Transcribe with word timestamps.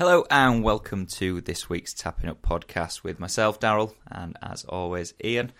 Hello 0.00 0.24
and 0.30 0.64
welcome 0.64 1.04
to 1.04 1.42
this 1.42 1.68
week's 1.68 1.92
Tapping 1.92 2.30
Up 2.30 2.40
podcast 2.40 3.04
with 3.04 3.20
myself, 3.20 3.60
Daryl, 3.60 3.92
and 4.10 4.34
as 4.40 4.64
always, 4.64 5.12
Ian. 5.22 5.52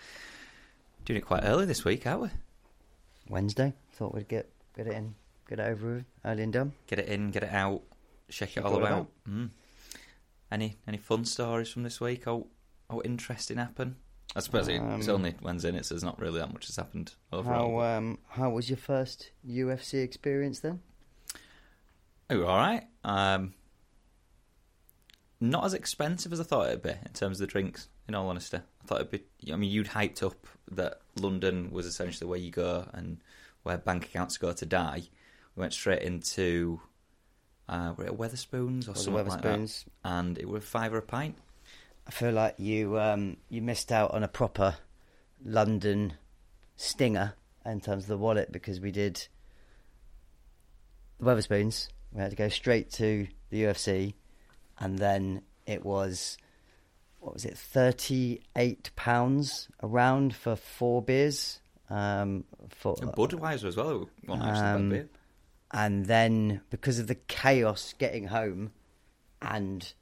Doing 1.05 1.19
it 1.19 1.27
quite 1.27 1.43
early 1.43 1.67
this 1.67 1.85
week, 1.85 2.07
aren't 2.07 2.23
we? 2.23 2.29
Wednesday. 3.29 3.73
Thought 3.91 4.15
we'd 4.15 4.27
get 4.27 4.49
get 4.75 4.87
it 4.87 4.93
in, 4.93 5.13
get 5.47 5.59
it 5.59 5.67
over 5.67 5.93
with, 5.97 6.05
early 6.25 6.41
and 6.41 6.51
done. 6.51 6.73
Get 6.87 6.97
it 6.97 7.07
in, 7.07 7.29
get 7.29 7.43
it 7.43 7.51
out, 7.53 7.83
shake 8.29 8.57
it 8.57 8.65
all 8.65 8.71
it 8.71 8.77
all 8.77 8.85
about. 8.87 9.07
Mm. 9.29 9.49
Any 10.51 10.77
any 10.87 10.97
fun 10.97 11.23
stories 11.25 11.69
from 11.69 11.83
this 11.83 12.01
week? 12.01 12.27
Oh, 12.27 12.47
oh, 12.89 13.03
interesting 13.05 13.57
happen. 13.57 13.97
I 14.35 14.39
suppose 14.39 14.67
it- 14.67 14.81
it's 14.81 15.07
Um, 15.07 15.13
only 15.17 15.35
Wednesday, 15.39 15.79
so 15.83 15.93
there's 15.93 16.03
not 16.03 16.19
really 16.19 16.39
that 16.39 16.51
much 16.51 16.65
has 16.65 16.77
happened 16.77 17.13
overall. 17.31 17.79
How 17.79 17.97
um 17.97 18.17
how 18.29 18.49
was 18.49 18.71
your 18.71 18.77
first 18.77 19.29
UFC 19.47 20.01
experience 20.01 20.61
then? 20.61 20.81
Oh, 22.31 22.41
all 22.45 22.57
right. 22.57 22.87
Um, 23.03 23.53
not 25.41 25.65
as 25.65 25.73
expensive 25.73 26.31
as 26.31 26.39
I 26.39 26.43
thought 26.43 26.67
it'd 26.67 26.83
be 26.83 26.91
in 26.91 27.13
terms 27.13 27.41
of 27.41 27.47
the 27.47 27.51
drinks. 27.51 27.87
In 28.07 28.15
all 28.15 28.29
honesty, 28.29 28.57
I 28.57 28.87
thought 28.87 29.01
it'd 29.01 29.11
be. 29.11 29.51
I 29.51 29.55
mean, 29.55 29.71
you'd 29.71 29.87
hyped 29.87 30.23
up 30.23 30.47
that 30.71 31.01
London 31.19 31.71
was 31.71 31.85
essentially 31.85 32.29
where 32.29 32.39
you 32.39 32.51
go 32.51 32.87
and 32.93 33.17
where 33.63 33.77
bank 33.77 34.05
accounts 34.05 34.37
go 34.37 34.53
to 34.53 34.65
die. 34.65 35.03
We 35.55 35.61
went 35.61 35.73
straight 35.73 36.01
into 36.01 36.79
uh, 37.67 37.93
were 37.97 38.05
it 38.05 38.17
Wetherspoons 38.17 38.89
or 38.89 38.95
something 38.95 39.27
like 39.27 39.41
that, 39.41 39.83
and 40.03 40.37
it 40.37 40.47
was 40.47 40.63
five 40.63 40.93
or 40.93 40.97
a 40.97 41.01
pint. 41.01 41.37
I 42.05 42.11
feel 42.11 42.31
like 42.31 42.55
you 42.57 42.99
um 42.99 43.37
you 43.49 43.61
missed 43.61 43.91
out 43.91 44.11
on 44.11 44.23
a 44.23 44.27
proper 44.27 44.75
London 45.43 46.13
stinger 46.75 47.33
in 47.65 47.79
terms 47.79 48.03
of 48.03 48.09
the 48.09 48.17
wallet 48.17 48.51
because 48.51 48.79
we 48.79 48.91
did 48.91 49.27
the 51.19 51.25
Wetherspoons. 51.25 51.87
We 52.11 52.21
had 52.21 52.31
to 52.31 52.35
go 52.35 52.49
straight 52.49 52.91
to 52.93 53.27
the 53.49 53.63
UFC, 53.63 54.15
and 54.81 54.99
then 54.99 55.43
it 55.65 55.85
was 55.85 56.37
what 57.19 57.33
was 57.33 57.45
it, 57.45 57.57
thirty 57.57 58.41
eight 58.55 58.89
pounds 58.95 59.69
around 59.81 60.35
for 60.35 60.55
four 60.57 61.01
beers. 61.01 61.59
Um, 61.89 62.45
for 62.69 62.95
And 63.01 63.11
Budweiser 63.11 63.65
as 63.65 63.75
well. 63.77 64.09
One 64.25 64.41
Um, 64.41 64.89
beer. 64.89 65.09
and 65.71 66.05
then 66.05 66.61
because 66.69 66.99
of 66.99 67.07
the 67.07 67.15
chaos 67.15 67.93
getting 67.97 68.27
home 68.27 68.71
and 69.41 69.93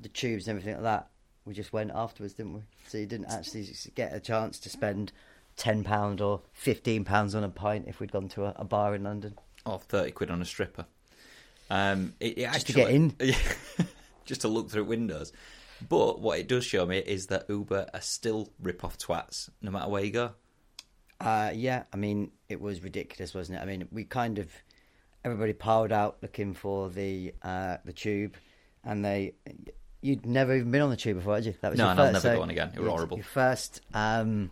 the 0.00 0.08
tubes 0.08 0.46
and 0.48 0.56
everything 0.56 0.74
like 0.82 0.84
that, 0.84 1.10
we 1.44 1.52
just 1.52 1.72
went 1.72 1.90
afterwards, 1.94 2.34
didn't 2.34 2.54
we? 2.54 2.60
So 2.86 2.96
you 2.98 3.06
didn't 3.06 3.26
actually 3.26 3.68
get 3.94 4.14
a 4.14 4.20
chance 4.20 4.58
to 4.60 4.70
spend 4.70 5.12
ten 5.56 5.82
pound 5.84 6.20
or 6.20 6.42
fifteen 6.52 7.04
pounds 7.04 7.34
on 7.34 7.44
a 7.44 7.48
pint 7.50 7.86
if 7.88 8.00
we'd 8.00 8.12
gone 8.12 8.28
to 8.28 8.44
a, 8.46 8.54
a 8.56 8.64
bar 8.64 8.94
in 8.94 9.02
London. 9.02 9.34
Or 9.66 9.78
thirty 9.78 10.12
quid 10.12 10.30
on 10.30 10.40
a 10.40 10.44
stripper. 10.46 10.86
Um, 11.70 12.14
it, 12.20 12.38
it 12.38 12.52
Just 12.52 12.66
to 12.66 12.72
get 12.72 12.90
in? 12.90 13.14
just 14.24 14.42
to 14.42 14.48
look 14.48 14.70
through 14.70 14.84
windows. 14.84 15.32
But 15.88 16.20
what 16.20 16.38
it 16.38 16.48
does 16.48 16.64
show 16.64 16.84
me 16.84 16.98
is 16.98 17.28
that 17.28 17.46
Uber 17.48 17.86
are 17.94 18.00
still 18.00 18.50
rip 18.60 18.84
off 18.84 18.98
twats, 18.98 19.48
no 19.62 19.70
matter 19.70 19.88
where 19.88 20.04
you 20.04 20.10
go. 20.10 20.32
Uh, 21.20 21.52
yeah, 21.54 21.84
I 21.92 21.96
mean 21.96 22.32
it 22.48 22.60
was 22.60 22.82
ridiculous, 22.82 23.34
wasn't 23.34 23.58
it? 23.58 23.62
I 23.62 23.66
mean 23.66 23.88
we 23.90 24.04
kind 24.04 24.38
of 24.38 24.50
everybody 25.24 25.52
piled 25.52 25.92
out 25.92 26.18
looking 26.22 26.54
for 26.54 26.88
the 26.90 27.34
uh, 27.42 27.76
the 27.84 27.92
tube, 27.92 28.36
and 28.84 29.04
they 29.04 29.34
you'd 30.00 30.26
never 30.26 30.54
even 30.54 30.70
been 30.70 30.82
on 30.82 30.90
the 30.90 30.96
tube 30.96 31.18
before, 31.18 31.34
had 31.36 31.44
you? 31.44 31.54
That 31.60 31.70
was 31.70 31.78
No, 31.78 31.84
your 31.84 31.90
and 31.92 32.00
I'll 32.00 32.12
never 32.12 32.20
so 32.20 32.36
go 32.36 32.42
on 32.42 32.50
again. 32.50 32.72
It 32.74 32.80
was 32.80 32.88
horrible. 32.88 33.16
Your 33.18 33.24
first 33.24 33.80
um, 33.92 34.50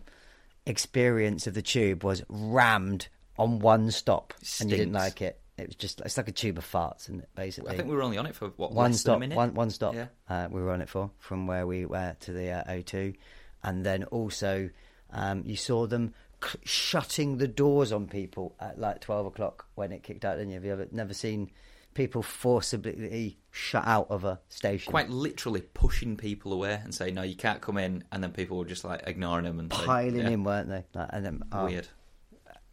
experience 0.65 1.47
of 1.47 1.53
the 1.53 1.61
tube 1.61 2.03
was 2.03 2.23
rammed 2.29 3.07
on 3.37 3.59
one 3.59 3.91
stop, 3.91 4.33
and 4.59 4.69
you 4.69 4.77
didn't 4.77 4.93
like 4.93 5.21
it. 5.21 5.39
It 5.59 5.67
was 5.67 5.75
just 5.75 6.01
it's 6.01 6.17
like 6.17 6.27
a 6.27 6.31
tube 6.31 6.57
of 6.57 6.69
farts, 6.69 7.03
isn't? 7.05 7.23
Basically, 7.35 7.71
I 7.71 7.75
think 7.75 7.89
we 7.89 7.95
were 7.95 8.01
only 8.01 8.17
on 8.17 8.25
it 8.25 8.35
for 8.35 8.49
what 8.57 8.71
one 8.71 8.91
less 8.91 9.03
than 9.03 9.11
a 9.11 9.13
stop, 9.13 9.19
minute. 9.19 9.35
one 9.35 9.53
one 9.53 9.69
stop. 9.69 9.93
Yeah. 9.93 10.07
Uh, 10.29 10.47
we 10.49 10.61
were 10.61 10.71
on 10.71 10.81
it 10.81 10.89
for 10.89 11.11
from 11.19 11.47
where 11.47 11.67
we 11.67 11.85
were 11.85 12.15
to 12.21 12.33
the 12.33 12.51
uh, 12.51 12.63
O2, 12.71 13.15
and 13.63 13.85
then 13.85 14.03
also 14.05 14.69
um, 15.11 15.43
you 15.45 15.55
saw 15.55 15.87
them 15.87 16.13
c- 16.43 16.59
shutting 16.63 17.37
the 17.37 17.47
doors 17.47 17.91
on 17.91 18.07
people 18.07 18.55
at 18.59 18.79
like 18.79 19.01
twelve 19.01 19.25
o'clock 19.25 19.67
when 19.75 19.91
it 19.91 20.03
kicked 20.03 20.25
out. 20.25 20.37
Didn't 20.37 20.49
you? 20.49 20.55
Have 20.55 20.65
you 20.65 20.71
ever 20.71 20.87
never 20.91 21.13
seen 21.13 21.51
people 21.93 22.21
forcibly 22.21 23.37
shut 23.51 23.85
out 23.85 24.07
of 24.09 24.23
a 24.23 24.39
station? 24.49 24.91
Quite 24.91 25.09
literally 25.09 25.61
pushing 25.61 26.15
people 26.17 26.53
away 26.53 26.79
and 26.83 26.93
saying, 26.93 27.15
"No, 27.15 27.23
you 27.23 27.35
can't 27.35 27.61
come 27.61 27.77
in," 27.77 28.03
and 28.11 28.23
then 28.23 28.31
people 28.31 28.57
were 28.57 28.65
just 28.65 28.83
like 28.83 29.03
ignoring 29.07 29.45
them 29.45 29.59
and 29.59 29.69
piling 29.69 30.17
yeah, 30.17 30.29
in, 30.29 30.43
weren't 30.43 30.69
they? 30.69 30.85
Like, 30.93 31.09
and 31.11 31.25
then, 31.25 31.43
oh, 31.51 31.65
Weird. 31.65 31.87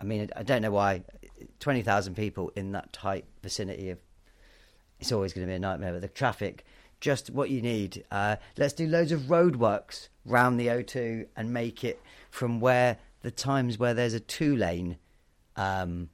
I 0.01 0.05
mean, 0.05 0.29
I 0.37 0.43
don't 0.43 0.63
know 0.63 0.71
why 0.71 1.03
twenty 1.61 1.83
thousand 1.83 2.15
people 2.15 2.53
in 2.57 2.73
that 2.73 2.93
tight 2.93 3.25
vicinity 3.43 3.91
of 3.91 3.99
it's 5.01 5.13
always 5.13 5.33
going 5.33 5.47
to 5.47 5.51
be 5.51 5.55
a 5.55 5.59
nightmare. 5.59 5.93
But 5.93 6.03
the 6.03 6.09
traffic, 6.09 6.65
just 7.01 7.31
what 7.31 7.51
you 7.51 7.61
need. 7.61 8.05
Uh, 8.11 8.37
let's 8.57 8.73
do 8.73 8.87
loads 8.87 9.13
of 9.13 9.23
roadworks 9.23 10.09
round 10.25 10.59
the 10.59 10.69
O2 10.69 11.27
and 11.37 11.53
make 11.53 11.85
it 11.85 12.01
from 12.31 12.61
where 12.61 12.99
the 13.23 13.31
times 13.31 13.79
where 13.79 13.95
there's 13.95 14.15
a 14.15 14.21
two 14.21 14.57
lane 14.57 14.99
um, 15.57 16.09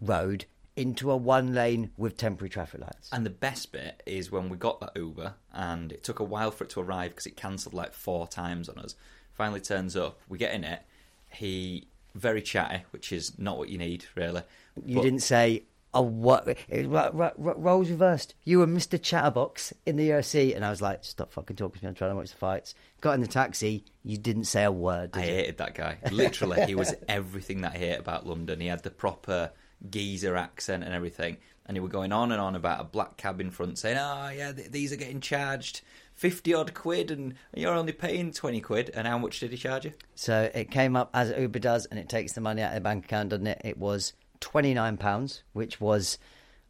road 0.00 0.44
into 0.76 1.10
a 1.10 1.16
one 1.16 1.54
lane 1.54 1.90
with 1.96 2.16
temporary 2.16 2.48
traffic 2.48 2.80
lights. 2.80 3.10
And 3.12 3.26
the 3.26 3.30
best 3.30 3.72
bit 3.72 4.02
is 4.06 4.30
when 4.30 4.48
we 4.48 4.56
got 4.56 4.80
that 4.80 4.92
Uber, 4.94 5.34
and 5.52 5.90
it 5.90 6.04
took 6.04 6.20
a 6.20 6.24
while 6.24 6.50
for 6.50 6.64
it 6.64 6.70
to 6.70 6.80
arrive 6.80 7.10
because 7.10 7.26
it 7.26 7.36
cancelled 7.36 7.74
like 7.74 7.92
four 7.92 8.28
times 8.28 8.68
on 8.68 8.78
us. 8.78 8.94
Finally 9.32 9.60
turns 9.60 9.96
up, 9.96 10.20
we 10.28 10.38
get 10.38 10.54
in 10.54 10.64
it. 10.64 10.82
He 11.30 11.88
very 12.18 12.42
chatty, 12.42 12.84
which 12.90 13.12
is 13.12 13.38
not 13.38 13.58
what 13.58 13.68
you 13.68 13.78
need 13.78 14.04
really. 14.14 14.42
You 14.84 14.96
But- 14.96 15.02
didn't 15.02 15.20
say. 15.20 15.64
Oh, 15.94 16.02
what? 16.02 16.46
It, 16.68 16.86
ro- 16.86 17.10
ro- 17.14 17.32
ro- 17.38 17.54
roles 17.56 17.88
reversed. 17.88 18.34
You 18.44 18.58
were 18.58 18.66
Mr. 18.66 19.00
Chatterbox 19.02 19.72
in 19.86 19.96
the 19.96 20.10
UFC, 20.10 20.54
and 20.54 20.62
I 20.62 20.68
was 20.68 20.82
like, 20.82 21.02
"Stop 21.02 21.32
fucking 21.32 21.56
talking 21.56 21.80
to 21.80 21.86
me. 21.86 21.88
I'm 21.88 21.94
trying 21.94 22.10
to 22.10 22.14
watch 22.16 22.28
the 22.30 22.36
fights." 22.36 22.74
Got 23.00 23.12
in 23.14 23.22
the 23.22 23.26
taxi. 23.26 23.86
You 24.04 24.18
didn't 24.18 24.44
say 24.44 24.64
a 24.64 24.70
word. 24.70 25.10
I 25.14 25.20
you? 25.24 25.32
hated 25.32 25.56
that 25.58 25.74
guy. 25.74 25.96
Literally, 26.12 26.66
he 26.66 26.74
was 26.74 26.94
everything 27.08 27.62
that 27.62 27.72
I 27.74 27.78
hate 27.78 27.96
about 27.98 28.26
London. 28.26 28.60
He 28.60 28.66
had 28.66 28.82
the 28.82 28.90
proper 28.90 29.50
geezer 29.88 30.36
accent 30.36 30.84
and 30.84 30.92
everything, 30.92 31.38
and 31.64 31.74
he 31.74 31.80
was 31.80 31.90
going 31.90 32.12
on 32.12 32.32
and 32.32 32.40
on 32.40 32.54
about 32.54 32.80
a 32.82 32.84
black 32.84 33.16
cab 33.16 33.40
in 33.40 33.50
front, 33.50 33.78
saying, 33.78 33.96
"Oh 33.98 34.28
yeah, 34.28 34.52
th- 34.52 34.70
these 34.70 34.92
are 34.92 34.96
getting 34.96 35.20
charged 35.22 35.80
fifty 36.18 36.52
odd 36.52 36.74
quid, 36.74 37.10
and 37.10 37.34
you're 37.54 37.72
only 37.72 37.92
paying 37.92 38.32
twenty 38.32 38.60
quid." 38.60 38.90
And 38.92 39.06
how 39.06 39.18
much 39.18 39.40
did 39.40 39.52
he 39.52 39.56
charge 39.56 39.86
you? 39.86 39.92
So 40.14 40.50
it 40.52 40.70
came 40.70 40.96
up 40.96 41.10
as 41.14 41.32
Uber 41.38 41.60
does, 41.60 41.86
and 41.86 41.98
it 41.98 42.08
takes 42.08 42.32
the 42.32 42.40
money 42.40 42.60
out 42.60 42.70
of 42.70 42.74
the 42.74 42.80
bank 42.80 43.06
account, 43.06 43.30
doesn't 43.30 43.46
it? 43.46 43.60
It 43.64 43.78
was 43.78 44.12
twenty 44.40 44.74
nine 44.74 44.96
pounds, 44.96 45.42
which 45.52 45.80
was 45.80 46.18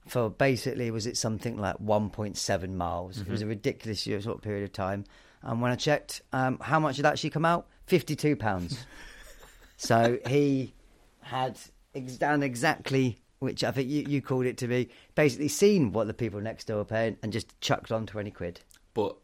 for 0.06 0.30
basically 0.30 0.90
was 0.90 1.06
it 1.06 1.16
something 1.16 1.56
like 1.56 1.76
one 1.80 2.10
point 2.10 2.36
seven 2.36 2.76
miles. 2.76 3.20
It 3.20 3.28
was 3.28 3.42
a 3.42 3.46
ridiculous 3.46 4.02
sort 4.02 4.26
of 4.26 4.42
period 4.42 4.64
of 4.64 4.72
time. 4.72 5.04
And 5.42 5.60
when 5.60 5.70
I 5.70 5.76
checked, 5.76 6.22
um, 6.32 6.58
how 6.60 6.80
much 6.80 6.96
had 6.96 7.06
actually 7.06 7.30
come 7.30 7.44
out? 7.44 7.66
Fifty 7.86 8.16
two 8.16 8.36
pounds. 8.36 8.84
so 9.76 10.18
he 10.26 10.74
had 11.20 11.58
ex- 11.94 12.16
done 12.16 12.42
exactly. 12.42 13.18
Which 13.40 13.62
I 13.62 13.70
think 13.70 13.88
you, 13.88 14.04
you 14.08 14.20
called 14.20 14.46
it 14.46 14.56
to 14.58 14.66
be 14.66 14.90
basically 15.14 15.46
seen 15.46 15.92
what 15.92 16.08
the 16.08 16.14
people 16.14 16.40
next 16.40 16.64
door 16.64 16.78
were 16.78 16.84
paying 16.84 17.18
and 17.22 17.32
just 17.32 17.60
chucked 17.60 17.92
on 17.92 18.04
20 18.04 18.32
quid. 18.32 18.58
But 18.94 19.16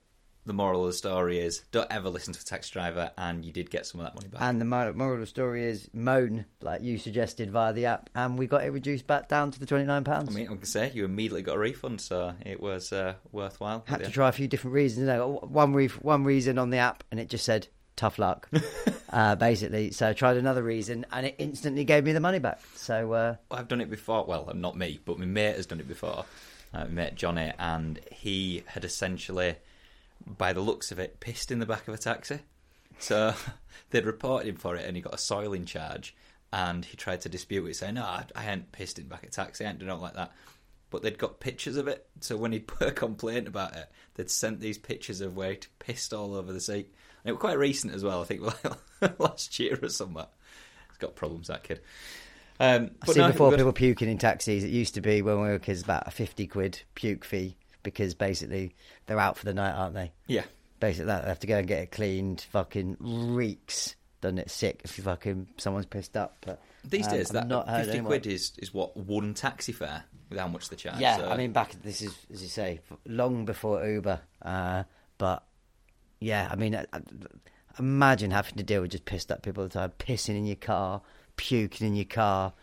the 0.46 0.52
moral 0.52 0.82
of 0.82 0.86
the 0.88 0.92
story 0.92 1.38
is, 1.38 1.62
don't 1.72 1.90
ever 1.90 2.08
listen 2.08 2.34
to 2.34 2.40
a 2.40 2.44
taxi 2.44 2.72
driver, 2.72 3.10
and 3.16 3.44
you 3.44 3.52
did 3.52 3.70
get 3.70 3.86
some 3.86 4.00
of 4.00 4.06
that 4.06 4.14
money 4.14 4.28
back. 4.28 4.42
And 4.42 4.60
the 4.60 4.64
moral 4.64 5.14
of 5.14 5.20
the 5.20 5.26
story 5.26 5.64
is 5.64 5.88
moan, 5.92 6.44
like 6.60 6.82
you 6.82 6.98
suggested 6.98 7.50
via 7.50 7.72
the 7.72 7.86
app, 7.86 8.10
and 8.14 8.38
we 8.38 8.46
got 8.46 8.64
it 8.64 8.70
reduced 8.70 9.06
back 9.06 9.28
down 9.28 9.50
to 9.52 9.60
the 9.60 9.66
twenty 9.66 9.84
nine 9.84 10.04
pounds. 10.04 10.28
I 10.28 10.32
mean, 10.32 10.48
I 10.48 10.54
can 10.54 10.64
say 10.64 10.90
you 10.94 11.04
immediately 11.04 11.42
got 11.42 11.56
a 11.56 11.58
refund, 11.58 12.00
so 12.00 12.34
it 12.44 12.60
was 12.60 12.92
uh, 12.92 13.14
worthwhile. 13.32 13.84
Had 13.86 14.04
to 14.04 14.10
try 14.10 14.28
a 14.28 14.32
few 14.32 14.48
different 14.48 14.74
reasons. 14.74 15.00
You 15.00 15.06
know, 15.06 15.38
one 15.42 15.72
re- 15.72 15.88
one 15.88 16.24
reason 16.24 16.58
on 16.58 16.70
the 16.70 16.78
app, 16.78 17.04
and 17.10 17.18
it 17.18 17.28
just 17.28 17.44
said 17.44 17.68
tough 17.96 18.18
luck, 18.18 18.48
uh, 19.10 19.36
basically. 19.36 19.90
So 19.92 20.08
I 20.08 20.12
tried 20.12 20.36
another 20.36 20.62
reason, 20.62 21.06
and 21.12 21.26
it 21.26 21.36
instantly 21.38 21.84
gave 21.84 22.04
me 22.04 22.12
the 22.12 22.20
money 22.20 22.38
back. 22.38 22.60
So 22.74 23.12
uh, 23.12 23.36
I've 23.50 23.68
done 23.68 23.80
it 23.80 23.90
before. 23.90 24.24
Well, 24.24 24.50
not 24.54 24.76
me, 24.76 25.00
but 25.04 25.18
my 25.18 25.26
mate 25.26 25.56
has 25.56 25.66
done 25.66 25.80
it 25.80 25.88
before. 25.88 26.24
Uh, 26.72 26.84
my 26.84 26.86
mate 26.86 27.14
Johnny, 27.14 27.52
and 27.58 28.00
he 28.10 28.64
had 28.66 28.84
essentially, 28.84 29.56
by 30.26 30.52
the 30.52 30.60
looks 30.60 30.90
of 30.92 30.98
it, 30.98 31.20
pissed 31.20 31.50
in 31.50 31.58
the 31.58 31.66
back 31.66 31.86
of 31.88 31.94
a 31.94 31.98
taxi. 31.98 32.40
So 32.98 33.34
they'd 33.90 34.06
reported 34.06 34.48
him 34.48 34.56
for 34.56 34.76
it, 34.76 34.86
and 34.86 34.96
he 34.96 35.02
got 35.02 35.14
a 35.14 35.18
soiling 35.18 35.64
charge. 35.64 36.14
And 36.52 36.84
he 36.84 36.96
tried 36.96 37.20
to 37.22 37.28
dispute 37.28 37.66
it, 37.66 37.74
saying, 37.74 37.94
"No, 37.94 38.04
I, 38.04 38.24
I 38.36 38.42
hadn't 38.42 38.70
pissed 38.70 38.98
in 38.98 39.04
the 39.04 39.10
back 39.10 39.24
of 39.24 39.30
a 39.30 39.32
taxi. 39.32 39.64
I 39.64 39.68
hadn't 39.68 39.86
done 39.86 39.96
it 39.96 40.00
like 40.00 40.14
that." 40.14 40.32
But 40.90 41.02
they'd 41.02 41.18
got 41.18 41.40
pictures 41.40 41.76
of 41.76 41.88
it, 41.88 42.06
so 42.20 42.36
when 42.36 42.52
he'd 42.52 42.66
put 42.68 42.88
a 42.88 42.92
complaint 42.92 43.48
about 43.48 43.74
it, 43.74 43.90
they'd 44.14 44.30
sent 44.30 44.60
these 44.60 44.78
pictures 44.78 45.20
of 45.20 45.36
where 45.36 45.50
he'd 45.50 45.66
pissed 45.80 46.14
all 46.14 46.34
over 46.34 46.52
the 46.52 46.60
seat. 46.60 46.94
And 47.24 47.30
it 47.30 47.32
was 47.32 47.40
quite 47.40 47.58
recent 47.58 47.92
as 47.94 48.04
well. 48.04 48.22
I 48.22 48.24
think 48.24 48.42
like 48.42 49.18
last 49.18 49.58
year 49.58 49.78
or 49.82 49.88
something. 49.88 50.24
He's 50.90 50.98
got 50.98 51.16
problems, 51.16 51.48
that 51.48 51.64
kid. 51.64 51.80
Um, 52.60 52.92
I've 53.02 53.08
seen 53.08 53.22
no, 53.22 53.32
before 53.32 53.50
people 53.50 53.72
puking 53.72 54.08
in 54.08 54.18
taxis. 54.18 54.62
It 54.62 54.70
used 54.70 54.94
to 54.94 55.00
be 55.00 55.22
when 55.22 55.40
we 55.40 55.48
were 55.48 55.58
kids 55.58 55.82
about 55.82 56.06
a 56.06 56.12
fifty 56.12 56.46
quid 56.46 56.82
puke 56.94 57.24
fee 57.24 57.56
because 57.84 58.14
basically 58.14 58.74
they're 59.06 59.20
out 59.20 59.38
for 59.38 59.44
the 59.44 59.54
night, 59.54 59.74
aren't 59.74 59.94
they? 59.94 60.12
Yeah. 60.26 60.42
Basically, 60.80 61.06
they 61.06 61.12
have 61.12 61.38
to 61.38 61.46
go 61.46 61.58
and 61.58 61.68
get 61.68 61.82
it 61.84 61.90
cleaned. 61.92 62.40
Fucking 62.50 62.96
reeks 62.98 63.94
doesn't 64.24 64.38
it? 64.38 64.50
Sick 64.50 64.80
if 64.84 64.96
you 64.96 65.04
fucking 65.04 65.46
someone's 65.58 65.84
pissed 65.86 66.16
up. 66.16 66.34
But 66.40 66.60
These 66.82 67.06
um, 67.08 67.12
days, 67.12 67.26
I've 67.28 67.34
that 67.34 67.46
not 67.46 67.66
50 67.68 67.90
anyone- 67.90 68.06
quid 68.06 68.26
is, 68.26 68.52
is 68.58 68.72
what 68.72 68.96
one 68.96 69.34
taxi 69.34 69.72
fare 69.72 70.04
with 70.30 70.38
how 70.38 70.48
much 70.48 70.70
they 70.70 70.76
charge. 70.76 70.98
Yeah, 70.98 71.18
so- 71.18 71.28
I 71.28 71.36
mean, 71.36 71.52
back 71.52 71.72
this 71.82 72.00
is 72.00 72.16
as 72.32 72.42
you 72.42 72.48
say, 72.48 72.80
long 73.06 73.44
before 73.44 73.86
Uber. 73.86 74.20
Uh, 74.40 74.84
but 75.18 75.44
yeah, 76.20 76.48
I 76.50 76.56
mean, 76.56 76.74
I, 76.74 76.86
I- 76.92 77.02
imagine 77.78 78.30
having 78.30 78.54
to 78.56 78.62
deal 78.62 78.80
with 78.80 78.92
just 78.92 79.04
pissed 79.04 79.30
up 79.30 79.42
people 79.42 79.62
all 79.62 79.68
the 79.68 79.74
time, 79.74 79.92
pissing 79.98 80.36
in 80.38 80.46
your 80.46 80.56
car, 80.56 81.02
puking 81.36 81.86
in 81.86 81.94
your 81.94 82.06
car. 82.06 82.54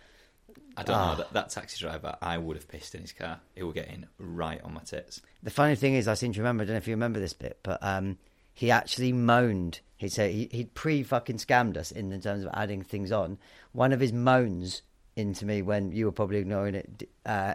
I 0.78 0.84
don't 0.84 0.96
Ah. 0.96 1.12
know. 1.12 1.18
That, 1.18 1.34
that 1.34 1.50
taxi 1.50 1.80
driver, 1.80 2.16
I 2.22 2.38
would 2.38 2.56
have 2.56 2.68
pissed 2.68 2.96
in 2.96 3.02
his 3.02 3.12
car. 3.12 3.40
He 3.56 3.64
would 3.64 3.76
get 3.76 3.88
in 3.90 4.08
right 4.18 4.62
on 4.64 4.74
my 4.74 4.82
tits. 4.82 5.22
The 5.44 5.50
funny 5.52 5.76
thing 5.76 5.96
is, 5.96 6.08
I 6.08 6.14
seem 6.14 6.34
to 6.34 6.40
remember. 6.40 6.64
I 6.64 6.66
don't 6.66 6.74
know 6.76 6.78
if 6.80 6.88
you 6.88 6.94
remember 6.94 7.20
this 7.20 7.34
bit, 7.34 7.60
but 7.64 7.82
um, 7.84 8.18
he 8.54 8.72
actually 8.72 9.12
moaned. 9.14 9.80
He 9.98 10.08
said 10.10 10.32
he, 10.32 10.48
he'd 10.52 10.74
pre 10.74 11.04
fucking 11.04 11.38
scammed 11.38 11.78
us 11.78 11.92
in 11.92 12.10
the 12.10 12.20
terms 12.20 12.44
of 12.44 12.52
adding 12.54 12.82
things 12.84 13.12
on. 13.12 13.38
One 13.74 13.92
of 13.94 14.00
his 14.00 14.14
moans 14.14 14.82
into 15.16 15.46
me 15.46 15.62
when 15.62 15.92
you 15.92 16.06
were 16.06 16.12
probably 16.12 16.38
ignoring 16.38 16.74
it 16.74 17.10
uh, 17.26 17.54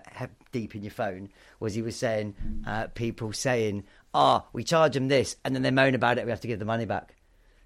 deep 0.52 0.74
in 0.74 0.82
your 0.82 0.90
phone 0.90 1.30
was 1.58 1.74
he 1.74 1.80
was 1.80 1.96
saying 1.96 2.34
uh, 2.66 2.86
people 2.88 3.32
saying, 3.32 3.84
"Ah, 4.12 4.44
we 4.52 4.62
charge 4.62 4.92
them 4.94 5.08
this," 5.08 5.36
and 5.44 5.54
then 5.54 5.62
they 5.62 5.70
moan 5.70 5.94
about 5.94 6.18
it. 6.18 6.24
We 6.26 6.30
have 6.30 6.42
to 6.42 6.48
give 6.48 6.58
the 6.58 6.64
money 6.66 6.84
back. 6.84 7.14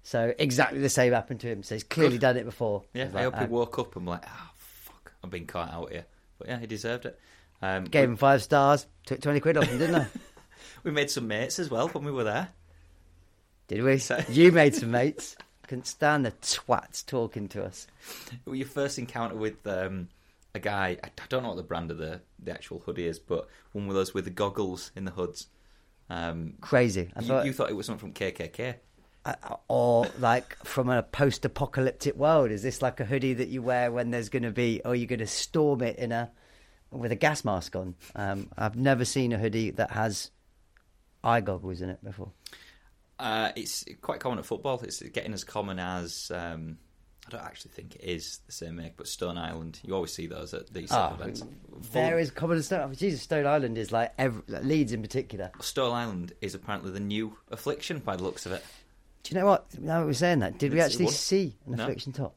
So 0.03 0.33
exactly 0.39 0.79
the 0.79 0.89
same 0.89 1.13
happened 1.13 1.41
to 1.41 1.47
him. 1.47 1.61
So 1.61 1.75
he's 1.75 1.83
clearly 1.83 2.17
done 2.17 2.37
it 2.37 2.45
before. 2.45 2.83
Yeah, 2.93 3.05
was 3.05 3.15
I 3.15 3.25
like, 3.25 3.33
hope 3.33 3.39
he 3.41 3.45
uh, 3.45 3.49
woke 3.49 3.79
up 3.79 3.95
and 3.97 4.05
like, 4.07 4.23
oh, 4.25 4.49
I've 5.23 5.29
been 5.29 5.45
caught 5.45 5.71
out 5.71 5.91
here. 5.91 6.05
But 6.37 6.47
yeah, 6.47 6.59
he 6.59 6.67
deserved 6.67 7.05
it. 7.05 7.19
Um, 7.61 7.85
Gave 7.85 8.07
we, 8.07 8.13
him 8.13 8.17
five 8.17 8.41
stars. 8.41 8.87
Took 9.05 9.21
twenty 9.21 9.39
quid 9.39 9.57
off 9.57 9.65
him, 9.65 9.77
didn't 9.77 9.95
I? 9.95 10.07
we 10.83 10.91
made 10.91 11.11
some 11.11 11.27
mates 11.27 11.59
as 11.59 11.69
well 11.69 11.87
when 11.89 12.03
we 12.03 12.11
were 12.11 12.23
there. 12.23 12.49
Did 13.67 13.83
we? 13.83 13.97
So- 13.99 14.23
You 14.29 14.51
made 14.51 14.75
some 14.75 14.91
mates. 14.91 15.35
Couldn't 15.67 15.87
stand 15.87 16.25
the 16.25 16.31
twats 16.31 17.05
talking 17.05 17.47
to 17.49 17.63
us. 17.63 17.87
Your 18.45 18.67
first 18.67 18.99
encounter 18.99 19.35
with 19.35 19.65
um, 19.65 20.09
a 20.53 20.59
guy, 20.59 20.97
I, 21.01 21.09
don't 21.29 21.43
know 21.43 21.49
what 21.49 21.57
the 21.57 21.63
brand 21.63 21.91
of 21.91 21.97
the, 21.97 22.19
the 22.39 22.51
actual 22.51 22.79
hoodie 22.79 23.07
is, 23.07 23.19
but 23.19 23.47
one 23.71 23.87
with 23.87 23.97
us 23.97 24.13
with 24.13 24.25
the 24.25 24.31
goggles 24.31 24.91
in 24.97 25.05
the 25.05 25.11
hoods. 25.11 25.47
Um, 26.09 26.55
Crazy. 26.59 27.09
You, 27.15 27.25
thought, 27.25 27.45
you 27.45 27.53
thought 27.53 27.69
it 27.69 27.75
was 27.75 27.85
something 27.85 28.11
from 28.11 28.13
KKK. 28.13 28.75
Uh, 29.25 29.35
or 29.67 30.07
like 30.19 30.55
from 30.65 30.89
a 30.89 31.03
post-apocalyptic 31.03 32.15
world. 32.15 32.51
Is 32.51 32.63
this 32.63 32.81
like 32.81 32.99
a 32.99 33.05
hoodie 33.05 33.35
that 33.35 33.49
you 33.49 33.61
wear 33.61 33.91
when 33.91 34.11
there's 34.11 34.29
going 34.29 34.43
to 34.43 34.51
be, 34.51 34.81
or 34.83 34.95
you're 34.95 35.07
going 35.07 35.19
to 35.19 35.27
storm 35.27 35.81
it 35.81 35.97
in 35.97 36.11
a 36.11 36.31
with 36.91 37.11
a 37.11 37.15
gas 37.15 37.45
mask 37.45 37.75
on? 37.75 37.95
Um, 38.15 38.49
I've 38.57 38.75
never 38.75 39.05
seen 39.05 39.33
a 39.33 39.37
hoodie 39.37 39.71
that 39.71 39.91
has 39.91 40.31
eye 41.23 41.41
goggles 41.41 41.81
in 41.81 41.89
it 41.89 42.03
before. 42.03 42.31
Uh, 43.19 43.51
it's 43.55 43.85
quite 44.01 44.19
common 44.19 44.39
at 44.39 44.45
football. 44.45 44.79
It's 44.83 45.01
getting 45.01 45.33
as 45.33 45.43
common 45.43 45.77
as 45.77 46.31
um, 46.33 46.79
I 47.27 47.29
don't 47.29 47.45
actually 47.45 47.71
think 47.71 47.95
it 47.95 48.03
is 48.03 48.39
the 48.47 48.51
same 48.51 48.77
make, 48.77 48.97
but 48.97 49.07
Stone 49.07 49.37
Island. 49.37 49.79
You 49.83 49.93
always 49.93 50.11
see 50.11 50.25
those 50.25 50.55
at 50.55 50.73
these 50.73 50.91
of 50.91 51.19
events. 51.21 51.43
There 51.91 52.17
is 52.17 52.31
common 52.31 52.57
as 52.57 52.65
Stone. 52.65 52.95
Jesus, 52.95 53.21
Stone 53.21 53.45
Island 53.45 53.77
is 53.77 53.91
like, 53.91 54.11
every, 54.17 54.41
like 54.47 54.63
Leeds 54.63 54.91
in 54.91 55.03
particular. 55.03 55.51
Stone 55.59 55.93
Island 55.93 56.33
is 56.41 56.55
apparently 56.55 56.91
the 56.91 56.99
new 56.99 57.37
affliction 57.51 57.99
by 57.99 58.15
the 58.15 58.23
looks 58.23 58.47
of 58.47 58.53
it. 58.53 58.65
Do 59.23 59.33
you 59.35 59.39
know 59.39 59.45
what? 59.45 59.79
Now 59.79 59.99
that 60.01 60.05
we're 60.07 60.13
saying 60.13 60.39
that, 60.39 60.57
did 60.57 60.71
we 60.71 60.77
It's- 60.79 60.91
it 60.91 60.93
actually 60.95 61.05
was- 61.05 61.19
see 61.19 61.57
an 61.65 61.75
No. 61.75 61.83
affliction 61.83 62.11
top? 62.13 62.35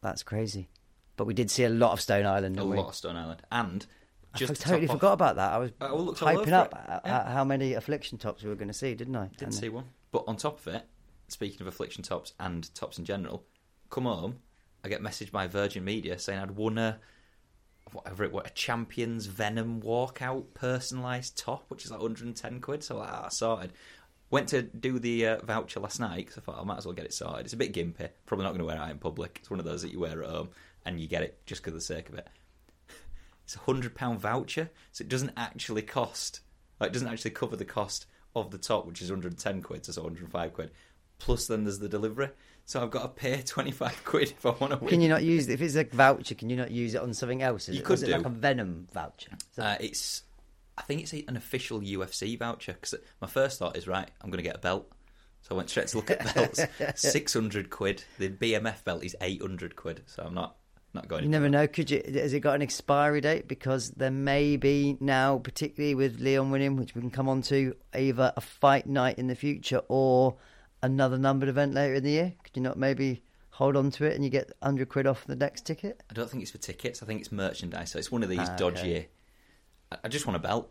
That's 0.00 0.22
crazy. 0.22 0.68
But 1.16 1.26
we 1.26 1.34
did 1.34 1.50
see 1.50 1.64
a 1.64 1.68
lot 1.68 1.92
of 1.92 2.00
Stone 2.00 2.24
Island. 2.26 2.56
A 2.56 2.60
didn't 2.60 2.70
we? 2.70 2.76
lot 2.76 2.88
of 2.88 2.94
Stone 2.94 3.16
Island, 3.16 3.42
and 3.50 3.86
I 4.32 4.38
just 4.38 4.54
to 4.54 4.60
totally 4.60 4.86
top 4.86 4.94
off- 4.94 5.00
forgot 5.00 5.12
about 5.14 5.36
that. 5.36 5.52
I 5.52 5.58
was 5.58 5.72
I 5.80 5.90
looked 5.92 6.22
all 6.22 6.28
hyping 6.28 6.52
up 6.52 6.72
it. 6.72 6.78
at, 6.90 7.02
Yeah. 7.04 7.30
how 7.32 7.44
many 7.44 7.74
affliction 7.74 8.18
tops 8.18 8.42
we 8.42 8.48
were 8.48 8.54
going 8.56 8.68
to 8.68 8.74
see, 8.74 8.94
didn't 8.94 9.16
I? 9.16 9.26
Didn't 9.28 9.42
And- 9.42 9.54
see 9.54 9.68
one. 9.68 9.90
But 10.12 10.24
on 10.28 10.36
top 10.36 10.58
of 10.60 10.68
it, 10.74 10.86
speaking 11.26 11.60
of 11.60 11.66
affliction 11.66 12.02
tops 12.02 12.32
and 12.38 12.72
tops 12.74 12.98
in 12.98 13.04
general, 13.04 13.44
come 13.90 14.04
home, 14.04 14.40
I 14.84 14.88
get 14.88 15.02
messaged 15.02 15.32
by 15.32 15.46
Virgin 15.48 15.84
Media 15.84 16.18
saying 16.18 16.38
I'd 16.38 16.52
won 16.52 16.78
a 16.78 17.00
whatever 17.92 18.22
it 18.22 18.30
was, 18.32 18.44
a 18.46 18.50
Champions 18.50 19.26
Venom 19.26 19.80
walkout 19.80 20.44
personalised 20.54 21.32
top, 21.36 21.64
which 21.68 21.84
is 21.86 21.90
like 21.90 22.00
110 22.00 22.60
quid. 22.60 22.84
So 22.84 22.98
like, 22.98 23.10
ah, 23.10 23.28
sorted. 23.28 23.72
Went 24.30 24.48
to 24.48 24.62
do 24.62 24.98
the 24.98 25.26
uh, 25.26 25.38
voucher 25.44 25.80
last 25.80 26.00
night 26.00 26.26
because 26.26 26.38
I 26.38 26.40
thought 26.42 26.60
I 26.60 26.64
might 26.64 26.76
as 26.78 26.84
well 26.86 26.94
get 26.94 27.06
it 27.06 27.14
sorted. 27.14 27.46
It's 27.46 27.54
a 27.54 27.56
bit 27.56 27.72
gimpy. 27.72 28.08
Probably 28.26 28.44
not 28.44 28.50
going 28.50 28.58
to 28.60 28.64
wear 28.66 28.76
it 28.76 28.80
out 28.80 28.90
in 28.90 28.98
public. 28.98 29.38
It's 29.40 29.50
one 29.50 29.58
of 29.58 29.64
those 29.64 29.80
that 29.82 29.92
you 29.92 30.00
wear 30.00 30.22
at 30.22 30.28
home 30.30 30.50
and 30.84 31.00
you 31.00 31.06
get 31.08 31.22
it 31.22 31.38
just 31.46 31.64
for 31.64 31.70
the 31.70 31.80
sake 31.80 32.08
of 32.08 32.14
it. 32.16 32.26
It's 33.44 33.56
a 33.56 33.60
hundred 33.60 33.94
pound 33.94 34.20
voucher, 34.20 34.68
so 34.92 35.00
it 35.02 35.08
doesn't 35.08 35.32
actually 35.34 35.80
cost. 35.80 36.40
Like, 36.78 36.90
it 36.90 36.92
doesn't 36.92 37.08
actually 37.08 37.30
cover 37.30 37.56
the 37.56 37.64
cost 37.64 38.04
of 38.36 38.50
the 38.50 38.58
top, 38.58 38.86
which 38.86 39.00
is 39.00 39.10
110 39.10 39.62
quid, 39.62 39.86
so 39.86 39.90
it's 39.90 39.96
105 39.96 40.52
quid. 40.52 40.70
Plus, 41.18 41.46
then 41.46 41.64
there's 41.64 41.78
the 41.78 41.88
delivery. 41.88 42.28
So 42.66 42.82
I've 42.82 42.90
got 42.90 43.02
to 43.02 43.08
pay 43.08 43.40
25 43.46 44.04
quid 44.04 44.32
if 44.32 44.44
I 44.44 44.50
want 44.50 44.72
to 44.74 44.78
win. 44.78 44.88
Can 44.90 45.00
you 45.00 45.08
not 45.08 45.22
use 45.22 45.48
it 45.48 45.54
if 45.54 45.62
it's 45.62 45.76
a 45.76 45.84
voucher? 45.84 46.34
Can 46.34 46.50
you 46.50 46.56
not 46.56 46.70
use 46.70 46.94
it 46.94 47.00
on 47.00 47.14
something 47.14 47.40
else? 47.40 47.70
Is 47.70 47.76
You 47.76 47.80
it, 47.80 47.84
could 47.86 47.94
is 47.94 48.02
it 48.02 48.06
do. 48.08 48.12
like 48.12 48.26
a 48.26 48.28
Venom 48.28 48.86
voucher. 48.92 49.30
So- 49.56 49.62
Uh, 49.62 49.76
it's, 49.80 50.24
I 50.78 50.82
think 50.82 51.02
it's 51.02 51.12
an 51.12 51.36
official 51.36 51.80
UFC 51.80 52.38
voucher 52.38 52.72
because 52.72 52.94
my 53.20 53.26
first 53.28 53.58
thought 53.58 53.76
is 53.76 53.86
right. 53.88 54.08
I'm 54.22 54.30
going 54.30 54.38
to 54.42 54.48
get 54.48 54.56
a 54.56 54.60
belt, 54.60 54.90
so 55.42 55.54
I 55.54 55.58
went 55.58 55.68
straight 55.70 55.88
to 55.88 55.96
look 55.96 56.10
at 56.10 56.34
belts. 56.34 56.60
600 56.94 57.68
quid. 57.68 58.04
The 58.18 58.28
BMF 58.30 58.84
belt 58.84 59.02
is 59.04 59.16
800 59.20 59.76
quid, 59.76 60.02
so 60.06 60.22
I'm 60.24 60.34
not 60.34 60.56
not 60.94 61.06
going. 61.08 61.22
you 61.24 61.28
never 61.28 61.48
know. 61.50 61.66
Could 61.66 61.90
you? 61.90 62.00
Has 62.14 62.32
it 62.32 62.40
got 62.40 62.54
an 62.54 62.62
expiry 62.62 63.20
date? 63.20 63.46
Because 63.48 63.90
there 63.90 64.10
may 64.10 64.56
be 64.56 64.96
now, 65.00 65.38
particularly 65.38 65.94
with 65.94 66.18
Leon 66.20 66.50
winning, 66.50 66.76
which 66.76 66.94
we 66.94 67.00
can 67.02 67.10
come 67.10 67.28
on 67.28 67.42
to, 67.42 67.74
either 67.94 68.32
a 68.36 68.40
fight 68.40 68.86
night 68.86 69.18
in 69.18 69.26
the 69.26 69.34
future 69.34 69.82
or 69.88 70.36
another 70.82 71.18
numbered 71.18 71.48
event 71.50 71.74
later 71.74 71.94
in 71.94 72.04
the 72.04 72.10
year. 72.12 72.32
Could 72.44 72.56
you 72.56 72.62
not 72.62 72.78
maybe 72.78 73.22
hold 73.50 73.76
on 73.76 73.90
to 73.90 74.04
it 74.04 74.14
and 74.14 74.22
you 74.24 74.30
get 74.30 74.52
hundred 74.62 74.88
quid 74.88 75.06
off 75.06 75.26
the 75.26 75.34
next 75.36 75.66
ticket? 75.66 76.02
I 76.10 76.14
don't 76.14 76.30
think 76.30 76.42
it's 76.42 76.52
for 76.52 76.58
tickets. 76.58 77.02
I 77.02 77.06
think 77.06 77.20
it's 77.20 77.32
merchandise. 77.32 77.90
So 77.90 77.98
it's 77.98 78.10
one 78.12 78.22
of 78.22 78.28
these 78.28 78.38
Ah, 78.48 78.56
dodgy. 78.56 78.80
okay. 78.80 79.08
I, 80.04 80.08
just 80.08 80.26
want 80.26 80.36
a 80.36 80.40
belt. 80.40 80.70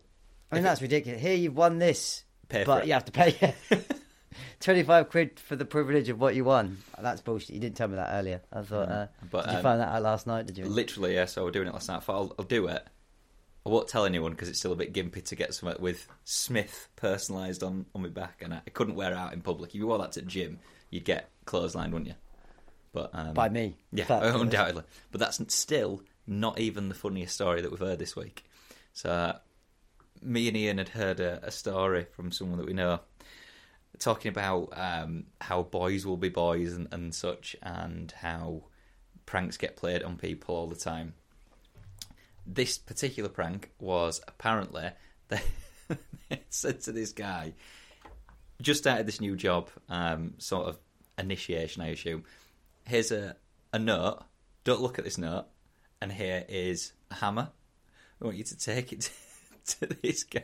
I 0.51 0.55
mean, 0.55 0.59
If 0.59 0.65
it- 0.65 0.69
that's 0.69 0.81
ridiculous. 0.81 1.21
Here 1.21 1.35
you've 1.35 1.55
won 1.57 1.79
this, 1.79 2.23
Pay 2.49 2.63
but 2.63 2.87
you 2.87 2.93
have 2.93 3.05
to 3.05 3.11
pay 3.11 3.53
twenty-five 4.59 5.09
quid 5.09 5.39
for 5.39 5.55
the 5.55 5.65
privilege 5.65 6.09
of 6.09 6.19
what 6.19 6.35
you 6.35 6.43
won. 6.43 6.77
That's 6.99 7.21
bullshit. 7.21 7.49
You 7.51 7.59
didn't 7.59 7.75
tell 7.77 7.87
me 7.87 7.95
that 7.95 8.09
earlier. 8.13 8.41
I 8.51 8.61
thought. 8.61 8.89
Uh, 8.89 9.07
But, 9.29 9.45
did 9.45 9.51
you 9.51 9.57
um, 9.57 9.63
find 9.63 9.81
that 9.81 9.89
out 9.89 10.01
last 10.01 10.27
night? 10.27 10.45
Did 10.45 10.57
you? 10.57 10.65
Literally, 10.65 11.15
yeah. 11.15 11.25
So 11.25 11.43
we're 11.43 11.51
doing 11.51 11.67
it 11.67 11.73
last 11.73 11.89
night. 11.89 11.97
I 11.97 11.99
thought 11.99 12.15
I'll, 12.15 12.35
I'll 12.39 12.45
do 12.45 12.67
it. 12.67 12.85
I 13.65 13.69
won't 13.69 13.89
tell 13.89 14.05
anyone 14.05 14.31
because 14.31 14.47
it's 14.47 14.59
still 14.59 14.71
a 14.71 14.77
bit 14.77 14.93
gimpy 14.93 15.21
to 15.25 15.35
get 15.35 15.53
something 15.53 15.81
with 15.81 16.07
Smith 16.23 16.87
personalised 16.95 17.67
on, 17.67 17.85
on 17.93 18.01
my 18.01 18.07
back, 18.07 18.41
and 18.41 18.53
I, 18.53 18.61
I 18.65 18.69
couldn't 18.69 18.95
wear 18.95 19.11
it 19.11 19.17
out 19.17 19.33
in 19.33 19.41
public. 19.41 19.71
If 19.71 19.75
you 19.75 19.87
wore 19.87 19.97
that 19.97 20.13
to 20.13 20.21
the 20.21 20.25
gym, 20.25 20.59
you'd 20.89 21.03
get 21.03 21.29
clotheslined, 21.45 21.91
wouldn't 21.91 22.07
you? 22.07 22.13
But 22.93 23.09
um, 23.13 23.33
By 23.33 23.49
me. 23.49 23.75
yeah, 23.91 24.05
undoubtedly. 24.09 24.83
But 25.11 25.19
that's 25.19 25.41
still 25.53 26.01
not 26.25 26.59
even 26.59 26.87
the 26.87 26.95
funniest 26.95 27.35
story 27.35 27.61
that 27.61 27.69
we've 27.69 27.79
heard 27.79 27.99
this 27.99 28.15
week. 28.15 28.45
So, 28.97 29.37
me 30.23 30.47
and 30.47 30.57
Ian 30.57 30.79
had 30.79 30.89
heard 30.89 31.19
a, 31.19 31.39
a 31.45 31.51
story 31.51 32.07
from 32.15 32.31
someone 32.31 32.57
that 32.57 32.65
we 32.65 32.73
know 32.73 33.01
talking 33.99 34.29
about 34.29 34.73
um, 34.75 35.25
how 35.39 35.61
boys 35.61 36.03
will 36.03 36.17
be 36.17 36.29
boys 36.29 36.73
and, 36.73 36.87
and 36.91 37.13
such, 37.13 37.55
and 37.61 38.11
how 38.11 38.63
pranks 39.27 39.55
get 39.55 39.75
played 39.75 40.01
on 40.01 40.17
people 40.17 40.55
all 40.55 40.65
the 40.65 40.75
time. 40.75 41.13
This 42.47 42.79
particular 42.79 43.29
prank 43.29 43.69
was 43.79 44.19
apparently 44.27 44.89
they 45.27 45.41
said 46.49 46.81
to 46.81 46.91
this 46.91 47.11
guy, 47.11 47.53
just 48.63 48.81
started 48.81 49.05
this 49.05 49.21
new 49.21 49.35
job, 49.35 49.69
um, 49.89 50.33
sort 50.39 50.69
of 50.69 50.79
initiation, 51.19 51.83
I 51.83 51.89
assume. 51.89 52.23
Here's 52.87 53.11
a, 53.11 53.35
a 53.71 53.77
note. 53.77 54.23
Don't 54.63 54.81
look 54.81 54.97
at 54.97 55.05
this 55.05 55.19
note. 55.19 55.45
And 56.01 56.11
here 56.11 56.43
is 56.49 56.93
a 57.11 57.15
hammer. 57.15 57.49
I 58.21 58.25
want 58.25 58.37
you 58.37 58.43
to 58.43 58.57
take 58.57 58.91
it 58.93 59.11
to 59.65 59.85
this 59.87 60.23
guy 60.23 60.41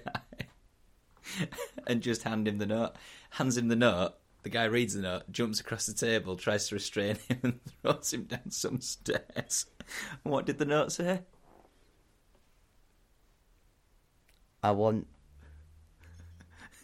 and 1.88 2.02
just 2.02 2.24
hand 2.24 2.48
him 2.48 2.58
the 2.58 2.66
note. 2.66 2.94
Hands 3.32 3.56
him 3.58 3.68
the 3.68 3.76
note. 3.76 4.14
The 4.44 4.50
guy 4.50 4.66
reads 4.66 4.94
the 4.94 5.02
note, 5.02 5.32
jumps 5.32 5.62
across 5.62 5.86
the 5.86 5.94
table, 5.94 6.36
tries 6.36 6.68
to 6.68 6.76
restrain 6.76 7.18
him, 7.30 7.40
and 7.44 7.60
throws 7.82 8.14
him 8.14 8.24
down 8.26 8.52
some 8.52 8.82
stairs. 8.82 9.66
And 10.24 10.34
what 10.34 10.46
did 10.46 10.58
the 10.58 10.66
note 10.66 10.92
say? 10.92 11.22
I 14.62 14.72
want 14.72 15.08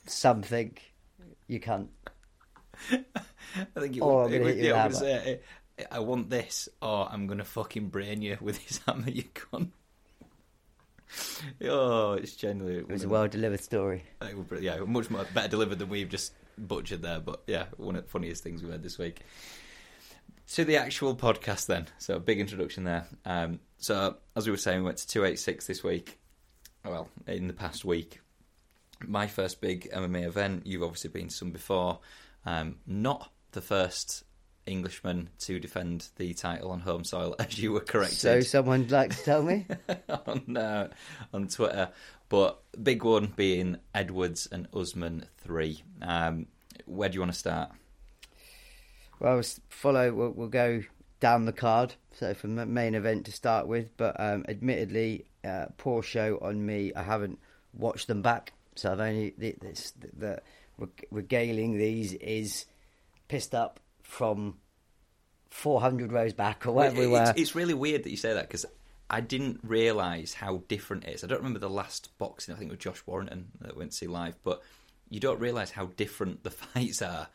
something. 0.05 0.77
You 1.48 1.60
can't. 1.60 1.89
I 2.91 3.03
think 3.79 3.98
it 3.98 4.03
would, 4.03 4.10
Oh, 4.10 4.19
I'm 4.19 4.29
it 4.29 4.31
gonna 4.31 4.43
would, 4.46 4.55
hit 4.55 4.63
you 4.63 4.69
yeah, 4.69 4.86
with 4.88 4.93
would 4.93 5.00
say, 5.01 5.39
I 5.91 6.00
want 6.00 6.29
this, 6.29 6.69
or 6.81 7.10
I'm 7.12 7.27
going 7.27 7.38
to 7.39 7.46
fucking 7.46 7.89
brain 7.89 8.22
you 8.22 8.38
with 8.41 8.65
this 8.67 8.79
hammer, 8.86 9.10
you 9.10 9.24
cunt. 9.24 9.69
Oh, 11.63 12.13
it's 12.13 12.35
genuinely. 12.35 12.79
It 12.79 12.87
was 12.89 13.03
a 13.03 13.09
well 13.09 13.27
delivered 13.27 13.61
story. 13.61 14.03
Br- 14.47 14.57
yeah, 14.57 14.79
much 14.79 15.09
more 15.09 15.25
better 15.33 15.47
delivered 15.47 15.79
than 15.79 15.89
we've 15.89 16.09
just 16.09 16.33
butchered 16.57 17.01
there. 17.01 17.19
But 17.19 17.43
yeah, 17.47 17.65
one 17.77 17.95
of 17.95 18.03
the 18.03 18.09
funniest 18.09 18.43
things 18.43 18.61
we've 18.61 18.71
heard 18.71 18.83
this 18.83 18.97
week. 18.97 19.21
To 20.53 20.65
the 20.65 20.77
actual 20.77 21.15
podcast, 21.15 21.67
then. 21.67 21.87
So 21.99 22.15
a 22.15 22.19
big 22.19 22.39
introduction 22.39 22.83
there. 22.83 23.05
Um, 23.25 23.59
so 23.77 24.17
as 24.35 24.45
we 24.45 24.51
were 24.51 24.57
saying, 24.57 24.79
we 24.79 24.85
went 24.85 24.97
to 24.97 25.07
two 25.07 25.25
eight 25.25 25.39
six 25.39 25.67
this 25.67 25.83
week. 25.83 26.19
Well, 26.85 27.09
in 27.27 27.47
the 27.47 27.53
past 27.53 27.83
week, 27.85 28.19
my 29.05 29.27
first 29.27 29.61
big 29.61 29.89
MMA 29.91 30.25
event. 30.25 30.65
You've 30.65 30.83
obviously 30.83 31.09
been 31.09 31.27
to 31.27 31.35
some 31.35 31.51
before. 31.51 31.99
Um, 32.45 32.77
not 32.87 33.31
the 33.51 33.61
first 33.61 34.23
Englishman 34.69 35.29
to 35.39 35.59
defend 35.59 36.07
the 36.17 36.33
title 36.33 36.71
on 36.71 36.79
home 36.79 37.03
soil, 37.03 37.35
as 37.39 37.57
you 37.57 37.71
were 37.71 37.81
correct. 37.81 38.13
So 38.13 38.41
someone'd 38.41 38.91
like 38.91 39.15
to 39.15 39.23
tell 39.23 39.43
me? 39.43 39.65
on 40.27 40.57
uh, 40.57 40.89
on 41.33 41.47
Twitter. 41.47 41.89
But 42.29 42.59
big 42.81 43.03
one 43.03 43.33
being 43.35 43.77
Edwards 43.93 44.47
and 44.51 44.67
Usman 44.73 45.25
three. 45.39 45.83
Um, 46.01 46.45
where 46.85 47.09
do 47.09 47.15
you 47.15 47.21
want 47.21 47.33
to 47.33 47.39
start? 47.39 47.71
Well, 49.19 49.35
we'll 49.35 49.43
follow. 49.69 50.13
We'll, 50.13 50.31
we'll 50.31 50.47
go 50.47 50.83
down 51.19 51.45
the 51.45 51.53
card. 51.53 51.95
So 52.13 52.33
from 52.33 52.55
the 52.55 52.65
main 52.65 52.95
event 52.95 53.25
to 53.25 53.31
start 53.31 53.67
with, 53.67 53.95
but 53.97 54.19
um, 54.19 54.45
admittedly, 54.47 55.25
uh, 55.43 55.67
poor 55.77 56.03
show 56.03 56.38
on 56.41 56.65
me. 56.65 56.93
I 56.93 57.03
haven't 57.03 57.39
watched 57.73 58.07
them 58.07 58.21
back, 58.21 58.53
so 58.75 58.91
I've 58.91 58.99
only 58.99 59.33
the, 59.38 59.55
this, 59.61 59.91
the, 59.91 60.09
the 60.17 60.41
reg- 60.77 61.07
regaling 61.11 61.77
these 61.77 62.13
is 62.13 62.65
pissed 63.27 63.55
up 63.55 63.79
from 64.09 64.57
400 65.51 66.11
rows 66.11 66.33
back 66.33 66.65
or 66.65 66.71
whatever 66.71 67.01
we 67.01 67.07
were. 67.07 67.21
it's, 67.21 67.39
it's 67.39 67.55
really 67.55 67.73
weird 67.73 68.03
that 68.03 68.09
you 68.09 68.17
say 68.17 68.33
that 68.33 68.47
because 68.47 68.65
I 69.09 69.21
didn't 69.21 69.59
realise 69.63 70.33
how 70.33 70.63
different 70.67 71.05
it 71.05 71.13
is. 71.13 71.23
I 71.23 71.27
don't 71.27 71.39
remember 71.39 71.59
the 71.59 71.69
last 71.69 72.17
boxing. 72.17 72.53
I 72.53 72.57
think 72.57 72.71
it 72.71 72.73
was 72.73 72.83
Josh 72.83 73.03
Warrington 73.05 73.49
that 73.61 73.77
went 73.77 73.91
to 73.91 73.97
see 73.97 74.07
live, 74.07 74.35
but 74.43 74.61
you 75.09 75.19
don't 75.19 75.39
realise 75.39 75.71
how 75.71 75.87
different 75.95 76.43
the 76.43 76.51
fights 76.51 77.01
are 77.01 77.27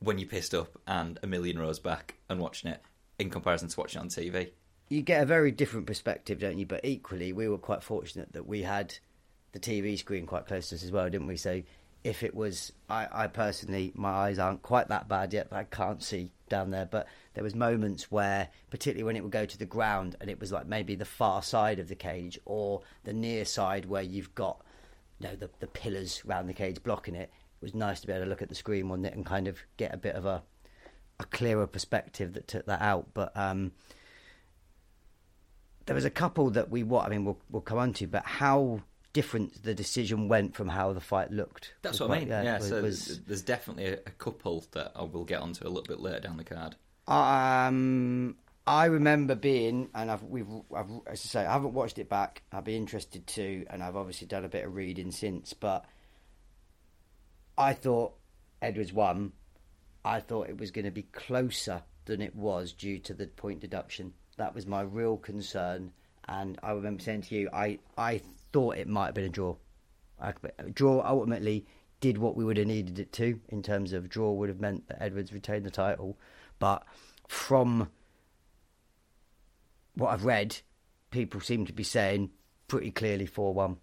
when 0.00 0.18
you're 0.18 0.28
pissed 0.28 0.54
up 0.54 0.76
and 0.86 1.18
a 1.22 1.26
million 1.26 1.58
rows 1.58 1.78
back 1.78 2.14
and 2.28 2.40
watching 2.40 2.70
it 2.70 2.82
in 3.18 3.30
comparison 3.30 3.68
to 3.68 3.80
watching 3.80 4.00
it 4.00 4.04
on 4.04 4.08
TV. 4.08 4.50
you 4.88 5.02
get 5.02 5.22
a 5.22 5.26
very 5.26 5.50
different 5.50 5.86
perspective, 5.86 6.38
don't 6.40 6.58
you? 6.58 6.66
But 6.66 6.84
equally, 6.84 7.32
we 7.32 7.48
were 7.48 7.58
quite 7.58 7.82
fortunate 7.82 8.32
that 8.32 8.46
we 8.46 8.62
had 8.62 8.94
the 9.52 9.60
TV 9.60 9.98
screen 9.98 10.26
quite 10.26 10.46
close 10.46 10.68
to 10.68 10.74
us 10.74 10.84
as 10.84 10.92
well, 10.92 11.08
didn't 11.08 11.26
we? 11.26 11.36
So 11.36 11.62
if 12.04 12.22
it 12.22 12.34
was, 12.34 12.72
I, 12.88 13.08
I 13.10 13.26
personally, 13.26 13.92
my 13.94 14.10
eyes 14.10 14.38
aren't 14.38 14.62
quite 14.62 14.88
that 14.88 15.08
bad 15.08 15.32
yet. 15.32 15.48
I 15.50 15.64
can't 15.64 16.02
see 16.02 16.30
down 16.48 16.70
there, 16.70 16.86
but 16.86 17.06
there 17.34 17.44
was 17.44 17.54
moments 17.54 18.10
where, 18.10 18.48
particularly 18.70 19.04
when 19.04 19.16
it 19.16 19.22
would 19.22 19.32
go 19.32 19.44
to 19.44 19.58
the 19.58 19.66
ground, 19.66 20.16
and 20.20 20.30
it 20.30 20.40
was 20.40 20.52
like 20.52 20.66
maybe 20.66 20.94
the 20.94 21.04
far 21.04 21.42
side 21.42 21.78
of 21.78 21.88
the 21.88 21.94
cage 21.94 22.38
or 22.44 22.82
the 23.04 23.12
near 23.12 23.44
side 23.44 23.86
where 23.86 24.02
you've 24.02 24.34
got, 24.34 24.64
you 25.18 25.28
know, 25.28 25.36
the 25.36 25.50
the 25.60 25.66
pillars 25.66 26.24
round 26.24 26.48
the 26.48 26.54
cage 26.54 26.82
blocking 26.82 27.14
it. 27.14 27.30
It 27.60 27.64
was 27.64 27.74
nice 27.74 28.00
to 28.00 28.06
be 28.06 28.12
able 28.12 28.24
to 28.24 28.30
look 28.30 28.42
at 28.42 28.48
the 28.48 28.54
screen, 28.54 28.88
wasn't 28.88 29.06
it, 29.06 29.14
and 29.14 29.26
kind 29.26 29.48
of 29.48 29.58
get 29.76 29.92
a 29.92 29.98
bit 29.98 30.14
of 30.14 30.24
a 30.24 30.42
a 31.20 31.24
clearer 31.24 31.66
perspective 31.66 32.34
that 32.34 32.46
took 32.46 32.66
that 32.66 32.80
out. 32.80 33.08
But 33.12 33.36
um, 33.36 33.72
there 35.86 35.94
was 35.94 36.04
a 36.04 36.10
couple 36.10 36.50
that 36.50 36.70
we 36.70 36.82
what 36.82 37.06
I 37.06 37.08
mean 37.08 37.24
we'll 37.24 37.38
we'll 37.50 37.62
come 37.62 37.78
on 37.78 37.92
to, 37.94 38.06
but 38.06 38.24
how 38.24 38.82
different 39.12 39.62
the 39.62 39.74
decision 39.74 40.28
went 40.28 40.54
from 40.54 40.68
how 40.68 40.92
the 40.92 41.00
fight 41.00 41.30
looked. 41.32 41.72
That's 41.82 41.98
what 42.00 42.06
I 42.06 42.18
quite- 42.18 42.20
mean. 42.28 42.44
Yeah, 42.44 42.58
was- 42.58 42.68
so 42.68 42.82
was- 42.82 43.20
there's 43.26 43.42
definitely 43.42 43.86
a, 43.86 43.94
a 43.94 44.10
couple 44.18 44.64
that 44.72 44.92
I 44.94 45.02
will 45.04 45.24
get 45.24 45.40
onto 45.40 45.64
a 45.64 45.68
little 45.68 45.82
bit 45.82 46.00
later 46.00 46.20
down 46.20 46.36
the 46.36 46.44
card. 46.44 46.76
Um, 47.06 48.36
I 48.66 48.84
remember 48.84 49.34
being, 49.34 49.88
and 49.94 50.10
I've 50.10 50.22
we've 50.22 50.46
I've, 50.76 50.90
as 51.06 51.24
I 51.24 51.28
say, 51.28 51.46
I 51.46 51.52
haven't 51.52 51.72
watched 51.72 51.98
it 51.98 52.08
back. 52.10 52.42
I'd 52.52 52.64
be 52.64 52.76
interested 52.76 53.26
to, 53.28 53.64
and 53.70 53.82
I've 53.82 53.96
obviously 53.96 54.26
done 54.26 54.44
a 54.44 54.48
bit 54.48 54.66
of 54.66 54.74
reading 54.74 55.10
since. 55.10 55.54
But 55.54 55.86
I 57.56 57.72
thought 57.72 58.14
Edwards 58.60 58.92
won. 58.92 59.32
I 60.04 60.20
thought 60.20 60.48
it 60.48 60.58
was 60.58 60.70
going 60.70 60.84
to 60.84 60.90
be 60.90 61.02
closer 61.02 61.82
than 62.04 62.20
it 62.22 62.34
was 62.36 62.72
due 62.72 62.98
to 63.00 63.14
the 63.14 63.26
point 63.26 63.60
deduction. 63.60 64.12
That 64.36 64.54
was 64.54 64.66
my 64.66 64.82
real 64.82 65.16
concern, 65.16 65.92
and 66.28 66.58
I 66.62 66.72
remember 66.72 67.02
saying 67.02 67.22
to 67.22 67.34
you, 67.34 67.48
I 67.52 67.78
I 67.96 68.20
thought 68.52 68.76
it 68.76 68.88
might 68.88 69.06
have 69.06 69.14
been 69.14 69.24
a 69.24 69.28
draw. 69.28 69.56
A 70.20 70.34
draw 70.72 71.02
ultimately 71.06 71.66
did 72.00 72.18
what 72.18 72.36
we 72.36 72.44
would 72.44 72.56
have 72.56 72.66
needed 72.66 72.98
it 72.98 73.12
to 73.12 73.40
in 73.48 73.62
terms 73.62 73.92
of 73.92 74.08
draw 74.08 74.32
would 74.32 74.48
have 74.48 74.60
meant 74.60 74.88
that 74.88 75.02
Edwards 75.02 75.32
retained 75.32 75.64
the 75.64 75.70
title, 75.70 76.16
but 76.58 76.84
from 77.26 77.88
what 79.94 80.10
I've 80.10 80.24
read, 80.24 80.56
people 81.10 81.40
seem 81.40 81.66
to 81.66 81.72
be 81.72 81.82
saying 81.82 82.30
pretty 82.68 82.90
clearly 82.90 83.26
4 83.26 83.52
1 83.52 83.76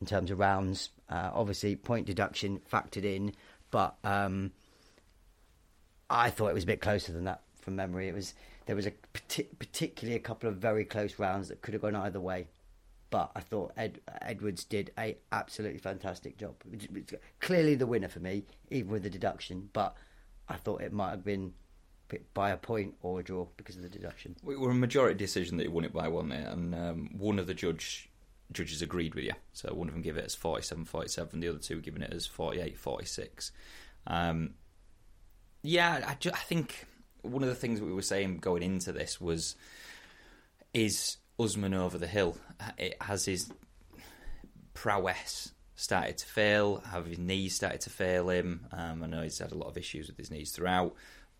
in 0.00 0.06
terms 0.06 0.30
of 0.30 0.38
rounds. 0.38 0.90
Uh, 1.08 1.30
obviously, 1.32 1.76
point 1.76 2.06
deduction 2.06 2.60
factored 2.70 3.04
in, 3.04 3.32
but 3.70 3.96
um, 4.04 4.52
I 6.10 6.30
thought 6.30 6.48
it 6.48 6.54
was 6.54 6.64
a 6.64 6.68
bit 6.68 6.80
closer 6.80 7.12
than 7.12 7.24
that 7.24 7.42
from 7.60 7.76
memory. 7.76 8.08
It 8.08 8.14
was 8.14 8.34
there 8.66 8.76
was 8.76 8.86
a 8.86 8.92
parti- 9.12 9.48
particularly 9.58 10.16
a 10.16 10.20
couple 10.20 10.48
of 10.48 10.56
very 10.56 10.84
close 10.84 11.18
rounds 11.18 11.48
that 11.48 11.62
could 11.62 11.74
have 11.74 11.82
gone 11.82 11.96
either 11.96 12.20
way, 12.20 12.48
but 13.10 13.30
I 13.34 13.40
thought 13.40 13.72
Ed, 13.76 14.00
Edwards 14.22 14.64
did 14.64 14.92
a 14.98 15.16
absolutely 15.32 15.78
fantastic 15.78 16.36
job. 16.36 16.54
Clearly 17.40 17.74
the 17.74 17.86
winner 17.86 18.08
for 18.08 18.20
me, 18.20 18.44
even 18.70 18.90
with 18.90 19.02
the 19.02 19.10
deduction, 19.10 19.70
but 19.72 19.96
I 20.48 20.56
thought 20.56 20.82
it 20.82 20.92
might 20.92 21.10
have 21.10 21.24
been 21.24 21.54
by 22.34 22.50
a 22.50 22.56
point 22.56 22.94
or 23.02 23.20
a 23.20 23.22
draw 23.22 23.46
because 23.56 23.76
of 23.76 23.82
the 23.82 23.88
deduction. 23.88 24.36
It 24.48 24.58
were 24.58 24.70
a 24.70 24.74
majority 24.74 25.16
decision 25.16 25.56
that 25.58 25.64
he 25.64 25.68
won 25.68 25.84
it 25.84 25.92
by 25.92 26.08
one 26.08 26.28
there, 26.28 26.48
and 26.48 26.74
um, 26.74 27.10
one 27.16 27.38
of 27.38 27.46
the 27.46 27.54
judge 27.54 28.08
judges 28.52 28.80
agreed 28.82 29.14
with 29.14 29.24
you. 29.24 29.34
So 29.52 29.72
one 29.74 29.88
of 29.88 29.94
them 29.94 30.02
gave 30.02 30.16
it 30.16 30.24
as 30.24 30.34
47-47, 30.34 31.40
the 31.40 31.48
other 31.48 31.58
two 31.58 31.80
giving 31.80 32.00
it 32.02 32.12
as 32.12 32.26
48-46. 32.26 33.50
Um, 34.06 34.54
yeah, 35.62 36.02
I, 36.06 36.14
ju- 36.14 36.30
I 36.32 36.38
think 36.38 36.86
one 37.20 37.42
of 37.42 37.48
the 37.50 37.54
things 37.54 37.80
we 37.80 37.92
were 37.92 38.00
saying 38.00 38.38
going 38.38 38.62
into 38.62 38.90
this 38.92 39.20
was, 39.20 39.54
is 40.72 41.18
Usman 41.38 41.74
over 41.74 41.98
the 41.98 42.06
hill? 42.06 42.36
It 42.76 42.96
has 43.00 43.24
his 43.24 43.50
prowess 44.74 45.52
started 45.76 46.18
to 46.18 46.26
fail? 46.26 46.82
Have 46.90 47.06
his 47.06 47.18
knees 47.18 47.54
started 47.54 47.80
to 47.82 47.90
fail 47.90 48.30
him? 48.30 48.66
Um, 48.72 49.02
I 49.02 49.06
know 49.06 49.22
he's 49.22 49.38
had 49.38 49.52
a 49.52 49.56
lot 49.56 49.68
of 49.68 49.78
issues 49.78 50.08
with 50.08 50.16
his 50.16 50.30
knees 50.30 50.52
throughout, 50.52 50.94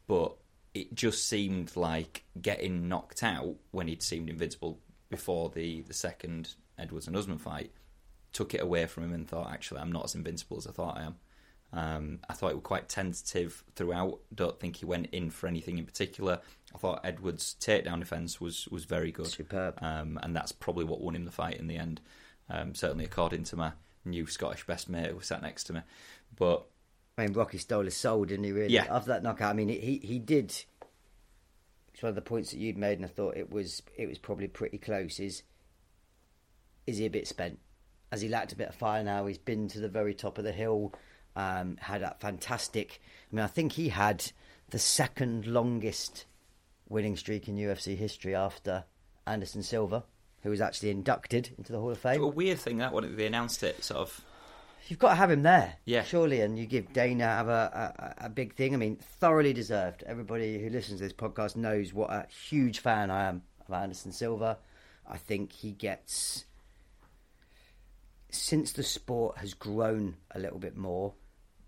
but 0.06 0.36
it 0.74 0.94
just 0.94 1.28
seemed 1.28 1.76
like 1.76 2.24
getting 2.40 2.88
knocked 2.88 3.22
out 3.22 3.56
when 3.72 3.88
he'd 3.88 4.02
seemed 4.02 4.28
invincible 4.28 4.78
before 5.10 5.50
the, 5.50 5.82
the 5.82 5.94
second 5.94 6.54
Edwards 6.78 7.06
and 7.06 7.16
Usman 7.16 7.38
fight 7.38 7.72
took 8.32 8.54
it 8.54 8.60
away 8.60 8.86
from 8.86 9.04
him 9.04 9.12
and 9.12 9.26
thought, 9.26 9.50
actually, 9.50 9.80
I'm 9.80 9.90
not 9.90 10.04
as 10.04 10.14
invincible 10.14 10.58
as 10.58 10.66
I 10.66 10.70
thought 10.70 10.98
I 10.98 11.02
am. 11.02 11.16
Um, 11.72 12.18
I 12.28 12.34
thought 12.34 12.52
it 12.52 12.56
was 12.56 12.62
quite 12.62 12.88
tentative 12.88 13.64
throughout. 13.74 14.20
Don't 14.34 14.58
think 14.58 14.76
he 14.76 14.86
went 14.86 15.08
in 15.12 15.30
for 15.30 15.46
anything 15.46 15.78
in 15.78 15.84
particular. 15.84 16.40
I 16.74 16.78
thought 16.78 17.00
Edwards' 17.04 17.56
takedown 17.60 18.00
defence 18.00 18.40
was 18.40 18.68
was 18.68 18.84
very 18.84 19.10
good, 19.10 19.26
Superb. 19.28 19.78
um, 19.82 20.18
and 20.22 20.36
that's 20.36 20.52
probably 20.52 20.84
what 20.84 21.00
won 21.00 21.14
him 21.14 21.24
the 21.24 21.30
fight 21.30 21.56
in 21.56 21.66
the 21.66 21.76
end. 21.76 22.00
Um, 22.50 22.74
certainly, 22.74 23.04
according 23.04 23.44
to 23.44 23.56
my 23.56 23.72
new 24.04 24.26
Scottish 24.26 24.66
best 24.66 24.88
mate 24.88 25.10
who 25.10 25.20
sat 25.20 25.42
next 25.42 25.64
to 25.64 25.72
me. 25.74 25.80
But 26.36 26.66
I 27.16 27.24
mean, 27.24 27.32
Rocky 27.32 27.58
stole 27.58 27.84
his 27.84 27.96
soul, 27.96 28.24
didn't 28.24 28.44
he? 28.44 28.52
Really? 28.52 28.72
Yeah. 28.72 28.86
After 28.90 29.08
that 29.10 29.22
knockout, 29.22 29.50
I 29.50 29.54
mean, 29.54 29.68
he 29.68 30.00
he 30.02 30.18
did. 30.18 30.50
It's 31.92 32.02
one 32.02 32.10
of 32.10 32.14
the 32.14 32.22
points 32.22 32.50
that 32.52 32.58
you'd 32.58 32.78
made, 32.78 32.98
and 32.98 33.04
I 33.04 33.08
thought 33.08 33.36
it 33.36 33.50
was 33.50 33.82
it 33.96 34.08
was 34.08 34.18
probably 34.18 34.48
pretty 34.48 34.78
close. 34.78 35.18
Is 35.18 35.42
is 36.86 36.98
he 36.98 37.06
a 37.06 37.10
bit 37.10 37.26
spent? 37.26 37.58
Has 38.12 38.22
he 38.22 38.28
lacked 38.28 38.52
a 38.52 38.56
bit 38.56 38.68
of 38.68 38.74
fire 38.74 39.02
now? 39.04 39.26
He's 39.26 39.36
been 39.38 39.68
to 39.68 39.80
the 39.80 39.88
very 39.88 40.14
top 40.14 40.38
of 40.38 40.44
the 40.44 40.52
hill. 40.52 40.94
Um, 41.36 41.76
had 41.80 42.02
that 42.02 42.20
fantastic. 42.20 43.00
I 43.30 43.36
mean, 43.36 43.44
I 43.44 43.48
think 43.48 43.72
he 43.72 43.90
had 43.90 44.32
the 44.70 44.78
second 44.78 45.46
longest 45.46 46.24
winning 46.88 47.16
streak 47.16 47.48
in 47.48 47.56
UFC 47.56 47.96
history 47.96 48.34
after 48.34 48.84
Anderson 49.26 49.62
Silva, 49.62 50.04
who 50.42 50.50
was 50.50 50.60
actually 50.60 50.90
inducted 50.90 51.50
into 51.58 51.72
the 51.72 51.78
Hall 51.78 51.90
of 51.90 51.98
Fame. 51.98 52.22
a 52.22 52.26
weird 52.26 52.58
thing 52.58 52.78
that 52.78 52.92
when 52.92 53.16
they 53.16 53.26
announced 53.26 53.62
it, 53.62 53.82
sort 53.84 54.00
of 54.00 54.20
You've 54.86 54.98
got 54.98 55.10
to 55.10 55.14
have 55.16 55.30
him 55.30 55.42
there, 55.42 55.74
Yeah. 55.84 56.02
surely, 56.02 56.40
and 56.40 56.58
you 56.58 56.64
give 56.64 56.94
Dana 56.94 57.24
have 57.26 57.48
a, 57.48 58.14
a 58.18 58.24
a 58.26 58.28
big 58.30 58.54
thing. 58.54 58.72
I 58.72 58.78
mean, 58.78 58.96
thoroughly 59.20 59.52
deserved. 59.52 60.02
Everybody 60.06 60.62
who 60.62 60.70
listens 60.70 61.00
to 61.00 61.04
this 61.04 61.12
podcast 61.12 61.56
knows 61.56 61.92
what 61.92 62.08
a 62.10 62.26
huge 62.48 62.78
fan 62.78 63.10
I 63.10 63.24
am 63.28 63.42
of 63.66 63.74
Anderson 63.74 64.12
Silva. 64.12 64.56
I 65.06 65.18
think 65.18 65.52
he 65.52 65.72
gets 65.72 66.46
since 68.30 68.72
the 68.72 68.82
sport 68.82 69.38
has 69.38 69.52
grown 69.54 70.16
a 70.30 70.38
little 70.38 70.58
bit 70.58 70.76
more. 70.76 71.12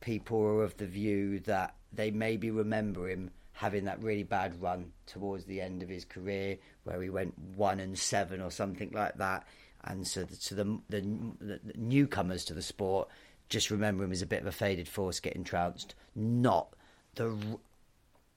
People 0.01 0.41
are 0.41 0.63
of 0.63 0.77
the 0.79 0.87
view 0.87 1.41
that 1.41 1.75
they 1.93 2.11
maybe 2.11 2.51
remember 2.51 3.09
him 3.09 3.31
having 3.61 3.85
that 3.85 4.03
really 4.03 4.23
bad 4.23 4.59
run 4.63 4.91
towards 5.05 5.45
the 5.45 5.61
end 5.61 5.83
of 5.83 5.89
his 5.91 6.07
career, 6.07 6.57
where 6.85 7.03
he 7.03 7.11
went 7.11 7.39
one 7.57 7.79
and 7.79 7.99
seven 7.99 8.41
or 8.41 8.51
something 8.51 8.91
like 8.93 9.15
that. 9.19 9.47
And 9.85 10.07
so, 10.07 10.25
the, 10.25 10.35
so 10.35 10.55
the, 10.55 10.79
the, 10.89 11.03
the 11.41 11.61
newcomers 11.77 12.47
to 12.47 12.55
the 12.55 12.63
sport 12.63 13.11
just 13.51 13.71
remember 13.71 14.03
him 14.03 14.13
as 14.13 14.23
a 14.23 14.27
bit 14.27 14.41
of 14.41 14.47
a 14.47 14.53
faded 14.53 14.89
force 14.89 15.21
getting 15.21 15.45
trounced, 15.45 15.95
not 16.15 16.73
the 17.17 17.33
r- 17.33 17.59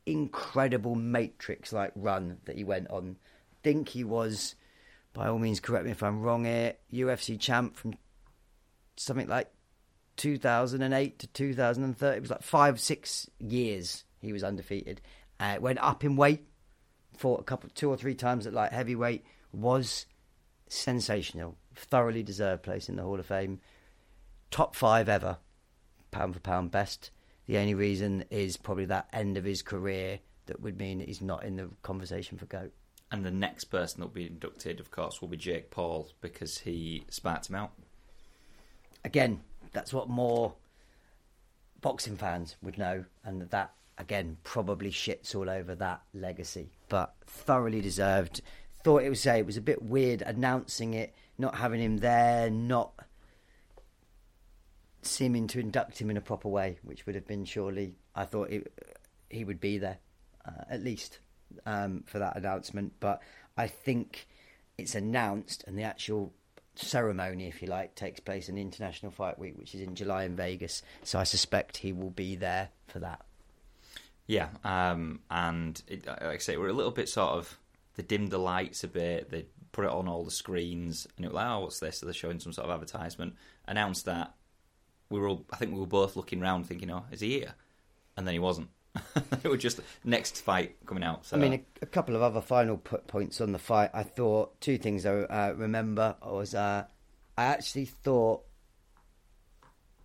incredible 0.06 0.96
matrix-like 0.96 1.94
run 1.96 2.39
that 2.44 2.58
he 2.58 2.65
went 2.65 2.89
on. 2.89 3.15
Think 3.63 3.88
he 3.88 4.03
was, 4.03 4.56
by 5.13 5.30
all 5.30 5.39
means, 5.39 5.62
correct 5.62 5.86
me 5.86 5.92
if 5.92 6.03
I'm 6.03 6.20
wrong 6.20 6.44
here, 6.44 6.74
UFC 6.92 7.39
champ 7.39 7.77
from 7.77 7.94
something 8.98 9.30
like 9.30 9.50
2008 10.18 11.20
to 11.20 11.27
2030. 11.27 12.18
It 12.18 12.20
was 12.20 12.30
like 12.30 12.44
five, 12.44 12.77
six 12.82 13.30
years 13.39 14.03
he 14.24 14.34
was 14.34 14.44
undefeated. 14.44 15.01
Uh, 15.39 15.58
went 15.60 15.80
up 15.80 16.03
in 16.03 16.15
weight, 16.15 16.48
fought 17.18 17.42
a 17.42 17.44
couple, 17.44 17.70
two 17.74 17.89
or 17.89 17.98
three 17.98 18.15
times 18.15 18.48
at 18.48 18.53
light 18.53 18.72
heavyweight. 18.72 19.24
Was 19.51 20.06
sensational. 20.68 21.58
Thoroughly 21.75 22.24
deserved 22.24 22.63
place 22.63 22.89
in 22.89 22.96
the 22.96 23.03
Hall 23.03 23.20
of 23.20 23.25
Fame. 23.25 23.60
Top 24.51 24.75
five 24.75 25.10
ever, 25.10 25.38
pound 26.12 26.34
for 26.34 26.39
pound 26.39 26.72
best. 26.72 27.12
The 27.46 27.58
only 27.58 27.74
reason 27.74 28.25
is 28.30 28.58
probably 28.58 28.86
that 28.86 29.10
end 29.12 29.38
of 29.38 29.44
his 29.44 29.62
career 29.62 30.20
that 30.46 30.62
would 30.62 30.77
mean 30.77 31.00
that 31.00 31.08
he's 31.08 31.22
not 31.22 31.44
in 31.44 31.56
the 31.56 31.70
conversation 31.82 32.38
for 32.38 32.46
goat. 32.46 32.74
And 33.12 33.25
the 33.25 33.32
next 33.32 33.65
person 33.65 34.00
that 34.00 34.08
will 34.08 34.13
be 34.13 34.27
inducted, 34.27 34.80
of 34.80 34.92
course, 34.92 35.22
will 35.22 35.27
be 35.27 35.38
Jake 35.38 35.70
Paul 35.70 36.10
because 36.22 36.60
he 36.60 37.03
spat 37.10 37.50
him 37.50 37.56
out. 37.56 37.74
Again, 39.06 39.42
that's 39.72 39.94
what 39.94 40.10
more 40.10 40.53
boxing 41.82 42.15
fans 42.15 42.56
would 42.62 42.77
know, 42.77 43.06
and 43.24 43.42
that 43.50 43.74
again 43.98 44.38
probably 44.44 44.92
shits 44.92 45.36
all 45.36 45.50
over 45.50 45.76
that 45.76 46.02
legacy. 46.14 46.72
But 46.90 47.14
thoroughly 47.26 47.82
deserved. 47.82 48.42
Thought 48.84 49.04
it 49.04 49.10
was 49.10 49.22
say 49.22 49.40
it 49.40 49.46
was 49.46 49.58
a 49.58 49.62
bit 49.62 49.82
weird 49.82 50.22
announcing 50.22 50.94
it, 50.94 51.14
not 51.38 51.56
having 51.56 51.82
him 51.82 51.98
there, 51.98 52.50
not 52.50 52.94
seeming 55.02 55.48
to 55.48 55.60
induct 55.60 56.00
him 56.00 56.10
in 56.10 56.18
a 56.18 56.22
proper 56.22 56.50
way, 56.50 56.80
which 56.84 57.06
would 57.06 57.16
have 57.16 57.28
been 57.28 57.46
surely. 57.46 57.96
I 58.16 58.26
thought 58.26 58.50
it, 58.50 58.72
he 59.30 59.44
would 59.44 59.60
be 59.60 59.78
there, 59.78 60.00
uh, 60.46 60.64
at 60.70 60.84
least 60.84 61.20
um, 61.66 62.04
for 62.06 62.20
that 62.20 62.36
announcement. 62.36 62.94
But 63.00 63.22
I 63.58 63.68
think 63.68 64.28
it's 64.78 64.96
announced, 64.96 65.64
and 65.68 65.78
the 65.78 65.84
actual 65.84 66.34
ceremony, 66.76 67.48
if 67.48 67.62
you 67.62 67.68
like, 67.68 67.96
takes 67.96 68.20
place 68.20 68.50
in 68.50 68.58
International 68.58 69.12
Fight 69.12 69.38
Week, 69.38 69.58
which 69.58 69.76
is 69.76 69.82
in 69.82 69.96
July 69.96 70.24
in 70.24 70.36
Vegas. 70.36 70.82
So 71.04 71.20
I 71.20 71.24
suspect 71.24 71.78
he 71.78 71.94
will 71.94 72.10
be 72.10 72.36
there 72.36 72.70
for 72.88 73.00
that. 73.00 73.26
Yeah, 74.27 74.50
um, 74.63 75.20
and 75.30 75.82
it, 75.88 76.06
like 76.06 76.22
I 76.24 76.38
say, 76.38 76.58
we're 76.58 76.70
a 76.70 76.74
little 76.74 76.92
bit 76.92 77.10
sort 77.10 77.32
of 77.32 77.58
they 77.96 78.03
dimmed 78.03 78.32
the 78.32 78.38
lights 78.38 78.84
a 78.84 78.88
bit. 78.88 79.30
They 79.30 79.46
put 79.72 79.86
it 79.86 79.92
on 79.92 80.08
all 80.08 80.24
the 80.24 80.32
screens, 80.32 81.08
and 81.15 81.25
it 81.25 81.30
was 81.30 81.36
like, 81.36 81.48
"Oh, 81.48 81.60
what's 81.62 81.80
this?" 81.80 82.00
So 82.00 82.06
they're 82.06 82.13
showing 82.13 82.39
some 82.39 82.53
sort 82.53 82.68
of 82.68 82.74
advertisement. 82.74 83.36
Announced 83.68 84.06
that 84.06 84.34
we 85.10 85.20
were 85.20 85.27
all, 85.27 85.46
I 85.51 85.58
think 85.58 85.74
we 85.74 85.80
were 85.80 85.86
both 85.86 86.15
looking 86.15 86.42
around, 86.42 86.65
thinking, 86.65 86.89
"Oh, 86.89 87.06
is 87.12 87.22
he 87.22 87.39
here?" 87.39 87.56
And 88.18 88.25
then 88.25 88.34
he 88.34 88.39
wasn't. 88.39 88.70
it 89.44 89.50
was 89.50 89.62
just 89.62 89.80
next 90.03 90.42
fight 90.42 90.75
coming 90.86 91.03
out. 91.03 91.25
So. 91.25 91.36
I 91.36 91.39
mean, 91.39 91.53
a, 91.53 91.62
a 91.82 91.86
couple 91.88 92.15
of 92.15 92.22
other 92.22 92.42
final 92.42 92.77
points 92.77 93.42
on 93.42 93.51
the 93.51 93.60
fight. 93.60 93.89
I 93.94 94.03
thought 94.03 94.60
two 94.62 94.77
things. 94.77 95.06
I 95.06 95.22
uh, 95.22 95.53
remember 95.58 96.15
was 96.24 96.56
uh, 96.56 96.86
I 97.38 97.44
actually 97.44 97.86
thought 97.86 98.44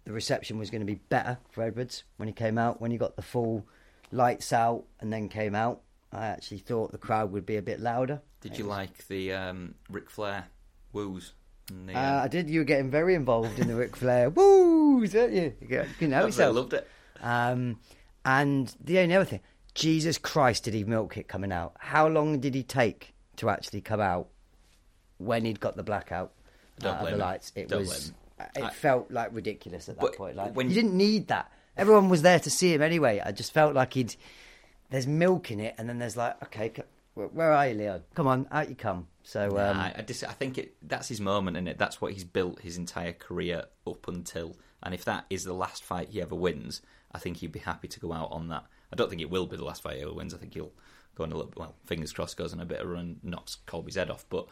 the 0.04 0.12
reception 0.12 0.58
was 0.58 0.70
going 0.70 0.80
to 0.80 0.86
be 0.86 0.94
better 0.94 1.38
for 1.50 1.62
Edwards 1.62 2.04
when 2.16 2.28
he 2.28 2.32
came 2.32 2.58
out. 2.58 2.80
When 2.80 2.90
he 2.90 2.96
got 2.96 3.16
the 3.16 3.22
full 3.22 3.66
lights 4.10 4.52
out 4.52 4.84
and 5.00 5.12
then 5.12 5.28
came 5.28 5.54
out, 5.54 5.80
I 6.12 6.26
actually 6.26 6.58
thought 6.58 6.92
the 6.92 6.98
crowd 6.98 7.32
would 7.32 7.46
be 7.46 7.56
a 7.56 7.62
bit 7.62 7.80
louder. 7.80 8.20
Did 8.40 8.56
you 8.56 8.64
like 8.64 9.06
the 9.08 9.32
um, 9.32 9.74
Ric 9.90 10.10
Flair 10.10 10.46
woos? 10.92 11.32
The, 11.86 11.94
uh, 11.94 11.98
uh, 11.98 12.20
I 12.24 12.28
did. 12.28 12.48
You 12.48 12.60
were 12.60 12.64
getting 12.64 12.90
very 12.90 13.14
involved 13.14 13.58
in 13.58 13.68
the 13.68 13.74
Ric 13.74 13.94
Flair 13.96 14.30
woos, 14.30 15.12
weren't 15.14 15.32
you? 15.34 15.52
You 15.60 15.84
couldn't 15.98 16.12
help 16.12 16.38
loved 16.54 16.72
it. 16.72 16.88
Um, 17.20 17.78
and 18.24 18.74
the 18.82 19.00
only 19.00 19.14
other 19.14 19.24
thing, 19.24 19.40
Jesus 19.74 20.18
Christ, 20.18 20.64
did 20.64 20.74
he 20.74 20.84
milk 20.84 21.16
it 21.16 21.28
coming 21.28 21.52
out? 21.52 21.74
How 21.78 22.08
long 22.08 22.40
did 22.40 22.54
he 22.54 22.62
take 22.62 23.14
to 23.36 23.50
actually 23.50 23.80
come 23.80 24.00
out 24.00 24.28
when 25.18 25.44
he'd 25.44 25.60
got 25.60 25.76
the 25.76 25.82
blackout 25.82 26.32
uh, 26.82 26.88
of 26.88 27.10
the 27.10 27.16
lights? 27.16 27.52
It 27.54 27.68
Don't 27.68 27.80
was. 27.80 28.12
It 28.56 28.62
I- 28.62 28.70
felt 28.70 29.10
like 29.10 29.30
ridiculous 29.32 29.88
at 29.88 29.96
that 29.96 30.00
But 30.00 30.16
point. 30.16 30.36
Like 30.36 30.54
when- 30.54 30.68
you 30.68 30.74
didn't 30.74 30.96
need 30.96 31.28
that. 31.28 31.52
Everyone 31.78 32.08
was 32.08 32.22
there 32.22 32.40
to 32.40 32.50
see 32.50 32.74
him 32.74 32.82
anyway. 32.82 33.22
I 33.24 33.32
just 33.32 33.52
felt 33.52 33.74
like 33.74 33.94
he'd. 33.94 34.14
There's 34.90 35.06
milk 35.06 35.50
in 35.50 35.60
it, 35.60 35.74
and 35.78 35.88
then 35.88 35.98
there's 35.98 36.16
like, 36.16 36.42
okay, 36.44 36.72
where- 37.14 37.52
are 37.52 37.68
you, 37.68 37.74
Leo? 37.74 38.02
Come 38.14 38.26
on, 38.26 38.46
out 38.50 38.68
you 38.68 38.74
come. 38.74 39.06
So 39.22 39.48
um, 39.58 39.76
Nah, 39.76 39.90
I, 39.96 40.02
just, 40.06 40.24
I 40.24 40.32
think 40.32 40.56
it, 40.56 40.76
that's 40.82 41.08
his 41.08 41.20
moment, 41.20 41.56
and 41.56 41.68
it? 41.68 41.76
That's 41.78 42.00
what 42.00 42.12
he's 42.14 42.24
built 42.24 42.60
his 42.62 42.78
entire 42.78 43.12
career 43.12 43.64
up 43.86 44.08
until. 44.08 44.56
And 44.82 44.94
if 44.94 45.04
that 45.04 45.26
is 45.28 45.44
the 45.44 45.52
last 45.52 45.84
fight 45.84 46.08
he 46.10 46.22
ever 46.22 46.34
wins, 46.34 46.80
I 47.12 47.18
think 47.18 47.38
he'd 47.38 47.52
be 47.52 47.58
happy 47.58 47.88
to 47.88 48.00
go 48.00 48.12
out 48.12 48.30
on 48.32 48.48
that. 48.48 48.64
I 48.92 48.96
don't 48.96 49.10
think 49.10 49.20
it 49.20 49.30
will 49.30 49.46
be 49.46 49.56
the 49.56 49.64
last 49.64 49.82
fight 49.82 49.96
he 49.96 50.02
ever 50.02 50.14
wins. 50.14 50.32
I 50.32 50.38
think 50.38 50.54
he'll 50.54 50.72
go 51.14 51.24
on 51.24 51.32
a 51.32 51.36
little. 51.36 51.52
Well, 51.56 51.74
fingers 51.84 52.12
crossed, 52.12 52.36
goes 52.36 52.52
on 52.54 52.60
a 52.60 52.64
bit 52.64 52.80
of 52.80 52.86
a 52.88 52.92
run, 52.92 53.18
knocks 53.22 53.56
Colby's 53.66 53.96
head 53.96 54.08
off. 54.10 54.24
But 54.30 54.46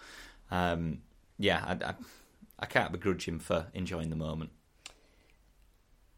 um, 0.50 0.98
yeah, 1.38 1.62
I, 1.64 1.90
I, 1.90 1.94
I 2.58 2.66
can't 2.66 2.92
begrudge 2.92 3.26
him 3.26 3.38
for 3.38 3.66
enjoying 3.72 4.10
the 4.10 4.16
moment. 4.16 4.50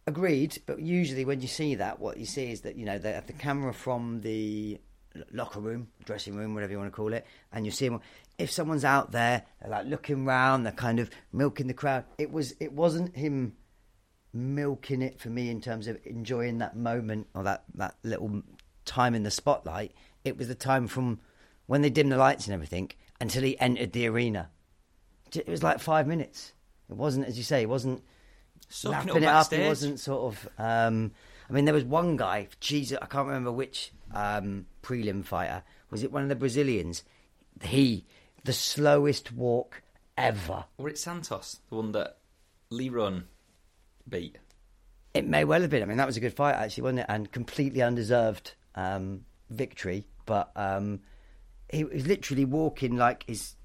Agreed, 0.09 0.63
but 0.65 0.81
usually 0.81 1.27
when 1.27 1.43
you 1.43 1.49
see 1.49 1.75
that, 1.75 2.01
what 2.01 2.17
you 2.17 2.25
see 2.25 2.51
is 2.51 2.63
that 2.63 2.77
you 2.77 2.87
know 2.87 2.97
they 2.97 3.13
have 3.13 3.27
the 3.27 3.35
camera 3.35 3.75
from 3.75 4.23
the 4.23 4.81
locker 5.33 5.61
room, 5.61 5.89
dressing 6.07 6.35
room, 6.35 6.55
whatever 6.55 6.73
you 6.73 6.79
want 6.79 6.91
to 6.91 6.97
call 6.97 7.13
it, 7.13 7.27
and 7.53 7.67
you 7.67 7.71
see 7.71 7.91
them. 7.91 8.01
If 8.39 8.51
someone's 8.51 8.87
out 8.87 9.13
there, 9.13 9.43
they're 9.61 9.71
like 9.71 9.85
looking 9.85 10.25
round, 10.25 10.65
they're 10.65 10.73
kind 10.73 10.99
of 10.99 11.11
milking 11.31 11.67
the 11.67 11.75
crowd. 11.75 12.05
It 12.17 12.33
was, 12.33 12.55
it 12.59 12.73
wasn't 12.73 13.15
him 13.15 13.53
milking 14.33 15.03
it 15.03 15.21
for 15.21 15.29
me 15.29 15.51
in 15.51 15.61
terms 15.61 15.87
of 15.89 15.99
enjoying 16.07 16.57
that 16.59 16.75
moment 16.75 17.27
or 17.35 17.43
that 17.43 17.65
that 17.75 17.97
little 18.03 18.43
time 18.87 19.15
in 19.15 19.25
the 19.25 19.31
spotlight. 19.31 19.93
It 20.25 20.39
was 20.39 20.49
the 20.49 20.55
time 20.55 20.89
from 20.89 21.21
when 21.67 21.83
they 21.83 21.91
dimmed 21.91 22.13
the 22.13 22.17
lights 22.17 22.47
and 22.47 22.55
everything 22.55 22.93
until 23.21 23.43
he 23.43 23.61
entered 23.61 23.93
the 23.93 24.07
arena. 24.07 24.49
It 25.35 25.49
was 25.49 25.63
like 25.63 25.81
five 25.81 26.07
minutes. 26.07 26.55
It 26.89 26.97
wasn't, 26.97 27.27
as 27.27 27.37
you 27.37 27.45
say, 27.45 27.61
it 27.61 27.69
wasn't 27.69 28.03
Soaking 28.69 29.09
lapping 29.09 29.23
it 29.23 29.27
up. 29.27 29.53
It 29.53 29.67
wasn't 29.67 30.01
sort 30.01 30.35
of. 30.35 30.49
Um, 30.59 31.13
I 31.49 31.53
mean, 31.53 31.65
there 31.65 31.75
was 31.75 31.85
one 31.85 32.17
guy. 32.17 32.49
Jesus, 32.61 32.99
I 33.01 33.07
can't 33.07 33.27
remember 33.27 33.53
which 33.53 33.93
um, 34.15 34.67
prelim 34.83 35.25
fighter. 35.25 35.63
Was 35.91 36.03
it 36.03 36.13
one 36.13 36.23
of 36.23 36.29
the 36.29 36.37
Brazilians? 36.37 37.03
He, 37.63 38.05
the 38.45 38.53
slowest 38.53 39.33
walk 39.33 39.83
ever. 40.17 40.65
Were 40.77 40.89
it 40.89 40.99
Santos, 40.99 41.61
the 41.71 41.77
one 41.77 41.93
that 41.93 42.19
Lerone 42.71 43.25
beat? 44.09 44.37
It 45.15 45.27
may 45.27 45.45
well 45.45 45.63
have 45.63 45.71
been. 45.71 45.83
I 45.83 45.87
mean, 45.87 45.97
that 45.97 46.07
was 46.07 46.17
a 46.17 46.21
good 46.21 46.35
fight 46.35 46.55
actually, 46.55 46.83
wasn't 46.83 47.01
it? 47.01 47.07
And 47.09 47.33
completely 47.33 47.83
undeserved 47.83 48.55
um, 48.75 49.25
victory. 49.51 50.07
But 50.27 50.51
um, 50.55 51.01
he 51.71 51.85
was 51.85 52.07
literally 52.07 52.45
walking 52.45 52.97
like 52.97 53.25
his 53.27 53.57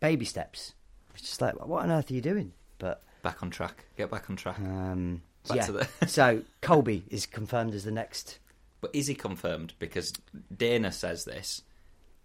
baby 0.00 0.24
steps. 0.24 0.74
It's 1.14 1.22
just 1.22 1.40
like, 1.40 1.54
what 1.66 1.82
on 1.82 1.90
earth 1.90 2.10
are 2.10 2.14
you 2.14 2.20
doing? 2.20 2.52
But 2.78 3.02
Back 3.24 3.42
on 3.42 3.50
track. 3.50 3.86
Get 3.96 4.08
back 4.10 4.30
on 4.30 4.36
track. 4.36 4.58
um, 4.60 5.22
Back 5.48 5.56
yeah. 5.56 5.66
the- 5.98 6.06
so 6.06 6.42
Colby 6.60 7.04
is 7.08 7.26
confirmed 7.26 7.74
as 7.74 7.82
the 7.84 7.90
next 7.90 8.38
But 8.80 8.94
is 8.94 9.06
he 9.08 9.14
confirmed? 9.16 9.72
Because 9.80 10.12
Dana 10.56 10.92
says 10.92 11.24
this, 11.24 11.62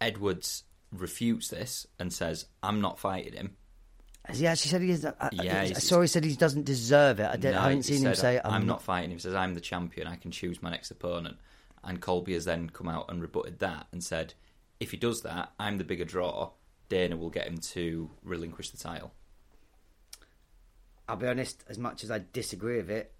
Edwards 0.01 0.63
refutes 0.91 1.47
this 1.49 1.87
and 1.99 2.11
says, 2.13 2.45
"I'm 2.61 2.81
not 2.81 2.99
fighting 2.99 3.33
him." 3.33 3.55
Has 4.25 4.39
he 4.39 4.47
actually 4.47 4.69
said 4.71 4.81
he 4.81 4.91
is? 4.91 5.05
I, 5.05 5.13
I- 5.19 5.29
Yeah, 5.31 5.61
I, 5.61 5.65
he's- 5.67 5.83
saw 5.83 6.01
he 6.01 6.07
said 6.07 6.23
he 6.25 6.35
doesn't 6.35 6.65
deserve 6.65 7.19
it. 7.19 7.25
I, 7.27 7.35
didn't. 7.37 7.53
No, 7.55 7.59
I 7.61 7.63
haven't 7.63 7.83
seen 7.83 8.05
him 8.05 8.15
say 8.15 8.39
"I'm 8.43 8.67
not 8.67 8.81
fighting 8.83 9.11
him." 9.11 9.17
He 9.17 9.21
says, 9.21 9.35
"I'm 9.35 9.53
the 9.53 9.61
champion. 9.61 10.05
I 10.07 10.15
can 10.17 10.31
choose 10.31 10.61
my 10.61 10.69
next 10.69 10.91
opponent." 10.91 11.37
And 11.83 12.01
Colby 12.01 12.33
has 12.33 12.43
then 12.45 12.69
come 12.69 12.89
out 12.89 13.09
and 13.09 13.21
rebutted 13.21 13.59
that 13.59 13.87
and 13.93 14.03
said, 14.03 14.33
"If 14.81 14.91
he 14.91 14.97
does 14.97 15.21
that, 15.21 15.53
I'm 15.59 15.77
the 15.77 15.85
bigger 15.85 16.05
draw. 16.05 16.51
Dana 16.89 17.15
will 17.15 17.29
get 17.29 17.47
him 17.47 17.57
to 17.59 18.09
relinquish 18.23 18.71
the 18.71 18.77
title." 18.77 19.13
I'll 21.09 21.17
be 21.17 21.27
honest. 21.27 21.63
As 21.67 21.79
much 21.79 22.03
as 22.03 22.11
I 22.11 22.21
disagree 22.31 22.77
with 22.77 22.91
it, 22.91 23.11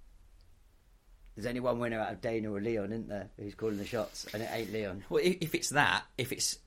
there's 1.36 1.48
only 1.48 1.60
one 1.60 1.80
winner 1.80 2.00
out 2.00 2.12
of 2.12 2.22
Dana 2.22 2.52
or 2.52 2.62
Leon, 2.62 2.92
isn't 2.92 3.10
there? 3.10 3.30
Who's 3.38 3.56
calling 3.56 3.78
the 3.78 3.86
shots, 3.86 4.28
and 4.34 4.44
it 4.44 4.50
ain't 4.52 4.72
Leon. 4.72 5.06
Well, 5.10 5.24
if 5.24 5.56
it's 5.56 5.70
that, 5.70 6.04
if 6.18 6.32
it's 6.32 6.60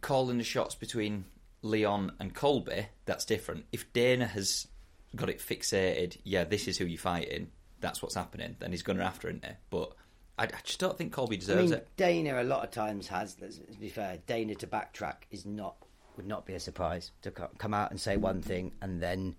calling 0.00 0.38
the 0.38 0.44
shots 0.44 0.74
between 0.74 1.26
Leon 1.62 2.12
and 2.18 2.34
Colby, 2.34 2.86
that's 3.04 3.24
different. 3.24 3.66
If 3.70 3.92
Dana 3.92 4.26
has 4.26 4.66
got 5.14 5.28
it 5.28 5.40
fixated, 5.40 6.16
yeah, 6.24 6.44
this 6.44 6.68
is 6.68 6.78
who 6.78 6.86
you're 6.86 6.98
fighting, 6.98 7.50
that's 7.80 8.00
what's 8.00 8.14
happening, 8.14 8.56
then 8.60 8.70
he's 8.70 8.82
going 8.82 9.00
after 9.00 9.28
it. 9.28 9.44
But 9.68 9.92
I, 10.38 10.44
I 10.44 10.60
just 10.62 10.78
don't 10.78 10.96
think 10.96 11.12
Colby 11.12 11.36
I 11.36 11.40
deserves 11.40 11.70
mean, 11.70 11.80
it. 11.80 11.88
Dana 11.96 12.40
a 12.40 12.44
lot 12.44 12.64
of 12.64 12.70
times 12.70 13.08
has. 13.08 13.36
Let's 13.40 13.58
be 13.58 13.88
fair. 13.90 14.18
Dana 14.26 14.54
to 14.54 14.66
backtrack 14.66 15.16
is 15.30 15.44
not 15.44 15.76
would 16.16 16.26
not 16.26 16.46
be 16.46 16.54
a 16.54 16.60
surprise 16.60 17.10
to 17.22 17.32
come 17.32 17.74
out 17.74 17.90
and 17.90 18.00
say 18.00 18.16
one 18.16 18.40
thing 18.40 18.70
and 18.80 19.02
then 19.02 19.34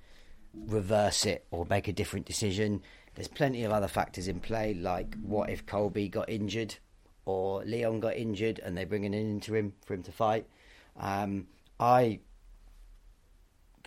reverse 0.68 1.26
it 1.26 1.46
or 1.52 1.66
make 1.70 1.88
a 1.88 1.94
different 1.94 2.26
decision. 2.26 2.82
There's 3.16 3.28
plenty 3.28 3.64
of 3.64 3.72
other 3.72 3.88
factors 3.88 4.28
in 4.28 4.40
play, 4.40 4.74
like 4.74 5.16
what 5.22 5.50
if 5.50 5.66
Colby 5.66 6.10
got 6.10 6.30
injured 6.30 6.76
or 7.26 7.64
Leon 7.64 8.00
got 8.00 8.16
injured 8.16 8.60
and 8.60 8.78
they 8.78 8.86
bring 8.86 9.06
an 9.06 9.14
interim 9.14 9.74
for 9.86 9.94
him 9.94 10.04
to 10.04 10.12
fight. 10.12 10.46
Um, 10.98 11.48
I 11.80 12.20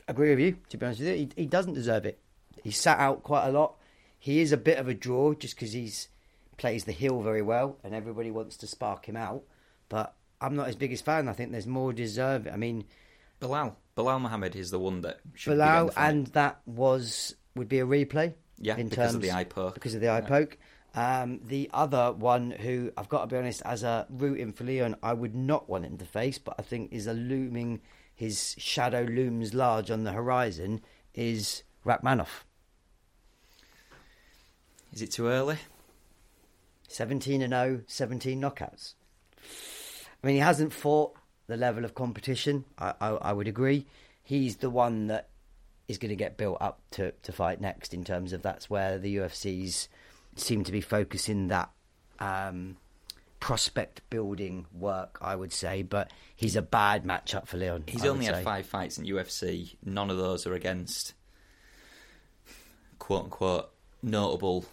agree 0.07 0.31
with 0.31 0.41
you. 0.41 0.59
To 0.71 0.77
be 0.77 0.87
honest 0.87 1.01
with 1.01 1.09
you, 1.09 1.15
he, 1.15 1.43
he 1.43 1.47
doesn't 1.47 1.75
deserve 1.75 2.05
it. 2.05 2.19
He 2.63 2.71
sat 2.71 2.99
out 2.99 3.23
quite 3.23 3.47
a 3.47 3.53
lot. 3.53 3.77
He 4.19 4.41
is 4.41 4.53
a 4.53 4.57
bit 4.57 4.79
of 4.79 4.89
a 4.89 4.95
draw 4.95 5.35
just 5.35 5.55
because 5.55 5.73
he's 5.73 6.09
plays 6.57 6.85
the 6.85 6.93
heel 6.93 7.23
very 7.23 7.41
well, 7.41 7.79
and 7.85 7.95
everybody 7.95 8.33
wants 8.33 8.57
to 8.57 8.67
spark 8.67 9.09
him 9.09 9.17
out. 9.17 9.45
But 9.89 10.15
I'm 10.41 10.57
not 10.57 10.67
his 10.67 10.77
biggest 10.77 11.05
fan. 11.05 11.29
I 11.29 11.33
think 11.33 11.53
there's 11.53 11.67
more 11.67 11.93
deserve. 11.93 12.49
I 12.53 12.57
mean, 12.57 12.85
Belal. 13.41 13.77
Belal 13.99 14.21
Muhammad 14.21 14.55
is 14.55 14.71
the 14.71 14.79
one 14.79 15.01
that 15.01 15.19
should 15.35 15.59
Bilal, 15.59 15.91
and 15.97 16.29
that 16.29 16.61
was 16.67 17.35
would 17.57 17.69
be 17.69 17.81
a 17.81 17.85
replay. 17.87 18.35
Yeah, 18.61 18.77
in 18.77 18.89
because 18.89 19.13
terms, 19.13 19.15
of 19.17 19.23
the 19.23 19.33
eye 19.33 19.45
poke. 19.45 19.75
Because 19.75 19.95
of 19.95 20.01
the 20.01 20.09
eye 20.09 20.21
Yeah. 20.21 20.27
poke. 20.29 20.59
Um, 20.95 21.41
the 21.45 21.69
other 21.73 22.13
one, 22.13 22.51
who 22.53 22.93
I've 22.97 23.09
got 23.09 23.23
to 23.23 23.27
be 23.27 23.37
honest, 23.37 23.61
as 23.65 23.83
a 23.83 24.07
rooting 24.09 24.53
for 24.53 24.65
Leon, 24.65 24.97
I 25.03 25.13
would 25.13 25.35
not 25.35 25.69
want 25.69 25.85
him 25.85 25.99
to 25.99 26.05
face, 26.05 26.39
but 26.39 26.55
I 26.59 26.63
think 26.63 26.93
is 26.93 27.07
a 27.09 27.13
looming. 27.13 27.81
His 28.15 28.55
shadow 28.59 29.03
looms 29.03 29.53
large 29.55 29.91
on 29.91 30.05
the 30.05 30.13
horizon. 30.13 30.81
Is 31.15 31.65
Rakhmonov. 31.85 32.45
Is 34.93 35.03
it 35.03 35.11
too 35.13 35.27
early? 35.29 35.59
17 36.89 37.43
and 37.43 37.53
0, 37.53 37.83
17 37.87 38.41
knockouts. 38.41 38.95
I 40.23 40.27
mean, 40.27 40.37
he 40.37 40.41
hasn't 40.41 40.73
fought 40.73 41.15
the 41.49 41.57
level 41.57 41.85
of 41.85 41.95
competition. 41.95 42.65
I, 42.79 42.95
I, 43.01 43.09
I 43.09 43.33
would 43.33 43.49
agree. 43.49 43.87
He's 44.23 44.57
the 44.57 44.71
one 44.71 45.09
that 45.09 45.29
is 45.89 45.99
going 45.99 46.11
to 46.11 46.17
get 46.17 46.37
built 46.37 46.59
up 46.61 46.81
to, 46.93 47.13
to 47.23 47.33
fight 47.33 47.61
next 47.61 47.95
in 47.95 48.05
terms 48.05 48.33
of 48.33 48.43
that's 48.43 48.71
where 48.71 48.99
the 48.99 49.17
UFC's 49.17 49.89
seem 50.37 50.63
to 50.65 50.71
be 50.71 50.83
focusing 50.83 51.49
that 51.49 51.71
um, 52.21 52.77
prospect 53.41 54.03
building 54.11 54.67
work, 54.73 55.19
I 55.23 55.35
would 55.35 55.53
say. 55.53 55.83
But 55.83 56.13
he's 56.37 56.57
a 56.57 56.63
bad 56.63 57.05
matchup 57.05 57.47
for 57.47 57.57
Leon. 57.57 57.85
He's 57.89 58.05
I 58.05 58.09
only 58.09 58.27
had 58.27 58.37
say. 58.37 58.45
five 58.45 58.67
fights 58.67 58.99
in 58.99 59.07
UFC. 59.07 59.77
None 59.83 60.11
of 60.11 60.19
those 60.19 60.47
are 60.47 60.55
against 60.55 61.15
quote 62.99 63.25
unquote 63.25 63.71
notable 64.03 64.67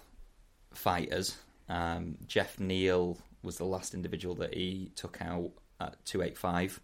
fighters. 0.74 1.38
Um, 1.70 2.18
Geoff 2.28 2.60
Neal 2.60 3.18
was 3.42 3.58
the 3.58 3.66
last 3.66 3.94
individual 3.94 4.36
that 4.36 4.54
he 4.54 4.92
took 4.96 5.22
out 5.22 5.52
at 5.80 6.04
two 6.06 6.22
eight 6.22 6.38
five. 6.38 6.80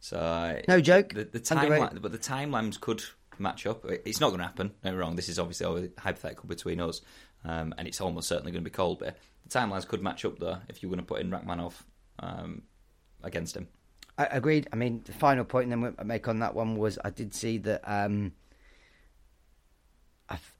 So 0.00 0.60
No 0.68 0.80
joke. 0.80 1.14
The, 1.14 1.24
the 1.24 1.40
timeline, 1.40 2.00
but 2.02 2.12
the 2.12 2.18
timelines 2.18 2.80
could 2.80 3.02
match 3.38 3.66
up. 3.66 3.84
It's 4.04 4.20
not 4.20 4.28
going 4.28 4.40
to 4.40 4.46
happen. 4.46 4.72
Me 4.84 4.90
wrong. 4.90 5.16
This 5.16 5.28
is 5.28 5.38
obviously 5.38 5.90
hypothetical 5.98 6.48
between 6.48 6.80
us, 6.80 7.00
um, 7.44 7.74
and 7.78 7.88
it's 7.88 8.00
almost 8.00 8.28
certainly 8.28 8.52
going 8.52 8.62
to 8.62 8.70
be 8.70 8.74
Colby. 8.74 9.10
The 9.44 9.58
timelines 9.58 9.86
could 9.86 10.02
match 10.02 10.24
up 10.24 10.38
though 10.38 10.58
if 10.68 10.82
you 10.82 10.88
were 10.88 10.96
going 10.96 11.06
to 11.06 11.08
put 11.08 11.20
in 11.20 11.30
Rakhmonov 11.30 11.74
um, 12.18 12.62
against 13.22 13.56
him. 13.56 13.68
I 14.16 14.26
agreed. 14.26 14.68
I 14.72 14.76
mean, 14.76 15.02
the 15.04 15.12
final 15.12 15.44
point 15.44 15.70
then 15.70 15.94
I 15.98 16.02
make 16.04 16.28
on 16.28 16.38
that 16.40 16.54
one 16.54 16.76
was 16.76 16.98
I 17.04 17.10
did 17.10 17.34
see 17.34 17.58
that 17.58 17.80
um, 17.84 18.32
I've, 20.28 20.54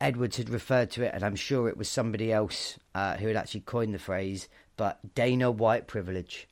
Edwards 0.00 0.38
had 0.38 0.48
referred 0.48 0.90
to 0.92 1.04
it, 1.04 1.12
and 1.14 1.22
I'm 1.22 1.36
sure 1.36 1.68
it 1.68 1.76
was 1.76 1.88
somebody 1.88 2.32
else 2.32 2.78
uh, 2.94 3.16
who 3.16 3.28
had 3.28 3.36
actually 3.36 3.60
coined 3.60 3.94
the 3.94 3.98
phrase, 3.98 4.48
but 4.76 5.14
Dana 5.14 5.50
White 5.50 5.86
privilege. 5.86 6.48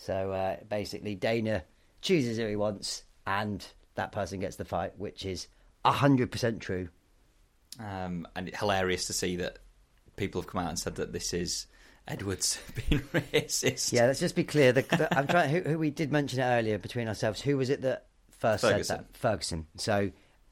So 0.00 0.32
uh, 0.32 0.56
basically, 0.68 1.14
Dana 1.14 1.62
chooses 2.00 2.38
who 2.38 2.46
he 2.46 2.56
wants, 2.56 3.02
and 3.26 3.64
that 3.96 4.12
person 4.12 4.40
gets 4.40 4.56
the 4.56 4.64
fight, 4.64 4.94
which 4.96 5.26
is 5.26 5.46
hundred 5.84 6.32
percent 6.32 6.60
true. 6.60 6.88
Um, 7.78 8.26
and 8.34 8.48
it's 8.48 8.58
hilarious 8.58 9.06
to 9.06 9.12
see 9.12 9.36
that 9.36 9.58
people 10.16 10.40
have 10.40 10.48
come 10.48 10.62
out 10.62 10.70
and 10.70 10.78
said 10.78 10.96
that 10.96 11.12
this 11.12 11.34
is 11.34 11.66
Edwards 12.08 12.58
being 12.88 13.02
racist. 13.12 13.92
Yeah, 13.92 14.06
let's 14.06 14.20
just 14.20 14.34
be 14.34 14.44
clear. 14.44 14.72
The, 14.72 14.82
the, 14.82 15.16
I'm 15.16 15.26
trying. 15.26 15.50
Who, 15.50 15.60
who 15.60 15.78
we 15.78 15.90
did 15.90 16.10
mention 16.10 16.40
it 16.40 16.44
earlier 16.44 16.78
between 16.78 17.06
ourselves. 17.06 17.42
Who 17.42 17.58
was 17.58 17.68
it 17.68 17.82
that 17.82 18.06
first 18.38 18.62
Ferguson. 18.62 18.84
said 18.84 18.98
that? 19.00 19.16
Ferguson. 19.18 19.66
So, 19.76 20.10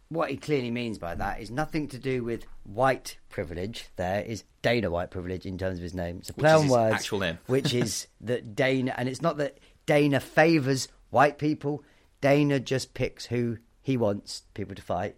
what 0.08 0.30
he 0.30 0.36
clearly 0.36 0.70
means 0.70 0.98
by 0.98 1.14
that 1.14 1.40
is 1.40 1.50
nothing 1.50 1.88
to 1.88 1.98
do 1.98 2.24
with 2.24 2.44
white 2.64 3.18
privilege. 3.28 3.86
There 3.96 4.22
is 4.22 4.44
Dana 4.62 4.90
White 4.90 5.10
privilege 5.10 5.44
in 5.44 5.58
terms 5.58 5.78
of 5.78 5.82
his 5.82 5.94
name. 5.94 6.18
It's 6.18 6.30
a 6.30 6.34
play 6.34 6.50
on 6.50 6.62
his 6.62 6.70
words, 6.70 6.94
actual 6.94 7.20
name. 7.20 7.38
which 7.46 7.74
is 7.74 8.06
that 8.22 8.54
Dana, 8.54 8.94
and 8.96 9.08
it's 9.08 9.22
not 9.22 9.36
that 9.38 9.58
Dana 9.86 10.20
favours 10.20 10.88
white 11.10 11.38
people. 11.38 11.84
Dana 12.20 12.58
just 12.58 12.94
picks 12.94 13.26
who 13.26 13.58
he 13.82 13.96
wants 13.96 14.42
people 14.54 14.74
to 14.74 14.82
fight. 14.82 15.16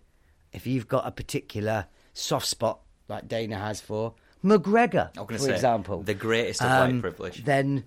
If 0.52 0.66
you've 0.66 0.88
got 0.88 1.06
a 1.06 1.12
particular 1.12 1.86
soft 2.12 2.46
spot 2.46 2.80
like 3.08 3.28
Dana 3.28 3.58
has 3.58 3.80
for 3.80 4.14
McGregor, 4.44 5.14
for 5.14 5.38
say 5.38 5.54
example, 5.54 6.02
the 6.02 6.14
greatest 6.14 6.62
of 6.62 6.70
um, 6.70 6.94
white 6.94 7.00
privilege. 7.00 7.44
then 7.44 7.84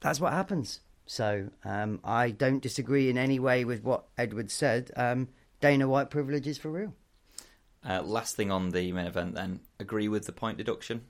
that's 0.00 0.20
what 0.20 0.32
happens. 0.32 0.80
So 1.06 1.48
um, 1.64 2.00
I 2.04 2.30
don't 2.30 2.62
disagree 2.62 3.10
in 3.10 3.18
any 3.18 3.38
way 3.38 3.64
with 3.64 3.82
what 3.82 4.04
Edward 4.16 4.50
said. 4.50 4.90
Um, 4.96 5.28
Dana 5.62 5.88
White 5.88 6.10
privilege 6.10 6.46
is 6.46 6.58
for 6.58 6.70
real. 6.70 6.92
Uh, 7.88 8.02
last 8.02 8.36
thing 8.36 8.50
on 8.50 8.70
the 8.70 8.92
main 8.92 9.06
event, 9.06 9.34
then 9.34 9.60
agree 9.80 10.08
with 10.08 10.26
the 10.26 10.32
point 10.32 10.58
deduction. 10.58 11.02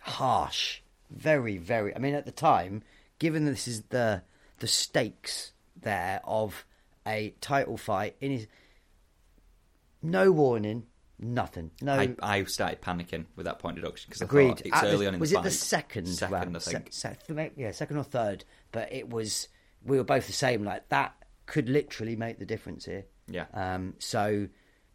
Harsh, 0.00 0.80
very, 1.10 1.58
very. 1.58 1.94
I 1.94 1.98
mean, 1.98 2.14
at 2.14 2.24
the 2.24 2.32
time, 2.32 2.82
given 3.18 3.44
that 3.44 3.52
this 3.52 3.68
is 3.68 3.82
the 3.90 4.22
the 4.58 4.66
stakes 4.66 5.52
there 5.80 6.20
of 6.24 6.64
a 7.06 7.34
title 7.40 7.76
fight, 7.76 8.16
in 8.20 8.30
his 8.32 8.46
no 10.02 10.32
warning, 10.32 10.84
nothing, 11.18 11.70
no. 11.82 11.92
I, 11.94 12.14
I 12.22 12.44
started 12.44 12.80
panicking 12.80 13.26
with 13.36 13.44
that 13.44 13.58
point 13.58 13.76
deduction 13.76 14.08
because 14.08 14.22
I 14.22 14.26
thought 14.26 14.62
it's 14.62 14.72
At 14.74 14.82
the- 14.84 14.88
early 14.88 15.06
on 15.06 15.14
in 15.14 15.20
was 15.20 15.30
the 15.30 15.36
Was 15.36 15.46
it 15.46 15.50
the 15.50 15.56
second, 15.58 16.06
Second, 16.06 16.32
round? 16.34 16.56
I 16.56 16.60
think. 16.60 16.88
Se- 16.90 17.16
se- 17.28 17.50
yeah, 17.56 17.70
second 17.72 17.98
or 17.98 18.04
third. 18.04 18.44
But 18.72 18.90
it 18.92 19.10
was 19.10 19.48
we 19.84 19.98
were 19.98 20.04
both 20.04 20.26
the 20.26 20.32
same. 20.32 20.64
Like 20.64 20.88
that 20.88 21.14
could 21.44 21.68
literally 21.68 22.16
make 22.16 22.38
the 22.38 22.46
difference 22.46 22.86
here. 22.86 23.04
Yeah. 23.30 23.46
Um. 23.52 23.94
So 23.98 24.48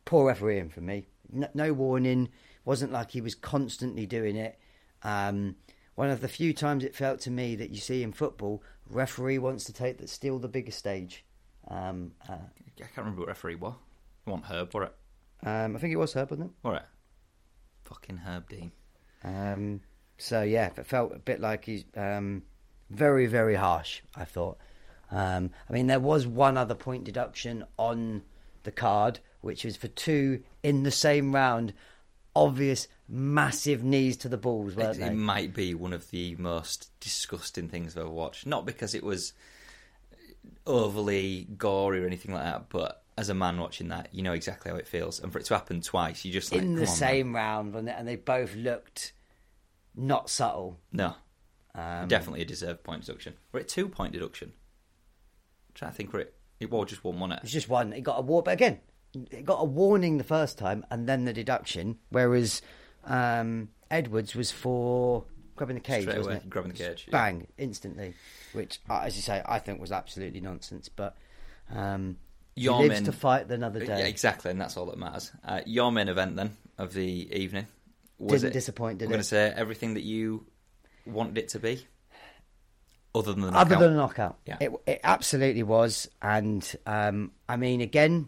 poor 0.06 0.28
refereeing 0.28 0.70
for 0.70 0.82
me. 0.82 1.08
No, 1.32 1.48
no 1.54 1.74
warning. 1.74 2.30
Wasn't 2.66 2.92
like 2.92 3.12
he 3.12 3.22
was 3.22 3.36
constantly 3.36 4.06
doing 4.06 4.36
it. 4.36 4.60
Um. 5.04 5.56
One 5.96 6.10
of 6.10 6.20
the 6.20 6.28
few 6.28 6.54
times 6.54 6.84
it 6.84 6.94
felt 6.94 7.22
to 7.22 7.32
me 7.32 7.56
that 7.56 7.70
you 7.70 7.78
see 7.78 8.04
in 8.04 8.12
football, 8.12 8.62
referee 8.90 9.38
wants 9.38 9.64
to 9.66 9.74
take 9.74 9.98
the 9.98 10.08
steal 10.08 10.40
the 10.40 10.48
bigger 10.48 10.72
stage. 10.72 11.24
Um. 11.70 12.12
Uh, 12.28 12.34
I 12.34 12.82
can't 12.82 12.98
remember 12.98 13.22
what 13.22 13.30
referee 13.30 13.56
was. 13.56 13.74
I 14.28 14.32
want 14.32 14.46
Herb, 14.46 14.74
what 14.74 14.84
it? 14.84 15.48
um. 15.48 15.76
I 15.76 15.80
think 15.80 15.94
it 15.94 15.98
was 15.98 16.14
Herb, 16.14 16.32
wasn't 16.32 16.52
it? 16.52 16.56
What 16.62 16.76
it? 16.76 16.84
Fucking 17.86 18.18
Herb 18.18 18.50
Dean. 18.50 18.72
Um, 19.24 19.82
so 20.18 20.42
yeah, 20.42 20.70
it 20.76 20.86
felt 20.86 21.14
a 21.16 21.20
bit 21.20 21.40
like 21.40 21.66
he's 21.66 21.86
um, 21.96 22.44
very, 22.90 23.26
very 23.28 23.56
harsh. 23.56 24.02
I 24.16 24.26
thought. 24.26 24.58
Um, 25.12 25.52
I 25.70 25.74
mean, 25.74 25.88
there 25.88 26.00
was 26.00 26.26
one 26.28 26.58
other 26.58 26.76
point 26.76 27.04
deduction 27.04 27.64
on 27.78 28.24
the 28.64 28.72
card, 28.72 29.20
which 29.42 29.64
was 29.64 29.78
for 29.78 29.88
two 29.88 30.44
in 30.64 30.84
the 30.84 30.92
same 30.92 31.34
round. 31.34 31.74
Obvious, 32.36 32.88
massive 33.08 33.82
knees 33.84 34.18
to 34.18 34.28
the 34.28 34.38
balls, 34.38 34.76
weren't 34.76 34.98
It, 34.98 35.00
they? 35.00 35.08
it 35.08 35.14
might 35.16 35.54
be 35.54 35.74
one 35.74 35.94
of 35.94 36.10
the 36.12 36.36
most 36.36 36.90
disgusting 37.00 37.70
things 37.70 37.96
I've 37.96 38.02
ever 38.02 38.10
watched. 38.10 38.46
Not 38.46 38.66
because 38.66 38.94
it 38.94 39.04
was 39.04 39.32
overly 40.66 41.48
gory 41.58 42.04
or 42.04 42.08
anything 42.08 42.34
like 42.34 42.44
that, 42.44 42.70
but 42.70 43.04
as 43.18 43.30
a 43.30 43.34
man 43.34 43.60
watching 43.60 43.88
that, 43.90 44.10
you 44.12 44.22
know 44.24 44.34
exactly 44.34 44.72
how 44.72 44.78
it 44.78 44.88
feels. 44.88 45.20
And 45.20 45.32
for 45.32 45.40
it 45.40 45.46
to 45.46 45.54
happen 45.54 45.82
twice, 45.82 46.26
you 46.26 46.32
just 46.34 46.52
like 46.52 46.62
in 46.62 46.76
the 46.76 46.82
"Come 46.82 46.90
on, 46.90 46.96
same 46.96 47.36
round, 47.36 47.74
wasn't 47.74 47.90
it? 47.90 47.96
and 47.98 48.08
they 48.08 48.16
both 48.18 48.56
looked 48.56 49.14
not 49.96 50.30
subtle. 50.30 50.78
No, 50.92 51.16
Um, 51.74 52.08
definitely 52.10 52.42
a 52.42 52.46
deserved 52.46 52.84
point 52.84 53.06
deduction. 53.06 53.36
We're 53.52 53.62
at 53.62 53.68
two 53.70 53.88
point 53.88 54.14
deduction. 54.14 54.54
Trying 55.76 55.92
to 55.92 55.98
think 55.98 56.12
where 56.14 56.22
it. 56.24 56.34
It 56.60 56.72
was 56.72 56.90
just 56.90 57.04
one, 57.04 57.20
wasn't 57.20 57.44
It's 57.44 57.52
just 57.52 57.70
one. 57.70 57.94
It 57.94 58.02
got 58.02 58.18
a 58.18 58.22
war, 58.22 58.42
but 58.42 58.52
again, 58.54 58.80
it 59.14 59.46
got 59.46 59.60
a 59.62 59.66
warning 59.66 60.18
the 60.18 60.24
first 60.24 60.58
time, 60.58 60.86
and 60.90 61.08
then 61.08 61.26
the 61.26 61.34
deduction. 61.34 61.98
Whereas 62.10 62.62
um, 63.04 63.70
Edwards 63.92 64.36
was 64.36 64.52
for 64.52 65.26
grabbing 65.56 65.76
the 65.76 65.82
cage, 65.82 66.04
Straight 66.04 66.18
wasn't 66.18 66.36
away, 66.36 66.44
it? 66.46 66.50
grabbing 66.50 66.72
the 66.72 66.78
cage, 66.78 67.06
yeah. 67.08 67.12
bang, 67.12 67.48
instantly. 67.58 68.14
Which, 68.54 68.80
uh, 68.90 69.02
as 69.04 69.16
you 69.16 69.22
say, 69.22 69.42
I 69.46 69.60
think 69.60 69.80
was 69.82 69.92
absolutely 69.92 70.40
nonsense. 70.42 70.88
But 70.90 71.16
um, 71.74 72.18
he 72.56 72.64
Your 72.64 72.80
lives 72.80 72.90
men- 72.90 73.04
to 73.06 73.12
fight 73.12 73.52
another 73.52 73.84
Yeah, 73.84 73.98
day. 73.98 74.10
exactly, 74.10 74.52
and 74.52 74.60
that's 74.60 74.78
all 74.78 74.86
that 74.88 74.98
matters. 74.98 75.32
Uh, 75.44 75.62
your 75.66 75.92
main 75.92 76.08
event 76.08 76.36
then 76.38 76.56
of 76.78 76.94
the 76.94 77.04
evening 77.38 77.68
was 78.18 78.42
Didn't 78.42 78.52
it, 78.52 78.54
disappoint, 78.54 79.00
did 79.00 79.06
I'm 79.06 79.12
going 79.12 79.20
to 79.22 79.28
say 79.28 79.52
everything 79.56 79.96
that 79.96 80.04
you 80.04 80.46
wanted 81.06 81.38
it 81.38 81.50
to 81.50 81.60
be, 81.60 81.86
other 83.16 83.34
than 83.34 83.42
the 83.42 83.48
Other 83.48 83.76
knockout. 83.76 83.80
than 83.80 83.92
a 83.94 83.96
knockout, 83.96 84.38
Yeah. 84.46 84.58
it, 84.60 84.72
it 84.86 85.00
absolutely 85.04 85.64
was. 85.64 86.10
And 86.22 86.76
um, 86.86 87.32
I 87.50 87.56
mean, 87.58 87.82
again, 87.82 88.28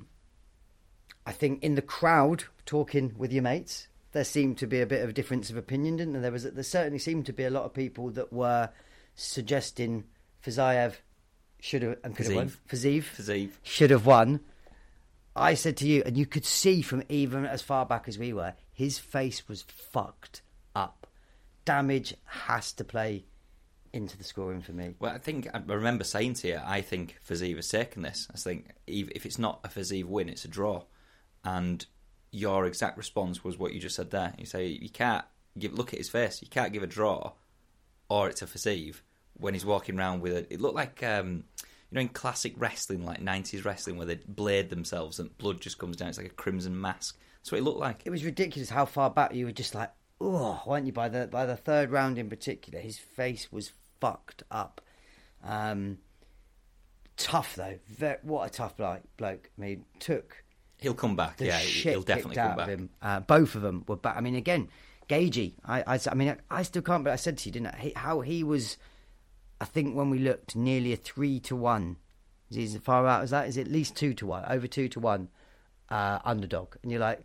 I 1.26 1.32
think 1.34 1.64
in 1.64 1.76
the 1.76 1.82
crowd 1.82 2.46
talking 2.66 3.14
with 3.18 3.32
your 3.34 3.44
mates, 3.44 3.88
there 4.14 4.24
seemed 4.24 4.58
to 4.60 4.68
be 4.68 4.80
a 4.82 4.86
bit 4.86 5.04
of 5.04 5.10
a 5.10 5.14
difference 5.14 5.50
of 5.50 5.58
opinion, 5.58 5.98
didn't 5.98 6.14
there? 6.14 6.22
There 6.24 6.32
was 6.32 6.44
there 6.44 6.64
certainly 6.64 7.00
seemed 7.00 7.26
to 7.28 7.34
be 7.34 7.44
a 7.44 7.50
lot 7.50 7.66
of 7.66 7.74
people 7.74 8.10
that 8.12 8.32
were 8.32 8.70
suggesting 9.16 10.06
Fiziev 10.46 10.94
should 11.60 11.82
have 11.82 11.98
and 12.04 12.16
could 12.16 12.28
have 12.28 12.36
won. 12.36 12.52
Fiziev 12.70 13.04
Fiziev. 13.04 13.52
should 13.64 13.90
have 13.92 14.06
won. 14.06 14.40
I 15.36 15.54
said 15.54 15.78
to 15.78 15.88
you, 15.88 16.02
and 16.06 16.18
you 16.18 16.26
could 16.26 16.46
see 16.46 16.82
from 16.82 17.04
even 17.10 17.46
as 17.46 17.62
far 17.62 17.86
back 17.86 18.08
as 18.08 18.18
we 18.18 18.34
were, 18.34 18.54
his 18.74 18.98
face 18.98 19.48
was 19.48 19.64
fucked 19.70 20.42
up. 20.76 21.06
Damage 21.66 22.16
has 22.26 22.72
to 22.74 22.84
play 22.84 23.26
into 23.98 24.18
the 24.18 24.24
scoring 24.24 24.62
for 24.62 24.72
me. 24.72 24.96
Well, 25.00 25.12
I 25.12 25.18
think 25.18 25.48
I 25.54 25.62
remember 25.66 26.04
saying 26.04 26.36
to 26.36 26.48
you, 26.48 26.62
I 26.64 26.82
think 26.82 27.18
Fiziev 27.28 27.56
has 27.58 27.68
taken 27.68 28.04
this. 28.04 28.28
I 28.34 28.38
think 28.38 28.70
if 28.86 29.10
if 29.10 29.26
it's 29.26 29.40
not 29.40 29.60
a 29.64 29.68
Fiziev 29.68 30.06
win, 30.06 30.30
it's 30.30 30.46
a 30.46 30.48
draw. 30.48 30.84
And 31.44 31.86
your 32.32 32.66
exact 32.66 32.98
response 32.98 33.44
was 33.44 33.58
what 33.58 33.74
you 33.74 33.80
just 33.80 33.96
said 33.96 34.12
there. 34.12 34.34
You 34.38 34.46
say 34.46 34.68
you 34.68 34.90
can't 34.90 35.26
give 35.58 35.74
look 35.74 35.94
at 35.94 36.00
his 36.00 36.10
face. 36.10 36.42
You 36.42 36.48
can't 36.48 36.72
give 36.72 36.84
a 36.84 36.88
draw, 36.88 37.34
or 38.10 38.30
it's 38.30 38.42
a 38.42 38.46
Fiziev 38.46 39.02
when 39.34 39.54
he's 39.54 39.66
walking 39.66 39.98
around 39.98 40.22
with 40.22 40.34
it. 40.34 40.48
It 40.50 40.62
looked 40.62 40.76
like 40.76 41.04
um, 41.04 41.44
you 41.60 41.96
know 41.96 42.02
in 42.02 42.10
classic 42.10 42.54
wrestling, 42.58 43.06
like 43.06 43.22
'90s 43.22 43.66
wrestling, 43.66 43.98
where 43.98 44.08
they 44.08 44.20
blade 44.28 44.70
themselves 44.70 45.20
and 45.20 45.36
blood 45.38 45.60
just 45.62 45.78
comes 45.78 45.98
down. 45.98 46.10
It's 46.10 46.18
like 46.18 46.28
a 46.28 46.36
crimson 46.36 46.80
mask. 46.80 47.18
That's 47.40 47.52
what 47.52 47.60
it 47.60 47.64
looked 47.64 47.80
like. 47.80 48.02
It 48.06 48.10
was 48.10 48.26
ridiculous 48.26 48.70
how 48.70 48.86
far 48.86 49.10
back 49.10 49.34
you 49.34 49.46
were 49.46 49.52
just 49.52 49.74
like, 49.74 49.92
oh, 50.20 50.62
weren't 50.66 50.86
you? 50.86 50.92
By 50.92 51.10
the 51.10 51.28
by 51.28 51.46
the 51.46 51.56
third 51.56 51.92
round 51.92 52.18
in 52.18 52.30
particular, 52.30 52.80
his 52.80 52.98
face 52.98 53.52
was 53.52 53.72
fucked 54.00 54.44
up. 54.52 54.82
Um, 55.44 55.98
tough 57.16 57.56
though, 57.56 57.80
Ve 57.90 58.16
what 58.24 58.48
a 58.48 58.50
tough 58.52 58.78
bloke. 58.78 59.02
bloke. 59.18 59.50
I 59.58 59.62
mean, 59.62 59.86
took 60.00 60.44
He'll 60.80 60.94
come 60.94 61.16
back. 61.16 61.38
yeah, 61.40 61.58
he'll 61.58 62.04
definitely 62.04 62.36
come 62.36 62.56
back. 62.56 62.68
of 62.68 62.80
him. 62.80 62.90
Uh, 63.02 63.20
both 63.22 63.56
of 63.56 63.64
them 63.64 63.84
were 63.88 63.96
back. 63.96 64.16
I 64.16 64.22
mean, 64.22 64.36
again, 64.36 64.70
Gaethje. 65.10 65.54
I, 65.66 65.96
I, 65.96 66.00
I 66.12 66.14
mean, 66.14 66.30
I, 66.52 66.60
I 66.60 66.64
still 66.64 66.84
can't. 66.84 67.04
But 67.04 67.14
I 67.14 67.16
said 67.16 67.40
to 67.40 67.50
you, 67.50 67.54
didn't 67.54 67.68
I? 67.70 67.94
How 67.96 68.22
he 68.22 68.44
was. 68.44 68.78
I 69.60 69.66
think 69.66 69.96
when 69.96 70.12
we 70.12 70.20
looked, 70.20 70.56
nearly 70.56 70.94
a 70.94 70.98
three 70.98 71.40
to 71.42 71.56
one. 71.56 71.98
Is 72.52 72.56
he 72.58 72.64
as 72.66 72.78
far 72.78 73.08
out 73.08 73.24
as 73.24 73.32
that? 73.32 73.48
Is 73.48 73.58
it 73.58 73.62
at 73.68 73.72
least 73.74 73.96
two 73.96 74.14
to 74.16 74.28
one? 74.28 74.46
Over 74.48 74.68
two 74.68 74.88
to 74.90 75.00
one 75.00 75.30
uh, 75.90 76.20
underdog, 76.24 76.76
and 76.84 76.92
you're 76.92 77.02
like, 77.02 77.22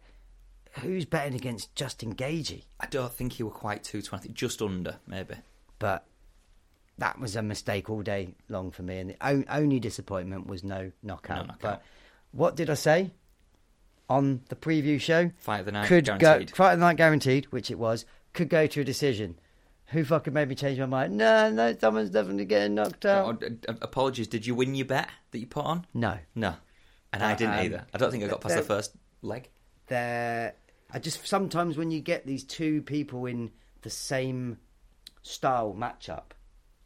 who's 0.80 1.04
betting 1.04 1.34
against 1.34 1.74
Justin 1.74 2.14
Gaethje? 2.14 2.62
I 2.80 2.86
don't 2.86 3.12
think 3.12 3.34
he 3.34 3.42
were 3.42 3.50
quite 3.50 3.84
two 3.84 4.00
to. 4.00 4.10
one. 4.12 4.18
I 4.18 4.22
think 4.22 4.34
just 4.34 4.62
under 4.62 4.96
maybe. 5.06 5.34
But 5.78 6.06
that 7.02 7.18
was 7.18 7.34
a 7.34 7.42
mistake 7.42 7.90
all 7.90 8.00
day 8.02 8.34
long 8.48 8.70
for 8.70 8.82
me, 8.84 8.98
and 8.98 9.10
the 9.10 9.44
only 9.52 9.80
disappointment 9.80 10.46
was 10.46 10.62
no 10.62 10.92
knockout. 11.02 11.36
No 11.38 11.42
knockout. 11.46 11.60
But 11.60 11.82
what 12.30 12.54
did 12.54 12.70
I 12.70 12.74
say 12.74 13.10
on 14.08 14.42
the 14.48 14.54
preview 14.56 15.00
show? 15.00 15.32
Fight 15.38 15.60
of 15.60 15.66
the 15.66 15.72
night 15.72 15.88
could 15.88 16.04
guaranteed. 16.04 16.50
go 16.52 16.54
fight 16.56 16.74
of 16.74 16.78
the 16.78 16.84
night 16.86 16.96
guaranteed, 16.96 17.46
which 17.46 17.70
it 17.72 17.78
was. 17.78 18.04
Could 18.34 18.48
go 18.48 18.66
to 18.68 18.80
a 18.80 18.84
decision. 18.84 19.38
Who 19.86 20.04
fucking 20.04 20.32
made 20.32 20.48
me 20.48 20.54
change 20.54 20.78
my 20.78 20.86
mind? 20.86 21.16
No, 21.18 21.50
no, 21.50 21.76
someone's 21.78 22.10
definitely 22.10 22.44
getting 22.46 22.76
knocked 22.76 23.04
out. 23.04 23.42
Oh, 23.42 23.46
uh, 23.68 23.74
apologies. 23.82 24.28
Did 24.28 24.46
you 24.46 24.54
win 24.54 24.74
your 24.74 24.86
bet 24.86 25.08
that 25.32 25.38
you 25.38 25.46
put 25.46 25.66
on? 25.66 25.84
No, 25.92 26.16
No, 26.34 26.54
and 27.12 27.22
I 27.22 27.32
Uh, 27.32 27.36
didn't 27.36 27.54
um, 27.58 27.64
either. 27.66 27.86
I 27.92 27.98
don't 27.98 28.10
think 28.12 28.22
I 28.24 28.28
got 28.28 28.40
past 28.40 28.56
the 28.56 28.62
first 28.62 28.94
leg. 29.22 29.50
they're. 29.88 30.54
I 30.94 30.98
just 30.98 31.26
sometimes 31.26 31.76
when 31.76 31.90
you 31.90 32.00
get 32.00 32.26
these 32.26 32.44
two 32.44 32.80
people 32.82 33.26
in 33.26 33.50
the 33.82 33.90
same 33.90 34.58
style 35.22 35.74
matchup, 35.78 36.32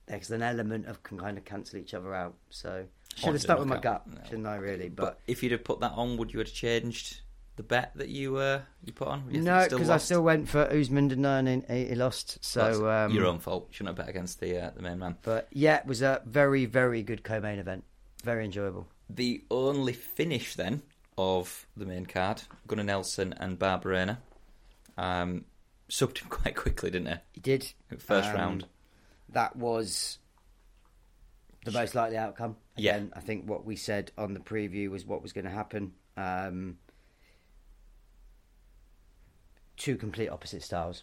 there's 0.06 0.30
an 0.30 0.42
element 0.42 0.86
of 0.86 1.02
can 1.02 1.18
kind 1.18 1.36
of 1.38 1.44
cancel 1.44 1.78
each 1.78 1.94
other 1.94 2.14
out. 2.14 2.34
So 2.50 2.84
should 3.14 3.32
have 3.32 3.40
stuck 3.40 3.58
with 3.58 3.68
my 3.68 3.78
gut. 3.78 4.06
No. 4.06 4.20
shouldn't 4.24 4.46
I? 4.46 4.56
Really, 4.56 4.88
But, 4.88 5.02
but, 5.02 5.20
if 5.26 5.42
you'd 5.42 5.52
have 5.52 5.64
put 5.64 5.80
that 5.80 5.92
on, 5.92 6.16
would 6.16 6.32
you 6.32 6.38
have 6.38 6.52
changed 6.52 7.20
the 7.56 7.62
bet 7.62 7.92
that 7.96 8.08
you 8.08 8.36
uh, 8.36 8.60
you 8.84 8.92
put 8.92 9.08
on? 9.08 9.24
You 9.30 9.40
no, 9.40 9.66
because 9.68 9.90
I 9.90 9.96
still 9.98 10.22
went 10.22 10.48
for 10.48 10.70
Usman 10.70 11.10
Denan 11.10 11.48
and 11.48 11.64
he, 11.68 11.86
he 11.86 11.94
lost. 11.94 12.38
So 12.44 12.88
um, 12.90 13.12
your 13.12 13.26
own 13.26 13.38
fault. 13.38 13.68
Shouldn't 13.70 13.96
have 13.96 14.06
bet 14.06 14.08
against 14.14 14.40
the 14.40 14.66
uh, 14.66 14.70
the 14.76 14.82
main 14.82 14.98
man. 14.98 15.16
But 15.22 15.48
yeah, 15.52 15.76
it 15.78 15.86
was 15.86 16.02
a 16.02 16.22
very 16.26 16.66
very 16.66 17.02
good 17.02 17.24
co-main 17.24 17.58
event. 17.58 17.84
Very 18.22 18.44
enjoyable. 18.44 18.88
The 19.08 19.44
only 19.50 19.92
finish 19.92 20.54
then 20.56 20.82
of 21.16 21.66
the 21.76 21.86
main 21.86 22.06
card, 22.06 22.42
Gunnar 22.66 22.82
Nelson 22.84 23.32
and 23.38 23.58
Barberena, 23.58 24.18
um, 24.98 25.44
subbed 25.88 26.18
him 26.18 26.28
quite 26.30 26.56
quickly, 26.56 26.90
didn't 26.90 27.06
they? 27.06 27.20
He 27.32 27.40
did 27.40 27.72
First 27.98 28.30
Um, 28.30 28.34
round. 28.34 28.66
That 29.30 29.56
was 29.56 30.18
the 31.64 31.72
most 31.72 31.94
likely 31.94 32.16
outcome. 32.16 32.56
Yeah. 32.76 33.00
I 33.14 33.20
think 33.20 33.48
what 33.48 33.64
we 33.64 33.76
said 33.76 34.12
on 34.16 34.34
the 34.34 34.40
preview 34.40 34.88
was 34.90 35.04
what 35.04 35.22
was 35.22 35.32
going 35.32 35.44
to 35.46 35.50
happen. 35.50 35.92
Um, 36.16 36.78
two 39.76 39.96
complete 39.96 40.28
opposite 40.28 40.62
styles. 40.62 41.02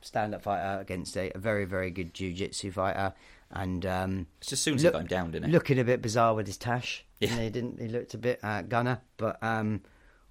Stand-up 0.00 0.42
fighter 0.42 0.80
against 0.80 1.16
a, 1.16 1.34
a 1.34 1.38
very, 1.38 1.64
very 1.64 1.90
good 1.90 2.12
jiu-jitsu 2.12 2.72
fighter, 2.72 3.14
and 3.50 3.86
um, 3.86 4.26
It's 4.42 4.52
as 4.52 4.60
soon 4.60 4.74
as 4.74 4.84
Look- 4.84 4.92
he 4.92 4.96
got 4.98 5.00
him 5.02 5.06
down, 5.06 5.30
didn't 5.30 5.48
it? 5.48 5.52
looking 5.52 5.78
a 5.78 5.84
bit 5.84 6.02
bizarre 6.02 6.34
with 6.34 6.46
his 6.46 6.58
tash. 6.58 7.04
Yeah, 7.20 7.40
he 7.40 7.48
didn't. 7.48 7.80
He 7.80 7.88
looked 7.88 8.12
a 8.12 8.18
bit 8.18 8.38
uh, 8.42 8.62
gunner, 8.62 9.00
but 9.16 9.42
um, 9.42 9.80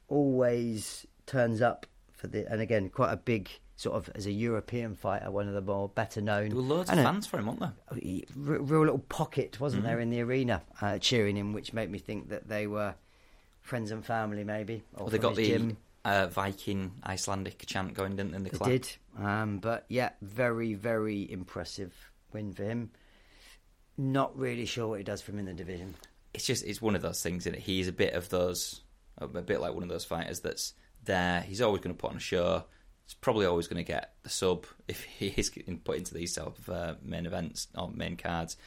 always 0.09 1.07
turns 1.25 1.59
up 1.59 1.87
for 2.11 2.27
the. 2.27 2.45
And 2.51 2.61
again, 2.61 2.89
quite 2.89 3.11
a 3.13 3.17
big 3.17 3.49
sort 3.83 3.95
of 3.95 4.09
as 4.15 4.25
a 4.25 4.31
European 4.31 4.95
fighter, 4.95 5.29
one 5.31 5.47
of 5.47 5.53
the 5.53 5.61
more 5.61 5.89
better 5.89 6.21
known. 6.21 6.49
there 6.49 6.55
were 6.57 6.61
loads 6.63 6.89
and 6.89 6.99
of 6.99 7.05
a- 7.05 7.09
fans 7.09 7.27
for 7.27 7.37
him, 7.37 7.45
weren't 7.47 7.59
there? 7.59 7.73
a 7.91 8.23
r- 8.47 8.59
real 8.59 8.81
little 8.81 8.99
pocket, 8.99 9.59
wasn't 9.59 9.83
Mm-hmm. 9.83 9.89
there, 9.89 9.99
in 9.99 10.09
the 10.09 10.21
arena 10.21 10.61
uh, 10.81 10.97
cheering 10.99 11.35
him, 11.37 11.53
which 11.53 11.73
made 11.73 11.89
me 11.91 11.99
think 11.99 12.29
that 12.29 12.47
they 12.47 12.65
were 12.67 12.95
friends 13.61 13.91
and 13.91 14.05
family, 14.05 14.43
maybe. 14.43 14.83
Or 14.95 15.03
Well, 15.05 15.09
they 15.09 15.17
got 15.19 15.35
the 15.35 15.75
uh, 16.05 16.27
Viking 16.27 16.91
Icelandic 17.05 17.63
chant 17.65 17.93
going, 17.93 18.15
didn't 18.15 18.31
they? 18.31 18.37
In 18.37 18.43
the 18.43 18.49
They 18.49 18.57
club. 18.57 18.69
did, 18.69 18.89
um, 19.19 19.59
but 19.59 19.85
yeah, 19.89 20.09
very, 20.21 20.73
very 20.73 21.29
impressive 21.31 21.93
win 22.33 22.51
for 22.53 22.63
him. 22.63 22.91
Not 23.97 24.37
really 24.37 24.65
sure 24.65 24.87
what 24.87 24.97
he 24.97 25.03
does 25.03 25.21
for 25.21 25.31
him 25.31 25.39
in 25.39 25.45
the 25.45 25.53
division. 25.53 25.95
it's 26.33 26.45
just 26.47 26.65
it's 26.65 26.81
one 26.81 26.95
of 26.95 27.01
those 27.03 27.21
things 27.21 27.43
that 27.43 27.55
he's 27.55 27.87
a 27.87 27.91
bit 27.91 28.13
of 28.15 28.27
those 28.29 28.81
a 29.19 29.27
bit 29.27 29.61
like 29.61 29.73
one 29.75 29.83
of 29.83 29.89
those 29.89 30.03
fighters 30.03 30.39
that's 30.39 30.73
there 31.05 31.41
he's 31.41 31.61
always 31.61 31.79
going 31.81 31.95
to 31.95 31.99
put 32.01 32.09
on 32.09 32.17
a 32.17 32.19
show 32.19 32.63
he's 33.05 33.13
probably 33.15 33.45
always 33.45 33.67
going 33.67 33.83
to 33.83 33.91
get 33.91 34.13
the 34.23 34.29
sub 34.29 34.65
if 34.87 35.03
he 35.03 35.27
is 35.37 35.49
getting 35.49 35.79
put 35.79 35.97
into 35.97 36.13
these 36.13 36.33
type 36.33 36.57
of 36.57 36.69
uh, 36.69 36.95
main 37.03 37.25
events 37.25 37.67
or 37.75 37.89
main 37.89 38.17
cards 38.17 38.57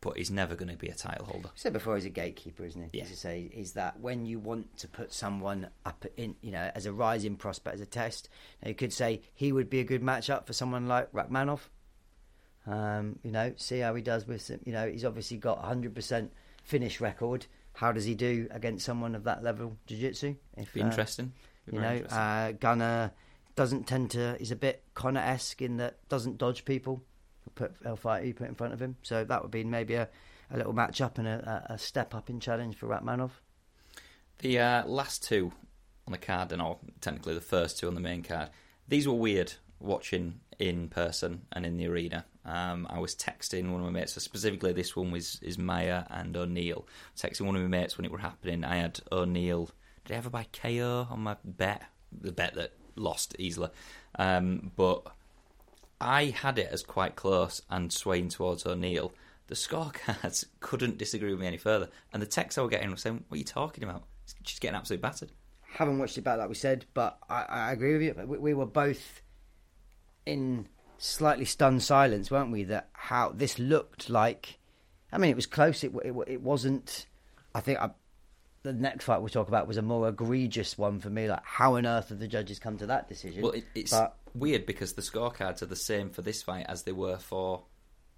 but 0.00 0.16
he's 0.16 0.30
never 0.30 0.54
going 0.54 0.70
to 0.70 0.76
be 0.76 0.88
a 0.88 0.94
title 0.94 1.24
holder 1.24 1.48
I 1.48 1.52
said 1.56 1.72
before, 1.72 1.96
he's 1.96 2.04
a 2.04 2.10
gatekeeper, 2.10 2.64
isn't 2.64 2.90
he? 2.92 2.98
Yeah. 2.98 3.04
As 3.10 3.18
say, 3.18 3.50
is 3.52 3.72
that 3.72 3.98
when 3.98 4.24
you 4.24 4.38
want 4.38 4.76
to 4.78 4.88
put 4.88 5.12
someone 5.12 5.68
up 5.84 6.04
in, 6.16 6.36
you 6.42 6.52
know, 6.52 6.70
as 6.74 6.86
a 6.86 6.92
rising 6.92 7.34
prospect, 7.34 7.74
as 7.74 7.80
a 7.80 7.86
test, 7.86 8.28
you 8.64 8.74
could 8.74 8.92
say 8.92 9.22
he 9.34 9.50
would 9.50 9.68
be 9.68 9.80
a 9.80 9.84
good 9.84 10.02
matchup 10.02 10.46
for 10.46 10.52
someone 10.52 10.86
like 10.86 11.10
Rakhmonov. 11.12 11.60
Um, 12.66 13.18
you 13.22 13.30
know, 13.32 13.52
see 13.56 13.78
how 13.80 13.94
he 13.94 14.02
does 14.02 14.26
with, 14.26 14.42
some- 14.42 14.60
you 14.64 14.72
know, 14.72 14.88
he's 14.88 15.04
obviously 15.04 15.38
got 15.38 15.58
a 15.58 15.74
100% 15.74 16.28
finish 16.62 17.00
record. 17.00 17.46
How 17.74 17.90
does 17.92 18.04
he 18.04 18.14
do 18.14 18.48
against 18.50 18.84
someone 18.84 19.14
of 19.14 19.24
that 19.24 19.42
level, 19.42 19.76
jiu-jitsu? 19.86 20.36
If, 20.56 20.72
be 20.72 20.82
uh, 20.82 20.86
interesting 20.86 21.32
Be 21.68 21.76
you 21.76 21.82
know, 21.82 21.92
interesting. 21.92 22.18
uh, 22.18 22.52
Gunnar 22.60 23.12
doesn't 23.56 23.86
tend 23.86 24.10
to. 24.12 24.36
He's 24.38 24.52
a 24.52 24.56
bit 24.56 24.84
Conor-esque 24.94 25.60
in 25.62 25.78
that 25.78 26.08
doesn't 26.08 26.38
dodge 26.38 26.64
people. 26.64 27.02
Put 27.54 27.74
he'll 27.82 27.98
you 28.22 28.34
put 28.34 28.48
in 28.48 28.54
front 28.54 28.74
of 28.74 28.80
him. 28.80 28.96
So 29.02 29.24
that 29.24 29.42
would 29.42 29.50
be 29.50 29.64
maybe 29.64 29.94
a, 29.94 30.08
a 30.50 30.56
little 30.56 30.72
match 30.72 31.00
up 31.00 31.18
and 31.18 31.26
a, 31.26 31.66
a 31.70 31.78
step 31.78 32.14
up 32.14 32.28
in 32.28 32.38
challenge 32.38 32.76
for 32.76 32.86
Rakhmonov. 32.86 33.30
The 34.38 34.58
uh, 34.58 34.86
last 34.86 35.24
two 35.24 35.52
on 36.06 36.12
the 36.12 36.18
card, 36.18 36.52
and 36.52 36.60
all 36.60 36.80
technically 37.00 37.34
the 37.34 37.40
first 37.40 37.78
two 37.78 37.88
on 37.88 37.94
the 37.94 38.00
main 38.00 38.22
card, 38.22 38.50
these 38.86 39.08
were 39.08 39.14
weird 39.14 39.54
watching 39.80 40.40
in 40.58 40.88
person 40.88 41.42
and 41.52 41.64
in 41.64 41.76
the 41.76 41.86
arena. 41.86 42.24
Um, 42.44 42.86
I 42.90 42.98
was 42.98 43.14
texting 43.14 43.70
one 43.70 43.80
of 43.80 43.86
my 43.86 43.90
mates, 43.90 44.12
so 44.12 44.20
specifically 44.20 44.72
this 44.72 44.94
one 44.94 45.10
was 45.10 45.38
is 45.42 45.56
Maia 45.56 46.04
and 46.10 46.36
O'Neill. 46.36 46.86
Texting 47.16 47.42
one 47.42 47.56
of 47.56 47.62
my 47.62 47.68
mates 47.68 47.96
when 47.96 48.04
it 48.04 48.12
were 48.12 48.18
happening. 48.18 48.64
I 48.64 48.76
had 48.76 49.00
O'Neill. 49.10 49.70
Did 50.04 50.14
I 50.14 50.18
ever 50.18 50.30
buy 50.30 50.46
KO 50.52 51.08
on 51.10 51.20
my 51.20 51.36
bet? 51.42 51.82
The 52.12 52.32
bet 52.32 52.54
that 52.54 52.72
lost 52.96 53.36
easily, 53.38 53.68
um, 54.18 54.72
but 54.76 55.02
I 56.00 56.26
had 56.26 56.58
it 56.58 56.68
as 56.70 56.82
quite 56.82 57.16
close 57.16 57.62
and 57.70 57.92
swaying 57.92 58.28
towards 58.30 58.66
O'Neill. 58.66 59.12
The 59.48 59.54
scorecards 59.54 60.44
couldn't 60.60 60.98
disagree 60.98 61.30
with 61.30 61.40
me 61.40 61.46
any 61.46 61.56
further, 61.56 61.88
and 62.12 62.20
the 62.20 62.26
text 62.26 62.58
I 62.58 62.62
was 62.62 62.70
getting 62.70 62.90
was 62.90 63.02
saying, 63.02 63.24
"What 63.28 63.36
are 63.36 63.38
you 63.38 63.44
talking 63.44 63.84
about? 63.84 64.04
She's 64.42 64.58
getting 64.58 64.76
absolutely 64.76 65.02
battered." 65.02 65.32
Haven't 65.62 65.98
watched 65.98 66.18
it 66.18 66.22
back 66.22 66.38
like 66.38 66.48
we 66.48 66.54
said, 66.54 66.86
but 66.94 67.18
I, 67.28 67.42
I 67.42 67.72
agree 67.72 67.92
with 67.92 68.02
you. 68.02 68.26
We, 68.26 68.38
we 68.38 68.54
were 68.54 68.66
both 68.66 69.20
in 70.24 70.66
slightly 70.98 71.44
stunned 71.44 71.82
silence, 71.82 72.30
weren't 72.30 72.50
we? 72.50 72.64
That 72.64 72.88
how 72.92 73.32
this 73.34 73.58
looked 73.58 74.10
like. 74.10 74.58
I 75.12 75.18
mean, 75.18 75.30
it 75.30 75.36
was 75.36 75.46
close. 75.46 75.84
It 75.84 75.92
it, 76.04 76.14
it 76.26 76.42
wasn't. 76.42 77.06
I 77.54 77.60
think 77.60 77.78
I, 77.78 77.90
the 78.66 78.80
next 78.80 79.04
fight 79.04 79.18
we'll 79.20 79.28
talk 79.28 79.48
about 79.48 79.66
was 79.68 79.76
a 79.76 79.82
more 79.82 80.08
egregious 80.08 80.76
one 80.76 80.98
for 81.00 81.08
me. 81.10 81.28
Like, 81.28 81.44
how 81.44 81.76
on 81.76 81.86
earth 81.86 82.08
have 82.10 82.18
the 82.18 82.28
judges 82.28 82.58
come 82.58 82.76
to 82.78 82.86
that 82.86 83.08
decision? 83.08 83.42
Well, 83.42 83.52
it, 83.52 83.64
it's 83.74 83.92
But- 83.92 84.16
weird 84.34 84.66
because 84.66 84.92
the 84.94 85.02
scorecards 85.02 85.62
are 85.62 85.66
the 85.66 85.76
same 85.76 86.10
for 86.10 86.22
this 86.22 86.42
fight 86.42 86.66
as 86.68 86.82
they 86.82 86.92
were 86.92 87.18
for 87.18 87.64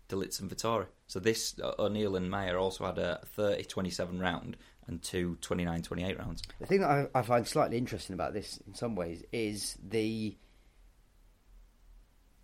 Dolidze 0.09 0.41
and 0.41 0.51
Vettori. 0.51 0.87
So 1.07 1.21
this 1.21 1.55
uh, 1.63 1.73
O'Neill 1.79 2.17
and 2.17 2.31
Maia 2.31 2.57
also 2.57 2.87
had 2.87 2.99
a 2.99 3.21
30-27 3.37 4.21
round 4.21 4.57
and 4.87 5.03
two 5.03 5.37
29-28 5.43 6.19
rounds. 6.19 6.43
The 6.61 6.67
thing 6.67 6.81
that 6.81 6.91
I, 6.91 7.07
I 7.15 7.23
find 7.23 7.47
slightly 7.47 7.77
interesting 7.77 8.15
about 8.15 8.33
this, 8.33 8.59
in 8.67 8.75
some 8.75 8.95
ways, 8.97 9.23
is 9.33 9.77
the 9.87 10.35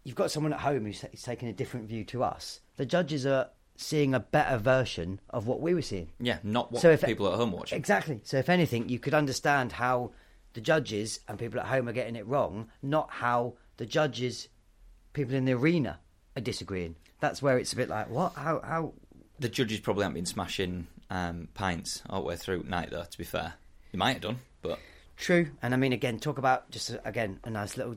you've 0.05 0.15
got 0.17 0.31
someone 0.31 0.53
at 0.53 0.61
home 0.61 0.85
who's, 0.85 1.01
who's 1.01 1.23
taking 1.23 1.49
a 1.49 1.53
different 1.53 1.89
view 1.89 2.05
to 2.05 2.23
us. 2.23 2.61
The 2.77 2.85
judges 2.87 3.25
are 3.27 3.49
seeing 3.77 4.15
a 4.15 4.21
better 4.21 4.57
version 4.57 5.21
of 5.31 5.47
what 5.47 5.61
we 5.61 5.75
were 5.75 5.83
seeing. 5.83 6.11
Yeah, 6.21 6.39
not 6.43 6.71
what 6.73 6.83
So 6.83 6.91
if- 6.91 7.03
people 7.03 7.27
at 7.29 7.35
home 7.35 7.53
watching. 7.53 7.77
Exactly. 7.79 8.21
So, 8.25 8.39
if 8.39 8.49
anything, 8.49 8.89
you 8.89 8.99
could 8.99 9.15
understand 9.15 9.73
how 9.73 10.13
the 10.53 10.61
judges 10.61 11.21
and 11.29 11.39
people 11.39 11.59
at 11.61 11.67
home 11.67 11.89
are 11.89 11.93
getting 11.93 12.17
it 12.17 12.27
wrong, 12.27 12.69
not 12.83 13.11
how 13.11 13.55
the 13.77 13.87
judges, 13.87 14.49
people 15.13 15.35
in 15.35 15.45
the 15.45 15.53
arena, 15.53 15.99
are 16.37 16.41
disagreeing. 16.41 16.95
That's 17.21 17.43
where 17.43 17.59
it's 17.59 17.73
a 17.73 17.77
bit 17.77 17.89
like, 17.89 18.09
what? 18.11 18.35
How? 18.35 18.61
How? 18.61 18.93
The 19.41 19.49
judges 19.49 19.81
probably 19.81 20.05
haven't 20.05 20.15
been 20.15 20.27
smashing 20.27 20.87
um, 21.11 21.49
pints 21.55 22.03
all 22.09 22.21
the 22.21 22.27
way 22.29 22.37
through 22.37 22.63
night, 22.65 22.91
though. 22.91 23.03
To 23.05 23.19
be 23.19 23.25
fair, 23.25 23.55
you 23.93 23.99
might 23.99 24.13
have 24.15 24.23
done, 24.23 24.39
but 24.63 24.79
True. 25.17 25.49
And 25.63 25.75
I 25.75 25.77
mean, 25.77 25.93
again, 25.93 26.19
talk 26.19 26.39
about 26.39 26.71
just 26.71 26.93
uh, 26.93 26.99
again 27.05 27.41
a 27.45 27.51
nice 27.51 27.77
little 27.77 27.97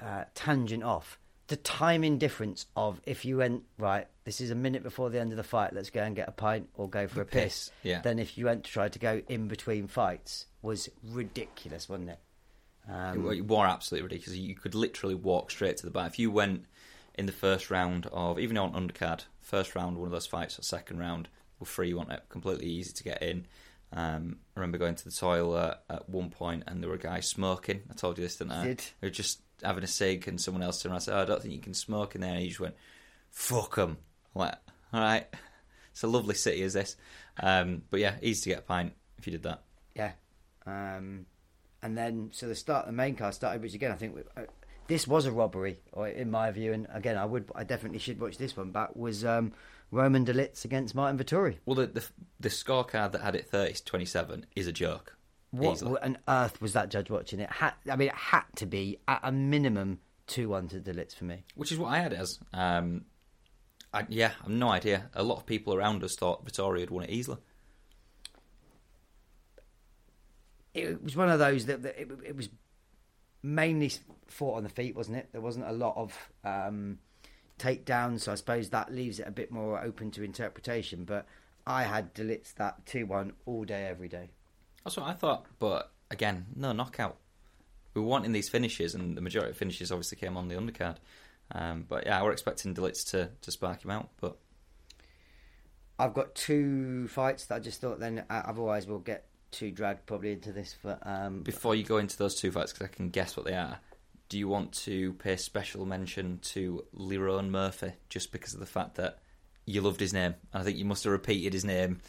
uh, 0.00 0.24
tangent 0.34 0.82
off 0.82 1.18
the 1.48 1.56
timing 1.56 2.16
difference 2.16 2.66
of 2.76 3.00
if 3.04 3.24
you 3.24 3.38
went 3.38 3.64
right. 3.76 4.06
This 4.30 4.40
is 4.40 4.52
a 4.52 4.54
minute 4.54 4.84
before 4.84 5.10
the 5.10 5.18
end 5.18 5.32
of 5.32 5.36
the 5.36 5.42
fight. 5.42 5.72
Let's 5.72 5.90
go 5.90 6.04
and 6.04 6.14
get 6.14 6.28
a 6.28 6.30
pint 6.30 6.68
or 6.74 6.88
go 6.88 7.08
for 7.08 7.20
a 7.20 7.24
piss. 7.24 7.42
piss, 7.42 7.70
yeah. 7.82 8.00
Then 8.00 8.20
if 8.20 8.38
you 8.38 8.44
went 8.44 8.62
to 8.62 8.70
try 8.70 8.88
to 8.88 8.98
go 9.00 9.22
in 9.28 9.48
between 9.48 9.88
fights 9.88 10.46
was 10.62 10.88
ridiculous, 11.02 11.88
wasn't 11.88 12.10
it? 12.10 12.20
Um, 12.88 13.28
it, 13.28 13.44
were 13.44 13.66
absolutely 13.66 14.04
ridiculous. 14.04 14.38
You 14.38 14.54
could 14.54 14.76
literally 14.76 15.16
walk 15.16 15.50
straight 15.50 15.78
to 15.78 15.84
the 15.84 15.90
bar. 15.90 16.06
If 16.06 16.20
you 16.20 16.30
went 16.30 16.66
in 17.16 17.26
the 17.26 17.32
first 17.32 17.72
round 17.72 18.06
of, 18.12 18.38
even 18.38 18.56
on 18.56 18.72
undercard, 18.72 19.24
first 19.40 19.74
round, 19.74 19.96
one 19.96 20.06
of 20.06 20.12
those 20.12 20.28
fights, 20.28 20.60
or 20.60 20.62
second 20.62 21.00
round, 21.00 21.26
were 21.58 21.66
free, 21.66 21.88
you 21.88 21.96
want 21.96 22.12
it 22.12 22.22
completely 22.28 22.66
easy 22.66 22.92
to 22.92 23.02
get 23.02 23.24
in. 23.24 23.48
Um, 23.92 24.36
I 24.56 24.60
remember 24.60 24.78
going 24.78 24.94
to 24.94 25.04
the 25.06 25.10
toilet 25.10 25.78
at 25.90 26.08
one 26.08 26.30
point 26.30 26.62
and 26.68 26.80
there 26.80 26.88
were 26.88 26.98
guys 26.98 27.26
smoking. 27.26 27.80
I 27.90 27.94
told 27.94 28.16
you 28.16 28.22
this, 28.22 28.36
didn't 28.36 28.52
I? 28.52 28.64
Did. 28.64 28.78
They 29.00 29.08
were 29.08 29.10
just 29.10 29.40
having 29.60 29.82
a 29.82 29.88
cig, 29.88 30.28
and 30.28 30.40
someone 30.40 30.62
else 30.62 30.80
turned 30.80 30.92
around 30.92 30.98
and 30.98 31.02
said, 31.02 31.18
oh, 31.18 31.22
"I 31.22 31.24
don't 31.24 31.42
think 31.42 31.52
you 31.52 31.60
can 31.60 31.74
smoke 31.74 32.14
in 32.14 32.20
there," 32.20 32.30
and 32.30 32.40
he 32.40 32.46
just 32.46 32.60
went, 32.60 32.76
"Fuck 33.30 33.74
them." 33.74 33.96
Like, 34.34 34.54
all 34.92 35.00
right, 35.00 35.26
it's 35.90 36.02
a 36.02 36.06
lovely 36.06 36.34
city, 36.34 36.62
is 36.62 36.72
this? 36.72 36.96
Um, 37.38 37.82
but 37.90 38.00
yeah, 38.00 38.16
easy 38.22 38.42
to 38.42 38.48
get 38.50 38.58
a 38.60 38.62
pint 38.62 38.92
if 39.18 39.26
you 39.26 39.32
did 39.32 39.42
that. 39.44 39.62
Yeah. 39.94 40.12
Um, 40.66 41.26
and 41.82 41.96
then, 41.96 42.30
so 42.32 42.46
the 42.48 42.54
start, 42.54 42.86
the 42.86 42.92
main 42.92 43.16
card 43.16 43.34
started, 43.34 43.62
which 43.62 43.74
again, 43.74 43.92
I 43.92 43.96
think 43.96 44.16
uh, 44.36 44.42
this 44.86 45.06
was 45.08 45.26
a 45.26 45.32
robbery, 45.32 45.80
or 45.92 46.08
in 46.08 46.30
my 46.30 46.50
view. 46.50 46.72
And 46.72 46.86
again, 46.92 47.16
I 47.16 47.24
would, 47.24 47.50
I 47.54 47.64
definitely 47.64 47.98
should 47.98 48.20
watch 48.20 48.38
this 48.38 48.56
one 48.56 48.70
back. 48.70 48.94
Was 48.94 49.24
um, 49.24 49.52
Roman 49.90 50.24
Dolidze 50.24 50.64
against 50.64 50.94
Marvin 50.94 51.24
Vettori? 51.24 51.56
Well, 51.64 51.76
the, 51.76 51.86
the 51.86 52.04
the 52.38 52.48
scorecard 52.50 53.12
that 53.12 53.22
had 53.22 53.34
it 53.34 53.48
thirty 53.48 53.72
to 53.74 53.84
twenty 53.84 54.04
seven 54.04 54.46
is 54.54 54.66
a 54.66 54.72
joke. 54.72 55.16
What, 55.52 55.72
Easily. 55.76 56.00
on 56.02 56.18
earth 56.28 56.60
was 56.60 56.74
that 56.74 56.90
judge 56.90 57.10
watching? 57.10 57.40
It 57.40 57.50
had, 57.50 57.72
I 57.90 57.96
mean, 57.96 58.08
it 58.08 58.14
had 58.14 58.44
to 58.56 58.66
be 58.66 58.98
at 59.08 59.20
a 59.24 59.32
minimum 59.32 59.98
two 60.26 60.50
one 60.50 60.68
to 60.68 60.78
Dolidze 60.80 61.14
for 61.16 61.24
me. 61.24 61.44
which 61.56 61.72
is 61.72 61.78
what 61.78 61.88
I 61.88 61.98
had 61.98 62.12
it 62.12 62.18
as. 62.20 62.38
Um, 62.52 63.04
I, 63.92 64.06
yeah, 64.08 64.32
I've 64.42 64.50
no 64.50 64.68
idea. 64.68 65.10
A 65.14 65.22
lot 65.22 65.38
of 65.38 65.46
people 65.46 65.74
around 65.74 66.04
us 66.04 66.14
thought 66.16 66.44
Vittoria 66.44 66.82
had 66.82 66.90
won 66.90 67.04
it 67.04 67.10
easily. 67.10 67.38
It 70.74 71.02
was 71.02 71.16
one 71.16 71.28
of 71.28 71.38
those 71.38 71.66
that, 71.66 71.82
that 71.82 72.00
it, 72.00 72.08
it 72.24 72.36
was 72.36 72.48
mainly 73.42 73.92
fought 74.28 74.56
on 74.56 74.62
the 74.62 74.68
feet, 74.68 74.94
wasn't 74.94 75.16
it? 75.16 75.28
There 75.32 75.40
wasn't 75.40 75.66
a 75.66 75.72
lot 75.72 75.96
of 75.96 76.16
um, 76.44 76.98
takedowns, 77.58 78.20
so 78.20 78.32
I 78.32 78.36
suppose 78.36 78.70
that 78.70 78.92
leaves 78.92 79.18
it 79.18 79.26
a 79.26 79.32
bit 79.32 79.50
more 79.50 79.82
open 79.82 80.12
to 80.12 80.22
interpretation. 80.22 81.04
But 81.04 81.26
I 81.66 81.82
had 81.82 82.14
Dolidze 82.14 82.54
that 82.54 82.86
two 82.86 83.06
one 83.06 83.32
all 83.46 83.64
day, 83.64 83.86
every 83.86 84.08
day. 84.08 84.30
That's 84.84 84.96
what 84.96 85.06
I 85.06 85.14
thought. 85.14 85.46
But 85.58 85.90
again, 86.10 86.46
no 86.54 86.72
knockout. 86.72 87.16
We 87.94 88.00
were 88.00 88.06
wanting 88.06 88.30
these 88.32 88.48
finishes, 88.48 88.94
and 88.94 89.16
the 89.16 89.20
majority 89.20 89.50
of 89.50 89.56
finishes 89.56 89.90
obviously 89.90 90.18
came 90.18 90.36
on 90.36 90.46
the 90.46 90.54
undercard. 90.54 90.98
Um, 91.52 91.84
but 91.88 92.06
yeah, 92.06 92.22
we're 92.22 92.32
expecting 92.32 92.74
Dolidze 92.74 93.10
to, 93.10 93.30
to 93.40 93.50
spark 93.50 93.84
him 93.84 93.90
out. 93.90 94.10
But 94.20 94.36
I've 95.98 96.14
got 96.14 96.34
two 96.34 97.08
fights 97.08 97.46
that 97.46 97.56
I 97.56 97.58
just 97.58 97.80
thought 97.80 98.00
then 98.00 98.24
uh, 98.30 98.42
otherwise 98.46 98.86
we'll 98.86 98.98
get 98.98 99.26
too 99.50 99.70
dragged 99.70 100.06
probably 100.06 100.32
into 100.32 100.52
this. 100.52 100.76
But 100.82 101.00
um, 101.04 101.42
before 101.42 101.74
you 101.74 101.84
go 101.84 101.98
into 101.98 102.16
those 102.16 102.34
two 102.34 102.50
fights, 102.52 102.72
because 102.72 102.86
I 102.86 102.94
can 102.94 103.10
guess 103.10 103.36
what 103.36 103.46
they 103.46 103.54
are, 103.54 103.78
do 104.28 104.38
you 104.38 104.48
want 104.48 104.72
to 104.72 105.12
pay 105.14 105.36
special 105.36 105.84
mention 105.84 106.38
to 106.42 106.84
Lerone 106.96 107.50
Murphy 107.50 107.92
just 108.08 108.30
because 108.32 108.54
of 108.54 108.60
the 108.60 108.66
fact 108.66 108.94
that 108.94 109.18
you 109.66 109.80
loved 109.80 110.00
his 110.00 110.12
name? 110.12 110.36
I 110.54 110.62
think 110.62 110.78
you 110.78 110.84
must 110.84 111.04
have 111.04 111.12
repeated 111.12 111.52
his 111.52 111.64
name 111.64 112.00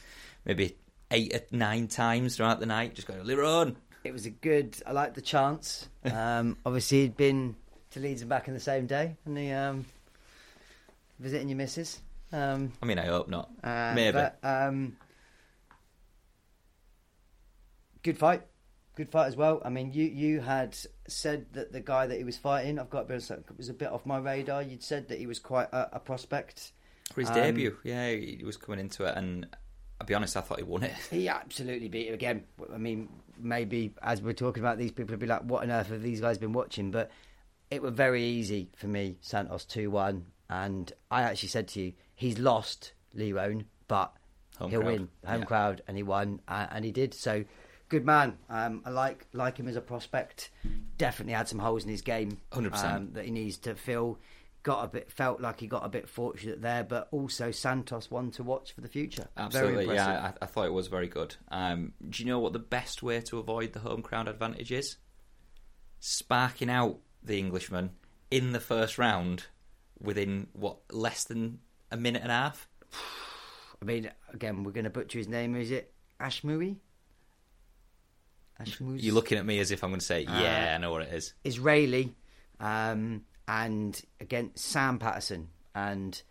maybe 0.46 0.78
eight 1.10 1.34
or 1.36 1.42
nine 1.52 1.88
times 1.88 2.38
throughout 2.38 2.60
the 2.60 2.66
night, 2.66 2.96
just 2.96 3.08
going 3.08 3.24
Lerone. 3.24 3.76
it 4.04 4.14
was 4.14 4.26
a 4.26 4.30
good. 4.30 4.78
I 4.86 4.92
liked 4.92 5.16
the 5.16 5.22
chance. 5.22 5.88
Um, 6.04 6.58
obviously, 6.66 7.02
he'd 7.02 7.16
been 7.18 7.56
to 7.92 8.00
Leeds 8.00 8.22
and 8.22 8.30
back 8.30 8.48
in 8.48 8.54
the 8.54 8.60
same 8.60 8.86
day, 8.88 9.16
and 9.26 9.36
the 9.38 9.52
um, 9.52 9.86
visiting 11.20 11.50
your 11.50 11.58
missus. 11.58 12.02
Um, 12.34 12.72
I 12.82 12.86
mean, 12.86 12.98
I 13.00 13.06
hope 13.06 13.28
not. 13.28 13.50
uh, 13.64 13.92
Maybe. 13.94 14.14
but, 14.14 14.38
um, 14.44 14.96
good 18.04 18.18
fight, 18.18 18.44
good 18.96 19.10
fight 19.10 19.28
as 19.28 19.36
well. 19.36 19.62
I 19.64 19.70
mean, 19.70 19.94
you 19.94 20.06
you 20.06 20.40
had 20.42 20.78
said 21.08 21.46
that 21.54 21.72
the 21.72 21.82
guy 21.82 22.08
that 22.08 22.18
he 22.18 22.24
was 22.24 22.38
fighting, 22.38 22.80
I've 22.80 22.90
got 22.90 23.02
to 23.02 23.06
be 23.08 23.14
honest, 23.16 23.32
it 23.32 23.46
was 23.58 23.70
a 23.70 23.74
bit 23.74 23.90
off 23.90 24.06
my 24.06 24.18
radar. 24.18 24.62
You'd 24.64 24.84
said 24.84 25.10
that 25.10 25.20
he 25.20 25.28
was 25.28 25.40
quite 25.40 25.68
a, 25.72 25.98
a 25.98 26.00
prospect. 26.00 26.72
For 27.14 27.22
his 27.22 27.30
Um, 27.30 27.36
debut, 27.36 27.78
yeah, 27.84 28.12
he 28.12 28.42
was 28.46 28.56
coming 28.58 28.80
into 28.80 29.04
it, 29.04 29.18
and 29.18 29.46
I'll 30.00 30.08
be 30.08 30.14
honest, 30.14 30.38
I 30.38 30.42
thought 30.42 30.58
he 30.60 30.64
won 30.64 30.84
it. 30.84 30.94
He 31.12 31.28
absolutely 31.28 31.90
beat 31.90 32.08
him 32.08 32.14
again. 32.14 32.44
I 32.74 32.78
mean, 32.78 33.10
maybe 33.38 33.94
as 34.02 34.22
we're 34.22 34.34
talking 34.34 34.64
about 34.64 34.78
these 34.78 34.92
people, 34.92 35.12
would 35.12 35.20
be 35.20 35.28
like, 35.28 35.42
"What 35.44 35.64
on 35.64 35.72
earth 35.72 35.88
have 35.90 36.02
these 36.02 36.22
guys 36.22 36.38
been 36.38 36.54
watching?" 36.54 36.92
But 36.92 37.12
it 37.72 37.82
was 37.82 37.94
very 37.94 38.24
easy 38.24 38.70
for 38.76 38.88
me. 38.88 39.18
Santos 39.22 39.66
two 39.66 39.90
one, 39.90 40.26
and 40.50 40.92
I 41.10 41.24
actually 41.24 41.50
said 41.50 41.68
to 41.70 41.82
you, 41.82 41.94
he's 42.14 42.38
lost 42.38 42.94
Leone, 43.16 43.66
but 43.88 44.14
Home 44.60 44.70
he'll 44.70 44.82
crowd. 44.82 44.92
win 44.92 45.10
home 45.26 45.40
Yeah. 45.40 45.46
crowd, 45.46 45.82
and 45.88 45.98
he 45.98 46.04
won, 46.04 46.42
uh, 46.48 46.68
and 46.70 46.86
he 46.86 46.92
did. 46.92 47.14
So 47.14 47.46
good 47.90 48.06
man. 48.06 48.38
Um, 48.50 48.82
I 48.86 48.90
like 48.92 49.26
like 49.34 49.58
him 49.58 49.68
as 49.68 49.76
a 49.76 49.82
prospect. 49.82 50.52
Definitely 50.98 51.34
had 51.34 51.48
some 51.48 51.60
holes 51.60 51.84
in 51.84 51.90
his 51.90 52.02
game. 52.02 52.40
100%. 52.52 52.84
um, 52.96 53.14
that 53.14 53.26
he 53.26 53.32
needs 53.32 53.58
to 53.60 53.74
fill. 53.76 54.20
Got 54.64 54.86
a 54.86 54.88
bit 54.90 55.12
felt 55.12 55.42
like 55.42 55.60
he 55.60 55.66
got 55.66 55.84
a 55.84 55.90
bit 55.90 56.08
fortunate 56.08 56.62
there, 56.62 56.84
but 56.84 57.08
also 57.10 57.50
Santos 57.50 58.12
one 58.12 58.30
to 58.32 58.44
watch 58.44 58.74
for 58.74 58.82
the 58.82 58.88
future. 58.88 59.28
Absolutely, 59.36 59.86
impressive. 59.86 59.96
yeah, 60.14 60.32
I, 60.40 60.44
I 60.44 60.46
thought 60.46 60.66
it 60.68 60.74
was 60.74 60.86
very 60.88 61.08
good. 61.08 61.36
Um, 61.50 61.94
do 62.08 62.22
you 62.22 62.30
know 62.30 62.38
what 62.38 62.54
the 62.54 62.60
best 62.60 63.02
way 63.02 63.22
to 63.22 63.40
avoid 63.40 63.74
the 63.74 63.80
home 63.80 64.04
crowd 64.04 64.28
advantage 64.28 64.72
is? 64.72 64.98
Sparking 66.00 66.70
out 66.70 67.00
the 67.24 67.38
Englishman 67.40 67.92
in 68.30 68.52
the 68.54 68.60
first 68.60 68.98
round 68.98 69.46
within 70.00 70.48
what 70.54 70.78
less 70.92 71.24
than 71.26 71.60
a 71.92 71.98
minute 71.98 72.22
and 72.24 72.32
a 72.32 72.36
half. 72.36 72.68
I 73.82 73.86
mean, 73.86 74.12
again, 74.34 74.64
we're 74.64 74.72
going 74.72 74.84
to 74.86 74.90
butcher 74.90 75.18
his 75.18 75.28
name. 75.28 75.56
Is 75.56 75.72
it 75.72 75.92
Ashmui? 76.20 76.78
Ashmui. 78.62 79.02
You're 79.02 79.16
looking 79.16 79.38
at 79.38 79.46
me 79.46 79.60
as 79.60 79.72
if 79.72 79.84
I'm 79.84 79.90
going 79.90 80.00
to 80.00 80.06
say, 80.06 80.26
Uh, 80.26 80.40
"Yeah, 80.42 80.74
I 80.76 80.78
know 80.78 80.92
what 80.92 81.02
it 81.04 81.14
is." 81.14 81.34
Israeli, 81.44 82.14
um, 82.60 83.24
and 83.48 84.00
again 84.20 84.52
Sam 84.56 85.00
Patterson, 85.00 85.50
and 85.74 86.22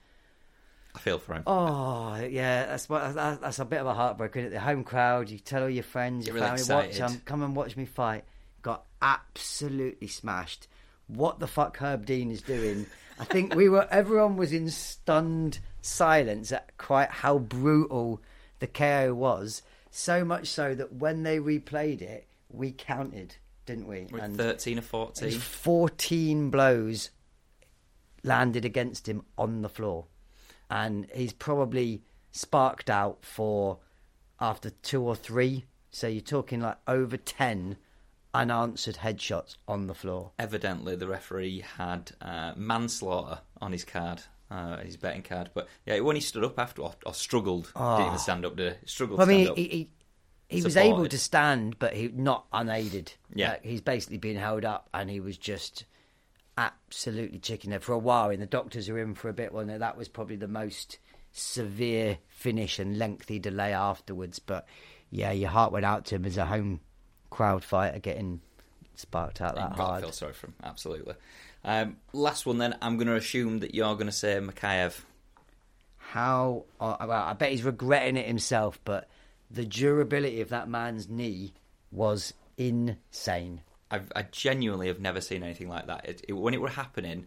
I 0.95 0.99
feel 1.01 1.19
for 1.19 1.35
him. 1.35 1.43
oh 1.47 2.15
yeah, 2.17 2.67
that's 2.67 2.89
what 2.89 3.15
that's 3.15 3.59
a 3.59 3.65
bit 3.65 3.81
of 3.81 3.87
a 3.89 3.95
heartbreak. 3.95 4.37
Isn't 4.37 4.49
it? 4.49 4.51
The 4.51 4.61
home 4.61 4.85
crowd, 4.85 5.29
you 5.29 5.39
tell 5.41 5.63
all 5.65 5.71
your 5.71 5.83
friends, 5.83 6.27
your 6.27 6.35
really 6.37 6.47
family, 6.47 6.63
watch 6.73 6.87
excited. 6.91 7.03
um, 7.17 7.23
come 7.25 7.43
and 7.43 7.57
watch 7.57 7.77
me 7.77 7.85
fight. 7.85 8.25
Got 8.63 8.85
absolutely 9.03 10.07
smashed. 10.09 10.69
What 11.15 11.39
the 11.41 11.47
fuck 11.47 11.77
Herb 11.79 12.07
Dean 12.07 12.31
is 12.31 12.43
doing? 12.43 12.87
I 13.19 13.25
think 13.25 13.55
we 13.55 13.69
were 13.69 13.87
everyone 13.91 14.37
was 14.37 14.53
in 14.53 14.71
stunned 14.71 15.59
silence 15.83 16.53
at 16.53 16.77
quite 16.79 17.11
how 17.11 17.39
brutal 17.39 18.21
the 18.61 18.67
KO 18.67 19.15
was. 19.15 19.63
So 19.91 20.25
much 20.25 20.47
so 20.49 20.75
that 20.75 20.93
when 20.93 21.23
they 21.25 21.39
replayed 21.39 22.01
it, 22.01 22.29
we 22.49 22.73
counted, 22.73 23.37
didn't 23.67 23.89
we? 23.89 24.07
With 24.11 24.23
And- 24.23 24.37
13 24.37 24.79
or 24.79 24.83
14. 24.83 25.31
14 25.33 26.51
blows 26.51 27.11
landed 28.23 28.65
against 28.65 29.09
him 29.09 29.25
on 29.37 29.63
the 29.63 29.69
floor. 29.69 30.07
And 30.71 31.09
he's 31.13 31.33
probably 31.33 32.03
sparked 32.31 32.89
out 32.89 33.25
for 33.25 33.79
after 34.39 34.71
two 34.71 35.03
or 35.03 35.17
three. 35.17 35.65
So 35.91 36.07
you're 36.07 36.21
talking 36.21 36.61
like 36.61 36.79
over 36.87 37.17
10 37.17 37.77
unanswered 38.35 38.97
headshots 38.97 39.57
on 39.67 39.87
the 39.87 39.95
floor. 39.95 40.33
Evidently, 40.39 40.97
the 40.97 41.09
referee 41.09 41.65
had 41.77 42.13
uh, 42.21 42.53
manslaughter 42.57 43.41
on 43.61 43.73
his 43.73 43.85
card, 43.85 44.23
uh, 44.51 44.79
his 44.79 44.97
betting 44.97 45.23
card. 45.23 45.51
But 45.55 45.69
yeah, 45.87 46.01
when 46.01 46.17
he 46.17 46.23
stood 46.23 46.45
up 46.45 46.59
after, 46.59 46.83
or, 46.83 46.95
or 47.05 47.15
struggled, 47.15 47.73
didn't 47.75 48.07
even 48.07 48.19
stand 48.19 48.45
up, 48.45 48.59
he? 48.59 48.73
Struggled 48.87 49.19
Well, 49.19 49.29
I 49.29 49.33
to 49.33 49.45
stand 49.45 49.45
mean, 49.45 49.51
up. 49.51 49.57
he, 49.57 49.89
he, 50.49 50.57
he 50.59 50.63
was 50.63 50.77
able 50.77 51.07
to 51.07 51.19
stand, 51.19 51.79
but 51.79 51.95
he 51.95 52.09
not 52.09 52.47
unaided. 52.53 53.13
Yeah. 53.35 53.51
Like, 53.51 53.65
he's 53.65 53.81
basically 53.81 54.19
been 54.19 54.37
held 54.37 54.65
up, 54.65 54.89
and 54.93 55.09
he 55.11 55.21
was 55.21 55.37
just 55.37 55.85
absolutely 56.59 57.39
chicken 57.39 57.71
there 57.71 57.81
for 57.81 57.93
a 57.93 57.99
while. 57.99 58.31
And 58.31 58.43
the 58.43 58.47
doctors 58.47 58.89
were 58.89 58.99
in 58.99 59.15
for 59.15 59.29
a 59.29 59.33
bit. 59.33 59.53
Well, 59.53 59.65
no, 59.65 59.79
that 59.79 59.97
was 59.97 60.09
probably 60.09 60.37
the 60.37 60.49
most 60.49 60.99
severe 61.33 62.19
finish 62.29 62.79
and 62.79 62.99
lengthy 62.99 63.39
delay 63.39 63.73
afterwards. 63.73 64.41
But 64.41 64.67
yeah, 65.11 65.31
your 65.31 65.51
heart 65.51 65.73
went 65.73 65.85
out 65.85 66.05
to 66.07 66.17
him 66.17 66.25
as 66.25 66.37
a 66.37 66.47
home 66.47 66.81
crowd 67.31 67.65
fighter 67.65 67.99
getting 67.99 68.41
sparked 68.97 69.41
out 69.41 69.55
that 69.55 69.73
hard. 69.73 70.03
feel 70.03 70.13
sorry 70.13 70.33
for 70.33 70.49
him, 70.49 70.55
absolutely. 70.63 71.15
Um, 71.65 71.97
last 72.13 72.47
one, 72.47 72.59
then. 72.59 72.77
I'm 72.81 72.97
going 72.97 73.09
to 73.09 73.17
assume 73.17 73.61
that 73.61 73.75
you're 73.75 73.95
going 73.95 74.07
to 74.07 74.13
say 74.13 74.39
Mokaev. 74.39 75.01
How? 75.99 76.65
Uh, 76.81 76.97
well, 77.01 77.13
I 77.13 77.33
bet 77.35 77.51
he's 77.51 77.63
regretting 77.63 78.17
it 78.17 78.27
himself, 78.27 78.79
but 78.85 79.09
the 79.51 79.65
durability 79.65 80.41
of 80.41 80.49
that 80.51 80.69
man's 80.69 81.09
knee 81.09 81.53
was 81.93 82.35
insane. 82.57 83.61
I've, 83.91 84.11
I 84.15 84.23
genuinely 84.23 84.87
have 84.89 85.01
never 85.01 85.21
seen 85.21 85.43
anything 85.43 85.69
like 85.69 85.87
that. 85.87 86.09
It, 86.09 86.25
it, 86.29 86.33
when 86.33 86.55
it 86.55 86.61
were 86.61 86.69
happening, 86.69 87.27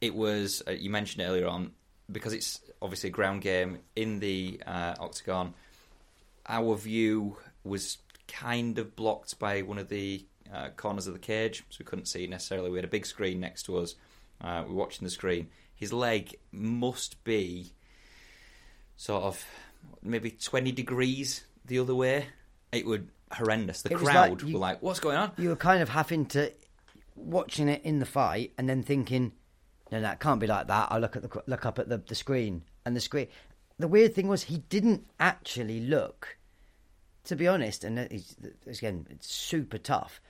it 0.00 0.14
was 0.14 0.62
uh, 0.66 0.72
you 0.72 0.90
mentioned 0.90 1.24
earlier 1.24 1.46
on 1.46 1.72
because 2.10 2.32
it's 2.32 2.60
obviously 2.82 3.08
a 3.08 3.12
ground 3.12 3.42
game 3.42 3.78
in 3.94 4.18
the 4.18 4.60
uh, 4.66 4.94
octagon. 4.98 5.54
Our 6.48 6.76
view 6.76 7.36
was 7.62 7.98
kind 8.32 8.78
of 8.78 8.94
blocked 8.96 9.38
by 9.38 9.62
one 9.62 9.78
of 9.78 9.88
the 9.88 10.24
uh, 10.52 10.68
corners 10.76 11.06
of 11.06 11.12
the 11.12 11.18
cage, 11.20 11.64
so 11.70 11.76
we 11.80 11.84
couldn't 11.84 12.06
see 12.06 12.26
necessarily. 12.26 12.70
We 12.70 12.78
had 12.78 12.84
a 12.84 12.88
big 12.88 13.06
screen 13.06 13.40
next 13.40 13.64
to 13.64 13.78
us. 13.78 13.94
Uh, 14.40 14.64
we 14.66 14.74
were 14.74 14.80
watching 14.80 15.04
the 15.04 15.10
screen. 15.10 15.48
His 15.74 15.92
leg 15.92 16.34
must 16.52 17.22
be 17.24 17.72
sort 18.96 19.22
of 19.24 19.44
maybe 20.02 20.30
twenty 20.30 20.72
degrees 20.72 21.44
the 21.64 21.78
other 21.78 21.94
way. 21.94 22.26
It 22.72 22.86
would 22.86 23.08
horrendous. 23.32 23.82
The 23.82 23.92
It 23.92 23.98
crowd 23.98 24.30
like 24.30 24.42
you- 24.42 24.54
were 24.54 24.60
like, 24.60 24.82
"What's 24.82 25.00
going 25.00 25.16
on?" 25.16 25.32
you 25.38 25.48
were 25.50 25.56
kind 25.56 25.82
of 25.82 25.88
having 25.90 26.26
to 26.26 26.52
watching 27.16 27.68
it 27.68 27.82
in 27.84 27.98
the 27.98 28.06
fight 28.06 28.52
and 28.56 28.68
then 28.68 28.82
thinking, 28.82 29.32
no, 29.92 30.00
no, 30.00 30.10
it 30.10 30.20
can't 30.20 30.40
be 30.40 30.46
like 30.46 30.68
that. 30.68 30.88
I 30.90 30.98
look 30.98 31.16
at 31.16 31.22
the 31.22 31.42
look 31.46 31.66
up 31.66 31.78
at 31.78 31.88
the, 31.88 31.98
the 31.98 32.14
screen 32.14 32.62
and 32.84 32.96
the 32.96 33.00
screen. 33.00 33.28
The 33.78 33.88
weird 33.88 34.14
thing 34.14 34.28
was 34.28 34.44
he 34.44 34.58
didn't 34.58 35.06
actually 35.18 35.80
look. 35.80 36.36
To 37.24 37.36
be 37.36 37.46
honest, 37.46 37.84
and 37.84 37.98
it's, 37.98 38.34
again, 38.66 39.06
it's 39.10 39.30
super 39.30 39.78
tough. 39.78 40.20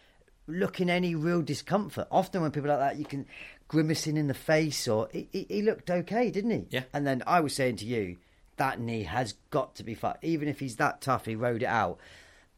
looking 0.50 0.90
any 0.90 1.14
real 1.14 1.42
discomfort. 1.42 2.08
Often 2.10 2.42
when 2.42 2.50
people 2.50 2.68
like 2.68 2.78
that, 2.78 2.96
you 2.96 3.04
can 3.04 3.26
grimacing 3.68 4.16
in 4.16 4.26
the 4.26 4.34
face, 4.34 4.88
or 4.88 5.08
he, 5.12 5.28
he, 5.32 5.46
he 5.48 5.62
looked 5.62 5.90
okay, 5.90 6.30
didn't 6.30 6.50
he? 6.50 6.66
Yeah. 6.70 6.82
And 6.92 7.06
then 7.06 7.22
I 7.26 7.40
was 7.40 7.54
saying 7.54 7.76
to 7.76 7.86
you, 7.86 8.16
that 8.56 8.80
knee 8.80 9.04
has 9.04 9.34
got 9.50 9.76
to 9.76 9.84
be 9.84 9.94
fucked. 9.94 10.24
Even 10.24 10.48
if 10.48 10.60
he's 10.60 10.76
that 10.76 11.00
tough, 11.00 11.24
he 11.24 11.34
rode 11.34 11.62
it 11.62 11.66
out. 11.66 11.98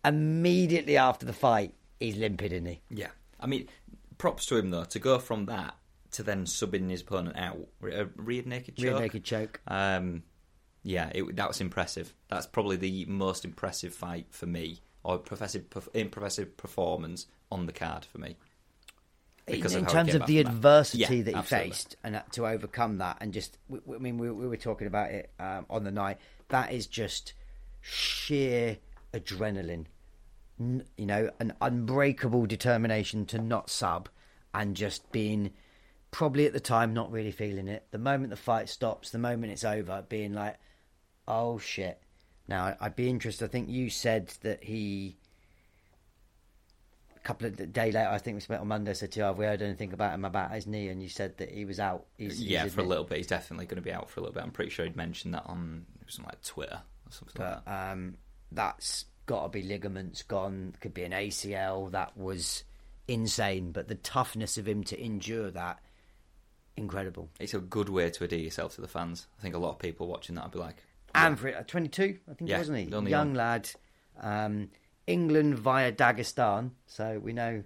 Immediately 0.05 0.97
after 0.97 1.27
the 1.27 1.33
fight, 1.33 1.75
he's 2.01 2.17
limpid, 2.17 2.53
isn't 2.53 2.67
he? 2.67 2.81
Yeah, 2.91 3.11
I 3.39 3.47
mean, 3.47 3.69
props 4.19 4.47
to 4.47 4.57
him 4.57 4.71
though 4.71 4.85
to 4.85 4.99
go 4.99 5.19
from 5.19 5.47
that 5.47 5.75
to 6.13 6.23
then 6.23 6.45
subbing 6.45 6.91
his 6.91 7.03
opponent 7.03 7.37
out, 7.39 7.59
a 7.83 8.07
rear 8.17 8.43
naked 8.45 8.77
choke. 8.77 8.85
Rear 8.85 8.99
naked 9.01 9.25
choke. 9.25 9.61
Um, 9.67 10.25
yeah, 10.83 11.11
it, 11.15 11.37
that 11.37 11.49
was 11.49 11.61
impressive. 11.61 12.13
That's 12.29 12.47
probably 12.47 12.77
the 12.77 13.05
most 13.07 13.45
impressive 13.45 13.95
fight 13.95 14.27
for 14.31 14.47
me, 14.47 14.81
or 15.05 15.17
impressive, 15.17 15.65
impressive 15.95 16.57
performance 16.57 17.27
on 17.51 17.67
the 17.67 17.73
card 17.73 18.05
for 18.05 18.19
me. 18.19 18.37
because 19.47 19.75
in 19.75 19.87
terms 19.87 20.15
of 20.15 20.27
the 20.27 20.43
that. 20.43 20.49
adversity 20.49 20.99
Yeah, 21.01 21.09
that 21.09 21.31
he 21.31 21.35
absolutely. 21.35 21.71
faced 21.71 21.97
and 22.05 22.23
to 22.33 22.47
overcome 22.47 22.99
that 22.99 23.19
and 23.21 23.33
just 23.33 23.59
i 23.73 23.99
mean 23.99 24.17
we, 24.19 24.31
we 24.31 24.47
were 24.47 24.57
talking 24.57 24.87
about 24.87 25.11
it 25.11 25.31
um, 25.41 25.67
on 25.69 25.85
the 25.85 25.91
night 25.91 26.19
that 26.49 26.73
is 26.73 26.87
just 26.87 27.33
sheer 27.81 28.79
adrenaline 29.13 29.87
you 30.59 31.07
know 31.07 31.29
an 31.41 31.53
unbreakable 31.61 32.47
determination 32.47 33.27
to 33.27 33.39
not 33.39 33.69
sub 33.69 34.09
and 34.55 34.77
just 34.77 35.11
being 35.13 35.51
probably 36.13 36.47
at 36.47 36.53
the 36.53 36.61
time 36.61 36.95
not 36.95 37.11
really 37.11 37.33
feeling 37.33 37.67
it 37.69 37.85
the 37.91 37.99
moment 37.99 38.31
the 38.31 38.37
fight 38.37 38.69
stops 38.69 39.11
the 39.11 39.19
moment 39.19 39.53
it's 39.53 39.65
over 39.65 40.05
being 40.09 40.33
like 40.33 40.57
oh 41.29 41.59
shit 41.59 42.01
now 42.49 42.77
i'd 42.81 42.97
be 42.97 43.09
interested 43.09 43.45
i 43.45 43.49
think 43.49 43.69
you 43.69 43.89
said 43.91 44.33
that 44.43 44.63
he 44.65 45.17
a 47.23 47.27
couple 47.27 47.47
of 47.47 47.73
day 47.73 47.93
later, 47.93 48.09
I 48.09 48.19
think 48.19 48.35
we 48.35 48.41
spent 48.41 48.61
on 48.61 48.69
Monday. 48.69 48.95
Said 48.95 49.13
to 49.13 49.21
you, 49.21 49.25
"Have 49.25 49.39
we 49.39 49.45
heard 49.45 49.63
anything 49.63 49.93
about 49.93 50.15
him 50.15 50.25
about 50.25 50.51
his 50.53 50.67
knee?" 50.67 50.89
And 50.89 51.01
you 51.01 51.09
said 51.09 51.37
that 51.39 51.51
he 51.51 51.65
was 51.65 51.79
out. 51.79 52.07
He's, 52.19 52.39
he's 52.39 52.49
yeah, 52.49 52.67
for 52.67 52.81
a 52.81 52.85
little 52.85 53.05
bit. 53.05 53.19
He's 53.19 53.27
definitely 53.29 53.67
going 53.67 53.77
to 53.77 53.83
be 53.83 53.93
out 53.93 54.11
for 54.11 54.21
a 54.21 54.23
little 54.25 54.35
bit. 54.35 54.43
I'm 54.43 54.51
pretty 54.51 54.71
sure 54.71 54.85
he'd 54.85 54.97
mentioned 54.97 55.35
that 55.35 55.45
on 55.47 55.87
it 56.01 56.07
was 56.07 56.19
on 56.19 56.25
like 56.25 56.43
Twitter 56.43 56.81
or 57.07 57.13
something 57.13 57.43
like 57.43 57.65
that. 57.65 57.93
um, 57.93 58.17
that's 58.51 59.05
got 59.27 59.45
to 59.45 59.49
be 59.51 59.63
ligaments 59.63 60.23
gone. 60.23 60.75
Could 60.81 60.95
be 60.95 61.05
an 61.05 61.13
ACL. 61.13 61.93
That 61.93 62.17
was 62.17 62.65
insane. 63.07 63.71
But 63.71 63.89
the 63.89 63.95
toughness 63.95 64.59
of 64.59 64.67
him 64.67 64.83
to 64.85 65.01
endure 65.01 65.51
that, 65.53 65.79
incredible. 66.77 67.29
It's 67.39 67.55
a 67.55 67.61
good 67.61 67.89
way 67.89 68.11
to 68.11 68.25
adhere 68.25 68.41
yourself 68.41 68.75
to 68.75 68.81
the 68.81 68.89
fans. 68.89 69.29
I 69.39 69.43
think 69.43 69.55
a 69.55 69.59
lot 69.59 69.71
of 69.71 69.79
people 69.79 70.09
watching 70.09 70.35
that 70.35 70.45
would 70.45 70.53
be 70.53 70.59
like, 70.59 70.83
And 71.15 71.39
for 71.39 71.49
it, 71.49 71.69
22, 71.69 72.19
I 72.31 72.35
think, 72.35 72.51
Yeah, 72.51 72.59
wasn't 72.59 72.79
he? 72.79 72.85
Young 72.85 73.07
young. 73.07 73.35
lad. 73.35 73.71
Um, 74.21 74.71
England 75.07 75.59
via 75.59 75.93
Dagestan. 75.93 76.71
So 76.87 77.19
we 77.23 77.33
know, 77.33 77.63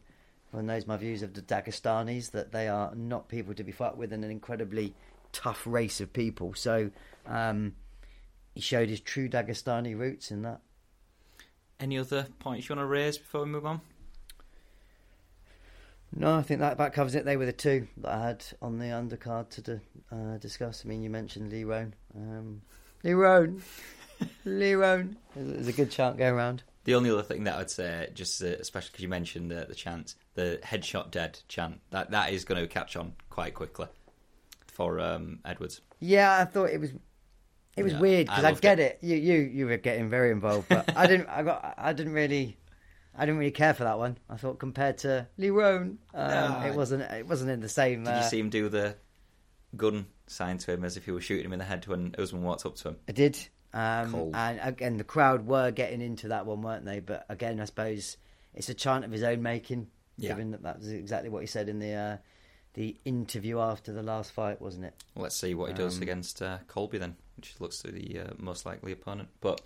everyone 0.49 0.67
knows 0.67 0.87
my 0.87 0.97
views 0.97 1.23
of 1.23 1.35
the 1.35 1.43
Dagestanis, 1.43 2.31
that 2.33 2.53
they 2.53 2.67
are 2.69 2.95
not 2.95 3.29
people 3.29 3.55
to 3.55 3.63
be 3.65 3.73
fucked 3.73 3.97
with 3.99 4.13
and 4.13 4.25
an 4.25 4.31
incredibly 4.31 4.95
tough 5.33 5.67
race 5.67 6.01
of 6.01 6.13
people. 6.13 6.55
So 6.55 6.91
um, 7.27 7.75
he 8.55 8.61
showed 8.61 8.89
his 8.89 9.01
true 9.01 9.29
Dagestani 9.29 9.97
roots 9.97 10.31
in 10.31 10.43
that. 10.43 10.61
any 11.79 11.99
other 11.99 12.27
points 12.39 12.69
you 12.69 12.75
want 12.75 12.83
to 12.85 12.87
raise 12.87 13.19
before 13.19 13.43
we 13.43 13.49
move 13.51 13.67
on? 13.67 13.81
No, 16.15 16.35
I 16.37 16.43
think 16.43 16.61
that 16.61 16.73
about 16.73 16.93
covers 16.95 17.15
it. 17.15 17.25
They 17.25 17.37
were 17.37 17.47
the 17.47 17.53
two 17.53 17.89
that 17.99 18.11
I 18.13 18.27
had 18.29 18.45
on 18.63 18.79
the 18.79 18.87
undercard 18.87 19.51
to 19.65 19.81
uh, 20.11 20.39
discuss. 20.39 20.83
I 20.85 20.89
mean, 20.89 21.03
you 21.03 21.11
mentioned 21.11 21.51
Lee 21.53 21.65
Roan. 21.65 21.95
Um, 22.17 22.63
Lee 23.07 23.13
Roan. 23.13 23.63
Lee 24.45 24.75
Roan. 24.75 25.17
There's 25.37 25.53
there's 25.53 25.69
a 25.69 25.73
good 25.73 25.93
chant 25.93 26.17
going 26.19 26.35
around. 26.35 26.65
The 26.83 26.97
only 26.97 27.09
other 27.11 27.23
thing 27.23 27.45
that 27.45 27.55
I'd 27.57 27.71
say, 27.71 28.09
just 28.15 28.43
uh, 28.43 28.47
especially 28.47 28.89
because 28.93 29.03
you 29.05 29.09
mentioned 29.09 29.49
the, 29.51 29.65
the 29.69 29.77
chant, 29.77 30.17
the 30.35 30.59
headshot 30.65 31.13
dead 31.13 31.39
chant, 31.47 31.81
that 31.91 32.11
that 32.11 32.33
is 32.33 32.45
going 32.45 32.61
to 32.61 32.67
catch 32.67 32.97
on 32.97 33.13
quite 33.31 33.55
quickly 33.55 33.87
for 34.67 34.99
um, 34.99 35.39
Edwards. 35.45 35.83
Yeah, 36.01 36.37
I 36.37 36.45
thought 36.47 36.71
it 36.71 36.81
was 36.81 36.91
it 37.77 37.85
was 37.85 37.93
Yeah, 37.93 38.01
weird 38.01 38.27
because 38.27 38.45
I, 38.45 38.49
loved 38.49 38.61
get 38.61 38.81
it. 38.81 38.99
it. 39.01 39.07
You 39.07 39.17
you 39.17 39.39
you 39.41 39.67
were 39.67 39.77
getting 39.77 40.11
very 40.11 40.33
involved, 40.33 40.69
but 40.69 40.97
I 40.97 41.07
didn't. 41.07 41.29
I 41.29 41.45
got. 41.45 41.75
I 41.79 41.93
didn't 41.93 42.13
really. 42.13 42.57
I 43.17 43.21
didn't 43.25 43.39
really 43.39 43.53
care 43.53 43.73
for 43.73 43.85
that 43.85 43.99
one. 43.99 44.19
I 44.29 44.37
thought 44.37 44.59
compared 44.59 44.99
to 44.99 45.29
Lee 45.39 45.51
Roan, 45.51 45.99
um, 46.13 46.29
No, 46.31 46.63
it 46.67 46.75
wasn't. 46.75 47.03
It 47.03 47.27
wasn't 47.29 47.53
in 47.53 47.61
the 47.61 47.69
same. 47.69 48.03
Did 48.03 48.11
uh, 48.15 48.17
you 48.19 48.29
see 48.29 48.41
him 48.41 48.51
do 48.51 48.69
the 48.69 48.97
gun 49.77 50.07
sign 50.27 50.59
to 50.59 50.73
him 50.73 50.85
as 50.85 50.97
if 50.97 51.05
he 51.05 51.11
was 51.11 51.25
shooting 51.25 51.45
him 51.47 51.53
in 51.53 51.59
the 51.59 51.65
head 51.65 51.87
when 51.87 52.15
Usman 52.19 52.43
walked 52.43 52.67
up 52.67 52.77
to 52.77 52.89
him? 52.89 52.97
I 53.09 53.13
did. 53.13 53.39
Um, 53.73 54.33
and 54.35 54.59
again, 54.63 54.97
the 54.97 55.05
crowd 55.05 55.47
were 55.47 55.71
getting 55.71 56.01
into 56.01 56.29
that 56.29 56.47
one, 56.47 56.63
weren't 56.63 56.85
they? 56.85 57.01
But 57.01 57.27
again, 57.29 57.61
I 57.61 57.65
suppose 57.67 58.17
it's 58.55 58.69
a 58.69 58.75
chant 58.75 59.05
of 59.05 59.11
his 59.11 59.23
own 59.23 59.43
making, 59.43 59.89
Yeah. 60.17 60.31
given 60.31 60.53
that 60.53 60.63
that 60.63 60.79
was 60.79 60.89
exactly 60.91 61.29
what 61.29 61.41
he 61.43 61.47
said 61.47 61.69
in 61.69 61.79
the 61.79 61.93
uh, 61.93 62.17
the 62.75 62.97
interview 63.05 63.59
after 63.59 63.93
the 63.93 64.03
last 64.03 64.33
fight, 64.33 64.61
wasn't 64.61 64.85
it? 64.87 64.95
Let's 65.15 65.37
see 65.37 65.55
what 65.55 65.69
he 65.69 65.75
does 65.75 65.97
Um, 65.97 66.03
against 66.03 66.41
uh, 66.43 66.59
Colby 66.69 66.99
then, 66.99 67.17
which 67.37 67.55
looks 67.61 67.79
to 67.81 67.93
be 67.93 68.13
the 68.15 68.21
uh, 68.21 68.35
most 68.39 68.65
likely 68.67 68.93
opponent. 68.93 69.29
But 69.41 69.61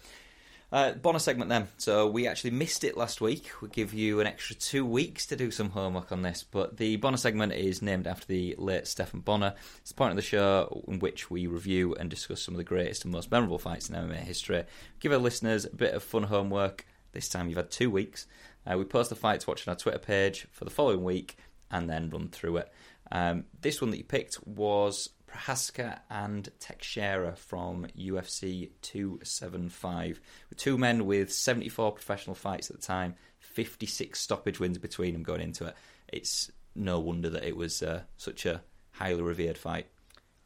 uh, 0.73 0.93
bonus 0.93 1.25
segment 1.25 1.49
then. 1.49 1.69
So 1.79 2.07
we 2.07 2.27
actually 2.27 2.53
missed 2.53 2.85
it 2.85 2.97
last 2.97 3.21
week. 3.21 3.51
We 3.61 3.69
give 3.69 3.93
you 3.93 4.21
an 4.21 4.27
extra 4.27 4.55
two 4.55 4.85
weeks 4.85 5.27
to 5.27 5.37
do 5.37 5.51
some 5.51 5.71
homework 5.71 6.13
on 6.13 6.23
this. 6.23 6.45
But 6.49 6.77
the 6.77 6.97
bonus 6.97 7.23
segment 7.23 7.53
is 7.53 7.83
named 7.83 8.07
after 8.07 8.27
the 8.27 8.55
late 8.59 8.87
Stephan 8.87 9.21
Bonnar. 9.21 9.55
It's 9.81 9.91
the 9.91 9.97
point 9.97 10.11
of 10.11 10.17
the 10.17 10.23
show 10.23 10.85
in 10.87 11.01
which 11.01 11.31
we 11.31 11.47
review 11.47 11.95
and 11.95 12.09
discuss 12.09 12.43
some 12.43 12.55
of 12.55 12.59
the 12.59 12.65
greatest 12.65 13.05
and 13.05 13.13
most 13.13 13.31
memorable 13.31 13.59
fights 13.59 13.89
in 13.89 13.97
MMA 13.97 14.19
history. 14.19 14.65
Give 15.01 15.13
our 15.13 15.19
listeners 15.19 15.65
a 15.65 15.75
bit 15.75 15.95
of 15.95 16.03
fun 16.03 16.25
homework. 16.25 16.87
This 17.13 17.29
time 17.29 17.49
you've 17.49 17.57
had 17.57 17.71
two 17.71 17.91
weeks. 17.91 18.27
Uh, 18.65 18.79
we 18.79 18.85
post 18.85 19.11
the 19.11 19.17
fights 19.17 19.47
watch 19.47 19.67
on 19.67 19.73
our 19.73 19.79
Twitter 19.79 19.99
page 19.99 20.47
for 20.53 20.65
the 20.65 20.71
following 20.71 21.03
week 21.03 21.37
and 21.71 21.89
then 21.89 22.11
run 22.11 22.29
through 22.29 22.59
it. 22.59 22.73
Um, 23.13 23.45
this 23.61 23.81
one 23.81 23.91
that 23.91 23.99
you 23.99 24.05
picked 24.05 24.47
was 24.47 25.09
Prochazka 25.33 26.01
and 26.11 26.49
Teixeira 26.59 27.35
from 27.37 27.87
UFC 27.99 28.71
275. 28.83 30.21
With 30.49 30.59
two 30.59 30.77
men 30.77 31.07
with 31.07 31.33
74 31.33 31.93
professional 31.93 32.35
fights 32.35 32.71
at 32.71 32.77
the 32.77 32.83
time, 32.83 33.15
56 33.39 34.19
stoppage 34.19 34.61
wins 34.61 34.79
between 34.79 35.13
them 35.13 35.23
going 35.23 35.41
into 35.41 35.67
it. 35.67 35.75
It's 36.09 36.51
no 36.75 36.99
wonder 37.01 37.31
that 37.31 37.45
it 37.45 37.57
was 37.57 37.83
uh, 37.83 38.03
such 38.17 38.47
a 38.47 38.63
highly 38.93 39.23
revered 39.23 39.59
fight. 39.59 39.87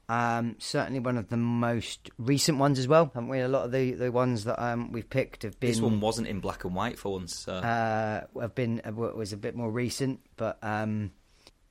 Um, 0.06 0.56
certainly 0.58 1.00
one 1.00 1.16
of 1.16 1.28
the 1.30 1.38
most 1.38 2.10
recent 2.18 2.58
ones 2.58 2.78
as 2.78 2.86
well. 2.86 3.10
Haven't 3.14 3.30
we? 3.30 3.40
A 3.40 3.48
lot 3.48 3.64
of 3.64 3.72
the, 3.72 3.92
the 3.92 4.12
ones 4.12 4.44
that 4.44 4.62
um, 4.62 4.92
we've 4.92 5.08
picked 5.08 5.44
have 5.44 5.58
been 5.58 5.70
This 5.70 5.80
one 5.80 6.00
wasn't 6.00 6.28
in 6.28 6.40
black 6.40 6.64
and 6.64 6.74
white 6.74 6.98
for 6.98 7.14
once. 7.14 7.36
So. 7.36 7.54
uh, 7.54 8.22
have 8.38 8.54
been 8.54 8.82
uh, 8.86 8.92
was 8.92 9.32
a 9.32 9.38
bit 9.38 9.56
more 9.56 9.70
recent, 9.70 10.20
but 10.36 10.58
um, 10.62 11.12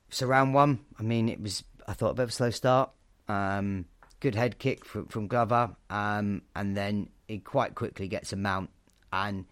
so 0.09 0.25
round 0.25 0.55
one, 0.55 0.79
I 0.99 1.03
mean, 1.03 1.29
it 1.29 1.39
was 1.39 1.63
I 1.87 1.93
thought 1.93 2.11
a 2.11 2.13
bit 2.15 2.23
of 2.23 2.29
a 2.29 2.33
slow 2.33 2.49
start. 2.49 2.89
Um, 3.27 3.85
good 4.19 4.35
head 4.35 4.59
kick 4.59 4.85
from, 4.85 5.07
from 5.07 5.27
Glover, 5.27 5.75
um, 5.89 6.41
and 6.55 6.75
then 6.75 7.09
he 7.27 7.39
quite 7.39 7.75
quickly 7.75 8.07
gets 8.07 8.33
a 8.33 8.35
mount 8.35 8.69
and 9.11 9.45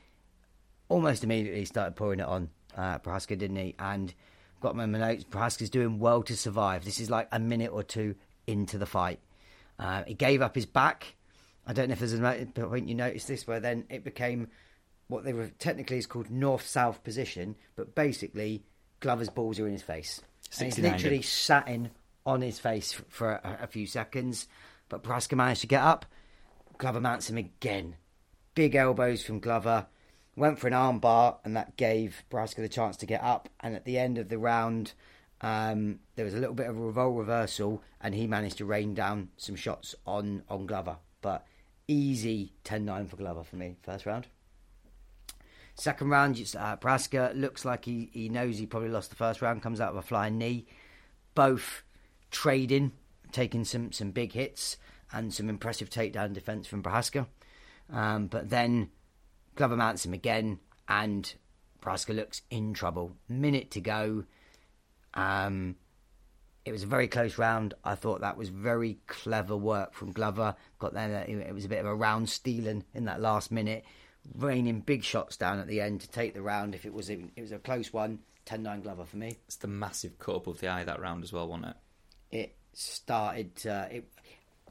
almost 0.90 1.24
immediately 1.24 1.66
started 1.66 1.96
pouring 1.96 2.20
it 2.20 2.26
on 2.26 2.50
uh, 2.76 3.00
Prochazka, 3.00 3.38
didn't 3.38 3.58
he? 3.58 3.76
And 3.80 4.14
got 4.60 4.76
my 4.76 4.86
notes. 4.86 5.24
Prochazka's 5.24 5.70
doing 5.70 6.00
well 6.00 6.24
to 6.24 6.36
survive. 6.36 6.86
This 6.86 7.00
is 7.00 7.10
like 7.10 7.28
a 7.32 7.40
minute 7.40 7.72
or 7.72 7.84
two 7.84 8.16
into 8.48 8.78
the 8.78 8.86
fight. 8.86 9.20
Uh, 9.80 10.04
he 10.06 10.14
gave 10.14 10.42
up 10.42 10.56
his 10.56 10.66
back. 10.66 11.16
I 11.66 11.74
don't 11.74 11.90
know 11.90 11.94
if 11.94 12.00
there's 12.00 12.14
a 12.14 12.46
point 12.54 12.90
you 12.90 12.96
noticed 12.96 13.28
this 13.28 13.48
where 13.48 13.60
then 13.60 13.86
it 13.90 14.04
became 14.04 14.48
what 15.08 15.24
they 15.24 15.34
were 15.34 15.50
technically 15.60 15.98
is 15.98 16.08
called 16.08 16.30
north 16.30 16.66
south 16.66 17.04
position, 17.04 17.56
but 17.76 17.96
basically 17.96 18.64
Glover's 19.00 19.30
balls 19.30 19.60
are 19.60 19.68
in 19.68 19.74
his 19.74 19.82
face. 19.82 20.22
And 20.60 20.66
he's 20.66 20.80
literally 20.80 21.22
sat 21.22 21.68
in 21.68 21.92
on 22.26 22.42
his 22.42 22.60
face 22.60 22.94
for 23.10 23.32
a, 23.32 23.60
a 23.64 23.68
few 23.68 23.86
seconds. 23.86 24.48
But 24.90 25.04
Prochazka 25.04 25.36
managed 25.36 25.62
to 25.62 25.68
get 25.68 25.82
up. 25.82 26.06
Glover 26.78 27.02
mounts 27.02 27.30
him 27.30 27.38
again. 27.38 27.96
Big 28.56 28.76
elbows 28.76 29.24
from 29.24 29.40
Glover. 29.40 29.88
Went 30.36 30.60
for 30.60 30.68
an 30.68 30.74
arm 30.74 31.00
bar, 31.00 31.40
and 31.44 31.56
that 31.56 31.78
gave 31.78 32.24
Prochazka 32.32 32.58
the 32.58 32.70
chance 32.70 32.98
to 32.98 33.06
get 33.06 33.24
up. 33.24 33.50
And 33.60 33.76
at 33.76 33.86
the 33.86 33.98
end 33.98 34.18
of 34.18 34.30
the 34.30 34.38
round, 34.38 34.94
um, 35.42 36.00
there 36.16 36.26
was 36.26 36.34
a 36.34 36.40
little 36.40 36.56
bit 36.56 36.68
of 36.68 36.78
a 36.78 36.80
revol 36.80 37.18
reversal, 37.18 37.84
and 38.00 38.16
he 38.16 38.28
managed 38.28 38.58
to 38.58 38.66
rain 38.66 38.94
down 38.94 39.30
some 39.38 39.56
shots 39.56 39.96
on, 40.06 40.44
on 40.50 40.66
Glover. 40.66 40.98
But 41.22 41.46
easy 41.88 42.54
10 42.64 42.86
9 42.86 43.08
for 43.08 43.18
Glover 43.18 43.44
for 43.44 43.56
me, 43.56 43.76
first 43.84 44.06
round. 44.06 44.28
Second 45.76 46.10
round, 46.10 46.36
uh, 46.58 46.78
Prochazka 46.78 47.34
looks 47.36 47.66
like 47.66 47.86
he, 47.86 48.10
he 48.14 48.30
knows 48.30 48.58
he 48.58 48.66
probably 48.66 48.90
lost 48.90 49.10
the 49.10 49.16
first 49.16 49.42
round, 49.42 49.62
comes 49.62 49.82
out 49.82 49.92
of 49.92 49.98
a 49.98 50.02
flying 50.02 50.38
knee. 50.38 50.68
Both 51.34 51.84
trading, 52.32 52.94
taking 53.32 53.64
some, 53.64 53.92
some 53.92 54.12
big 54.12 54.34
hits 54.34 54.78
and 55.14 55.34
some 55.34 55.50
impressive 55.50 55.90
takedown 55.90 56.34
defense 56.34 56.68
from 56.68 56.82
Prochazka. 56.82 57.28
Um, 57.92 58.28
but 58.28 58.50
then 58.50 58.90
Glover 59.56 59.76
mounts 59.76 60.06
him 60.06 60.14
again, 60.14 60.60
and 60.88 61.34
Prochazka 61.82 62.16
looks 62.16 62.42
in 62.50 62.74
trouble. 62.74 63.18
Minute 63.28 63.72
to 63.72 63.82
go. 63.82 64.24
Um, 65.14 65.76
it 66.64 66.72
was 66.72 66.84
a 66.84 66.88
very 66.88 67.08
close 67.08 67.38
round. 67.38 67.74
I 67.84 67.96
thought 67.96 68.22
that 68.22 68.38
was 68.38 68.50
very 68.50 69.00
clever 69.08 69.58
work 69.58 69.94
from 69.94 70.12
Glover. 70.12 70.56
Got 70.80 70.94
there, 70.94 71.26
it 71.28 71.54
was 71.54 71.66
a 71.66 71.70
bit 71.70 71.80
of 71.80 71.86
a 71.86 71.96
round 71.96 72.30
stealing 72.30 72.86
in 72.94 73.06
that 73.06 73.20
last 73.20 73.52
minute, 73.52 73.84
raining 74.38 74.82
big 74.82 75.04
shots 75.04 75.38
down 75.38 75.60
at 75.60 75.68
the 75.68 75.82
end 75.82 76.02
to 76.02 76.10
take 76.10 76.34
the 76.34 76.42
round. 76.42 76.76
If 76.76 76.86
it 76.86 76.94
was 76.94 77.10
a, 77.10 77.24
it 77.36 77.42
was 77.42 77.52
a 77.52 77.58
close 77.58 77.92
one, 77.92 78.20
10-9 78.46 78.84
Glover 78.84 79.06
for 79.06 79.18
me. 79.18 79.38
It's 79.48 79.58
the 79.58 79.68
massive 79.68 80.20
cut 80.20 80.36
above 80.36 80.60
the 80.60 80.68
eye 80.68 80.84
that 80.84 81.02
round 81.02 81.24
as 81.24 81.34
well, 81.34 81.48
wasn't 81.48 81.70
it? 81.70 81.76
It 82.32 82.56
started. 82.74 83.52
Uh, 83.66 83.86
it, 83.92 84.12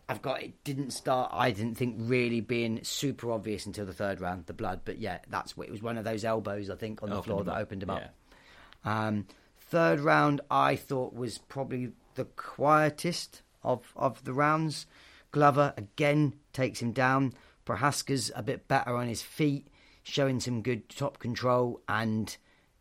I've 0.09 0.23
got. 0.23 0.43
It 0.43 0.65
didn't 0.65 0.91
start. 0.91 1.31
I 1.33 1.51
didn't 1.51 1.77
think 1.77 1.97
really 1.99 2.41
being 2.41 2.83
super 2.83 3.31
obvious 3.31 3.67
until 3.67 3.87
the 3.87 3.93
third 3.93 4.21
round, 4.21 4.47
the 4.47 4.53
blood. 4.53 4.81
But 4.85 4.99
yeah, 4.99 5.19
that's 5.29 5.57
what 5.57 5.69
it 5.69 5.71
was. 5.71 5.83
One 5.83 5.99
of 5.99 6.05
those 6.05 6.25
elbows, 6.25 6.71
I 6.71 6.77
think, 6.77 7.03
on 7.03 7.11
the 7.11 7.23
floor 7.23 7.45
that 7.45 7.53
up. 7.53 7.59
opened 7.59 7.83
him 7.83 7.91
up. 7.91 8.03
Yeah. 8.85 9.07
Um, 9.07 9.27
third 9.59 10.01
round, 10.01 10.41
I 10.51 10.77
thought 10.77 11.15
was 11.15 11.39
probably 11.39 11.93
the 12.15 12.25
quietest 12.25 13.43
of 13.63 13.93
of 13.95 14.25
the 14.25 14.33
rounds. 14.33 14.87
Glover 15.33 15.75
again 15.77 16.35
takes 16.53 16.83
him 16.83 16.93
down. 16.93 17.35
Prochazka's 17.65 18.33
a 18.35 18.43
bit 18.43 18.67
better 18.67 18.97
on 18.97 19.07
his 19.07 19.23
feet, 19.23 19.69
showing 20.03 20.41
some 20.41 20.63
good 20.63 20.89
top 20.89 21.19
control, 21.19 21.81
and 21.89 22.37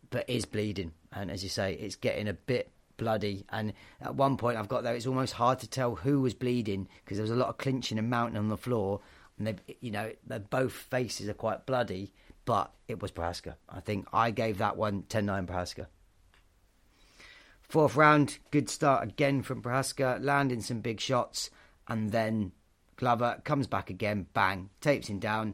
but 0.09 0.27
is 0.27 0.45
bleeding. 0.45 0.93
And 1.11 1.29
as 1.29 1.43
you 1.43 1.49
say, 1.49 1.73
it's 1.73 1.95
getting 1.95 2.27
a 2.27 2.33
bit 2.33 2.71
bloody. 2.99 3.45
And 3.49 3.73
at 3.99 4.13
one 4.13 4.37
point, 4.37 4.57
I've 4.57 4.67
got 4.67 4.83
there, 4.83 4.93
it's 4.93 5.07
almost 5.07 5.33
hard 5.33 5.59
to 5.59 5.67
tell 5.67 5.95
who 5.95 6.21
was 6.21 6.35
bleeding 6.35 6.87
because 7.03 7.17
there 7.17 7.23
was 7.23 7.31
a 7.31 7.35
lot 7.35 7.49
of 7.49 7.57
clinching 7.57 7.97
and 7.97 8.09
mounting 8.09 8.37
on 8.37 8.49
the 8.49 8.57
floor. 8.57 9.01
And 9.39 9.47
they, 9.47 9.55
you 9.81 9.89
know, 9.89 10.11
both 10.51 10.73
faces 10.73 11.27
are 11.27 11.33
quite 11.33 11.65
bloody, 11.65 12.13
but 12.45 12.71
it 12.87 13.01
was 13.01 13.11
Prochazka. 13.11 13.55
I 13.67 13.79
think 13.79 14.07
I 14.13 14.29
gave 14.29 14.59
that 14.59 14.77
one 14.77 15.03
10 15.09 15.25
9 15.25 15.47
Prochazka. 15.47 15.87
Fourth 17.61 17.95
round, 17.95 18.39
good 18.51 18.69
start 18.69 19.03
again 19.03 19.43
from 19.43 19.61
Prochazka, 19.61 20.23
landing 20.23 20.61
some 20.61 20.81
big 20.81 20.99
shots, 20.99 21.51
and 21.87 22.11
then 22.11 22.51
Glover 22.99 23.39
comes 23.45 23.65
back 23.65 23.89
again, 23.89 24.27
bang, 24.33 24.69
tapes 24.81 25.07
him 25.07 25.19
down. 25.19 25.53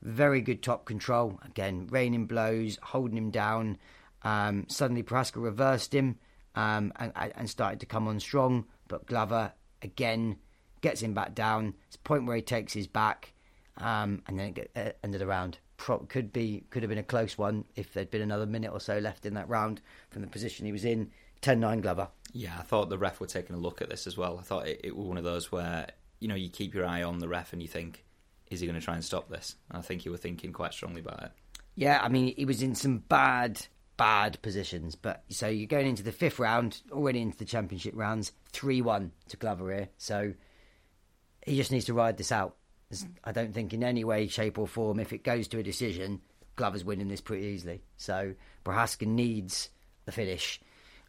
Very 0.00 0.42
good 0.42 0.62
top 0.62 0.84
control. 0.84 1.40
Again, 1.44 1.88
raining 1.90 2.26
blows, 2.26 2.78
holding 2.82 3.16
him 3.16 3.30
down. 3.30 3.78
Um, 4.22 4.66
suddenly, 4.68 5.02
Prochazka 5.02 5.42
reversed 5.42 5.92
him 5.92 6.18
um, 6.54 6.92
and, 6.96 7.12
and 7.16 7.50
started 7.50 7.80
to 7.80 7.86
come 7.86 8.08
on 8.08 8.20
strong, 8.20 8.66
but 8.88 9.06
Glover 9.06 9.52
again 9.82 10.36
gets 10.80 11.02
him 11.02 11.14
back 11.14 11.34
down. 11.34 11.74
It's 11.86 11.96
a 11.96 12.00
point 12.00 12.26
where 12.26 12.36
he 12.36 12.42
takes 12.42 12.72
his 12.72 12.86
back, 12.86 13.32
um, 13.78 14.22
and 14.26 14.38
then 14.38 14.48
it 14.48 14.54
get, 14.54 14.70
uh, 14.76 14.92
end 15.02 15.14
of 15.14 15.20
the 15.20 15.26
round. 15.26 15.58
Pro- 15.76 15.98
could 15.98 16.32
be 16.32 16.64
could 16.70 16.82
have 16.82 16.90
been 16.90 16.98
a 16.98 17.02
close 17.02 17.36
one 17.36 17.64
if 17.74 17.92
there'd 17.92 18.10
been 18.10 18.22
another 18.22 18.46
minute 18.46 18.72
or 18.72 18.80
so 18.80 18.98
left 18.98 19.26
in 19.26 19.34
that 19.34 19.48
round 19.48 19.80
from 20.10 20.22
the 20.22 20.28
position 20.28 20.66
he 20.66 20.72
was 20.72 20.84
in. 20.84 21.10
10-9 21.42 21.82
Glover. 21.82 22.08
Yeah, 22.32 22.56
I 22.58 22.62
thought 22.62 22.88
the 22.88 22.96
ref 22.96 23.20
were 23.20 23.26
taking 23.26 23.54
a 23.54 23.58
look 23.58 23.82
at 23.82 23.90
this 23.90 24.06
as 24.06 24.16
well. 24.16 24.38
I 24.38 24.42
thought 24.42 24.66
it, 24.66 24.80
it 24.82 24.96
was 24.96 25.06
one 25.06 25.18
of 25.18 25.24
those 25.24 25.52
where 25.52 25.88
you 26.20 26.28
know 26.28 26.34
you 26.34 26.48
keep 26.48 26.74
your 26.74 26.86
eye 26.86 27.02
on 27.02 27.18
the 27.18 27.28
ref 27.28 27.52
and 27.52 27.60
you 27.60 27.68
think, 27.68 28.04
is 28.50 28.60
he 28.60 28.66
going 28.66 28.78
to 28.78 28.84
try 28.84 28.94
and 28.94 29.04
stop 29.04 29.28
this? 29.28 29.56
And 29.68 29.78
I 29.78 29.82
think 29.82 30.04
you 30.04 30.10
were 30.10 30.16
thinking 30.16 30.52
quite 30.52 30.72
strongly 30.72 31.00
about 31.00 31.22
it. 31.22 31.32
Yeah, 31.76 32.00
I 32.02 32.08
mean, 32.08 32.34
he 32.36 32.44
was 32.44 32.62
in 32.62 32.74
some 32.74 32.98
bad, 32.98 33.66
bad 33.96 34.40
positions. 34.42 34.94
But 34.94 35.24
so 35.28 35.48
you're 35.48 35.66
going 35.66 35.86
into 35.86 36.02
the 36.02 36.12
fifth 36.12 36.38
round, 36.38 36.82
already 36.90 37.20
into 37.20 37.38
the 37.38 37.44
championship 37.44 37.94
rounds, 37.96 38.32
3 38.52 38.82
1 38.82 39.12
to 39.28 39.36
Glover 39.36 39.72
here. 39.72 39.88
So 39.98 40.34
he 41.46 41.56
just 41.56 41.72
needs 41.72 41.86
to 41.86 41.94
ride 41.94 42.16
this 42.16 42.32
out. 42.32 42.56
I 43.24 43.32
don't 43.32 43.52
think 43.52 43.72
in 43.72 43.82
any 43.82 44.04
way, 44.04 44.28
shape, 44.28 44.58
or 44.58 44.68
form, 44.68 45.00
if 45.00 45.12
it 45.12 45.24
goes 45.24 45.48
to 45.48 45.58
a 45.58 45.62
decision, 45.62 46.20
Glover's 46.56 46.84
winning 46.84 47.08
this 47.08 47.20
pretty 47.20 47.46
easily. 47.46 47.82
So 47.96 48.34
Prochazka 48.64 49.06
needs 49.06 49.70
the 50.04 50.12
finish. 50.12 50.60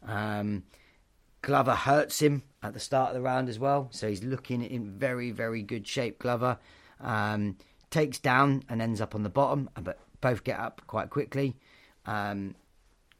Um, 0.02 0.64
Glover 1.42 1.74
hurts 1.74 2.20
him 2.20 2.42
at 2.62 2.74
the 2.74 2.80
start 2.80 3.10
of 3.10 3.14
the 3.14 3.20
round 3.20 3.48
as 3.48 3.58
well, 3.58 3.88
so 3.92 4.08
he's 4.08 4.24
looking 4.24 4.62
in 4.62 4.90
very, 4.90 5.30
very 5.30 5.62
good 5.62 5.86
shape. 5.86 6.18
Glover 6.18 6.58
um, 7.00 7.56
takes 7.90 8.18
down 8.18 8.64
and 8.68 8.82
ends 8.82 9.00
up 9.00 9.14
on 9.14 9.22
the 9.22 9.28
bottom, 9.28 9.70
but 9.80 10.00
both 10.20 10.42
get 10.42 10.58
up 10.58 10.82
quite 10.86 11.10
quickly. 11.10 11.56
Um, 12.04 12.56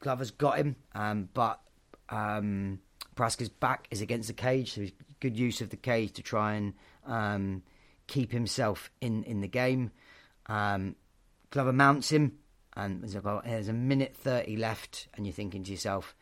Glover's 0.01 0.31
got 0.31 0.59
him, 0.59 0.77
um, 0.95 1.29
but 1.33 1.61
um, 2.09 2.81
Prochazka's 3.17 3.49
back 3.49 3.89
is 3.91 4.01
against 4.01 4.29
the 4.29 4.35
cage, 4.35 4.75
so 4.75 4.83
he's 4.83 4.93
good 5.21 5.39
use 5.39 5.61
of 5.61 5.71
the 5.71 5.77
cage 5.77 6.13
to 6.13 6.23
try 6.23 6.55
and 6.55 6.75
um, 7.07 7.63
keep 8.07 8.31
himself 8.33 8.91
in, 9.01 9.25
in 9.25 9.41
the 9.41 9.49
game. 9.49 9.91
Um, 10.47 10.97
Glover 11.51 11.73
mounts 11.73 12.11
him, 12.11 12.39
and 12.77 13.03
there's 13.03 13.15
about 13.15 13.45
there's 13.45 13.69
a 13.69 13.73
minute 13.73 14.15
thirty 14.17 14.57
left, 14.57 15.09
and 15.15 15.27
you're 15.27 15.33
thinking 15.33 15.65
to 15.65 15.71
yourself, 15.71 16.15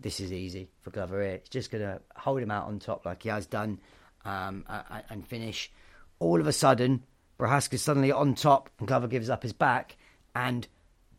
"This 0.00 0.18
is 0.20 0.32
easy 0.32 0.68
for 0.80 0.90
Glover 0.90 1.22
here. 1.22 1.38
He's 1.38 1.48
just 1.48 1.70
going 1.70 1.84
to 1.84 2.00
hold 2.16 2.42
him 2.42 2.50
out 2.50 2.66
on 2.66 2.78
top 2.78 3.06
like 3.06 3.22
he 3.22 3.28
has 3.28 3.46
done, 3.46 3.80
um, 4.24 4.64
and 5.08 5.26
finish." 5.26 5.70
All 6.18 6.40
of 6.40 6.46
a 6.46 6.52
sudden, 6.52 7.04
Prochazka's 7.38 7.82
suddenly 7.82 8.12
on 8.12 8.34
top, 8.34 8.68
and 8.78 8.88
Glover 8.88 9.08
gives 9.08 9.30
up 9.30 9.42
his 9.42 9.52
back, 9.52 9.96
and 10.34 10.66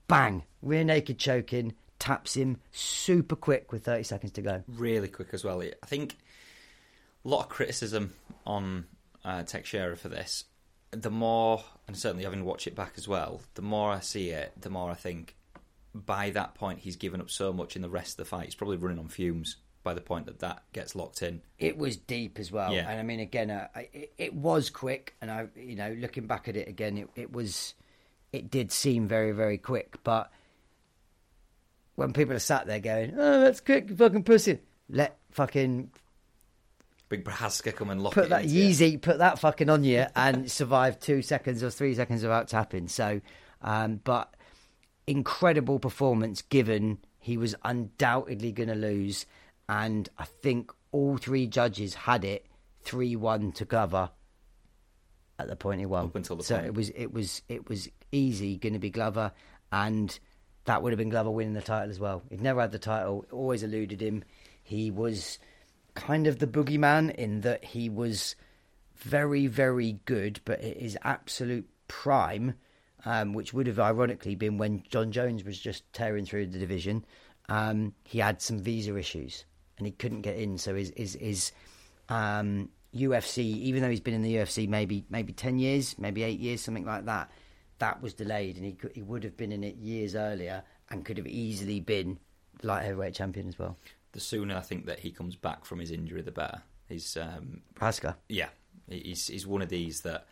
bang, 0.07 0.43
rear 0.61 0.83
naked 0.83 1.17
choking, 1.17 1.73
taps 2.01 2.33
him 2.33 2.57
super 2.71 3.35
quick 3.35 3.71
with 3.71 3.85
30 3.85 4.01
seconds 4.03 4.31
to 4.33 4.41
go. 4.41 4.63
Really 4.67 5.07
quick 5.07 5.29
as 5.33 5.43
well. 5.43 5.61
I 5.61 5.85
think 5.85 6.17
a 7.23 7.29
lot 7.29 7.43
of 7.43 7.49
criticism 7.49 8.13
on 8.45 8.85
uh, 9.23 9.43
Teixeira 9.43 9.95
for 9.95 10.09
this. 10.09 10.45
The 10.89 11.11
more, 11.11 11.63
and 11.87 11.95
certainly 11.95 12.23
having 12.23 12.43
watched 12.43 12.65
it 12.65 12.75
back 12.75 12.93
as 12.97 13.07
well, 13.07 13.41
the 13.53 13.61
more 13.61 13.91
I 13.91 13.99
see 13.99 14.29
it, 14.31 14.51
the 14.59 14.71
more 14.71 14.89
I 14.89 14.95
think 14.95 15.35
by 15.93 16.31
that 16.31 16.55
point 16.55 16.79
he's 16.79 16.95
given 16.95 17.21
up 17.21 17.29
so 17.29 17.53
much 17.53 17.75
in 17.75 17.83
the 17.83 17.89
rest 17.89 18.13
of 18.13 18.17
the 18.17 18.25
fight. 18.25 18.45
He's 18.45 18.55
probably 18.55 18.77
running 18.77 18.97
on 18.97 19.07
fumes 19.07 19.57
by 19.83 19.93
the 19.93 20.01
point 20.01 20.25
that 20.25 20.39
that 20.39 20.63
gets 20.73 20.95
locked 20.95 21.21
in. 21.21 21.41
It 21.59 21.77
was 21.77 21.97
deep 21.97 22.39
as 22.39 22.51
well, 22.51 22.73
Yeah. 22.73 22.89
and 22.89 22.99
I 22.99 23.03
mean, 23.03 23.19
again, 23.19 23.51
uh, 23.51 23.67
it, 23.93 24.11
it 24.17 24.33
was 24.33 24.71
quick, 24.71 25.13
and 25.21 25.29
I, 25.29 25.47
you 25.55 25.75
know, 25.75 25.95
looking 25.99 26.25
back 26.25 26.47
at 26.47 26.57
it 26.57 26.67
again, 26.67 26.97
it, 26.97 27.09
it 27.15 27.31
was, 27.31 27.75
it 28.33 28.49
did 28.49 28.71
seem 28.71 29.07
very, 29.07 29.31
very 29.33 29.57
quick. 29.59 29.97
But 30.03 30.31
when 31.95 32.13
people 32.13 32.35
are 32.35 32.39
sat 32.39 32.67
there 32.67 32.79
going, 32.79 33.13
"Oh, 33.17 33.41
that's 33.41 33.59
quick, 33.61 33.89
fucking 33.91 34.23
pussy," 34.23 34.59
let 34.89 35.17
fucking 35.31 35.91
Big 37.11 37.25
Prochazka 37.25 37.75
come 37.75 37.89
and 37.89 38.01
lock 38.01 38.13
put 38.13 38.25
it 38.25 38.29
that 38.29 38.43
into 38.43 38.55
you. 38.55 38.69
Yeezy, 38.69 39.01
put 39.01 39.17
that 39.17 39.37
fucking 39.37 39.69
on 39.69 39.83
you, 39.83 40.05
and 40.15 40.49
survive 40.59 40.99
two 40.99 41.21
seconds 41.21 41.61
or 41.61 41.69
three 41.69 41.93
seconds 41.93 42.23
without 42.23 42.47
tapping. 42.47 42.87
So, 42.87 43.19
um, 43.61 43.99
but 44.03 44.33
incredible 45.07 45.77
performance 45.77 46.41
given 46.41 46.99
he 47.19 47.35
was 47.35 47.53
undoubtedly 47.65 48.53
going 48.53 48.69
to 48.69 48.75
lose, 48.75 49.25
and 49.67 50.07
I 50.17 50.23
think 50.23 50.71
all 50.93 51.17
three 51.17 51.47
judges 51.47 51.93
had 51.93 52.23
it 52.23 52.45
three 52.83 53.15
one 53.17 53.51
to 53.53 53.65
Glover 53.65 54.09
at 55.37 55.47
the 55.47 55.55
point 55.57 55.79
he 55.81 55.85
won. 55.85 56.05
Up 56.05 56.15
until 56.15 56.37
the 56.37 56.43
so 56.43 56.55
point. 56.55 56.67
it 56.67 56.73
was 56.73 56.89
it 56.91 57.13
was 57.13 57.41
it 57.49 57.67
was 57.67 57.89
easy 58.13 58.55
going 58.55 58.73
to 58.73 58.79
be 58.79 58.89
Glover, 58.89 59.33
and 59.71 60.17
that 60.65 60.81
would 60.81 60.91
have 60.91 60.97
been 60.97 61.09
Glover 61.09 61.31
winning 61.31 61.53
the 61.53 61.61
title 61.61 61.89
as 61.89 61.99
well. 61.99 62.23
He'd 62.29 62.41
never 62.41 62.61
had 62.61 62.71
the 62.71 62.79
title, 62.79 63.23
it 63.23 63.33
always 63.33 63.63
eluded 63.63 64.01
him. 64.01 64.23
He 64.63 64.91
was 64.91 65.39
kind 65.95 66.27
of 66.27 66.39
the 66.39 66.47
boogeyman 66.47 67.13
in 67.15 67.41
that 67.41 67.63
he 67.63 67.89
was 67.89 68.35
very, 68.95 69.47
very 69.47 69.99
good, 70.05 70.39
but 70.45 70.61
his 70.61 70.97
absolute 71.03 71.67
prime, 71.87 72.53
um, 73.05 73.33
which 73.33 73.53
would 73.53 73.67
have 73.67 73.79
ironically 73.79 74.35
been 74.35 74.57
when 74.57 74.83
Jon 74.89 75.11
Jones 75.11 75.43
was 75.43 75.59
just 75.59 75.91
tearing 75.93 76.25
through 76.25 76.47
the 76.47 76.59
division, 76.59 77.03
um, 77.49 77.93
he 78.03 78.19
had 78.19 78.41
some 78.41 78.59
visa 78.59 78.95
issues 78.95 79.45
and 79.77 79.87
he 79.87 79.91
couldn't 79.91 80.21
get 80.21 80.37
in. 80.37 80.57
So 80.57 80.75
his 80.75 80.93
his, 80.95 81.17
his 81.19 81.51
um, 82.07 82.69
UFC, 82.95 83.39
even 83.39 83.81
though 83.81 83.89
he's 83.89 83.99
been 83.99 84.13
in 84.13 84.21
the 84.21 84.35
UFC 84.35 84.69
maybe 84.69 85.05
maybe 85.09 85.33
ten 85.33 85.57
years, 85.57 85.97
maybe 85.97 86.23
eight 86.23 86.39
years, 86.39 86.61
something 86.61 86.85
like 86.85 87.05
that, 87.05 87.31
that 87.81 88.01
was 88.01 88.13
delayed, 88.13 88.55
and 88.55 88.65
he 88.65 88.73
could, 88.73 88.91
he 88.93 89.01
would 89.01 89.23
have 89.23 89.35
been 89.35 89.51
in 89.51 89.63
it 89.63 89.75
years 89.75 90.15
earlier 90.15 90.63
and 90.89 91.03
could 91.03 91.17
have 91.17 91.27
easily 91.27 91.79
been 91.79 92.19
light 92.63 92.83
heavyweight 92.83 93.13
champion 93.13 93.47
as 93.47 93.59
well. 93.59 93.77
The 94.13 94.19
sooner 94.19 94.55
I 94.55 94.61
think 94.61 94.85
that 94.85 94.99
he 94.99 95.11
comes 95.11 95.35
back 95.35 95.65
from 95.65 95.79
his 95.79 95.91
injury, 95.91 96.21
the 96.21 96.31
better. 96.31 96.61
He's 96.87 97.17
um, 97.17 97.61
Pascal. 97.75 98.15
yeah, 98.29 98.49
he's 98.87 99.27
he's 99.27 99.47
one 99.47 99.61
of 99.61 99.69
these 99.69 100.01
that 100.01 100.27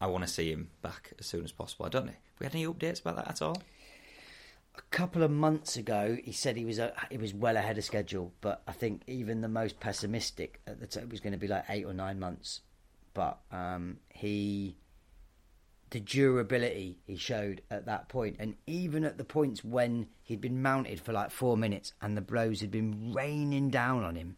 I 0.00 0.06
want 0.06 0.24
to 0.24 0.28
see 0.28 0.50
him 0.50 0.70
back 0.82 1.12
as 1.18 1.26
soon 1.26 1.44
as 1.44 1.52
possible. 1.52 1.86
I 1.86 1.90
don't 1.90 2.06
know. 2.06 2.12
Have 2.12 2.40
we 2.40 2.46
had 2.46 2.54
any 2.54 2.66
updates 2.66 3.00
about 3.00 3.16
that 3.16 3.28
at 3.28 3.42
all? 3.42 3.62
a 4.78 4.82
couple 4.90 5.22
of 5.22 5.30
months 5.30 5.76
ago, 5.76 6.16
he 6.22 6.32
said 6.32 6.56
he 6.56 6.64
was 6.64 6.78
uh, 6.78 6.92
he 7.10 7.18
was 7.18 7.34
well 7.34 7.56
ahead 7.56 7.78
of 7.78 7.84
schedule, 7.84 8.32
but 8.40 8.62
I 8.66 8.72
think 8.72 9.02
even 9.06 9.40
the 9.40 9.48
most 9.48 9.80
pessimistic 9.80 10.60
at 10.66 10.80
the 10.80 10.86
time 10.86 11.08
was 11.08 11.20
going 11.20 11.32
to 11.32 11.38
be 11.38 11.48
like 11.48 11.64
eight 11.68 11.84
or 11.84 11.92
nine 11.92 12.18
months. 12.18 12.60
But 13.12 13.38
um, 13.50 13.98
he, 14.10 14.76
the 15.90 16.00
durability 16.00 16.98
he 17.06 17.16
showed 17.16 17.62
at 17.70 17.86
that 17.86 18.08
point, 18.08 18.36
and 18.38 18.54
even 18.66 19.04
at 19.04 19.18
the 19.18 19.24
points 19.24 19.64
when 19.64 20.08
he'd 20.22 20.40
been 20.40 20.62
mounted 20.62 21.00
for 21.00 21.12
like 21.12 21.30
four 21.30 21.56
minutes 21.56 21.92
and 22.00 22.16
the 22.16 22.20
blows 22.20 22.60
had 22.60 22.70
been 22.70 23.12
raining 23.12 23.70
down 23.70 24.04
on 24.04 24.16
him, 24.16 24.36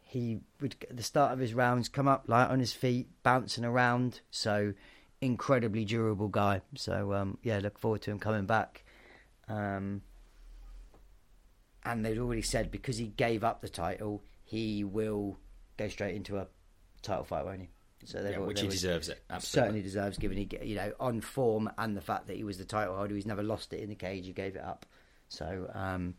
he 0.00 0.40
would 0.60 0.76
at 0.90 0.96
the 0.96 1.02
start 1.02 1.32
of 1.32 1.38
his 1.38 1.54
rounds 1.54 1.88
come 1.88 2.08
up 2.08 2.24
light 2.26 2.50
on 2.50 2.60
his 2.60 2.72
feet, 2.72 3.08
bouncing 3.22 3.64
around. 3.64 4.20
So 4.30 4.74
incredibly 5.20 5.84
durable 5.84 6.28
guy. 6.28 6.60
So 6.74 7.14
um, 7.14 7.38
yeah, 7.42 7.60
look 7.62 7.78
forward 7.78 8.02
to 8.02 8.10
him 8.10 8.18
coming 8.18 8.44
back. 8.44 8.84
Um, 9.48 10.02
and 11.84 12.04
they'd 12.04 12.18
already 12.18 12.42
said 12.42 12.70
because 12.70 12.98
he 12.98 13.06
gave 13.06 13.42
up 13.42 13.60
the 13.60 13.68
title, 13.68 14.22
he 14.44 14.84
will 14.84 15.38
go 15.76 15.88
straight 15.88 16.14
into 16.14 16.38
a 16.38 16.46
title 17.02 17.24
fight, 17.24 17.44
won't 17.44 17.60
he? 17.60 17.68
So 18.04 18.20
Yeah, 18.20 18.38
which 18.38 18.60
he 18.60 18.68
deserves 18.68 19.08
it. 19.08 19.22
Absolutely. 19.30 19.60
certainly 19.62 19.82
deserves, 19.82 20.18
given 20.18 20.36
he 20.38 20.48
you 20.62 20.76
know 20.76 20.92
on 20.98 21.20
form 21.20 21.70
and 21.78 21.96
the 21.96 22.00
fact 22.00 22.26
that 22.26 22.36
he 22.36 22.44
was 22.44 22.58
the 22.58 22.64
title 22.64 22.96
holder, 22.96 23.14
he's 23.14 23.26
never 23.26 23.42
lost 23.42 23.72
it 23.72 23.80
in 23.80 23.88
the 23.88 23.94
cage. 23.94 24.26
He 24.26 24.32
gave 24.32 24.56
it 24.56 24.62
up, 24.62 24.86
so 25.28 25.70
um, 25.74 26.14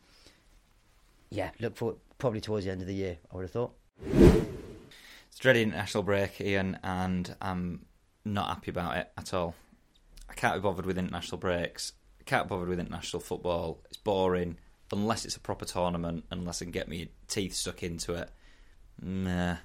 yeah, 1.30 1.52
look 1.60 1.76
for 1.76 1.96
probably 2.18 2.42
towards 2.42 2.66
the 2.66 2.72
end 2.72 2.82
of 2.82 2.88
the 2.88 2.96
year. 2.96 3.18
I 3.32 3.36
would 3.36 3.44
have 3.44 3.52
thought. 3.52 3.74
It's 4.06 5.40
a 5.40 5.42
dreaded 5.42 5.64
international 5.64 6.04
break, 6.04 6.40
Ian, 6.40 6.80
and 6.84 7.36
I'm 7.42 7.86
not 8.24 8.48
happy 8.50 8.72
about 8.72 8.98
it 8.98 9.12
at 9.18 9.34
all. 9.34 9.56
I 10.30 10.34
can't 10.34 10.56
be 10.56 10.62
bothered 10.62 10.86
with 10.86 10.98
international 10.98 11.38
breaks. 11.38 11.94
I 12.20 12.24
can't 12.24 12.48
be 12.48 12.50
bothered 12.50 12.70
with 12.70 12.80
international 12.80 13.20
football. 13.20 13.80
It's 13.86 13.98
boring 13.98 14.58
unless 14.92 15.26
it's 15.26 15.36
a 15.36 15.40
proper 15.40 15.66
tournament. 15.66 16.24
Unless 16.32 16.62
I 16.62 16.66
can 16.66 16.72
get 16.72 16.88
my 16.88 17.08
teeth 17.28 17.54
stuck 17.56 17.84
into 17.84 18.14
it. 18.14 18.30
Nah, 19.02 19.58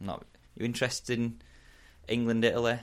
not. 0.00 0.24
You 0.56 0.66
interested 0.66 1.18
in 1.18 1.40
England, 2.08 2.44
Italy? 2.44 2.78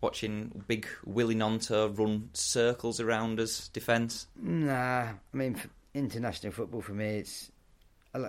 Watching 0.00 0.64
big 0.66 0.86
Willie 1.06 1.34
Gnonto 1.34 1.88
run 1.98 2.28
circles 2.34 3.00
around 3.00 3.40
us 3.40 3.68
defence? 3.68 4.26
Nah, 4.36 4.72
I 4.72 5.14
mean 5.32 5.58
international 5.94 6.52
football 6.52 6.82
for 6.82 6.92
me, 6.92 7.18
it's 7.18 7.50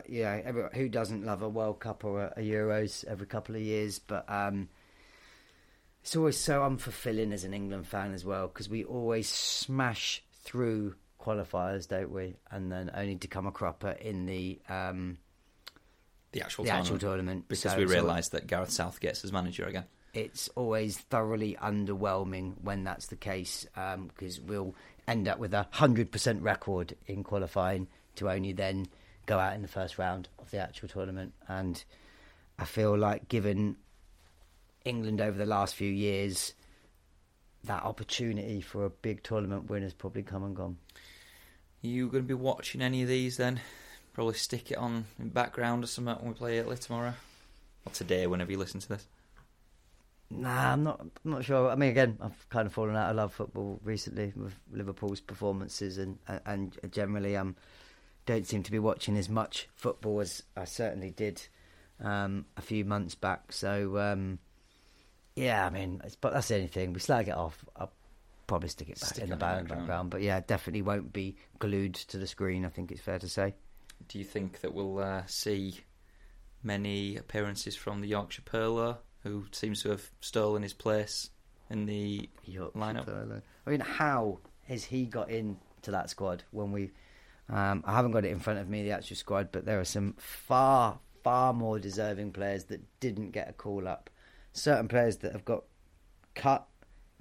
yeah. 0.08 0.52
Who 0.74 0.88
doesn't 0.90 1.26
love 1.26 1.42
a 1.42 1.50
World 1.50 1.80
Cup 1.80 2.06
or 2.06 2.24
a, 2.24 2.34
a 2.38 2.42
Euros 2.42 3.04
every 3.06 3.28
couple 3.28 3.56
of 3.56 3.62
years? 3.62 4.00
But 4.00 4.24
um, 4.30 4.70
it's 6.02 6.16
always 6.16 6.38
so 6.38 6.62
unfulfilling 6.62 7.34
as 7.34 7.44
an 7.44 7.54
England 7.54 7.88
fan 7.88 8.14
as 8.14 8.24
well 8.24 8.48
because 8.48 8.70
we 8.70 8.84
always 8.86 9.28
smash 9.28 10.24
through 10.44 10.96
qualifiers, 11.20 11.88
don't 11.90 12.12
we? 12.12 12.36
And 12.52 12.72
then 12.72 12.90
only 12.96 13.16
to 13.18 13.28
come 13.28 13.48
a 13.48 13.52
cropper 13.52 13.92
in 13.92 14.26
the 14.28 14.60
um, 14.70 15.18
The 16.32 16.42
actual 16.42 16.64
the 16.64 16.70
tournament. 16.70 16.94
actual 16.96 17.00
tournament 17.10 17.46
because 17.50 17.72
So 17.72 17.78
we 17.78 17.84
al- 17.84 17.90
realised 17.90 18.32
that 18.32 18.48
Gareth 18.48 18.70
Southgate's 18.72 19.26
as 19.26 19.34
manager 19.34 19.66
again. 19.66 19.86
It's 20.16 20.50
always 20.56 20.98
thoroughly 20.98 21.58
underwhelming 21.62 22.54
when 22.62 22.86
that's 22.86 23.08
the 23.08 23.18
case 23.18 23.68
um, 23.76 24.08
because 24.08 24.40
we'll 24.40 24.74
end 25.08 25.28
up 25.28 25.38
with 25.38 25.54
a 25.54 25.68
hundred 25.72 26.12
percent 26.12 26.42
record 26.42 26.96
in 27.06 27.24
qualifying 27.24 27.88
to 28.16 28.30
only 28.30 28.54
then 28.54 28.88
go 29.26 29.38
out 29.38 29.56
in 29.56 29.62
the 29.62 29.68
first 29.68 29.98
round 29.98 30.30
of 30.40 30.50
the 30.52 30.58
actual 30.58 30.88
tournament. 30.88 31.34
And 31.50 31.84
I 32.58 32.64
feel 32.64 32.98
like 32.98 33.28
given 33.28 33.76
England 34.86 35.20
over 35.20 35.38
the 35.38 35.46
last 35.46 35.76
few 35.76 35.92
years, 35.92 36.54
that 37.66 37.84
opportunity 37.84 38.62
for 38.62 38.86
a 38.86 38.90
big 38.90 39.22
tournament 39.22 39.70
win 39.70 39.84
has 39.84 39.94
probably 39.94 40.24
come 40.24 40.44
and 40.44 40.56
gone. 40.56 40.78
You 41.82 42.08
going 42.08 42.24
to 42.24 42.28
be 42.28 42.34
watching 42.34 42.82
any 42.82 43.02
of 43.02 43.10
these 43.10 43.36
then? 43.38 43.60
Probably 44.14 44.36
stick 44.36 44.72
it 44.72 44.78
on 44.78 45.06
in 45.20 45.30
background 45.30 45.84
or 45.84 45.88
something 45.88 46.16
when 46.16 46.30
we 46.30 46.34
play 46.34 46.58
Italy 46.58 46.78
tomorrow. 46.78 47.14
Or 47.86 47.92
today, 47.92 48.26
whenever 48.28 48.52
you 48.52 48.58
listen 48.58 48.80
to 48.80 48.90
this. 48.90 49.06
Nah, 50.42 50.74
I'm 50.74 50.84
not. 50.84 51.00
I'm 51.02 51.32
not 51.32 51.44
sure. 51.46 51.70
I 51.70 51.76
mean, 51.76 51.90
again, 51.90 52.18
I've 52.22 52.50
kind 52.50 52.66
of 52.66 52.74
fallen 52.74 52.96
out 52.96 53.10
of 53.10 53.16
love 53.16 53.34
football 53.34 53.80
recently 53.84 54.34
with 54.36 54.54
Liverpool's 54.72 55.22
performances, 55.22 55.98
and 55.98 56.18
and 56.46 56.78
generally, 56.92 57.36
um, 57.38 57.56
don't 58.26 58.46
seem 58.48 58.64
to 58.64 58.72
be 58.72 58.80
watching 58.80 59.18
as 59.18 59.30
much 59.30 59.68
football 59.76 60.20
as 60.22 60.44
I 60.56 60.66
certainly 60.66 61.12
did 61.12 61.42
um, 62.04 62.46
a 62.58 62.62
few 62.62 62.86
months 62.86 63.16
back. 63.16 63.52
So, 63.52 63.98
um, 63.98 64.40
yeah, 65.36 65.66
I 65.66 65.70
mean, 65.70 66.02
it's, 66.04 66.16
but 66.16 66.34
that's 66.34 66.48
the 66.48 66.56
only 66.56 66.68
thing. 66.68 66.94
We 66.94 67.00
slag 67.00 67.28
it 67.28 67.36
off. 67.36 67.64
I'll 67.76 67.92
probably 68.48 68.70
stick 68.70 68.90
it 68.90 69.00
back 69.00 69.10
Stick 69.10 69.24
in 69.24 69.30
the 69.30 69.36
background. 69.36 69.68
background. 69.70 70.10
But 70.10 70.22
yeah, 70.22 70.40
definitely 70.40 70.82
won't 70.82 71.14
be 71.14 71.38
glued 71.60 71.96
to 71.96 72.18
the 72.18 72.28
screen. 72.28 72.66
I 72.66 72.70
think 72.70 72.92
it's 72.92 73.02
fair 73.02 73.20
to 73.20 73.30
say. 73.30 73.56
Do 74.08 74.20
you 74.20 74.26
think 74.26 74.62
that 74.62 74.74
we'll 74.74 75.00
uh, 75.00 75.24
see 75.26 75.80
many 76.64 77.16
appearances 77.16 77.76
from 77.76 78.02
the 78.02 78.08
Yorkshire 78.08 78.42
Pirlo, 78.42 78.98
who 79.26 79.44
seems 79.52 79.82
to 79.82 79.90
have 79.90 80.12
stolen 80.22 80.62
his 80.62 80.74
place 80.74 81.32
in 81.70 81.88
the 81.88 82.30
lineup? 82.48 83.42
I 83.66 83.70
mean, 83.70 83.80
how 83.80 84.40
has 84.68 84.86
he 84.86 85.06
got 85.06 85.30
into 85.30 85.58
that 85.88 86.10
squad 86.10 86.44
when 86.52 86.72
we? 86.72 86.92
Um, 87.50 87.84
I 87.86 87.94
haven't 87.94 88.12
got 88.12 88.24
it 88.24 88.32
in 88.32 88.40
front 88.40 88.60
of 88.60 88.70
me, 88.70 88.84
the 88.84 88.92
actual 88.92 89.16
squad, 89.16 89.50
but 89.52 89.66
there 89.66 89.80
are 89.80 89.86
some 89.86 90.14
far, 90.18 91.00
far 91.24 91.54
more 91.54 91.80
deserving 91.80 92.32
players 92.32 92.66
that 92.66 92.82
didn't 93.00 93.32
get 93.32 93.50
a 93.50 93.54
call 93.54 93.88
up. 93.88 94.10
Certain 94.54 94.88
players 94.88 95.18
that 95.18 95.32
have 95.32 95.46
got 95.46 95.64
cut 96.36 96.68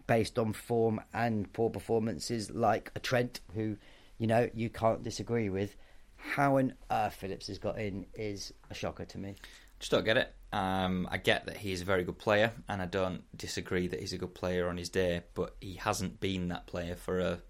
based 0.07 0.39
on 0.39 0.53
form 0.53 1.01
and 1.13 1.51
poor 1.53 1.71
performances, 1.71 2.51
like 2.51 2.91
a 2.95 3.01
Trent, 3.01 3.41
who, 3.55 3.77
you 4.19 4.27
know, 4.27 4.49
you 4.55 4.69
can't 4.69 5.03
disagree 5.03 5.49
with. 5.49 5.77
How 6.17 6.59
on 6.59 6.75
earth 6.91 7.15
Phillips 7.15 7.49
has 7.49 7.59
got 7.59 7.79
in 7.79 8.07
is 8.15 8.53
a 8.71 8.75
shocker 8.75 9.05
to 9.07 9.19
me. 9.19 9.37
Just 9.79 9.91
don't 9.91 10.05
get 10.05 10.17
it. 10.17 10.35
Um, 10.55 11.09
I 11.11 11.19
get 11.19 11.47
that 11.47 11.57
he's 11.57 11.81
a 11.81 11.85
very 11.85 12.05
good 12.05 12.17
player, 12.17 12.53
and 12.69 12.81
I 12.81 12.87
don't 12.87 13.25
disagree 13.37 13.89
that 13.89 13.99
he's 13.99 14.13
a 14.13 14.19
good 14.19 14.37
player 14.37 14.69
on 14.69 14.77
his 14.77 14.89
day, 14.89 15.23
but 15.35 15.57
he 15.61 15.75
hasn't 15.75 16.21
been 16.21 16.47
that 16.49 16.69
player 16.69 16.95
for 16.95 17.19
a 17.19 17.41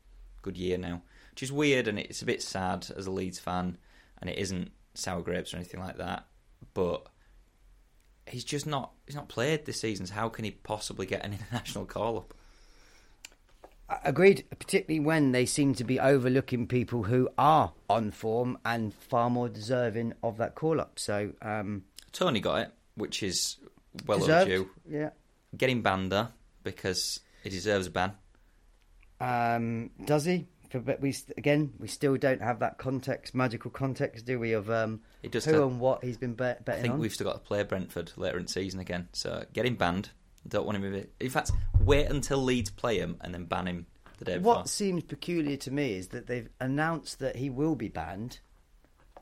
good 0.40 0.56
year 0.56 0.78
now, 0.78 1.02
which 1.32 1.42
is 1.42 1.52
weird, 1.52 1.86
and 1.86 1.98
it's 1.98 2.22
a 2.22 2.24
bit 2.24 2.40
sad 2.40 2.86
as 2.96 3.06
a 3.06 3.10
Leeds 3.10 3.38
fan, 3.38 3.76
and 4.22 4.30
it 4.30 4.38
isn't 4.38 4.70
sour 4.94 5.20
grapes 5.20 5.52
or 5.52 5.58
anything 5.58 5.80
like 5.80 5.98
that, 5.98 6.24
but 6.72 7.06
he's 8.26 8.42
just 8.42 8.66
not 8.66 8.92
he's 9.04 9.16
not 9.16 9.28
played 9.28 9.66
this 9.66 9.82
season. 9.82 10.06
So 10.06 10.14
how 10.14 10.30
can 10.30 10.46
he 10.46 10.52
possibly 10.52 11.04
get 11.04 11.26
an 11.26 11.32
international 11.38 11.84
call 11.84 12.16
up? 12.16 12.34
Agreed, 14.02 14.46
particularly 14.58 15.04
when 15.04 15.32
they 15.32 15.44
seem 15.44 15.74
to 15.74 15.84
be 15.84 16.00
overlooking 16.00 16.66
people 16.66 17.02
who 17.02 17.28
are 17.36 17.74
on 17.90 18.12
form 18.12 18.56
and 18.64 18.94
far 18.94 19.28
more 19.28 19.50
deserving 19.50 20.14
of 20.22 20.38
that 20.38 20.54
call 20.54 20.80
up. 20.80 20.98
So, 20.98 21.32
um, 21.42 21.84
Toney 22.10 22.40
got 22.40 22.62
it, 22.62 22.73
which 22.96 23.22
is 23.22 23.56
well 24.06 24.18
deserved. 24.18 24.50
overdue. 24.50 24.70
Yeah. 24.88 25.10
Getting 25.56 25.78
him 25.78 25.82
banned 25.82 26.12
though, 26.12 26.28
because 26.62 27.20
he 27.42 27.50
deserves 27.50 27.86
a 27.86 27.90
ban. 27.90 28.12
Um, 29.20 29.90
does 30.04 30.24
he? 30.24 30.46
But 30.72 31.00
we 31.00 31.14
again, 31.38 31.72
we 31.78 31.86
still 31.86 32.16
don't 32.16 32.42
have 32.42 32.58
that 32.58 32.78
context, 32.78 33.32
magical 33.32 33.70
context, 33.70 34.26
do 34.26 34.40
we? 34.40 34.54
Of 34.54 34.68
um, 34.70 35.02
does 35.30 35.44
who 35.44 35.52
have- 35.52 35.62
and 35.70 35.78
what 35.80 36.02
he's 36.02 36.16
been 36.16 36.34
bet- 36.34 36.62
I 36.66 36.80
think 36.80 36.94
on. 36.94 36.98
we've 37.00 37.12
still 37.12 37.28
got 37.28 37.34
to 37.34 37.38
play 37.38 37.62
Brentford 37.62 38.10
later 38.16 38.38
in 38.38 38.46
the 38.46 38.52
season 38.52 38.80
again. 38.80 39.08
So 39.12 39.44
get 39.52 39.66
him 39.66 39.76
banned. 39.76 40.10
Don't 40.48 40.66
want 40.66 40.76
him. 40.76 40.92
in- 40.92 41.06
In 41.20 41.30
fact, 41.30 41.52
wait 41.80 42.06
until 42.06 42.38
Leeds 42.38 42.70
play 42.70 42.98
him 42.98 43.18
and 43.20 43.32
then 43.32 43.44
ban 43.44 43.68
him 43.68 43.86
the 44.18 44.24
day 44.24 44.38
before. 44.38 44.56
What 44.56 44.68
seems 44.68 45.04
peculiar 45.04 45.56
to 45.58 45.70
me 45.70 45.92
is 45.94 46.08
that 46.08 46.26
they've 46.26 46.48
announced 46.60 47.20
that 47.20 47.36
he 47.36 47.50
will 47.50 47.76
be 47.76 47.88
banned, 47.88 48.40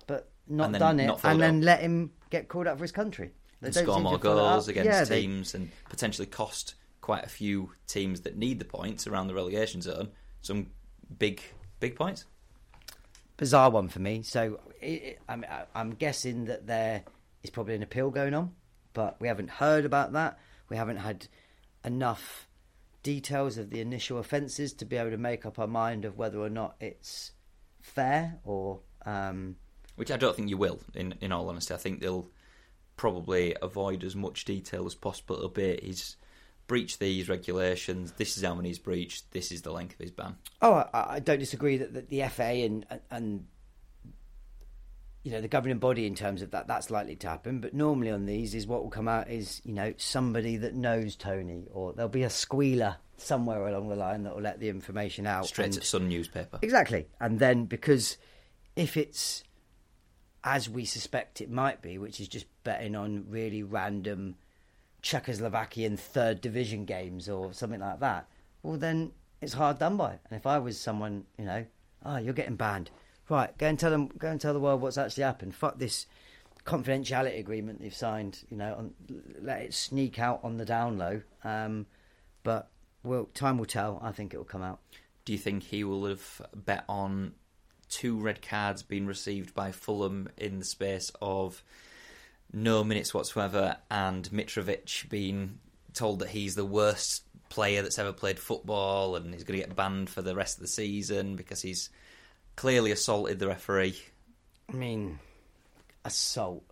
but 0.07 0.31
not 0.49 0.73
done 0.73 1.01
it, 1.01 1.07
not 1.07 1.23
and 1.23 1.39
then 1.41 1.59
up. 1.59 1.65
let 1.65 1.81
him 1.81 2.13
get 2.31 2.49
called 2.49 2.67
up 2.67 2.79
for 2.79 2.85
his 2.85 2.93
country. 2.93 3.31
And 3.63 3.75
score 3.75 4.01
more 4.01 4.19
goals 4.19 4.69
against 4.69 4.87
Yeah, 4.87 5.05
they- 5.05 5.23
teams 5.23 5.55
and 5.55 5.71
potentially 5.89 6.27
cost 6.27 6.75
quite 7.01 7.25
a 7.25 7.29
few 7.29 7.73
teams 7.87 8.21
that 8.23 8.37
need 8.37 8.59
the 8.59 8.65
points 8.65 9.07
around 9.07 9.27
the 9.29 9.35
relegation 9.35 9.81
zone 9.83 10.11
some 10.41 10.71
big 11.19 11.43
big 11.81 11.97
points. 11.97 12.25
bizarre 13.37 13.71
one 13.71 13.89
for 13.89 13.99
me. 13.99 14.23
So 14.23 14.61
it, 14.81 15.19
I'm, 15.29 15.45
I'm 15.75 15.95
guessing 15.95 16.45
that 16.47 16.67
there 16.67 17.03
is 17.43 17.51
probably 17.51 17.75
an 17.75 17.83
appeal 17.83 18.11
going 18.11 18.35
on, 18.35 18.53
but 18.93 19.21
we 19.21 19.27
haven't 19.29 19.51
heard 19.51 19.85
about 19.85 20.13
that. 20.13 20.39
We 20.69 20.77
haven't 20.77 20.99
had 20.99 21.27
enough 21.85 22.47
details 23.03 23.59
of 23.59 23.71
the 23.71 23.81
initial 23.81 24.19
offences 24.19 24.73
to 24.75 24.85
be 24.85 24.97
able 24.97 25.11
to 25.11 25.17
make 25.19 25.45
up 25.45 25.59
our 25.59 25.67
mind 25.67 26.05
of 26.05 26.17
whether 26.17 26.39
or 26.39 26.51
not 26.51 26.77
it's 26.81 27.33
fair 27.81 28.39
or. 28.45 28.81
Um, 29.05 29.57
Which 29.97 30.11
I 30.13 30.17
don't 30.17 30.37
think 30.37 30.49
you 30.49 30.57
will. 30.57 30.79
In 30.95 31.15
in 31.21 31.33
all 31.33 31.49
honesty, 31.49 31.75
I 31.75 31.79
think 31.79 32.01
they'll 32.01 32.29
probably 32.97 33.57
avoid 33.63 34.05
as 34.05 34.15
much 34.15 34.45
detail 34.45 34.87
as 34.87 34.95
possible. 34.95 35.37
It'll 35.37 35.49
be 35.49 35.79
he's 35.83 36.17
breached 36.67 37.01
these 37.01 37.29
regulations. 37.29 38.13
This 38.13 38.37
is 38.37 38.45
how 38.45 38.55
many 38.55 38.69
he's 38.69 38.79
breached. 38.79 39.31
This 39.33 39.53
is 39.53 39.63
the 39.63 39.73
length 39.73 39.95
of 39.95 40.01
his 40.01 40.11
ban. 40.11 40.37
Oh, 40.61 40.75
I, 40.75 41.15
I 41.17 41.21
don't 41.21 41.39
disagree 41.39 41.77
that, 41.79 41.95
that 41.95 42.09
the 42.09 42.23
FA 42.29 42.45
and 42.45 42.87
and 43.11 43.47
you 45.23 45.31
know 45.31 45.41
the 45.41 45.49
governing 45.49 45.79
body 45.79 46.07
in 46.07 46.15
terms 46.15 46.43
of 46.43 46.51
that 46.51 46.67
that's 46.67 46.91
likely 46.91 47.17
to 47.17 47.29
happen. 47.29 47.61
But 47.61 47.75
normally 47.75 48.11
on 48.11 48.27
these 48.27 48.55
is 48.55 48.67
what 48.67 48.83
will 48.83 48.91
come 48.91 49.09
out 49.09 49.29
is 49.31 49.61
you 49.65 49.73
know 49.73 49.95
somebody 49.97 50.57
that 50.59 50.75
knows 50.75 51.17
Toney, 51.17 51.67
or 51.73 51.93
there'll 51.93 52.09
be 52.09 52.25
a 52.25 52.31
squealer 52.31 52.97
somewhere 53.17 53.67
along 53.69 53.89
the 53.89 53.97
line 53.97 54.25
that 54.25 54.35
will 54.35 54.43
let 54.43 54.59
the 54.59 54.69
information 54.69 55.27
out. 55.27 55.47
Straight 55.47 55.67
and- 55.67 55.75
to 55.75 55.85
Sun 55.85 56.09
newspaper. 56.09 56.59
Exactly, 56.63 57.07
and 57.21 57.39
then 57.39 57.67
because 57.67 58.17
if 58.77 58.97
it's 58.97 59.45
as 60.45 60.69
we 60.69 60.85
suspect 60.85 61.41
it 61.41 61.51
might 61.51 61.83
be, 61.83 61.99
which 61.99 62.21
is 62.21 62.29
just 62.29 62.47
betting 62.65 62.97
on 62.97 63.27
really 63.29 63.63
random 63.63 64.37
Czechoslovakian 65.03 65.99
third 65.99 66.41
division 66.41 66.85
games 66.85 67.29
or 67.29 67.53
something 67.53 67.81
like 67.81 68.01
that, 68.01 68.27
well 68.63 68.77
then 68.77 69.13
it's 69.41 69.55
hard 69.55 69.79
done 69.79 69.97
by. 69.97 70.19
And 70.31 70.39
if 70.39 70.47
I 70.47 70.59
was 70.59 70.79
someone, 70.79 71.25
you 71.39 71.45
know, 71.45 71.65
oh 72.05 72.17
you're 72.17 72.35
getting 72.35 72.57
banned, 72.57 72.91
right? 73.29 73.57
Go 73.59 73.67
and 73.67 73.79
tell 73.79 73.91
them, 73.91 74.09
go 74.19 74.29
and 74.29 74.41
tell 74.41 74.53
the 74.53 74.61
world 74.61 74.81
what's 74.81 74.99
actually 74.99 75.25
happened. 75.25 75.55
Fuck 75.55 75.79
this 75.79 76.07
confidentiality 76.65 77.39
agreement 77.39 77.81
they've 77.81 77.95
signed. 77.95 78.45
You 78.51 78.57
know, 78.57 78.75
on, 78.75 78.95
let 79.41 79.63
it 79.63 79.75
sneak 79.75 80.19
out 80.19 80.41
on 80.43 80.57
the 80.57 80.65
down 80.65 80.99
low. 80.99 81.23
Um, 81.45 81.87
but 82.43 82.71
well, 83.03 83.29
time 83.35 83.59
will 83.59 83.67
tell. 83.67 84.01
I 84.03 84.13
think 84.13 84.33
it 84.35 84.37
will 84.37 84.45
come 84.45 84.63
out. 84.63 84.81
Do 85.25 85.33
you 85.33 85.39
think 85.39 85.63
he 85.63 85.85
will 85.85 86.07
have 86.07 86.43
bet 86.55 86.85
on 86.89 87.35
two 87.93 88.19
red 88.19 88.41
cards 88.41 88.83
being 88.83 89.07
received 89.07 89.55
by 89.55 89.71
Fulham 89.71 90.29
in 90.39 90.59
the 90.59 90.65
space 90.65 91.13
of 91.21 91.63
no 92.53 92.83
minutes 92.83 93.13
whatsoever, 93.13 93.77
and 93.91 94.29
Mitrovic 94.31 95.09
being 95.09 95.59
told 95.93 96.21
that 96.21 96.31
he's 96.31 96.55
the 96.55 96.65
worst 96.65 97.25
player 97.51 97.83
that's 97.83 97.99
ever 97.99 98.13
played 98.13 98.39
football 98.39 99.15
and 99.15 99.35
he's 99.35 99.45
going 99.45 99.61
to 99.61 99.67
get 99.67 99.77
banned 99.77 100.09
for 100.09 100.23
the 100.23 100.35
rest 100.35 100.57
of 100.57 100.63
the 100.63 100.69
season 100.69 101.37
because 101.37 101.61
he's 101.61 101.91
clearly 102.57 102.91
assaulted 102.93 103.39
the 103.39 103.47
referee? 103.47 104.01
I 104.71 104.77
mean, 104.77 105.19
assault. 106.05 106.65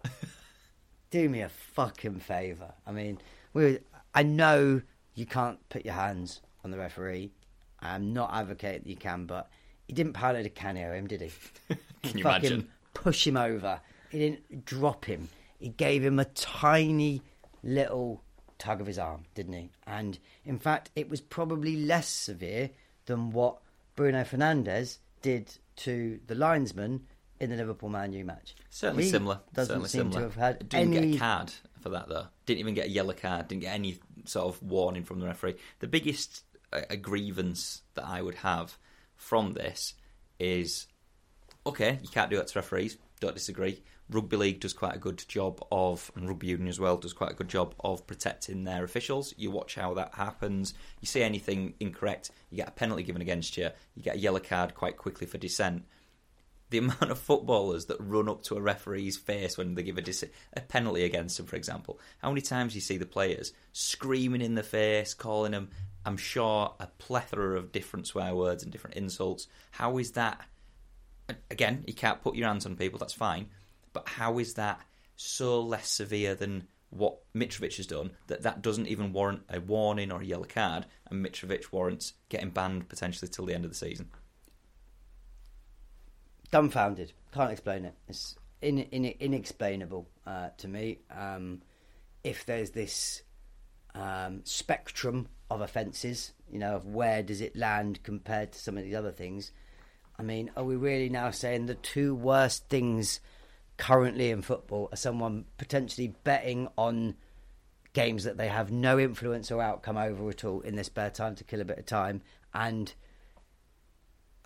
Do 1.10 1.28
me 1.28 1.42
a 1.42 1.48
fucking 1.48 2.20
favour. 2.20 2.72
I 2.86 2.92
mean, 2.92 3.18
we. 3.52 3.80
I 4.14 4.22
know 4.22 4.80
you 5.14 5.26
can't 5.26 5.58
put 5.68 5.84
your 5.84 5.94
hands 5.94 6.40
on 6.64 6.70
the 6.70 6.78
referee. 6.78 7.30
I'm 7.80 8.12
not 8.12 8.32
advocating 8.32 8.82
that 8.82 8.88
you 8.88 8.96
can, 8.96 9.26
but 9.26 9.50
he 9.90 9.94
didn't 9.96 10.12
Paolo 10.12 10.40
Di 10.40 10.48
Canio 10.50 10.92
him, 10.94 11.08
did 11.08 11.20
he? 11.22 11.30
Can 12.04 12.18
you 12.18 12.22
fucking 12.22 12.50
imagine? 12.50 12.68
push 12.94 13.26
him 13.26 13.36
over. 13.36 13.80
He 14.10 14.18
didn't 14.20 14.64
drop 14.64 15.04
him. 15.04 15.28
He 15.58 15.70
gave 15.70 16.04
him 16.04 16.20
a 16.20 16.24
tiny 16.26 17.22
little 17.64 18.22
tug 18.58 18.80
of 18.80 18.86
his 18.86 18.98
arm, 19.00 19.24
didn't 19.34 19.54
he? 19.54 19.70
And 19.88 20.16
in 20.44 20.60
fact, 20.60 20.90
it 20.94 21.08
was 21.10 21.20
probably 21.20 21.76
less 21.84 22.06
severe 22.08 22.70
than 23.06 23.32
what 23.32 23.58
Bruno 23.96 24.22
Fernandes 24.22 24.98
did 25.22 25.52
to 25.78 26.20
the 26.28 26.36
linesman 26.36 27.06
in 27.40 27.50
the 27.50 27.56
Liverpool 27.56 27.88
Man 27.88 28.12
U 28.12 28.24
match. 28.24 28.54
Certainly 28.70 29.04
He 29.04 29.10
similar. 29.10 29.40
Doesn't 29.54 29.70
Certainly 29.70 29.88
seem 29.88 30.12
similar. 30.12 30.20
to 30.20 30.24
have 30.26 30.34
had 30.36 30.68
Didn't 30.68 30.94
any. 30.94 31.08
get 31.10 31.16
a 31.16 31.18
card 31.18 31.52
for 31.80 31.88
that 31.88 32.08
though. 32.08 32.26
Didn't 32.46 32.60
even 32.60 32.74
get 32.74 32.86
a 32.86 32.90
yellow 32.90 33.14
card. 33.14 33.48
Didn't 33.48 33.62
get 33.62 33.74
any 33.74 33.98
sort 34.24 34.46
of 34.54 34.62
warning 34.62 35.02
from 35.02 35.18
the 35.18 35.26
referee. 35.26 35.56
The 35.80 35.88
biggest 35.88 36.44
uh, 36.72 36.82
a 36.88 36.96
grievance 36.96 37.82
that 37.94 38.04
I 38.06 38.22
would 38.22 38.36
have 38.36 38.78
from 39.20 39.52
this 39.52 39.94
is 40.38 40.86
okay, 41.66 41.98
you 42.02 42.08
can't 42.08 42.30
do 42.30 42.36
that 42.36 42.48
to 42.48 42.58
referees. 42.58 42.96
Don't 43.20 43.34
disagree. 43.34 43.82
Rugby 44.08 44.36
league 44.36 44.60
does 44.60 44.72
quite 44.72 44.96
a 44.96 44.98
good 44.98 45.22
job 45.28 45.62
of, 45.70 46.10
and 46.16 46.26
rugby 46.26 46.48
union 46.48 46.68
as 46.68 46.80
well 46.80 46.96
does 46.96 47.12
quite 47.12 47.30
a 47.30 47.34
good 47.34 47.48
job 47.48 47.74
of 47.80 48.06
protecting 48.06 48.64
their 48.64 48.82
officials. 48.82 49.34
You 49.36 49.50
watch 49.50 49.76
how 49.76 49.94
that 49.94 50.14
happens. 50.14 50.74
You 51.00 51.06
see 51.06 51.22
anything 51.22 51.74
incorrect, 51.78 52.30
you 52.50 52.56
get 52.56 52.68
a 52.68 52.72
penalty 52.72 53.02
given 53.02 53.22
against 53.22 53.56
you. 53.56 53.68
You 53.94 54.02
get 54.02 54.16
a 54.16 54.20
yellow 54.20 54.40
card 54.40 54.74
quite 54.74 54.96
quickly 54.96 55.26
for 55.26 55.38
dissent 55.38 55.84
the 56.70 56.78
amount 56.78 57.10
of 57.10 57.18
footballers 57.18 57.86
that 57.86 58.00
run 58.00 58.28
up 58.28 58.42
to 58.44 58.56
a 58.56 58.60
referee's 58.60 59.16
face 59.16 59.58
when 59.58 59.74
they 59.74 59.82
give 59.82 59.98
a, 59.98 60.02
dis- 60.02 60.24
a 60.54 60.60
penalty 60.60 61.04
against 61.04 61.36
them, 61.36 61.46
for 61.46 61.56
example. 61.56 62.00
How 62.18 62.30
many 62.30 62.40
times 62.40 62.74
you 62.74 62.80
see 62.80 62.96
the 62.96 63.06
players 63.06 63.52
screaming 63.72 64.40
in 64.40 64.54
the 64.54 64.62
face, 64.62 65.12
calling 65.12 65.52
them, 65.52 65.70
I'm 66.04 66.16
sure, 66.16 66.74
a 66.80 66.86
plethora 66.86 67.56
of 67.58 67.72
different 67.72 68.06
swear 68.06 68.34
words 68.34 68.62
and 68.62 68.72
different 68.72 68.96
insults. 68.96 69.48
How 69.72 69.98
is 69.98 70.12
that? 70.12 70.40
Again, 71.50 71.84
you 71.86 71.94
can't 71.94 72.22
put 72.22 72.34
your 72.34 72.48
hands 72.48 72.66
on 72.66 72.76
people, 72.76 72.98
that's 72.98 73.12
fine. 73.12 73.48
But 73.92 74.08
how 74.08 74.38
is 74.38 74.54
that 74.54 74.80
so 75.16 75.60
less 75.60 75.88
severe 75.88 76.34
than 76.34 76.66
what 76.90 77.18
Mitrovic 77.34 77.76
has 77.76 77.86
done 77.86 78.10
that 78.26 78.42
that 78.42 78.62
doesn't 78.62 78.88
even 78.88 79.12
warrant 79.12 79.42
a 79.48 79.60
warning 79.60 80.10
or 80.10 80.22
a 80.22 80.24
yellow 80.24 80.44
card, 80.44 80.86
and 81.10 81.24
Mitrovic 81.24 81.72
warrants 81.72 82.14
getting 82.28 82.50
banned 82.50 82.88
potentially 82.88 83.28
till 83.28 83.46
the 83.46 83.54
end 83.54 83.64
of 83.64 83.70
the 83.70 83.76
season? 83.76 84.08
dumbfounded. 86.50 87.12
Can't 87.32 87.50
explain 87.50 87.84
it. 87.84 87.94
It's 88.08 88.36
in, 88.60 88.78
in, 88.78 89.04
inexplainable 89.04 90.08
uh, 90.26 90.50
to 90.58 90.68
me. 90.68 90.98
Um, 91.10 91.62
if 92.24 92.44
there's 92.44 92.70
this 92.70 93.22
um, 93.94 94.40
spectrum 94.44 95.28
of 95.50 95.60
offences, 95.60 96.32
you 96.50 96.58
know, 96.58 96.76
of 96.76 96.86
where 96.86 97.22
does 97.22 97.40
it 97.40 97.56
land 97.56 98.02
compared 98.02 98.52
to 98.52 98.58
some 98.58 98.78
of 98.78 98.84
these 98.84 98.94
other 98.94 99.12
things? 99.12 99.52
I 100.18 100.22
mean, 100.22 100.50
are 100.56 100.64
we 100.64 100.76
really 100.76 101.08
now 101.08 101.30
saying 101.30 101.66
the 101.66 101.74
two 101.74 102.14
worst 102.14 102.68
things 102.68 103.20
currently 103.76 104.30
in 104.30 104.42
football 104.42 104.88
are 104.92 104.96
someone 104.96 105.46
potentially 105.56 106.14
betting 106.24 106.68
on 106.76 107.14
games 107.94 108.24
that 108.24 108.36
they 108.36 108.48
have 108.48 108.70
no 108.70 108.98
influence 108.98 109.50
or 109.50 109.62
outcome 109.62 109.96
over 109.96 110.28
at 110.28 110.44
all 110.44 110.60
in 110.60 110.74
their 110.74 110.84
spare 110.84 111.10
time 111.10 111.34
to 111.34 111.44
kill 111.44 111.60
a 111.60 111.64
bit 111.64 111.78
of 111.78 111.86
time 111.86 112.20
and 112.54 112.94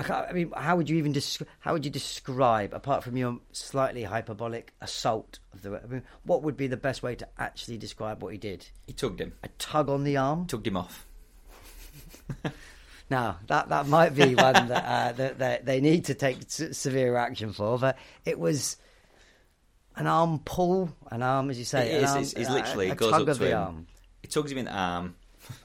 I, 0.01 0.13
I 0.29 0.33
mean, 0.33 0.51
how 0.57 0.77
would 0.77 0.89
you 0.91 0.97
even 0.97 1.13
desc- 1.13 1.47
how 1.61 1.73
would 1.73 1.85
you 1.85 1.91
describe, 1.91 2.75
apart 2.75 3.05
from 3.05 3.17
your 3.17 3.39
slightly 3.53 4.03
hyperbolic 4.05 4.73
assault 4.81 5.39
of 5.53 5.63
the? 5.63 5.81
I 5.83 5.87
mean, 5.87 6.03
what 6.25 6.43
would 6.43 6.57
be 6.57 6.67
the 6.67 6.77
best 6.77 7.03
way 7.03 7.15
to 7.17 7.29
actually 7.39 7.79
describe 7.79 8.23
what 8.23 8.33
he 8.33 8.39
did? 8.39 8.67
He 8.87 8.93
tugged 8.93 9.21
him, 9.21 9.35
A 9.45 9.49
tug 9.59 9.89
on 9.89 10.05
the 10.05 10.17
arm. 10.17 10.47
tugged 10.47 10.67
him 10.67 10.77
off. 10.77 11.07
Now 13.11 13.39
that 13.49 13.69
that 13.69 13.87
might 13.87 14.15
be 14.15 14.35
one 14.35 14.69
that, 14.69 14.85
uh, 14.85 15.13
that, 15.13 15.39
that 15.39 15.65
they 15.67 15.81
need 15.81 16.07
to 16.07 16.15
take 16.15 16.39
s- 16.39 16.77
severe 16.77 17.17
action 17.17 17.53
for, 17.53 17.79
but 17.79 17.99
it 18.25 18.39
was 18.39 18.79
an 19.97 20.07
arm 20.07 20.41
pull, 20.45 20.91
an 21.11 21.23
arm, 21.23 21.51
as 21.51 21.59
you 21.59 21.67
say, 21.67 21.93
It 21.93 22.03
is, 22.05 22.11
arm- 22.11 22.23
it's, 22.23 22.33
it's 22.33 22.49
a- 22.49 22.53
literally 22.53 22.89
a, 22.89 22.93
it 22.93 22.97
goes 22.99 23.11
tug 23.13 23.23
up 23.23 23.29
of 23.29 23.37
to 23.39 23.45
the 23.45 23.51
him. 23.51 23.59
arm. 23.59 23.87
He 24.23 24.29
tugs 24.29 24.51
him 24.51 24.59
in 24.59 24.65
the 24.65 24.73
arm. 24.75 25.15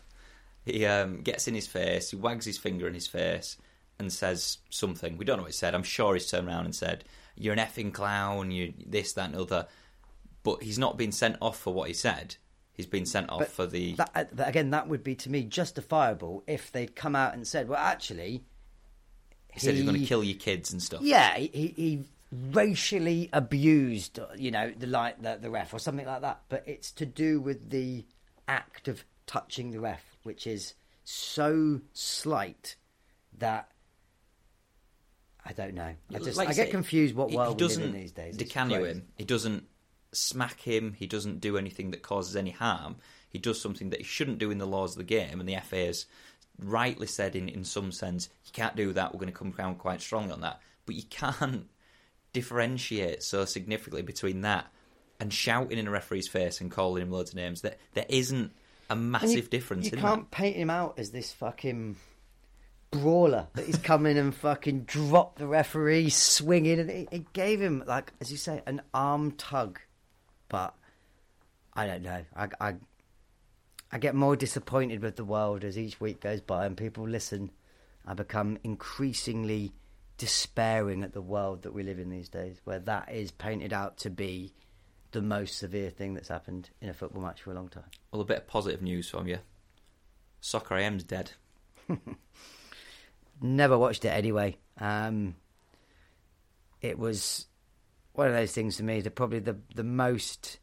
he 0.65 0.85
um, 0.85 1.21
gets 1.21 1.47
in 1.47 1.55
his 1.55 1.65
face. 1.65 2.09
He 2.11 2.17
wags 2.17 2.45
his 2.45 2.57
finger 2.57 2.87
in 2.87 2.93
his 2.93 3.07
face 3.07 3.55
and 3.99 4.11
says 4.11 4.59
something. 4.69 5.17
We 5.17 5.25
don't 5.25 5.37
know 5.37 5.43
what 5.43 5.51
he 5.51 5.57
said. 5.57 5.75
I'm 5.75 5.83
sure 5.83 6.13
he's 6.13 6.29
turned 6.29 6.47
around 6.47 6.65
and 6.65 6.75
said, 6.75 7.03
"You're 7.35 7.53
an 7.53 7.59
effing 7.59 7.93
clown. 7.93 8.51
You 8.51 8.73
this, 8.85 9.13
that, 9.13 9.29
and 9.29 9.35
other." 9.35 9.67
But 10.43 10.63
he's 10.63 10.79
not 10.79 10.97
been 10.97 11.11
sent 11.11 11.37
off 11.41 11.59
for 11.59 11.73
what 11.73 11.89
he 11.89 11.93
said. 11.93 12.37
He's 12.71 12.85
been 12.85 13.05
sent 13.05 13.29
off 13.29 13.39
But 13.39 13.51
for 13.51 13.67
the. 13.67 13.93
That, 13.95 14.11
uh, 14.15 14.43
again, 14.43 14.69
that 14.69 14.87
would 14.87 15.03
be 15.03 15.15
to 15.15 15.29
me 15.29 15.43
justifiable 15.43 16.43
if 16.47 16.71
they'd 16.71 16.95
come 16.95 17.15
out 17.15 17.33
and 17.33 17.47
said, 17.47 17.67
"Well, 17.67 17.79
actually." 17.79 18.43
he 19.53 19.59
said 19.59 19.75
he's 19.75 19.83
going 19.83 19.99
to 19.99 20.05
kill 20.05 20.23
your 20.23 20.37
kids 20.37 20.71
and 20.71 20.81
stuff. 20.81 21.01
Yeah, 21.01 21.35
he, 21.35 21.47
he, 21.47 21.67
he 21.75 22.03
racially 22.31 23.29
abused, 23.33 24.19
you 24.37 24.51
know, 24.51 24.71
the 24.77 24.87
like 24.87 25.21
the, 25.21 25.39
the 25.41 25.49
ref 25.49 25.73
or 25.73 25.79
something 25.79 26.05
like 26.05 26.21
that. 26.21 26.41
But 26.49 26.63
it's 26.67 26.91
to 26.91 27.05
do 27.05 27.41
with 27.41 27.69
the 27.69 28.05
act 28.47 28.87
of 28.87 29.03
touching 29.25 29.71
the 29.71 29.79
ref, 29.79 30.03
which 30.23 30.45
is 30.45 30.75
so 31.03 31.81
slight 31.93 32.75
that 33.37 33.69
I 35.49 35.53
don't 35.53 35.73
know. 35.73 35.95
I 36.13 36.19
just 36.19 36.37
Like 36.37 36.49
I 36.49 36.53
get 36.53 36.67
say, 36.67 36.71
confused 36.71 37.15
what 37.15 37.31
world 37.31 37.59
he 37.59 37.65
we 37.65 37.69
live 37.69 37.77
in 37.77 37.83
doesn't 37.83 37.93
these 37.93 38.11
days. 38.11 38.37
Di 38.37 38.45
Canio 38.45 38.83
him. 38.83 39.07
He 39.17 39.25
doesn't 39.25 39.63
smack 40.11 40.59
him. 40.59 40.93
He 40.93 41.07
doesn't 41.07 41.41
do 41.41 41.57
anything 41.57 41.89
that 41.91 42.03
causes 42.03 42.35
any 42.35 42.51
harm. 42.51 42.97
He 43.29 43.39
does 43.39 43.59
something 43.59 43.89
that 43.89 43.99
he 43.99 44.05
shouldn't 44.05 44.37
do 44.37 44.51
in 44.51 44.59
the 44.59 44.67
laws 44.67 44.91
of 44.91 44.99
the 44.99 45.03
game, 45.03 45.39
and 45.39 45.49
the 45.49 45.57
FA 45.57 45.87
has 45.87 46.05
rightly 46.59 47.07
said, 47.07 47.35
in 47.35 47.49
in 47.49 47.63
some 47.63 47.91
sense, 47.91 48.29
you 48.45 48.51
can't 48.53 48.75
do 48.75 48.93
that. 48.93 49.11
We're 49.11 49.19
going 49.19 49.33
to 49.33 49.37
come 49.37 49.51
down 49.51 49.75
quite 49.75 50.01
strongly 50.01 50.33
on 50.33 50.41
that, 50.41 50.61
but 50.85 50.95
you 50.95 51.03
can't 51.09 51.67
differentiate 52.33 53.23
so 53.23 53.45
significantly 53.45 54.03
between 54.03 54.41
that 54.41 54.67
and 55.19 55.33
shouting 55.33 55.79
in 55.79 55.87
a 55.87 55.91
referee's 55.91 56.27
face 56.27 56.61
and 56.61 56.69
calling 56.69 57.01
him 57.01 57.11
loads 57.11 57.31
of 57.31 57.37
names. 57.37 57.61
That 57.61 57.79
there 57.93 58.05
isn't 58.07 58.51
a 58.89 58.95
massive 58.95 59.45
you, 59.45 59.49
difference 59.49 59.91
You 59.91 59.97
can't 59.97 60.29
paint 60.31 60.55
him 60.55 60.69
out 60.69 60.99
as 60.99 61.11
this 61.11 61.31
fucking 61.33 61.95
brawler 62.91 63.47
that 63.53 63.65
he's 63.65 63.77
come 63.77 64.05
in 64.05 64.17
and 64.17 64.33
fucking 64.33 64.81
dropped 64.81 65.39
the 65.39 65.47
referee 65.47 66.09
swinging, 66.09 66.79
and 66.79 66.89
it, 66.89 67.09
it 67.11 67.33
gave 67.33 67.61
him 67.61 67.83
like, 67.85 68.13
as 68.21 68.31
you 68.31 68.37
say, 68.37 68.61
an 68.65 68.81
arm 68.93 69.31
tug. 69.33 69.79
But 70.47 70.73
I 71.73 71.85
don't 71.85 72.01
know. 72.01 72.25
I, 72.35 72.47
I 72.59 72.75
I 73.91 73.97
get 73.97 74.15
more 74.15 74.35
disappointed 74.35 75.01
with 75.01 75.15
the 75.15 75.25
world 75.25 75.63
as 75.63 75.77
each 75.77 75.99
week 75.99 76.21
goes 76.21 76.41
by 76.41 76.65
and 76.65 76.77
people 76.77 77.07
listen. 77.07 77.51
I 78.05 78.13
become 78.13 78.57
increasingly 78.63 79.73
despairing 80.17 81.03
at 81.03 81.13
the 81.13 81.21
world 81.21 81.63
that 81.63 81.73
we 81.73 81.83
live 81.83 81.97
in 81.97 82.09
these 82.09 82.29
days, 82.29 82.59
where 82.65 82.79
that 82.79 83.11
is 83.11 83.31
painted 83.31 83.73
out 83.73 83.97
to 83.99 84.09
be 84.09 84.53
the 85.11 85.21
most 85.21 85.57
severe 85.57 85.89
thing 85.89 86.13
that's 86.13 86.27
happened 86.27 86.69
in 86.81 86.89
a 86.89 86.93
football 86.93 87.21
match 87.21 87.41
for 87.41 87.51
a 87.51 87.55
long 87.55 87.69
time. 87.69 87.85
Well, 88.11 88.21
a 88.21 88.25
bit 88.25 88.37
of 88.37 88.47
positive 88.47 88.81
news 88.81 89.09
from 89.09 89.27
you. 89.27 89.39
Soccer 90.41 90.77
AM's 90.77 91.03
dead. 91.03 91.31
Never 93.41 93.77
watched 93.77 94.05
it 94.05 94.09
anyway. 94.09 94.57
Um, 94.79 95.35
it 96.81 96.97
was 96.97 97.47
one 98.13 98.27
of 98.27 98.33
those 98.33 98.51
things 98.51 98.77
to 98.77 98.83
me. 98.83 99.01
That 99.01 99.15
probably 99.15 99.39
the 99.39 99.57
the 99.75 99.83
most 99.83 100.59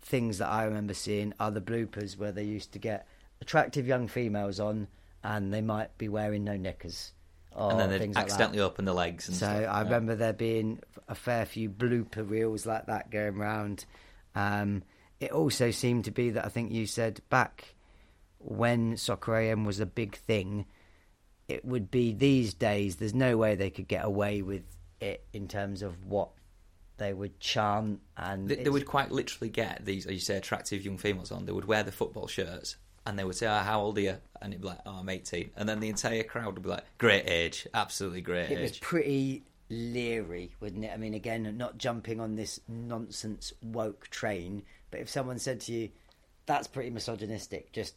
things 0.00 0.38
that 0.38 0.48
I 0.48 0.64
remember 0.64 0.94
seeing 0.94 1.34
are 1.38 1.50
the 1.50 1.60
bloopers 1.60 2.16
where 2.16 2.32
they 2.32 2.44
used 2.44 2.72
to 2.72 2.78
get 2.78 3.06
attractive 3.40 3.86
young 3.86 4.08
females 4.08 4.58
on, 4.60 4.88
and 5.22 5.52
they 5.52 5.60
might 5.60 5.96
be 5.98 6.08
wearing 6.08 6.44
no 6.44 6.56
knickers. 6.56 7.12
Or 7.54 7.72
and 7.72 7.80
then 7.80 7.90
they 7.90 7.98
things 7.98 8.14
like 8.16 8.26
that. 8.26 8.32
accidentally 8.32 8.60
open 8.60 8.84
the 8.84 8.94
legs 8.94 9.26
and 9.28 9.36
So 9.36 9.46
stuff. 9.46 9.56
I 9.56 9.60
Yeah. 9.78 9.82
remember 9.82 10.14
there 10.14 10.32
being 10.32 10.80
a 11.08 11.14
fair 11.14 11.44
few 11.44 11.68
blooper 11.68 12.28
reels 12.28 12.66
like 12.66 12.86
that 12.86 13.10
going 13.10 13.36
round. 13.36 13.84
Um, 14.34 14.82
it 15.18 15.32
also 15.32 15.70
seemed 15.70 16.04
to 16.04 16.10
be 16.10 16.30
that 16.30 16.44
I 16.44 16.48
think 16.48 16.70
you 16.72 16.86
said 16.86 17.20
back 17.30 17.74
when 18.38 18.96
Soccer 18.96 19.34
AM 19.36 19.64
was 19.64 19.80
a 19.80 19.86
big 19.86 20.14
thing, 20.14 20.66
it 21.48 21.64
would 21.64 21.90
be 21.90 22.12
these 22.12 22.54
days. 22.54 22.96
There's 22.96 23.14
no 23.14 23.36
way 23.36 23.54
they 23.54 23.70
could 23.70 23.88
get 23.88 24.04
away 24.04 24.42
with 24.42 24.62
it 25.00 25.24
in 25.32 25.48
terms 25.48 25.82
of 25.82 26.04
what 26.04 26.28
they 26.98 27.12
would 27.12 27.40
chant 27.40 28.00
and 28.16 28.48
They, 28.48 28.56
they 28.56 28.70
would 28.70 28.86
quite 28.86 29.10
literally 29.10 29.48
get 29.48 29.84
these, 29.84 30.04
as 30.06 30.12
you 30.12 30.20
say, 30.20 30.36
attractive 30.36 30.84
young 30.84 30.98
females 30.98 31.32
on. 31.32 31.46
They 31.46 31.52
would 31.52 31.64
wear 31.64 31.82
the 31.82 31.92
football 31.92 32.26
shirts 32.26 32.76
and 33.06 33.18
they 33.18 33.24
would 33.24 33.36
say, 33.36 33.46
oh, 33.46 33.58
"How 33.58 33.80
old 33.80 33.96
are 33.98 34.02
you?" 34.02 34.16
And 34.42 34.52
it'd 34.52 34.60
be 34.60 34.68
like, 34.68 34.80
"Oh, 34.84 34.96
I'm 34.96 35.08
18." 35.08 35.50
And 35.56 35.68
then 35.68 35.80
the 35.80 35.88
entire 35.88 36.24
crowd 36.24 36.54
would 36.54 36.62
be 36.62 36.68
like, 36.68 36.84
"Great 36.98 37.28
age, 37.28 37.66
absolutely 37.72 38.20
great 38.20 38.50
age. 38.50 38.58
It 38.58 38.60
was 38.60 38.78
pretty 38.78 39.44
leery, 39.70 40.54
wouldn't 40.60 40.84
it? 40.84 40.90
I 40.92 40.96
mean, 40.98 41.14
again, 41.14 41.56
not 41.56 41.78
jumping 41.78 42.20
on 42.20 42.36
this 42.36 42.60
nonsense 42.68 43.52
woke 43.62 44.08
train, 44.08 44.62
but 44.90 45.00
if 45.00 45.08
someone 45.08 45.38
said 45.38 45.60
to 45.62 45.72
you, 45.72 45.90
that's 46.46 46.66
pretty 46.66 46.90
misogynistic, 46.90 47.72
just 47.72 47.94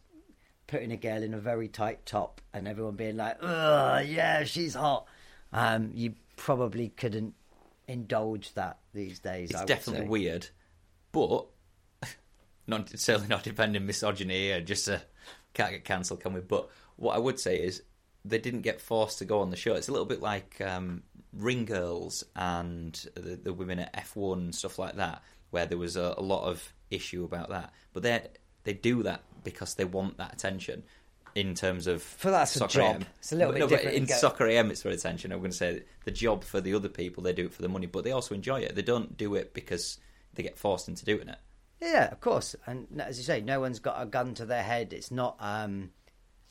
putting 0.71 0.93
a 0.93 0.97
girl 0.97 1.21
in 1.21 1.33
a 1.33 1.37
very 1.37 1.67
tight 1.67 2.05
top 2.05 2.39
and 2.53 2.65
everyone 2.65 2.95
being 2.95 3.17
like, 3.17 3.37
ugh, 3.41 4.05
yeah, 4.07 4.45
she's 4.45 4.73
hot, 4.73 5.05
um, 5.51 5.91
you 5.93 6.13
probably 6.37 6.87
couldn't 6.89 7.35
indulge 7.89 8.53
that 8.53 8.79
these 8.93 9.19
days. 9.19 9.51
It's 9.51 9.65
definitely 9.65 10.05
say. 10.05 10.09
weird, 10.09 10.47
but 11.11 11.47
not 12.67 12.89
certainly 12.97 13.27
not 13.27 13.43
defending 13.43 13.85
misogyny 13.85 14.51
or 14.51 14.61
just 14.61 14.89
uh, 14.89 14.99
can't 15.53 15.71
get 15.71 15.83
cancelled, 15.83 16.21
can 16.21 16.33
we? 16.33 16.39
But 16.39 16.69
what 16.95 17.17
I 17.17 17.19
would 17.19 17.37
say 17.37 17.57
is 17.57 17.83
they 18.23 18.37
didn't 18.37 18.61
get 18.61 18.79
forced 18.79 19.19
to 19.19 19.25
go 19.25 19.41
on 19.41 19.49
the 19.49 19.57
show. 19.57 19.73
It's 19.73 19.89
a 19.89 19.91
little 19.91 20.05
bit 20.05 20.21
like 20.21 20.61
um, 20.61 21.03
Ring 21.33 21.65
Girls 21.65 22.23
and 22.33 22.93
the, 23.15 23.35
the 23.35 23.53
women 23.53 23.79
at 23.79 23.93
F1 23.93 24.33
and 24.33 24.55
stuff 24.55 24.79
like 24.79 24.95
that, 24.95 25.21
where 25.49 25.65
there 25.65 25.77
was 25.77 25.97
a, 25.97 26.15
a 26.17 26.21
lot 26.21 26.45
of 26.45 26.73
issue 26.89 27.25
about 27.25 27.49
that. 27.49 27.73
But 27.91 28.03
they 28.03 28.21
they 28.63 28.73
do 28.73 29.03
that 29.03 29.21
because 29.43 29.75
they 29.75 29.85
want 29.85 30.17
that 30.17 30.33
attention. 30.33 30.83
In 31.33 31.55
terms 31.55 31.87
of 31.87 32.03
For 32.03 32.29
that's 32.29 32.57
a 32.57 32.59
soccer 32.59 32.73
job. 32.73 32.95
AM. 32.97 33.05
It's 33.19 33.31
a 33.31 33.35
little 33.37 33.53
No, 33.53 33.59
bit 33.59 33.69
different. 33.69 33.95
In 33.95 34.07
soccer 34.07 34.47
AM, 34.47 34.69
it's 34.69 34.81
for 34.81 34.89
attention. 34.89 35.31
I'm 35.31 35.39
going 35.39 35.51
to 35.51 35.55
say 35.57 35.83
the 36.03 36.11
job 36.11 36.43
for 36.43 36.59
the 36.59 36.73
other 36.73 36.89
people, 36.89 37.23
they 37.23 37.31
do 37.31 37.45
it 37.45 37.53
for 37.53 37.61
the 37.61 37.69
money, 37.69 37.85
but 37.87 38.03
they 38.03 38.11
also 38.11 38.35
enjoy 38.35 38.59
it. 38.59 38.75
They 38.75 38.81
don't 38.81 39.15
do 39.15 39.35
it 39.35 39.53
because 39.53 39.97
they 40.33 40.43
get 40.43 40.57
forced 40.57 40.89
into 40.89 41.05
doing 41.05 41.29
it. 41.29 41.37
Yeah, 41.81 42.11
of 42.11 42.19
course. 42.19 42.53
And 42.65 43.01
as 43.01 43.17
you 43.17 43.23
say, 43.23 43.39
no 43.39 43.61
one's 43.61 43.79
got 43.79 44.01
a 44.01 44.05
gun 44.05 44.33
to 44.35 44.45
their 44.45 44.61
head. 44.61 44.91
It's 44.91 45.09
not 45.09 45.37
um, 45.39 45.91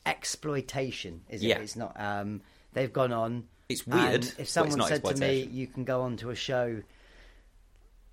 exploitation, 0.05 1.21
is 1.29 1.43
it? 1.43 1.47
Yeah. 1.47 1.59
It's 1.59 1.75
not. 1.75 1.95
Um, 1.99 2.41
they've 2.73 2.91
gone 2.91 3.11
on. 3.13 3.45
It's 3.69 3.87
weird, 3.87 4.27
if 4.37 4.49
someone 4.49 4.81
said 4.81 5.05
to 5.05 5.15
me, 5.15 5.47
"You 5.49 5.65
can 5.67 5.85
go 5.85 6.01
on 6.01 6.17
to 6.17 6.29
a 6.29 6.35
show 6.35 6.81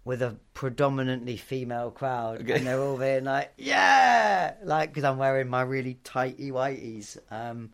with 0.09 0.22
a 0.22 0.36
predominantly 0.54 1.36
female 1.36 1.90
crowd," 1.90 2.40
Okay. 2.40 2.54
and 2.56 2.66
they're 2.66 2.80
all 2.80 2.96
being 2.96 3.24
like, 3.24 3.52
"Yeah," 3.59 4.54
like 4.64 4.90
because 4.90 5.04
I'm 5.04 5.18
wearing 5.18 5.48
my 5.48 5.62
really 5.62 5.94
tighty 6.02 6.50
whiteies. 6.50 7.18
Um, 7.30 7.72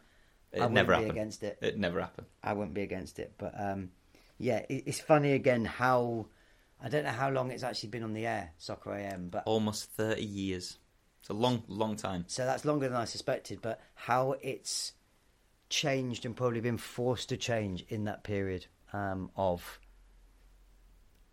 It 0.52 0.58
I 0.58 0.66
wouldn't 0.66 0.74
never 0.74 0.92
be 0.92 0.94
happened. 0.96 1.10
against 1.12 1.42
it. 1.42 1.58
It 1.62 1.78
never 1.78 2.00
happened. 2.00 2.26
I 2.42 2.52
wouldn't 2.52 2.74
be 2.74 2.82
against 2.82 3.18
it. 3.18 3.34
But 3.38 3.52
um, 3.58 3.90
yeah, 4.38 4.58
it, 4.68 4.84
it's 4.86 5.00
funny 5.00 5.32
again 5.32 5.64
how 5.64 6.26
I 6.82 6.88
don't 6.88 7.04
know 7.04 7.10
how 7.10 7.30
long 7.30 7.50
it's 7.50 7.62
actually 7.62 7.88
been 7.90 8.02
on 8.02 8.12
the 8.14 8.26
air, 8.26 8.50
Soccer 8.58 8.92
AM, 8.94 9.28
but 9.30 9.44
Almost 9.46 9.90
30 9.92 10.22
years. 10.22 10.78
It's 11.20 11.30
a 11.30 11.34
long, 11.34 11.62
long 11.68 11.96
time. 11.96 12.24
so 12.26 12.44
that's 12.44 12.64
longer 12.66 12.86
than 12.88 12.98
I 12.98 13.04
suspected. 13.06 13.62
But 13.62 13.80
how 13.94 14.32
it's 14.42 14.92
changed 15.70 16.26
and 16.26 16.36
probably 16.36 16.60
been 16.60 16.78
forced 16.78 17.30
to 17.30 17.36
change 17.36 17.84
in 17.88 18.04
that 18.04 18.22
period 18.24 18.66
um, 18.92 19.30
of 19.36 19.80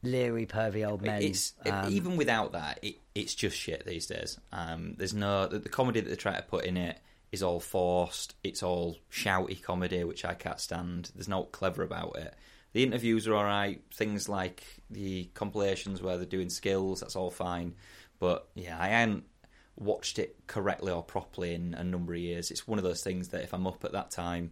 leery, 0.04 0.46
pervy 0.46 0.88
old 0.88 1.02
men. 1.02 1.22
It's 1.22 1.54
um, 1.66 1.92
even 1.92 2.18
without 2.18 2.54
that, 2.54 2.80
it, 2.82 2.96
it's 3.16 3.36
just 3.36 3.58
shit 3.58 3.86
these 3.86 4.08
days. 4.08 4.40
Um, 4.52 4.96
there's 4.98 5.14
no 5.14 5.48
the, 5.48 5.60
the 5.60 5.70
comedy 5.70 6.02
that 6.02 6.10
they 6.10 6.16
try 6.16 6.36
to 6.36 6.42
put 6.42 6.66
in 6.66 6.78
it 6.78 7.00
is 7.32 7.44
all 7.44 7.60
forced. 7.60 8.36
It's 8.44 8.64
all 8.64 8.98
shouty 9.12 9.62
comedy, 9.62 10.04
which 10.04 10.26
I 10.26 10.34
can't 10.34 10.60
stand. 10.60 11.12
There's 11.16 11.30
no 11.30 11.44
clever 11.44 11.84
about 11.84 12.18
it. 12.18 12.34
The 12.74 12.84
interviews 12.84 13.28
are 13.28 13.36
all 13.36 13.44
right. 13.44 13.82
Things 13.94 14.30
like 14.30 14.64
the 14.90 15.26
compilations 15.34 16.02
where 16.02 16.18
they're 16.18 16.26
doing 16.26 16.50
skills, 16.50 17.02
that's 17.02 17.16
all 17.16 17.30
fine. 17.30 17.76
But 18.20 18.48
yeah, 18.56 18.78
I 18.80 18.90
hadn't 18.90 19.26
watched 19.78 20.20
it 20.20 20.36
correctly 20.48 20.92
or 20.92 21.04
properly 21.04 21.54
in 21.54 21.74
a 21.74 21.84
number 21.84 22.14
of 22.14 22.20
years. 22.20 22.52
It's 22.52 22.68
one 22.68 22.78
of 22.78 22.84
those 22.84 23.04
things 23.04 23.30
that 23.30 23.44
if 23.44 23.54
I'm 23.54 23.68
up 23.68 23.84
at 23.84 23.94
that 23.94 24.12
time, 24.12 24.52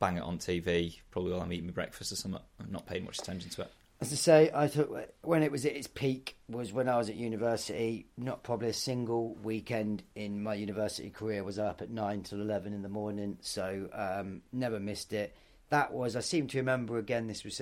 bang 0.00 0.16
it 0.16 0.22
on 0.22 0.38
TV, 0.38 1.00
probably 1.10 1.32
while 1.32 1.42
I'm 1.42 1.52
eating 1.52 1.66
my 1.66 1.72
breakfast 1.72 2.12
or 2.12 2.16
something, 2.16 2.40
I'm 2.60 2.72
not 2.72 2.86
paying 2.86 3.04
much 3.04 3.18
attention 3.18 3.50
to 3.50 3.62
it. 3.62 3.72
As 4.00 4.12
I 4.12 4.16
say, 4.16 4.50
I 4.54 4.66
thought 4.68 4.90
when 5.22 5.42
it 5.42 5.50
was 5.52 5.64
at 5.64 5.74
its 5.76 5.86
peak 5.86 6.36
was 6.48 6.72
when 6.72 6.88
I 6.88 6.98
was 6.98 7.08
at 7.08 7.14
university. 7.16 8.06
Not 8.18 8.42
probably 8.42 8.68
a 8.68 8.72
single 8.74 9.34
weekend 9.36 10.02
in 10.14 10.42
my 10.42 10.54
university 10.54 11.10
career 11.10 11.42
was 11.42 11.58
up 11.58 11.80
at 11.80 11.90
nine 11.90 12.22
till 12.22 12.40
eleven 12.40 12.74
in 12.74 12.82
the 12.82 12.88
morning. 12.88 13.38
So 13.40 13.88
um, 13.92 14.42
never 14.52 14.78
missed 14.78 15.12
it. 15.12 15.34
That 15.70 15.92
was 15.92 16.16
I 16.16 16.20
seem 16.20 16.48
to 16.48 16.58
remember 16.58 16.98
again. 16.98 17.28
This 17.28 17.44
was 17.44 17.60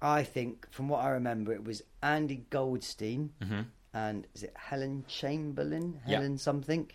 I 0.00 0.22
think 0.22 0.70
from 0.70 0.88
what 0.88 1.02
I 1.04 1.10
remember, 1.10 1.52
it 1.52 1.64
was 1.64 1.82
Andy 2.02 2.44
Goldstein 2.50 3.30
Mhm. 3.42 3.66
and 3.92 4.26
is 4.34 4.44
it 4.44 4.52
Helen 4.56 5.04
Chamberlain? 5.08 6.00
Yeah. 6.06 6.16
Helen 6.18 6.38
something. 6.38 6.88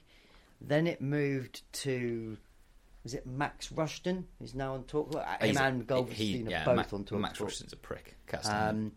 Then 0.62 0.88
it 0.88 1.02
moved 1.02 1.64
to. 1.84 2.38
Was 3.04 3.14
it 3.14 3.26
Max 3.28 3.72
Rushton, 3.72 4.26
who's 4.40 4.56
now 4.56 4.74
on 4.76 4.84
Talk? 4.86 5.14
Well, 5.14 5.26
Him 5.42 5.58
and 5.58 5.86
Goldstein 5.86 6.16
he- 6.16 6.48
are 6.48 6.50
yeah, 6.50 6.66
both 6.66 6.92
Ma- 6.92 6.98
on 6.98 7.04
Talk. 7.04 7.20
Max 7.20 7.42
Rushton's 7.42 7.74
a 7.74 7.78
prick. 7.78 8.16
Can't 8.28 8.44
stand 8.44 8.70
him. 8.78 8.86
Um, 8.86 8.92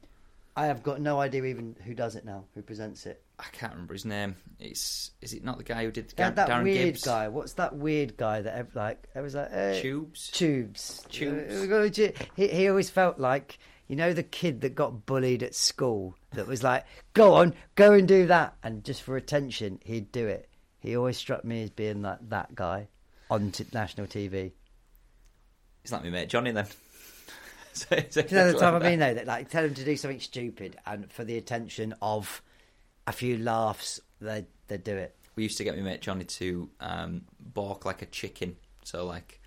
I 0.59 0.67
have 0.67 0.83
got 0.83 1.01
no 1.01 1.21
idea 1.21 1.45
even 1.45 1.77
who 1.85 1.93
does 1.93 2.15
it 2.17 2.25
now, 2.25 2.45
who 2.55 2.63
presents 2.63 3.05
it. 3.05 3.23
I 3.39 3.45
can't 3.53 3.73
remember 3.73 3.93
his 3.95 4.05
name. 4.07 4.37
It's 4.59 5.11
is 5.21 5.35
it 5.35 5.45
not 5.45 5.59
the 5.59 5.65
guy 5.65 5.85
who 5.85 5.91
did 5.91 6.15
Yeah, 6.17 6.31
Gar- 6.31 6.47
that 6.47 6.49
Darren 6.49 6.63
weird 6.63 6.85
Gibbs? 6.95 7.03
guy. 7.05 7.29
What's 7.29 7.55
that 7.55 7.77
weird 7.77 8.17
guy 8.17 8.41
that 8.41 8.55
ev- 8.57 8.75
like? 8.75 9.07
It 9.15 9.21
was 9.21 9.35
like 9.35 9.51
uh, 9.53 9.75
Tubes. 9.81 10.31
Tubes. 10.31 11.05
Tubes. 11.11 11.55
Uh, 11.55 11.59
we're 11.61 11.67
gonna 11.67 11.91
do- 11.91 12.13
He, 12.37 12.49
he 12.49 12.69
always 12.69 12.89
felt 12.89 13.19
like 13.19 13.59
you 13.89 13.97
know 13.97 14.13
the 14.15 14.23
kid 14.23 14.63
that 14.63 14.75
got 14.75 15.05
bullied 15.05 15.43
at 15.43 15.55
school 15.55 16.17
that 16.31 16.47
was 16.47 16.63
like, 16.63 16.87
"Go 17.13 17.35
on, 17.35 17.55
go 17.75 17.93
and 17.93 18.09
do 18.09 18.27
that," 18.29 18.57
and 18.63 18.83
just 18.83 19.03
for 19.03 19.17
attention, 19.17 19.81
he'd 19.85 20.11
do 20.13 20.27
it. 20.27 20.49
He 20.81 20.97
always 20.97 21.19
struck 21.19 21.45
me 21.45 21.65
as 21.65 21.71
being 21.71 22.01
like 22.01 22.27
that 22.31 22.55
guy 22.55 22.89
on 23.31 23.51
t- 23.51 23.67
national 23.73 24.07
TV. 24.07 24.53
He's 25.83 25.93
like 25.93 26.03
me 26.03 26.11
mate 26.11 26.29
Johnny 26.29 26.51
then. 26.51 26.67
so, 27.73 27.97
so 28.11 28.23
Do 28.23 28.29
you 28.29 28.37
know 28.37 28.53
the 28.53 28.59
like 28.59 28.83
I 28.83 28.91
mean 28.91 28.99
though? 28.99 29.15
That 29.15 29.27
like 29.27 29.51
tell 29.51 29.65
him 29.65 29.75
to 29.75 29.85
do 29.85 29.97
something 29.97 30.21
stupid, 30.21 30.77
and 30.87 31.11
for 31.11 31.25
the 31.25 31.37
attention 31.37 31.95
of 32.03 32.43
a 33.07 33.13
few 33.13 33.39
laughs, 33.39 34.01
they 34.21 34.47
they 34.69 34.79
do 34.79 34.97
it. 34.97 35.15
We 35.37 35.43
used 35.43 35.59
to 35.59 35.65
get 35.65 35.77
me 35.77 35.83
mate 35.83 36.01
Johnny 36.01 36.25
to 36.25 36.71
um, 36.81 37.23
balk 37.39 37.85
like 37.85 38.03
a 38.03 38.07
chicken. 38.07 38.57
So 38.85 39.05
like, 39.05 39.41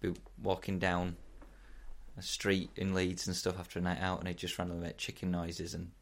be 0.00 0.12
walking 0.42 0.78
down 0.78 1.16
a 2.16 2.22
street 2.22 2.70
in 2.76 2.94
Leeds 2.94 3.26
and 3.26 3.36
stuff 3.36 3.58
after 3.58 3.78
a 3.78 3.82
night 3.82 4.00
out, 4.00 4.18
and 4.18 4.28
he'd 4.28 4.36
just 4.36 4.58
randomly 4.58 4.86
make 4.86 4.96
chicken 4.96 5.30
noises, 5.30 5.74
and 5.74 5.92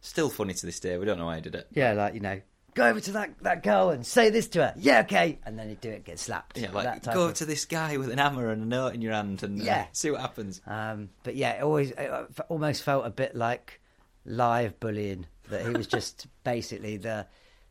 still 0.00 0.28
funny 0.28 0.54
to 0.54 0.66
this 0.66 0.80
day. 0.80 0.98
We 0.98 1.06
don't 1.06 1.18
know 1.18 1.26
why 1.26 1.36
he 1.36 1.42
did 1.42 1.54
it. 1.54 1.68
Yeah, 1.72 1.92
like 1.92 2.14
you 2.14 2.20
know, 2.20 2.40
go 2.74 2.86
over 2.86 3.00
to 3.00 3.12
that, 3.12 3.38
that 3.42 3.62
girl 3.62 3.90
and 3.90 4.06
say 4.06 4.30
this 4.30 4.48
to 4.48 4.60
her. 4.60 4.74
Yeah, 4.76 5.00
okay, 5.00 5.38
and 5.44 5.58
then 5.58 5.68
he'd 5.68 5.80
do 5.80 5.90
it, 5.90 6.04
get 6.04 6.18
slapped. 6.18 6.58
Yeah, 6.58 6.70
like 6.72 7.02
go 7.02 7.26
of- 7.28 7.34
to 7.34 7.44
this 7.44 7.64
guy 7.64 7.96
with 7.96 8.10
an 8.10 8.18
hammer 8.18 8.50
and 8.50 8.62
a 8.62 8.66
note 8.66 8.94
in 8.94 9.02
your 9.02 9.12
hand, 9.12 9.42
and 9.42 9.60
uh, 9.60 9.64
Yeah. 9.64 9.86
see 9.92 10.10
what 10.10 10.20
happens. 10.20 10.60
Um, 10.66 11.10
but 11.24 11.34
yeah, 11.36 11.52
it 11.58 11.62
always 11.62 11.90
it 11.92 12.10
almost 12.48 12.82
felt 12.82 13.06
a 13.06 13.10
bit 13.10 13.34
like 13.34 13.80
live 14.24 14.78
bullying. 14.80 15.26
That 15.50 15.64
he 15.64 15.70
was 15.70 15.86
just 15.98 16.26
basically 16.44 16.96
the 16.98 17.26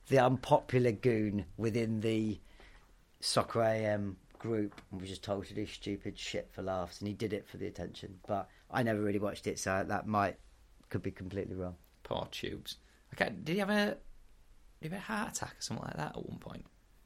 the 0.09 0.19
unpopular 0.19 0.91
goon 0.93 1.45
within 1.57 1.99
the 2.01 2.39
soccer 3.19 3.61
AM 3.63 4.17
group, 4.39 4.81
and 4.91 5.01
was 5.01 5.09
just 5.09 5.23
told 5.23 5.45
to 5.47 5.53
do 5.53 5.65
stupid 5.65 6.17
shit 6.17 6.49
for 6.51 6.61
laughs, 6.61 6.99
and 6.99 7.07
he 7.07 7.13
did 7.13 7.33
it 7.33 7.47
for 7.47 7.57
the 7.57 7.67
attention. 7.67 8.19
But 8.27 8.47
I 8.71 8.83
never 8.83 9.01
really 9.01 9.19
watched 9.19 9.47
it, 9.47 9.59
so 9.59 9.83
that 9.87 10.07
might 10.07 10.37
could 10.89 11.01
be 11.03 11.11
completely 11.11 11.55
wrong. 11.55 11.75
Poor 12.03 12.27
tubes. 12.31 12.77
Okay, 13.13 13.31
did 13.43 13.53
he 13.53 13.59
have 13.59 13.69
a 13.69 13.97
he 14.81 14.87
have 14.89 14.97
a 14.97 15.01
heart 15.01 15.35
attack 15.35 15.51
or 15.57 15.61
something 15.61 15.85
like 15.85 15.97
that 15.97 16.15
at 16.17 16.25
one 16.29 16.39
point? 16.39 16.65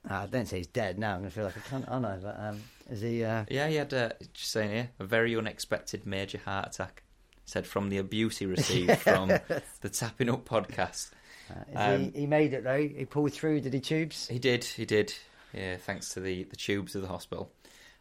Uh, 0.10 0.16
I 0.16 0.26
don't 0.26 0.48
say 0.48 0.58
he's 0.58 0.68
dead 0.68 0.98
now. 0.98 1.14
I'm 1.14 1.20
gonna 1.20 1.30
feel 1.30 1.44
like 1.46 1.58
I 1.58 1.70
can't. 1.70 1.86
I 1.88 2.00
know, 2.00 2.20
but 2.22 2.40
um, 2.40 2.60
is 2.90 3.02
he? 3.02 3.24
Uh, 3.24 3.46
Yeah, 3.50 3.68
he 3.68 3.76
had 3.76 3.94
a, 3.94 4.14
just 4.34 4.52
saying 4.52 4.72
here 4.72 4.90
a 5.00 5.04
very 5.04 5.36
unexpected 5.36 6.06
major 6.06 6.40
heart 6.40 6.68
attack. 6.74 7.04
Said 7.46 7.68
from 7.68 7.90
the 7.90 7.98
abuse 7.98 8.38
he 8.38 8.46
received 8.46 8.98
from 9.00 9.28
the 9.28 9.90
Tapping 9.90 10.30
Up 10.30 10.46
podcast. 10.48 11.12
uh, 11.50 11.56
Um, 11.76 12.12
he, 12.14 12.22
he 12.22 12.28
made 12.28 12.54
it 12.54 12.64
though. 12.64 12.78
He 12.82 13.06
pulled 13.06 13.34
through. 13.34 13.62
Did 13.62 13.74
he? 13.74 13.80
Tubes. 13.80 14.28
He 14.28 14.40
did, 14.40 14.64
he 14.64 14.86
did. 14.86 15.14
Yeah, 15.54 15.76
thanks 15.78 16.14
to 16.14 16.20
the, 16.22 16.44
the 16.46 16.56
tubes 16.56 16.96
of 16.96 17.02
the 17.02 17.08
hospital. 17.10 17.52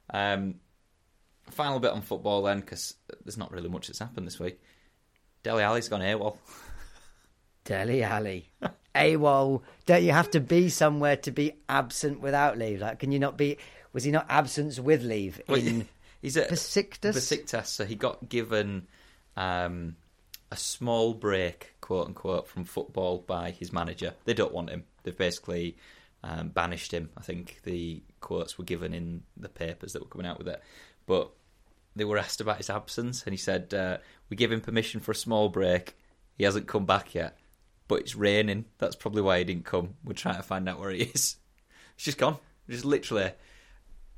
Um, 0.09 0.55
final 1.51 1.81
bit 1.81 1.91
on 1.91 2.01
football 2.03 2.43
then, 2.43 2.61
because 2.61 2.95
there's 3.25 3.37
not 3.39 3.51
really 3.51 3.69
much 3.69 3.89
that's 3.89 3.99
happened 3.99 4.27
this 4.27 4.39
week. 4.39 4.61
Dele 5.43 5.63
Alli's 5.63 5.89
gone 5.89 6.01
AWOL. 6.01 6.37
Deli 7.65 8.03
Alley. 8.03 8.49
AWOL. 8.95 9.63
Don't 9.87 10.03
you 10.03 10.13
have 10.13 10.31
to 10.33 10.41
be 10.41 10.69
somewhere 10.69 11.17
to 11.19 11.31
be 11.31 11.55
absent 11.69 12.21
without 12.21 12.59
leave? 12.59 12.81
Like, 12.81 12.99
can 12.99 13.13
you 13.13 13.19
not 13.19 13.37
be? 13.37 13.59
Was 13.93 14.05
he 14.05 14.11
not 14.11 14.27
absence 14.29 14.79
with 14.79 15.03
leave 15.03 15.41
Well, 15.49 15.59
in 15.59 15.89
He's 16.23 16.37
at 16.37 16.51
Besiktas? 16.51 17.15
Besiktas, 17.15 17.67
so 17.67 17.85
he 17.85 17.95
got 17.95 18.29
given 18.29 18.87
um, 19.37 19.97
a 20.51 20.57
small 20.57 21.15
break, 21.15 21.75
quote 21.81 22.09
unquote, 22.09 22.49
from 22.49 22.65
football 22.65 23.19
by 23.19 23.51
his 23.53 23.73
manager. 23.73 24.15
They 24.25 24.35
don't 24.35 24.53
want 24.53 24.71
him. 24.71 24.85
They've 25.03 25.17
basically 25.17 25.77
um, 26.23 26.49
banished 26.49 26.93
him. 26.93 27.11
I 27.17 27.23
think 27.23 27.61
the 27.65 28.03
quotes 28.21 28.59
were 28.59 28.65
given 28.65 28.93
in 28.93 29.23
the 29.37 29.49
papers 29.49 29.95
that 29.95 30.03
were 30.03 30.09
coming 30.09 30.27
out 30.27 30.39
with 30.39 30.49
it. 30.49 30.63
But 31.07 31.31
they 31.97 32.05
were 32.05 32.19
asked 32.19 32.43
about 32.43 32.59
his 32.59 32.69
absence, 32.69 33.23
and 33.25 33.33
he 33.33 33.39
said, 33.39 33.73
uh, 33.73 33.99
"We 34.29 34.37
give 34.37 34.53
him 34.53 34.61
permission 34.61 35.01
for 35.01 35.13
a 35.13 35.17
small 35.17 35.49
break. 35.49 35.97
He 36.37 36.45
hasn't 36.45 36.69
come 36.69 36.85
back 36.85 37.15
yet, 37.15 37.39
but 37.91 38.01
it's 38.01 38.17
raining. 38.17 38.65
That's 38.79 38.97
probably 38.97 39.21
why 39.21 39.39
he 39.39 39.45
didn't 39.45 39.67
come. 39.67 39.97
We're 40.03 40.15
trying 40.15 40.37
to 40.37 40.43
find 40.43 40.67
out 40.67 40.81
where 40.81 40.91
he 40.91 41.03
is. 41.03 41.37
He's 41.97 42.07
just 42.07 42.19
gone. 42.19 42.39
Just 42.69 42.87
literally." 42.87 43.33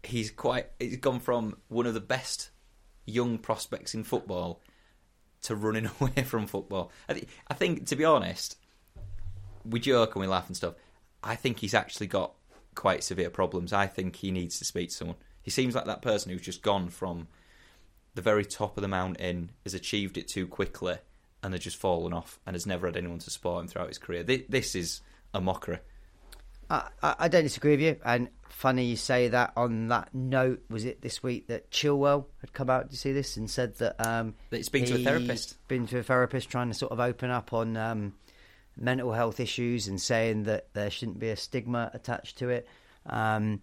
he's 0.04 0.30
quite 0.30 0.66
he's 0.78 0.96
gone 0.96 1.20
from 1.20 1.56
one 1.68 1.86
of 1.86 1.94
the 1.94 2.00
best 2.00 2.50
young 3.06 3.38
prospects 3.38 3.94
in 3.94 4.04
football 4.04 4.60
to 5.42 5.54
running 5.56 5.90
away 6.00 6.22
from 6.24 6.46
football. 6.46 6.90
I, 7.08 7.14
th- 7.14 7.28
I 7.48 7.54
think, 7.54 7.86
to 7.88 7.96
be 7.96 8.04
honest, 8.04 8.56
we 9.64 9.80
joke 9.80 10.14
and 10.14 10.20
we 10.20 10.28
laugh 10.28 10.46
and 10.46 10.56
stuff. 10.56 10.74
I 11.22 11.34
think 11.34 11.60
he's 11.60 11.74
actually 11.74 12.08
got 12.08 12.32
quite 12.74 13.04
severe 13.04 13.30
problems. 13.30 13.72
I 13.72 13.86
think 13.86 14.16
he 14.16 14.30
needs 14.30 14.58
to 14.58 14.64
speak 14.64 14.90
to 14.90 14.94
someone. 14.94 15.16
He 15.42 15.50
seems 15.50 15.74
like 15.74 15.86
that 15.86 16.02
person 16.02 16.30
who's 16.30 16.42
just 16.42 16.62
gone 16.62 16.88
from 16.88 17.28
the 18.14 18.22
very 18.22 18.44
top 18.44 18.76
of 18.76 18.82
the 18.82 18.88
mountain, 18.88 19.50
has 19.64 19.74
achieved 19.74 20.18
it 20.18 20.28
too 20.28 20.46
quickly, 20.46 20.96
and 21.42 21.54
has 21.54 21.62
just 21.62 21.76
fallen 21.76 22.12
off, 22.12 22.38
and 22.46 22.54
has 22.54 22.66
never 22.66 22.86
had 22.86 22.96
anyone 22.96 23.18
to 23.18 23.30
support 23.30 23.62
him 23.62 23.68
throughout 23.68 23.88
his 23.88 23.98
career. 23.98 24.22
This, 24.22 24.74
is 24.74 25.00
a 25.34 25.40
mockery. 25.40 25.78
I, 26.70 26.88
I 27.02 27.28
don't 27.28 27.42
disagree 27.42 27.72
with 27.72 27.80
you. 27.80 27.96
And 28.04 28.28
funny 28.48 28.84
you 28.84 28.96
say 28.96 29.28
that. 29.28 29.52
On 29.56 29.88
that 29.88 30.14
note, 30.14 30.62
was 30.70 30.84
it 30.84 31.02
this 31.02 31.22
week 31.22 31.48
that 31.48 31.70
Chilwell 31.70 32.26
had 32.40 32.52
come 32.52 32.70
out? 32.70 32.84
Did 32.84 32.92
you 32.92 32.98
see 32.98 33.12
this 33.12 33.36
and 33.36 33.50
said 33.50 33.76
that 33.76 33.96
um, 34.06 34.34
That 34.50 34.58
he's 34.58 34.68
been 34.68 34.84
to 34.86 34.94
a 34.94 34.98
therapist. 34.98 35.56
Been 35.68 35.86
to 35.88 35.98
a 35.98 36.02
therapist, 36.02 36.48
trying 36.48 36.68
to 36.68 36.74
sort 36.74 36.92
of 36.92 37.00
open 37.00 37.30
up 37.30 37.52
on 37.52 37.76
um, 37.76 38.14
mental 38.76 39.12
health 39.12 39.40
issues 39.40 39.88
and 39.88 40.00
saying 40.00 40.44
that 40.44 40.68
there 40.72 40.90
shouldn't 40.90 41.18
be 41.18 41.30
a 41.30 41.36
stigma 41.36 41.90
attached 41.92 42.38
to 42.38 42.48
it. 42.48 42.66
Um, 43.06 43.60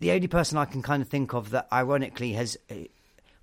the 0.00 0.10
only 0.10 0.26
person 0.26 0.58
I 0.58 0.64
can 0.64 0.82
kind 0.82 1.00
of 1.00 1.08
think 1.08 1.32
of 1.32 1.50
that 1.50 1.68
ironically 1.72 2.32
has, 2.32 2.58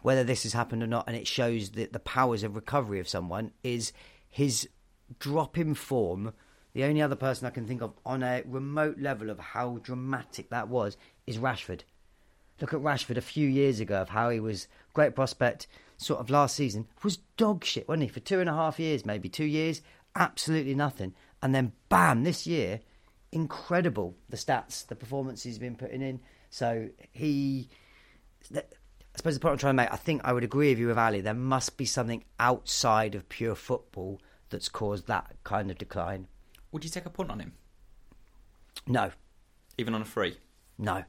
whether 0.01 0.23
this 0.23 0.43
has 0.43 0.53
happened 0.53 0.83
or 0.83 0.87
not, 0.87 1.07
and 1.07 1.15
it 1.15 1.27
shows 1.27 1.71
that 1.71 1.93
the 1.93 1.99
powers 1.99 2.43
of 2.43 2.55
recovery 2.55 2.99
of 2.99 3.09
someone 3.09 3.51
is 3.63 3.91
his 4.29 4.69
drop 5.19 5.57
in 5.57 5.73
form. 5.73 6.33
The 6.73 6.83
only 6.83 7.01
other 7.01 7.15
person 7.15 7.47
I 7.47 7.51
can 7.51 7.65
think 7.65 7.81
of 7.81 7.93
on 8.05 8.23
a 8.23 8.43
remote 8.45 8.99
level 8.99 9.29
of 9.29 9.39
how 9.39 9.79
dramatic 9.81 10.49
that 10.49 10.67
was 10.67 10.97
is 11.25 11.37
Rashford. 11.37 11.81
Look 12.61 12.73
at 12.73 12.79
Rashford 12.81 13.17
a 13.17 13.21
few 13.21 13.47
years 13.47 13.79
ago 13.79 14.01
of 14.01 14.09
how 14.09 14.29
he 14.29 14.39
was 14.39 14.67
great 14.93 15.15
prospect, 15.15 15.67
sort 15.97 16.19
of 16.19 16.29
last 16.29 16.55
season 16.55 16.87
was 17.03 17.17
dog 17.37 17.63
shit, 17.63 17.87
wasn't 17.87 18.03
he? 18.03 18.09
For 18.09 18.19
two 18.19 18.39
and 18.39 18.49
a 18.49 18.53
half 18.53 18.79
years, 18.79 19.05
maybe 19.05 19.29
two 19.29 19.45
years, 19.45 19.81
absolutely 20.15 20.75
nothing, 20.75 21.13
and 21.41 21.53
then 21.53 21.73
bam, 21.89 22.23
this 22.23 22.47
year, 22.47 22.79
incredible 23.31 24.15
the 24.29 24.37
stats, 24.37 24.85
the 24.87 24.95
performances 24.95 25.43
he's 25.43 25.59
been 25.59 25.75
putting 25.75 26.01
in. 26.01 26.19
So 26.49 26.89
he, 27.11 27.69
I 29.13 29.17
suppose 29.17 29.33
the 29.33 29.39
point 29.39 29.53
I'm 29.53 29.57
trying 29.57 29.71
to 29.73 29.83
make, 29.83 29.93
I 29.93 29.97
think 29.97 30.21
I 30.23 30.33
would 30.33 30.43
agree 30.43 30.69
with 30.69 30.79
you 30.79 30.87
with 30.87 30.97
Alli. 30.97 31.21
There 31.21 31.33
must 31.33 31.77
be 31.77 31.85
something 31.85 32.23
outside 32.39 33.15
of 33.15 33.27
pure 33.27 33.55
football 33.55 34.21
that's 34.49 34.69
caused 34.69 35.07
that 35.07 35.35
kind 35.43 35.69
of 35.71 35.77
decline. 35.77 36.27
Would 36.71 36.83
you 36.83 36.89
take 36.89 37.05
a 37.05 37.09
punt 37.09 37.31
on 37.31 37.39
him, 37.39 37.53
No, 38.87 39.11
even 39.77 39.93
on 39.95 40.01
a 40.01 40.05
free? 40.05 40.37
No, 40.77 41.03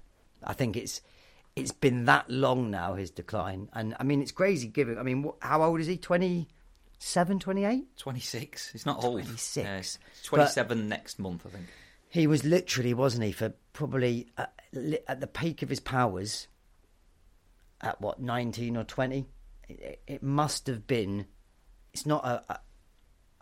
I 0.44 0.52
think 0.54 0.76
it's 0.76 1.00
it's 1.56 1.72
been 1.72 2.04
that 2.06 2.30
long 2.30 2.70
now 2.70 2.94
his 2.94 3.10
decline, 3.10 3.68
and 3.74 3.94
I 4.00 4.04
mean 4.04 4.22
it's 4.22 4.32
crazy. 4.32 4.66
Given 4.68 4.98
I 4.98 5.02
mean, 5.02 5.22
wh- 5.24 5.44
how 5.46 5.62
old 5.62 5.80
is 5.80 5.86
he? 5.86 5.96
27, 5.98 7.38
28? 7.38 7.96
26. 7.98 8.72
He's 8.72 8.86
not 8.86 9.04
old. 9.04 9.22
26. 9.22 9.64
Yeah, 9.64 9.76
he's 9.76 9.98
27 10.24 10.88
next 10.88 11.18
month, 11.18 11.44
I 11.46 11.50
think. 11.50 11.66
He 12.08 12.26
was 12.26 12.44
literally, 12.44 12.94
wasn't 12.94 13.24
he, 13.24 13.32
for 13.32 13.52
probably 13.72 14.28
uh, 14.38 14.46
li- 14.72 14.98
at 15.06 15.20
the 15.20 15.26
peak 15.26 15.62
of 15.62 15.68
his 15.68 15.80
powers. 15.80 16.48
At 17.82 18.00
what 18.00 18.20
nineteen 18.20 18.76
or 18.76 18.84
twenty? 18.84 19.26
It, 19.68 20.02
it 20.06 20.22
must 20.22 20.66
have 20.66 20.86
been. 20.86 21.26
It's 21.92 22.06
not 22.06 22.24
a, 22.24 22.42
a 22.52 22.60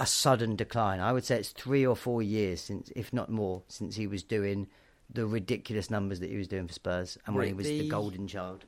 a 0.01 0.07
sudden 0.07 0.55
decline. 0.57 1.01
I 1.01 1.12
would 1.12 1.24
say 1.24 1.39
it's 1.39 1.51
three 1.51 1.84
or 1.84 1.97
four 1.97 2.22
years 2.22 2.61
since, 2.61 2.91
if 2.95 3.12
not 3.12 3.30
more, 3.30 3.62
since 3.68 3.97
he 3.97 4.07
was 4.07 4.22
doing 4.22 4.68
the 5.11 5.26
ridiculous 5.26 5.91
numbers 5.91 6.20
that 6.20 6.30
he 6.30 6.36
was 6.36 6.47
doing 6.49 6.68
for 6.68 6.72
Spurs, 6.72 7.18
and 7.26 7.34
when 7.34 7.47
he 7.49 7.53
was 7.53 7.66
the 7.66 7.80
the- 7.80 7.89
golden 7.89 8.28
child. 8.28 8.64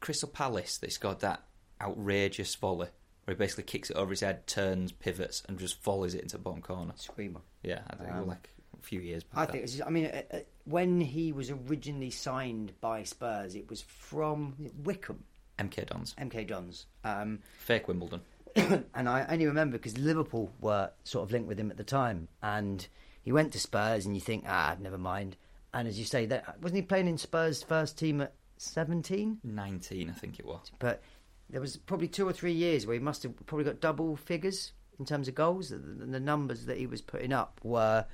Crystal 0.00 0.28
Palace 0.28 0.78
that 0.78 0.90
scored 0.92 1.20
that 1.20 1.42
outrageous 1.80 2.54
volley 2.56 2.88
where 3.24 3.34
he 3.34 3.38
basically 3.38 3.62
kicks 3.64 3.88
it 3.90 3.96
over 3.96 4.10
his 4.10 4.20
head, 4.20 4.46
turns, 4.48 4.90
pivots, 4.90 5.42
and 5.48 5.58
just 5.58 5.80
volleys 5.84 6.14
it 6.14 6.22
into 6.22 6.36
the 6.36 6.42
bottom 6.42 6.60
corner? 6.60 6.92
Screamer. 6.96 7.40
Yeah, 7.62 7.82
I 7.88 7.94
think 7.96 8.10
Um, 8.10 8.26
like 8.26 8.48
a 8.76 8.82
few 8.82 9.00
years 9.00 9.22
back. 9.22 9.48
I 9.48 9.52
think. 9.52 9.64
It's 9.64 9.72
just, 9.74 9.86
I 9.86 9.90
mean, 9.90 10.06
uh, 10.06 10.22
uh, 10.32 10.38
when 10.64 11.00
he 11.00 11.32
was 11.32 11.50
originally 11.50 12.10
signed 12.10 12.72
by 12.80 13.02
Spurs, 13.02 13.54
it 13.54 13.68
was 13.68 13.82
from 13.82 14.54
Wickham, 14.82 15.24
MK 15.58 15.86
Dons. 15.86 16.14
MK 16.18 16.46
Dons, 16.46 16.86
um, 17.04 17.40
Fake 17.58 17.88
Wimbledon. 17.88 18.20
and 18.56 19.08
I 19.08 19.26
only 19.28 19.46
remember 19.46 19.78
because 19.78 19.96
Liverpool 19.98 20.52
were 20.60 20.90
sort 21.04 21.24
of 21.24 21.32
linked 21.32 21.48
with 21.48 21.58
him 21.58 21.70
at 21.70 21.76
the 21.76 21.84
time, 21.84 22.28
and 22.42 22.86
he 23.22 23.32
went 23.32 23.52
to 23.52 23.60
Spurs, 23.60 24.06
and 24.06 24.14
you 24.14 24.20
think, 24.20 24.44
ah, 24.46 24.76
never 24.80 24.98
mind. 24.98 25.36
And 25.74 25.88
as 25.88 25.98
you 25.98 26.04
say, 26.04 26.26
that 26.26 26.60
wasn't 26.60 26.76
he 26.76 26.82
playing 26.82 27.08
in 27.08 27.18
Spurs' 27.18 27.62
first 27.62 27.98
team 27.98 28.20
at 28.20 28.34
seventeen? 28.58 29.38
19, 29.42 30.10
I 30.10 30.12
think 30.12 30.38
it 30.38 30.46
was. 30.46 30.70
But 30.78 31.02
there 31.48 31.60
was 31.60 31.76
probably 31.76 32.08
two 32.08 32.28
or 32.28 32.32
three 32.32 32.52
years 32.52 32.86
where 32.86 32.94
he 32.94 33.00
must 33.00 33.22
have 33.22 33.34
probably 33.46 33.64
got 33.64 33.80
double 33.80 34.16
figures 34.16 34.72
in 34.98 35.06
terms 35.06 35.28
of 35.28 35.34
goals. 35.34 35.70
The, 35.70 35.78
the 35.78 36.20
numbers 36.20 36.66
that 36.66 36.78
he 36.78 36.86
was 36.86 37.00
putting 37.00 37.32
up 37.32 37.60
were 37.62 38.04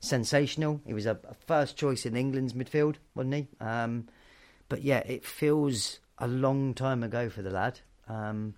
sensational. 0.00 0.80
He 0.86 0.92
was 0.94 1.06
a, 1.06 1.18
a 1.28 1.34
first 1.46 1.76
choice 1.76 2.06
in 2.06 2.16
England's 2.16 2.52
midfield, 2.52 2.96
wasn't 3.14 3.34
he? 3.34 3.48
Um, 3.60 4.08
but 4.68 4.82
yeah, 4.82 4.98
it 4.98 5.24
feels 5.24 6.00
a 6.18 6.26
long 6.26 6.74
time 6.74 7.02
ago 7.02 7.28
for 7.28 7.42
the 7.42 7.50
lad. 7.50 7.80
Um, 8.08 8.54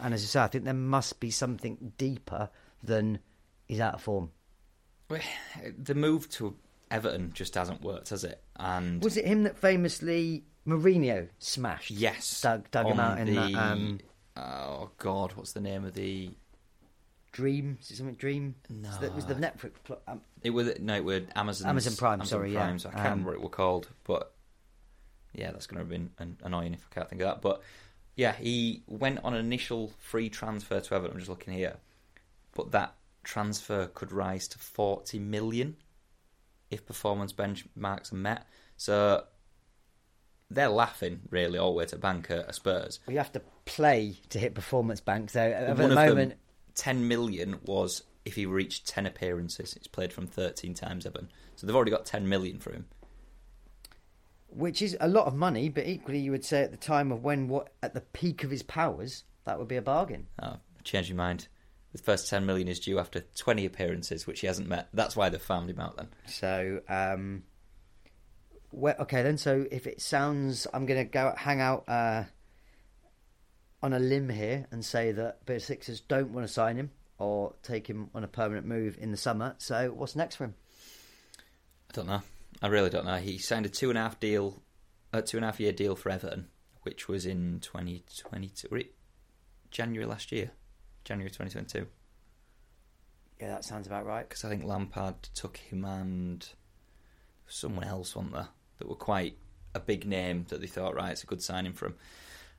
and 0.00 0.14
as 0.14 0.22
I 0.22 0.26
say, 0.26 0.40
I 0.40 0.46
think 0.48 0.64
there 0.64 0.74
must 0.74 1.20
be 1.20 1.30
something 1.30 1.92
deeper 1.98 2.50
than 2.82 3.18
he's 3.66 3.80
out 3.80 3.94
of 3.94 4.02
form. 4.02 4.30
Well, 5.10 5.20
The 5.82 5.94
move 5.94 6.28
to 6.30 6.54
Everton 6.90 7.32
just 7.34 7.54
hasn't 7.54 7.82
worked, 7.82 8.10
has 8.10 8.24
it? 8.24 8.42
And 8.56 9.02
Was 9.02 9.16
it 9.16 9.24
him 9.24 9.42
that 9.44 9.58
famously 9.58 10.44
Mourinho 10.66 11.28
smashed? 11.38 11.90
yes, 11.90 12.40
dug, 12.42 12.70
dug 12.70 12.86
him 12.86 13.00
out 13.00 13.18
in 13.18 13.34
that 13.34 13.54
um, 13.54 13.98
oh 14.36 14.90
god, 14.98 15.32
what's 15.34 15.52
the 15.52 15.60
name 15.60 15.84
of 15.84 15.94
the? 15.94 16.30
Dream. 17.30 17.78
Is 17.80 17.90
it 17.90 17.96
something 17.96 18.14
Dream? 18.16 18.54
No. 18.68 18.90
So 18.90 19.00
that 19.00 19.14
was 19.14 19.26
the 19.26 19.34
Netflix. 19.34 19.72
Um, 20.08 20.20
It 20.42 20.50
was 20.50 20.78
no, 20.80 20.94
it 20.94 21.04
was 21.04 21.22
Amazon. 21.34 21.70
Amazon 21.70 21.96
Prime, 21.96 22.24
sorry, 22.24 22.52
yeah. 22.52 22.60
Prime, 22.64 22.78
so 22.78 22.88
I 22.88 22.92
can't 22.92 23.06
Um, 23.06 23.10
remember 23.12 23.30
what 23.30 23.36
it 23.36 23.42
were 23.42 23.48
called, 23.48 23.88
but 24.04 24.32
yeah, 25.34 25.50
that's 25.52 25.66
going 25.66 25.76
to 25.76 25.80
have 25.82 25.88
been 25.88 26.10
an- 26.18 26.38
annoying 26.42 26.74
if 26.74 26.86
I 26.90 26.94
can't 26.94 27.08
think 27.08 27.22
of 27.22 27.28
that. 27.28 27.42
But 27.42 27.62
yeah, 28.16 28.32
he 28.34 28.82
went 28.86 29.20
on 29.24 29.34
an 29.34 29.40
initial 29.44 29.92
free 29.98 30.28
transfer 30.28 30.80
to 30.80 30.94
Everton. 30.94 31.14
I'm 31.16 31.18
just 31.20 31.28
looking 31.30 31.54
here, 31.54 31.76
but 32.54 32.70
that 32.72 32.94
transfer 33.24 33.86
could 33.88 34.10
rise 34.12 34.48
to 34.48 34.58
40 34.58 35.18
million 35.18 35.76
if 36.70 36.84
performance 36.86 37.32
benchmarks 37.32 38.12
are 38.12 38.16
met. 38.16 38.46
So 38.76 39.24
they're 40.50 40.68
laughing 40.68 41.20
really 41.30 41.58
all 41.58 41.72
the 41.72 41.78
way 41.78 41.86
to 41.86 41.96
bank 41.98 42.30
at 42.30 42.54
Spurs. 42.54 43.00
Well, 43.06 43.12
you 43.12 43.18
have 43.18 43.32
to 43.32 43.42
play 43.66 44.16
to 44.30 44.38
hit 44.38 44.54
performance 44.54 45.00
bank. 45.00 45.30
So 45.30 45.40
at 45.40 45.76
One 45.76 45.88
the 45.90 45.94
moment, 45.94 46.30
them, 46.30 46.38
10 46.74 47.08
million 47.08 47.58
was 47.66 48.02
if 48.28 48.36
he 48.36 48.46
reached 48.46 48.86
10 48.86 49.06
appearances. 49.06 49.74
He's 49.74 49.88
played 49.88 50.12
from 50.12 50.26
13 50.26 50.74
times 50.74 51.06
Everton. 51.06 51.30
So 51.56 51.66
they've 51.66 51.74
already 51.74 51.90
got 51.90 52.04
10 52.06 52.28
million 52.28 52.58
for 52.60 52.70
him. 52.72 52.86
which 54.50 54.80
is 54.80 54.96
a 55.00 55.08
lot 55.08 55.26
of 55.26 55.34
money, 55.34 55.68
but 55.68 55.86
equally 55.86 56.18
you 56.18 56.30
would 56.30 56.44
say 56.44 56.62
at 56.62 56.70
the 56.70 56.76
time 56.76 57.12
of 57.12 57.22
when 57.22 57.48
what 57.48 57.72
at 57.82 57.92
the 57.94 58.00
peak 58.00 58.44
of 58.44 58.50
his 58.50 58.62
powers, 58.62 59.24
that 59.44 59.58
would 59.58 59.68
be 59.68 59.76
a 59.76 59.82
bargain. 59.82 60.26
Oh, 60.42 60.56
change 60.84 61.08
your 61.08 61.16
mind. 61.16 61.48
The 61.92 61.98
first 61.98 62.28
10 62.28 62.46
million 62.46 62.68
is 62.68 62.80
due 62.80 62.98
after 62.98 63.20
20 63.20 63.64
appearances, 63.66 64.26
which 64.26 64.40
he 64.40 64.46
hasn't 64.46 64.68
met. 64.68 64.88
That's 64.92 65.16
why 65.16 65.28
they've 65.28 65.40
found 65.40 65.70
him 65.70 65.80
out 65.80 65.96
then. 65.96 66.08
So, 66.26 66.80
um, 66.88 67.44
well, 68.72 68.94
okay 69.00 69.22
then. 69.22 69.38
So 69.38 69.66
if 69.70 69.86
it 69.86 70.00
sounds, 70.00 70.66
I'm 70.72 70.86
going 70.86 71.00
to 71.00 71.10
go 71.10 71.34
hang 71.36 71.60
out 71.60 71.84
uh, 71.88 72.24
on 73.82 73.92
a 73.94 73.98
limb 73.98 74.28
here 74.28 74.66
and 74.70 74.84
say 74.84 75.12
that 75.12 75.46
Besiktas 75.46 76.02
don't 76.06 76.32
want 76.32 76.46
to 76.46 76.52
sign 76.52 76.76
him 76.76 76.90
or 77.18 77.54
take 77.62 77.86
him 77.86 78.10
on 78.14 78.24
a 78.24 78.28
permanent 78.28 78.66
move 78.66 78.96
in 79.00 79.10
the 79.10 79.16
summer. 79.16 79.54
So 79.58 79.92
what's 79.92 80.16
next 80.16 80.36
for 80.36 80.44
him? 80.44 80.54
I 81.90 81.94
don't 81.94 82.06
know. 82.06 82.22
I 82.62 82.66
really 82.68 82.90
don't 82.90 83.06
know. 83.06 83.16
He 83.16 83.38
signed 83.38 83.66
a 83.66 83.68
two 83.68 83.90
and 83.90 83.98
a 83.98 84.02
half 84.02 84.20
deal, 84.20 84.62
a 85.12 85.22
two 85.22 85.36
and 85.36 85.44
a 85.44 85.48
half 85.48 85.60
year 85.60 85.72
deal 85.72 85.96
for 85.96 86.10
Everton, 86.10 86.48
which 86.82 87.08
was 87.08 87.26
in 87.26 87.60
2022, 87.60 88.84
January 89.70 90.06
last 90.06 90.32
year, 90.32 90.50
January 91.04 91.30
2022. 91.30 91.86
Yeah, 93.40 93.48
that 93.48 93.64
sounds 93.64 93.86
about 93.86 94.06
right. 94.06 94.28
Because 94.28 94.44
I 94.44 94.48
think 94.48 94.64
Lampard 94.64 95.22
took 95.34 95.56
him 95.56 95.84
and 95.84 96.46
someone 97.46 97.84
else, 97.84 98.16
wasn't 98.16 98.34
there, 98.34 98.48
that 98.78 98.88
were 98.88 98.96
quite 98.96 99.36
a 99.74 99.80
big 99.80 100.06
name 100.06 100.46
that 100.48 100.60
they 100.60 100.66
thought, 100.66 100.94
right, 100.94 101.12
it's 101.12 101.22
a 101.22 101.26
good 101.26 101.42
signing 101.42 101.72
for 101.72 101.86
him. 101.86 101.94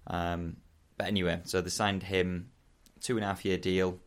Um, 0.07 0.57
but 0.97 1.07
anyway, 1.07 1.41
so 1.43 1.61
they 1.61 1.69
signed 1.69 2.03
him 2.03 2.51
two 3.01 3.15
and 3.15 3.23
a 3.23 3.27
half 3.27 3.45
year 3.45 3.57
deal. 3.57 3.99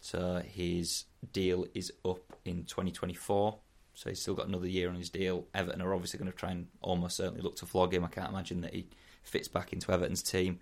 So 0.00 0.18
uh, 0.18 0.42
his 0.42 1.04
deal 1.32 1.66
is 1.74 1.92
up 2.04 2.32
in 2.44 2.64
2024. 2.64 3.58
So 3.94 4.08
he's 4.08 4.20
still 4.20 4.34
got 4.34 4.48
another 4.48 4.68
year 4.68 4.88
on 4.88 4.94
his 4.94 5.10
deal. 5.10 5.46
Everton 5.54 5.82
are 5.82 5.94
obviously 5.94 6.18
going 6.18 6.30
to 6.30 6.36
try 6.36 6.50
and 6.50 6.68
almost 6.80 7.16
certainly 7.16 7.42
look 7.42 7.56
to 7.56 7.66
flog 7.66 7.92
him. 7.92 8.04
I 8.04 8.08
can't 8.08 8.30
imagine 8.30 8.62
that 8.62 8.74
he 8.74 8.86
fits 9.22 9.48
back 9.48 9.72
into 9.72 9.92
Everton's 9.92 10.22
team. 10.22 10.60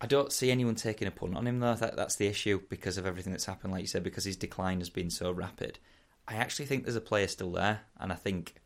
I 0.00 0.06
don't 0.06 0.32
see 0.32 0.50
anyone 0.50 0.74
taking 0.74 1.08
a 1.08 1.12
punt 1.12 1.36
on 1.36 1.46
him 1.46 1.60
though. 1.60 1.74
That, 1.74 1.96
that's 1.96 2.16
the 2.16 2.26
issue 2.26 2.60
because 2.68 2.98
of 2.98 3.06
everything 3.06 3.32
that's 3.32 3.46
happened, 3.46 3.72
like 3.72 3.82
you 3.82 3.86
said, 3.86 4.02
because 4.02 4.24
his 4.24 4.36
decline 4.36 4.78
has 4.80 4.90
been 4.90 5.10
so 5.10 5.30
rapid. 5.30 5.78
I 6.28 6.34
actually 6.34 6.66
think 6.66 6.84
there's 6.84 6.96
a 6.96 7.00
player 7.00 7.28
still 7.28 7.52
there, 7.52 7.82
and 7.98 8.12
I 8.12 8.16
think 8.16 8.56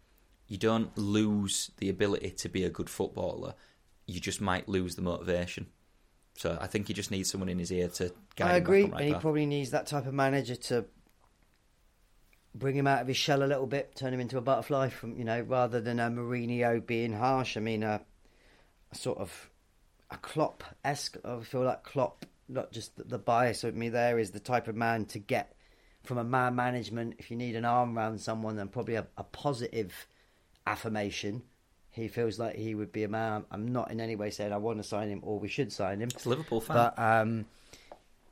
you 0.49 0.57
don't 0.57 0.97
lose 0.97 1.71
the 1.77 1.89
ability 1.89 2.31
to 2.31 2.49
be 2.49 2.65
a 2.65 2.71
good 2.71 2.91
footballer. 2.91 3.55
You 4.07 4.19
just 4.19 4.41
might 4.41 4.69
lose 4.69 4.97
the 4.97 5.03
motivation. 5.03 5.67
So 6.37 6.57
I 6.61 6.67
think 6.67 6.89
he 6.89 6.95
just 6.95 7.11
needs 7.11 7.31
someone 7.31 7.49
in 7.49 7.59
his 7.59 7.71
ear 7.71 7.89
to 7.89 8.13
guide 8.37 8.51
I 8.51 8.57
him 8.57 8.63
agree, 8.63 8.83
back 8.85 8.93
right 8.93 9.01
and 9.01 9.09
he 9.09 9.13
path. 9.15 9.23
probably 9.23 9.47
needs 9.47 9.71
that 9.71 9.87
type 9.87 10.07
of 10.07 10.15
manager 10.15 10.57
to 10.57 10.87
bring 12.55 12.75
him 12.75 12.87
out 12.87 13.03
of 13.03 13.09
his 13.09 13.17
shell 13.17 13.43
a 13.43 13.47
little 13.47 13.67
bit, 13.67 13.95
turn 13.95 14.15
him 14.15 14.21
into 14.21 14.39
a 14.39 14.41
butterfly. 14.41 14.89
From 14.89 15.17
you 15.17 15.25
know, 15.25 15.41
rather 15.43 15.81
than 15.81 16.01
a 16.01 16.09
Mourinho 16.11 16.85
being 16.85 17.13
harsh. 17.13 17.57
I 17.57 17.61
mean, 17.61 17.85
uh, 17.85 17.99
a 18.91 18.95
sort 18.95 19.19
of 19.19 19.51
a 20.11 20.17
Klopp 20.17 20.65
esque. 20.85 21.17
I 21.25 21.41
feel 21.41 21.63
like 21.63 21.85
Klopp, 21.85 22.25
not 22.49 22.73
just 22.73 22.97
the, 22.97 23.05
the 23.05 23.19
bias 23.19 23.63
of 23.65 23.77
me 23.77 23.89
there, 23.91 24.19
is 24.19 24.31
the 24.31 24.41
type 24.41 24.67
of 24.67 24.75
man 24.75 25.05
to 25.07 25.19
get 25.19 25.55
from 26.05 26.19
a 26.19 26.25
man 26.25 26.55
management. 26.55 27.17
If 27.19 27.31
you 27.31 27.37
need 27.37 27.55
an 27.55 27.65
arm 27.65 27.97
around 27.99 28.21
someone, 28.21 28.57
then 28.57 28.69
probably 28.69 28.95
a, 28.95 29.07
a 29.17 29.25
positive 29.25 30.07
affirmation. 30.67 31.43
He 31.91 32.07
feels 32.09 32.39
like 32.39 32.55
he 32.55 32.75
would 32.75 32.93
be 32.93 33.03
a 33.03 33.09
man. 33.09 33.45
I'm 33.51 33.73
not 33.73 33.91
in 33.91 34.01
any 34.01 34.15
way 34.15 34.31
saying 34.31 34.53
I 34.53 34.59
want 34.59 34.79
to 34.79 34.85
sign 34.85 35.09
him 35.09 35.21
or 35.23 35.39
we 35.39 35.49
should 35.49 35.73
sign 35.73 36.01
him. 36.01 36.09
It's 36.15 36.27
Liverpool 36.27 36.61
fan. 36.61 36.77
But 36.77 36.99
um, 36.99 37.47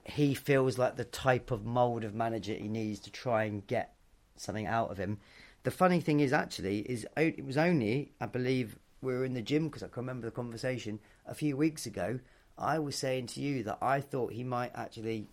he 0.05 0.35
feels 0.35 0.79
like 0.79 0.97
the 0.97 1.05
type 1.05 1.51
of 1.51 1.65
mould 1.65 2.05
of 2.05 2.15
manager 2.15 2.55
he 2.55 2.69
needs 2.69 3.01
to 3.01 3.11
try 3.11 3.45
and 3.45 3.67
get 3.67 3.95
something 4.37 4.67
out 4.67 4.91
of 4.91 4.99
him. 4.99 5.19
The 5.65 5.71
funny 5.73 6.01
thing 6.01 6.21
is, 6.21 6.33
actually, 6.33 6.81
is 6.81 7.07
it 7.17 7.45
was 7.45 7.57
only 7.57 8.13
I 8.21 8.27
believe 8.27 8.79
we 9.03 9.13
were 9.13 9.25
in 9.25 9.35
the 9.35 9.43
gym 9.43 9.69
because 9.69 9.83
I 9.83 9.89
can 9.89 10.03
remember 10.03 10.27
the 10.27 10.33
conversation 10.33 11.01
a 11.27 11.35
few 11.35 11.57
weeks 11.57 11.85
ago. 11.85 12.21
I 12.57 12.79
was 12.79 12.97
saying 12.97 13.27
to 13.29 13.41
you 13.41 13.65
that 13.65 13.79
I 13.83 14.01
thought 14.01 14.33
he 14.33 14.45
might 14.45 14.73
actually 14.75 15.29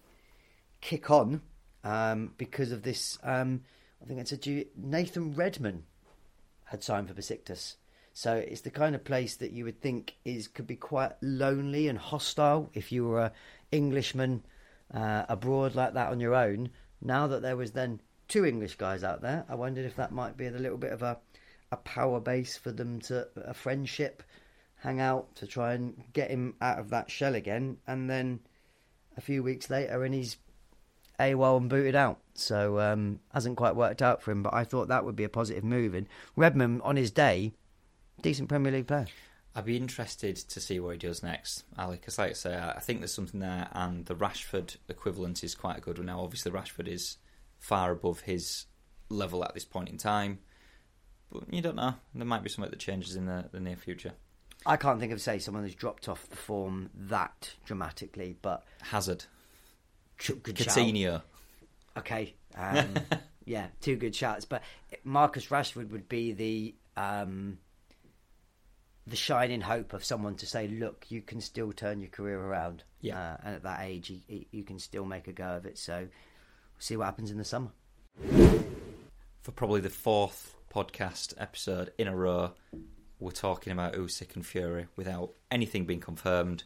kick 0.82 1.10
on 1.10 1.42
um, 1.84 2.34
because 2.38 2.72
of 2.72 2.84
this. 2.84 3.18
Um, 3.24 3.62
I 4.02 4.08
think 4.08 4.20
it's 4.20 4.32
a 4.32 4.66
Nathan 4.76 5.34
Redmond 5.34 5.84
had 6.66 6.84
signed 6.84 7.08
for 7.08 7.14
Besiktas. 7.14 7.76
So 8.18 8.36
it's 8.38 8.62
the 8.62 8.72
kind 8.72 8.96
of 8.96 9.04
place 9.04 9.36
that 9.36 9.52
you 9.52 9.66
would 9.66 9.82
think 9.82 10.16
is 10.24 10.48
could 10.48 10.66
be 10.66 10.78
quite 10.78 11.12
lonely 11.22 11.90
and 11.90 12.00
hostile 12.00 12.70
if 12.74 12.90
you 12.90 13.06
were 13.06 13.20
a 13.20 13.32
Englishman 13.74 14.46
uh, 14.94 15.26
abroad 15.28 15.76
like 15.76 15.96
that 15.96 16.12
on 16.12 16.22
your 16.22 16.34
own. 16.34 16.70
Now 17.02 17.28
that 17.28 17.42
there 17.42 17.58
was 17.58 17.74
then 17.74 18.00
two 18.30 18.46
English 18.46 18.76
guys 18.76 19.04
out 19.04 19.22
there, 19.22 19.44
I 19.50 19.56
wondered 19.56 19.86
if 19.86 19.98
that 19.98 20.14
might 20.14 20.38
be 20.38 20.46
a 20.46 20.52
little 20.52 20.78
bit 20.78 20.94
of 20.94 21.04
a 21.04 21.18
a 21.74 21.76
power 21.76 22.22
base 22.22 22.56
for 22.56 22.72
them 22.72 23.02
to 23.02 23.28
a 23.36 23.54
friendship, 23.54 24.24
hang 24.78 25.02
out 25.02 25.36
to 25.36 25.46
try 25.46 25.74
and 25.74 26.02
get 26.14 26.32
him 26.32 26.56
out 26.62 26.80
of 26.80 26.92
that 26.92 27.12
shell 27.12 27.36
again, 27.36 27.80
and 27.86 28.10
then 28.10 28.40
a 29.18 29.22
few 29.22 29.44
weeks 29.44 29.70
later, 29.70 30.06
and 30.06 30.16
he's 30.16 30.38
AWOL 31.20 31.58
and 31.58 31.70
booted 31.70 31.96
out. 31.96 32.20
So 32.34 32.80
um, 32.80 33.20
hasn't 33.34 33.58
quite 33.58 33.76
worked 33.76 34.02
out 34.02 34.22
for 34.22 34.32
him. 34.32 34.42
But 34.42 34.54
I 34.54 34.64
thought 34.64 34.88
that 34.88 35.04
would 35.04 35.18
be 35.18 35.26
a 35.26 35.30
positive 35.30 35.66
move. 35.66 35.94
And 35.94 36.08
Redmond 36.38 36.82
on 36.84 36.96
his 36.96 37.12
day, 37.12 37.54
decent 38.26 38.50
Premier 38.50 38.72
League 38.72 38.88
player. 38.88 39.06
I'd 39.54 39.66
be 39.66 39.78
interested 39.78 40.36
to 40.36 40.60
see 40.60 40.80
what 40.80 40.94
he 40.94 40.98
does 40.98 41.22
next, 41.22 41.64
Alli, 41.78 41.98
because 41.98 42.18
like 42.18 42.32
I 42.32 42.34
say, 42.34 42.58
I 42.58 42.80
think 42.80 43.00
there's 43.00 43.14
something 43.14 43.40
there, 43.40 43.70
and 43.72 44.04
the 44.08 44.16
Rashford 44.16 44.78
equivalent 44.90 45.44
is 45.44 45.54
quite 45.54 45.78
a 45.78 45.82
good 45.82 46.00
one. 46.00 46.08
Now, 46.08 46.22
obviously, 46.22 46.52
Rashford 46.52 46.88
is 46.88 47.18
far 47.60 47.92
above 47.92 48.22
his 48.22 48.66
level 49.10 49.46
at 49.46 49.54
this 49.54 49.64
point 49.64 49.90
in 49.90 49.98
time, 49.98 50.40
but 51.32 51.44
you 51.54 51.62
don't 51.62 51.76
know. 51.76 51.94
There 52.16 52.26
might 52.26 52.42
be 52.42 52.50
something 52.50 52.72
that 52.72 52.80
changes 52.80 53.16
in 53.16 53.28
the, 53.28 53.46
the 53.52 53.60
near 53.60 53.76
future. 53.76 54.14
I 54.66 54.76
can't 54.76 55.00
think 55.00 55.14
of 55.14 55.22
say 55.22 55.38
someone 55.38 55.64
who's 55.64 55.76
dropped 55.76 56.10
off 56.10 56.28
the 56.28 56.36
form 56.36 56.90
that 56.96 57.54
dramatically, 57.64 58.36
but 58.42 58.66
Hazard, 58.82 59.26
ch-. 60.18 60.32
Coutinho. 60.32 61.22
Okay, 61.96 62.34
um, 62.58 62.96
yeah, 63.46 63.68
two 63.82 63.96
good 63.96 64.16
shots. 64.16 64.46
But 64.46 64.64
Marcus 65.04 65.46
Rashford 65.46 65.92
would 65.92 66.10
be 66.10 66.32
the 66.34 66.76
um, 66.98 67.60
the 69.08 69.16
shining 69.16 69.62
hope 69.62 69.94
of 69.94 70.04
someone 70.04 70.36
to 70.36 70.46
say, 70.48 70.68
"Look, 70.68 71.06
you 71.10 71.22
can 71.22 71.42
still 71.42 71.72
turn 71.72 72.00
your 72.00 72.10
career 72.10 72.40
around." 72.40 72.84
Yeah. 73.02 73.20
uh, 73.20 73.38
and 73.44 73.56
at 73.56 73.64
that 73.64 73.82
age, 73.84 74.10
you, 74.10 74.46
you- 74.52 74.64
can 74.64 74.80
still 74.80 75.06
make 75.06 75.28
a 75.28 75.32
go 75.32 75.46
of 75.58 75.66
it. 75.66 75.78
So, 75.78 75.94
we'll 76.00 76.10
see 76.80 76.98
what 76.98 77.06
happens 77.06 77.30
in 77.32 77.38
the 77.38 77.44
summer. 77.46 77.70
For 79.42 79.52
probably 79.52 79.82
the 79.82 79.90
fourth 79.90 80.56
podcast 80.74 81.34
episode 81.38 81.92
in 81.98 82.08
a 82.08 82.16
row, 82.16 82.54
we're 83.20 83.32
talking 83.32 83.72
about 83.72 83.94
Usyk 83.94 84.36
and 84.36 84.46
Fury 84.46 84.88
without 84.96 85.32
anything 85.52 85.86
being 85.86 86.00
confirmed. 86.00 86.64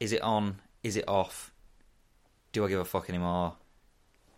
Is 0.00 0.12
it 0.12 0.22
on? 0.22 0.60
Is 0.82 0.96
it 0.96 1.08
off? 1.08 1.52
Do 2.52 2.64
I 2.64 2.68
give 2.68 2.80
a 2.80 2.84
fuck 2.84 3.08
anymore? 3.08 3.54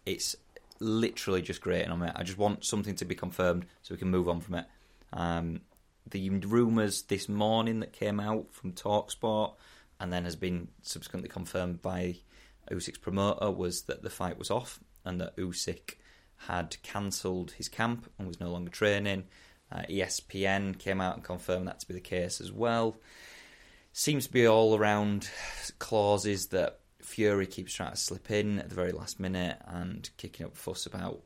It's 0.04 0.36
literally 0.78 1.40
just 1.42 1.60
grating 1.62 1.90
on 1.90 1.98
me. 1.98 2.08
I 2.14 2.22
just 2.22 2.38
want 2.38 2.64
something 2.64 2.94
to 2.96 3.04
be 3.06 3.14
confirmed 3.14 3.64
so 3.82 3.94
we 3.94 3.98
can 3.98 4.10
move 4.10 4.28
on 4.28 4.40
from 4.40 4.56
it. 4.56 4.66
Um, 5.12 5.62
the 6.10 6.30
rumours 6.30 7.02
this 7.02 7.28
morning 7.28 7.80
that 7.80 7.92
came 7.92 8.20
out 8.20 8.52
from 8.52 8.72
Talksport 8.72 9.54
and 9.98 10.12
then 10.12 10.24
has 10.24 10.36
been 10.36 10.68
subsequently 10.82 11.28
confirmed 11.28 11.82
by 11.82 12.16
Usyk's 12.70 12.98
promoter 12.98 13.50
was 13.50 13.82
that 13.82 14.02
the 14.02 14.10
fight 14.10 14.38
was 14.38 14.50
off 14.50 14.80
and 15.04 15.20
that 15.20 15.36
Usyk 15.36 15.94
had 16.36 16.76
cancelled 16.82 17.52
his 17.52 17.68
camp 17.68 18.10
and 18.18 18.28
was 18.28 18.40
no 18.40 18.50
longer 18.50 18.70
training. 18.70 19.24
Uh, 19.70 19.82
ESPN 19.88 20.78
came 20.78 21.00
out 21.00 21.14
and 21.14 21.24
confirmed 21.24 21.66
that 21.66 21.80
to 21.80 21.88
be 21.88 21.94
the 21.94 22.00
case 22.00 22.40
as 22.40 22.52
well. 22.52 22.96
Seems 23.92 24.26
to 24.26 24.32
be 24.32 24.46
all 24.46 24.76
around 24.76 25.28
clauses 25.78 26.48
that 26.48 26.80
Fury 27.00 27.46
keeps 27.46 27.72
trying 27.72 27.92
to 27.92 27.96
slip 27.96 28.30
in 28.30 28.58
at 28.58 28.68
the 28.68 28.74
very 28.74 28.92
last 28.92 29.18
minute 29.18 29.58
and 29.66 30.08
kicking 30.16 30.46
up 30.46 30.56
fuss 30.56 30.86
about 30.86 31.22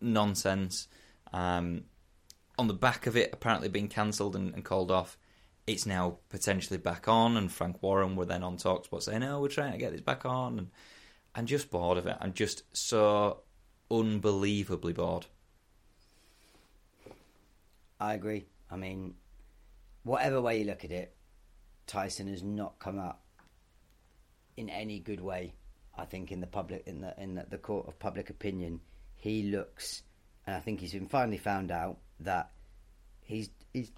nonsense. 0.00 0.88
Um, 1.32 1.84
on 2.58 2.68
the 2.68 2.74
back 2.74 3.06
of 3.06 3.16
it 3.16 3.30
apparently 3.32 3.68
being 3.68 3.88
cancelled 3.88 4.36
and, 4.36 4.54
and 4.54 4.64
called 4.64 4.90
off, 4.90 5.18
it's 5.66 5.86
now 5.86 6.18
potentially 6.28 6.78
back 6.78 7.08
on. 7.08 7.36
And 7.36 7.50
Frank 7.50 7.82
Warren 7.82 8.16
were 8.16 8.24
then 8.24 8.42
on 8.42 8.56
Talksport 8.56 9.02
saying, 9.02 9.22
"Oh, 9.22 9.40
we're 9.40 9.48
trying 9.48 9.72
to 9.72 9.78
get 9.78 9.92
this 9.92 10.00
back 10.00 10.24
on," 10.24 10.58
and 10.58 10.70
I'm 11.34 11.46
just 11.46 11.70
bored 11.70 11.98
of 11.98 12.06
it. 12.06 12.16
I'm 12.20 12.32
just 12.32 12.62
so 12.72 13.40
unbelievably 13.90 14.94
bored. 14.94 15.26
I 17.98 18.14
agree. 18.14 18.46
I 18.70 18.76
mean, 18.76 19.14
whatever 20.02 20.40
way 20.40 20.60
you 20.60 20.64
look 20.64 20.84
at 20.84 20.90
it, 20.90 21.14
Tyson 21.86 22.28
has 22.28 22.42
not 22.42 22.78
come 22.78 22.98
out 22.98 23.18
in 24.56 24.68
any 24.70 24.98
good 24.98 25.20
way. 25.20 25.54
I 25.98 26.04
think 26.04 26.30
in 26.30 26.40
the 26.40 26.46
public, 26.46 26.82
in 26.86 27.00
the 27.00 27.14
in 27.18 27.34
the, 27.34 27.46
the 27.48 27.58
court 27.58 27.88
of 27.88 27.98
public 27.98 28.28
opinion, 28.28 28.80
he 29.16 29.44
looks, 29.44 30.02
and 30.46 30.56
I 30.56 30.60
think 30.60 30.80
he's 30.80 30.92
been 30.92 31.08
finally 31.08 31.38
found 31.38 31.70
out 31.70 31.98
that 32.20 32.50
he's 33.22 33.50
he's 33.72 33.90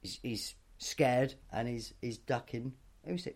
he's, 0.00 0.18
he's 0.22 0.54
scared 0.78 1.34
and 1.52 1.68
he's 1.68 1.94
he's 2.00 2.18
ducking 2.18 2.72
Usyk. 3.08 3.34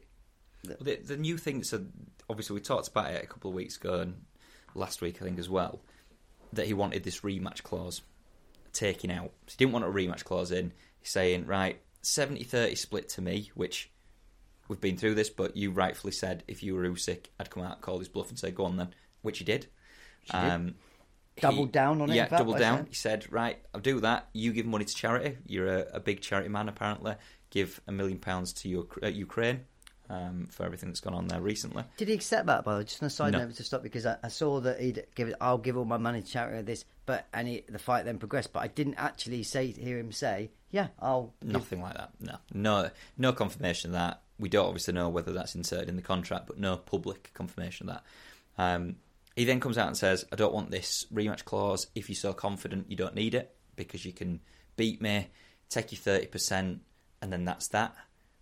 Well, 0.66 0.76
The, 0.80 0.96
the 0.96 1.16
new 1.16 1.36
thing, 1.36 1.62
so 1.62 1.84
obviously 2.28 2.54
we 2.54 2.60
talked 2.60 2.88
about 2.88 3.12
it 3.12 3.22
a 3.22 3.26
couple 3.26 3.50
of 3.50 3.54
weeks 3.54 3.76
ago 3.76 4.00
and 4.00 4.24
last 4.74 5.00
week, 5.00 5.20
I 5.20 5.24
think, 5.24 5.38
as 5.38 5.48
well, 5.48 5.80
that 6.52 6.66
he 6.66 6.74
wanted 6.74 7.04
this 7.04 7.20
rematch 7.20 7.62
clause 7.62 8.02
taken 8.72 9.10
out. 9.10 9.30
So 9.46 9.54
he 9.58 9.64
didn't 9.64 9.72
want 9.72 9.84
a 9.84 9.88
rematch 9.88 10.24
clause 10.24 10.50
in. 10.52 10.72
He's 10.98 11.10
saying, 11.12 11.46
right, 11.46 11.80
70 12.02 12.44
30 12.44 12.74
split 12.74 13.08
to 13.10 13.22
me, 13.22 13.50
which 13.54 13.90
we've 14.68 14.80
been 14.80 14.96
through 14.96 15.14
this, 15.14 15.30
but 15.30 15.56
you 15.56 15.70
rightfully 15.70 16.12
said 16.12 16.42
if 16.48 16.62
you 16.62 16.74
were 16.74 16.82
Usyk, 16.82 17.26
I'd 17.38 17.50
come 17.50 17.62
out, 17.62 17.80
call 17.80 17.98
his 17.98 18.08
bluff, 18.08 18.28
and 18.30 18.38
say, 18.38 18.50
go 18.50 18.64
on 18.64 18.76
then, 18.76 18.88
which 19.22 19.38
he 19.38 19.44
did. 19.44 19.66
She 20.24 20.32
did. 20.32 20.38
Um, 20.38 20.74
Doubled 21.40 21.72
down 21.72 22.00
on 22.00 22.10
it, 22.10 22.14
Yeah, 22.14 22.28
doubled 22.28 22.58
down. 22.58 22.86
He 22.88 22.94
said, 22.94 23.30
right, 23.30 23.58
I'll 23.74 23.80
do 23.80 24.00
that. 24.00 24.28
You 24.32 24.52
give 24.52 24.66
money 24.66 24.84
to 24.84 24.94
charity. 24.94 25.36
You're 25.46 25.68
a, 25.68 25.86
a 25.94 26.00
big 26.00 26.20
charity 26.20 26.48
man, 26.48 26.68
apparently. 26.68 27.14
Give 27.50 27.80
a 27.86 27.92
million 27.92 28.18
pounds 28.18 28.52
to 28.54 28.68
your, 28.68 28.86
uh, 29.02 29.08
Ukraine 29.08 29.64
um, 30.08 30.46
for 30.50 30.64
everything 30.64 30.88
that's 30.88 31.00
gone 31.00 31.14
on 31.14 31.26
there 31.28 31.40
recently. 31.40 31.84
Did 31.96 32.08
he 32.08 32.14
accept 32.14 32.46
that? 32.46 32.64
By 32.64 32.72
the 32.74 32.78
way, 32.78 32.84
just 32.84 33.02
on 33.02 33.06
a 33.06 33.10
side 33.10 33.32
No. 33.32 33.40
note 33.40 33.54
to 33.54 33.64
stop 33.64 33.82
because 33.82 34.06
I, 34.06 34.16
I 34.22 34.28
saw 34.28 34.60
that 34.60 34.80
he'd 34.80 35.04
give 35.14 35.28
it. 35.28 35.34
I'll 35.40 35.58
give 35.58 35.76
all 35.76 35.84
my 35.84 35.96
money 35.98 36.22
to 36.22 36.28
charity. 36.28 36.62
This, 36.62 36.84
but 37.04 37.26
and 37.32 37.48
he, 37.48 37.64
the 37.68 37.78
fight 37.78 38.04
then 38.04 38.18
progressed. 38.18 38.52
But 38.52 38.60
I 38.60 38.68
didn't 38.68 38.94
actually 38.94 39.42
say 39.42 39.72
hear 39.72 39.98
him 39.98 40.12
say, 40.12 40.50
"Yeah, 40.70 40.88
I'll." 41.00 41.34
give-" 41.42 41.52
Nothing 41.52 41.82
like 41.82 41.94
that. 41.94 42.10
No, 42.20 42.36
no, 42.52 42.90
no 43.18 43.32
confirmation 43.32 43.90
of 43.90 43.94
that. 43.94 44.22
We 44.38 44.48
don't 44.48 44.66
obviously 44.66 44.94
know 44.94 45.08
whether 45.08 45.32
that's 45.32 45.54
inserted 45.54 45.88
in 45.88 45.96
the 45.96 46.02
contract, 46.02 46.46
but 46.46 46.58
no 46.58 46.76
public 46.76 47.30
confirmation 47.34 47.88
of 47.88 47.96
that. 47.96 48.04
Um, 48.58 48.96
he 49.36 49.44
then 49.44 49.60
comes 49.60 49.78
out 49.78 49.86
and 49.86 49.96
says, 49.96 50.24
"I 50.32 50.36
don't 50.36 50.54
want 50.54 50.70
this 50.70 51.06
rematch 51.12 51.44
clause. 51.44 51.86
If 51.94 52.08
you're 52.08 52.16
so 52.16 52.32
confident, 52.32 52.90
you 52.90 52.96
don't 52.96 53.14
need 53.14 53.34
it 53.34 53.54
because 53.76 54.04
you 54.04 54.12
can 54.12 54.40
beat 54.76 55.00
me, 55.00 55.28
take 55.68 55.92
your 55.92 56.00
thirty 56.00 56.26
percent, 56.26 56.80
and 57.22 57.32
then 57.32 57.44
that's 57.44 57.68
that." 57.68 57.94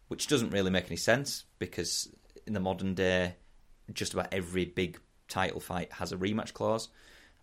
Which 0.09 0.29
doesn't 0.29 0.51
really 0.51 0.71
make 0.71 0.87
any 0.87 0.97
sense 0.97 1.45
because 1.59 2.09
in 2.47 2.53
the 2.53 2.61
modern 2.61 2.95
day, 2.95 3.35
just 3.93 4.15
about 4.15 4.33
every 4.33 4.65
big 4.65 5.01
title 5.29 5.61
fight 5.61 5.93
has 5.95 6.13
a 6.13 6.17
rematch 6.17 6.53
clause. 6.53 6.89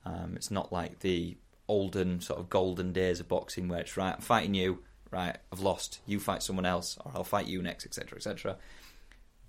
Um, 0.05 0.33
it's 0.35 0.51
not 0.51 0.71
like 0.71 0.99
the 0.99 1.37
olden 1.67 2.21
sort 2.21 2.39
of 2.39 2.49
golden 2.49 2.91
days 2.93 3.19
of 3.19 3.27
boxing 3.27 3.67
where 3.67 3.79
it's 3.79 3.97
right, 3.97 4.15
I'm 4.15 4.21
fighting 4.21 4.53
you, 4.53 4.79
right, 5.09 5.37
I've 5.51 5.59
lost, 5.59 5.99
you 6.05 6.19
fight 6.19 6.43
someone 6.43 6.65
else, 6.65 6.97
or 7.03 7.11
I'll 7.15 7.23
fight 7.23 7.47
you 7.47 7.61
next, 7.61 7.85
etc., 7.85 8.17
etc. 8.17 8.57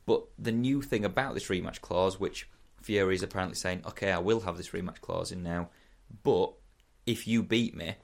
But 0.07 0.25
the 0.39 0.53
new 0.53 0.83
thing 0.83 1.05
about 1.05 1.35
this 1.35 1.49
rematch 1.49 1.81
clause, 1.81 2.19
which 2.19 2.49
Fury 2.83 3.15
is 3.15 3.23
apparently 3.23 3.57
saying, 3.57 3.83
okay, 3.87 4.13
I 4.13 4.19
will 4.19 4.41
have 4.41 4.57
this 4.57 4.71
rematch 4.71 5.01
clause 5.01 5.33
in 5.33 5.43
now, 5.43 5.71
but 6.23 6.53
if 7.07 7.27
you 7.27 7.43
beat 7.43 7.77
me, 7.77 7.95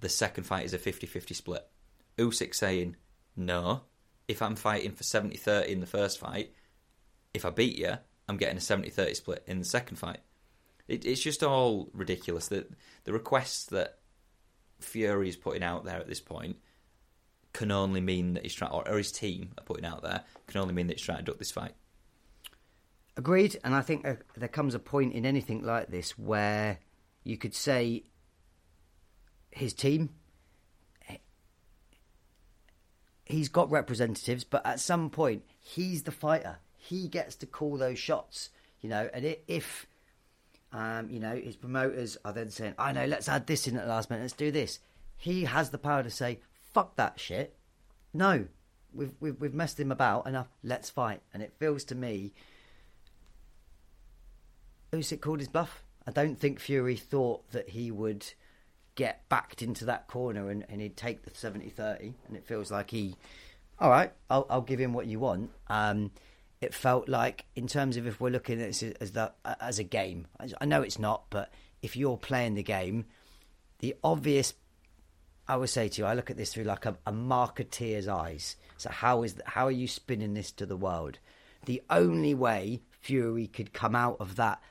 the 0.00 0.08
second 0.08 0.44
fight 0.44 0.64
is 0.64 0.74
a 0.74 0.78
50 0.78 1.06
50 1.06 1.34
split. 1.34 1.66
Usyk 2.18 2.54
saying, 2.54 2.96
no, 3.36 3.82
if 4.28 4.40
I'm 4.40 4.56
fighting 4.56 4.92
for 4.92 5.02
70 5.02 5.36
30 5.36 5.72
in 5.72 5.80
the 5.80 5.86
first 5.86 6.18
fight, 6.18 6.52
if 7.32 7.44
I 7.44 7.50
beat 7.50 7.78
you, 7.78 7.94
I'm 8.28 8.36
getting 8.36 8.56
a 8.56 8.60
70 8.60 8.90
30 8.90 9.14
split 9.14 9.42
in 9.46 9.58
the 9.58 9.64
second 9.64 9.96
fight. 9.96 10.20
It, 10.86 11.04
it's 11.04 11.22
just 11.22 11.42
all 11.42 11.90
ridiculous 11.92 12.48
that 12.48 12.70
the 13.04 13.12
requests 13.12 13.66
that 13.66 13.98
Fury 14.80 15.28
is 15.28 15.36
putting 15.36 15.62
out 15.62 15.84
there 15.84 15.98
at 15.98 16.08
this 16.08 16.20
point 16.20 16.56
can 17.52 17.70
only 17.70 18.00
mean 18.00 18.34
that 18.34 18.42
he's 18.42 18.54
trying, 18.54 18.72
or, 18.72 18.86
or 18.88 18.98
his 18.98 19.12
team 19.12 19.52
are 19.56 19.64
putting 19.64 19.84
out 19.84 20.02
there, 20.02 20.22
can 20.46 20.60
only 20.60 20.74
mean 20.74 20.88
that 20.88 20.98
he's 20.98 21.06
trying 21.06 21.18
to 21.18 21.24
duck 21.24 21.38
this 21.38 21.52
fight. 21.52 21.72
Agreed, 23.16 23.58
and 23.62 23.74
I 23.74 23.80
think 23.80 24.06
uh, 24.06 24.14
there 24.36 24.48
comes 24.48 24.74
a 24.74 24.80
point 24.80 25.14
in 25.14 25.24
anything 25.24 25.62
like 25.62 25.88
this 25.88 26.18
where 26.18 26.80
you 27.22 27.36
could 27.36 27.54
say 27.54 28.04
his 29.50 29.72
team. 29.72 30.10
He's 33.24 33.48
got 33.48 33.70
representatives, 33.70 34.44
but 34.44 34.66
at 34.66 34.80
some 34.80 35.10
point, 35.10 35.44
he's 35.60 36.02
the 36.02 36.12
fighter. 36.12 36.58
He 36.76 37.08
gets 37.08 37.36
to 37.36 37.46
call 37.46 37.78
those 37.78 37.98
shots, 37.98 38.50
you 38.80 38.90
know. 38.90 39.08
And 39.14 39.36
if, 39.46 39.86
um, 40.72 41.08
you 41.08 41.20
know, 41.20 41.34
his 41.34 41.56
promoters 41.56 42.18
are 42.24 42.32
then 42.32 42.50
saying, 42.50 42.74
"I 42.78 42.92
know, 42.92 43.06
let's 43.06 43.28
add 43.28 43.46
this 43.46 43.66
in 43.66 43.76
at 43.76 43.84
the 43.84 43.88
last 43.88 44.10
minute. 44.10 44.22
Let's 44.22 44.34
do 44.34 44.50
this." 44.50 44.80
He 45.16 45.44
has 45.44 45.70
the 45.70 45.78
power 45.78 46.02
to 46.02 46.10
say, 46.10 46.40
"Fuck 46.72 46.96
that 46.96 47.18
shit." 47.18 47.56
No, 48.12 48.46
we've 48.92 49.14
we've, 49.20 49.40
we've 49.40 49.54
messed 49.54 49.80
him 49.80 49.92
about 49.92 50.26
enough. 50.26 50.48
Let's 50.62 50.90
fight. 50.90 51.22
And 51.32 51.42
it 51.42 51.54
feels 51.58 51.84
to 51.84 51.94
me 51.94 52.34
Usyk 54.94 55.20
called? 55.20 55.40
His 55.40 55.48
bluff. 55.48 55.82
I 56.06 56.10
don't 56.10 56.38
think 56.38 56.60
Fury 56.60 56.96
thought 56.96 57.50
that 57.52 57.70
he 57.70 57.90
would 57.90 58.26
get 58.94 59.28
backed 59.28 59.62
into 59.62 59.84
that 59.86 60.06
corner 60.06 60.50
and, 60.50 60.64
and 60.68 60.80
he'd 60.80 60.96
take 60.96 61.22
the 61.24 61.30
70-30 61.30 62.12
and 62.28 62.36
it 62.36 62.46
feels 62.46 62.70
like 62.70 62.90
he 62.90 63.16
all 63.78 63.90
right 63.90 64.12
I'll, 64.30 64.46
I'll 64.48 64.60
give 64.60 64.78
him 64.78 64.92
what 64.92 65.06
you 65.06 65.18
want. 65.18 65.50
Um, 65.68 66.12
it 66.60 66.72
felt 66.72 67.08
like 67.08 67.44
in 67.56 67.66
terms 67.66 67.96
of 67.96 68.06
if 68.06 68.20
we're 68.20 68.30
looking 68.30 68.60
at 68.60 68.68
this 68.68 68.82
as 69.00 69.10
the, 69.12 69.32
as 69.60 69.78
a 69.78 69.84
game 69.84 70.26
I 70.60 70.64
know 70.64 70.82
it's 70.82 70.98
not 70.98 71.24
but 71.28 71.52
if 71.82 71.96
you're 71.96 72.16
playing 72.16 72.54
the 72.54 72.62
game 72.62 73.06
the 73.80 73.96
obvious 74.04 74.54
I 75.48 75.56
would 75.56 75.70
say 75.70 75.88
to 75.88 76.02
you 76.02 76.06
I 76.06 76.14
look 76.14 76.30
at 76.30 76.36
this 76.36 76.54
through 76.54 76.64
like 76.64 76.86
a, 76.86 76.96
a 77.06 77.12
marketeer's 77.12 78.08
eyes. 78.08 78.56
So 78.76 78.90
how 78.90 79.24
is 79.24 79.36
how 79.44 79.66
are 79.66 79.72
you 79.72 79.88
spinning 79.88 80.34
this 80.34 80.52
to 80.52 80.66
the 80.66 80.76
world? 80.76 81.18
The 81.66 81.82
only 81.90 82.34
way 82.34 82.82
Fury 83.00 83.46
could 83.46 83.72
come 83.72 83.94
out 83.94 84.18
of 84.20 84.36
that 84.36 84.62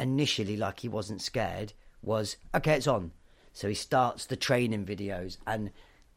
initially 0.00 0.56
like 0.56 0.80
he 0.80 0.88
wasn't 0.88 1.22
scared 1.22 1.72
was 2.02 2.36
okay 2.54 2.74
it's 2.74 2.86
on. 2.86 3.12
So 3.52 3.68
he 3.68 3.74
starts 3.74 4.26
the 4.26 4.36
training 4.36 4.86
videos 4.86 5.36
and 5.46 5.70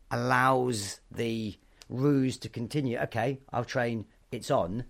allows 0.09 1.01
the 1.11 1.57
ruse 1.89 2.37
to 2.37 2.49
continue. 2.49 2.97
Okay 2.99 3.39
i'll 3.51 3.65
train. 3.65 4.05
It's 4.31 4.49
on. 4.49 4.85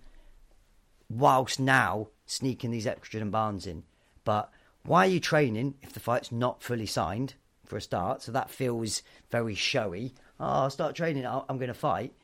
Whilst 1.10 1.60
now 1.60 2.08
sneaking 2.24 2.70
these 2.70 2.86
extra 2.86 3.20
demands 3.20 3.66
in. 3.66 3.82
But 4.24 4.50
why 4.84 5.06
are 5.06 5.10
you 5.10 5.20
training 5.20 5.74
if 5.82 5.92
the 5.92 6.00
fight's 6.00 6.32
not 6.32 6.62
fully 6.62 6.86
signed 6.86 7.34
for 7.66 7.76
a 7.76 7.80
start? 7.80 8.22
So 8.22 8.32
that 8.32 8.50
feels 8.50 9.02
very 9.30 9.54
showy. 9.54 10.14
Oh 10.38 10.44
i'll 10.44 10.70
start 10.70 10.94
training. 10.94 11.26
I'm 11.26 11.58
going 11.58 11.68
to 11.68 11.74
fight. 11.74 12.14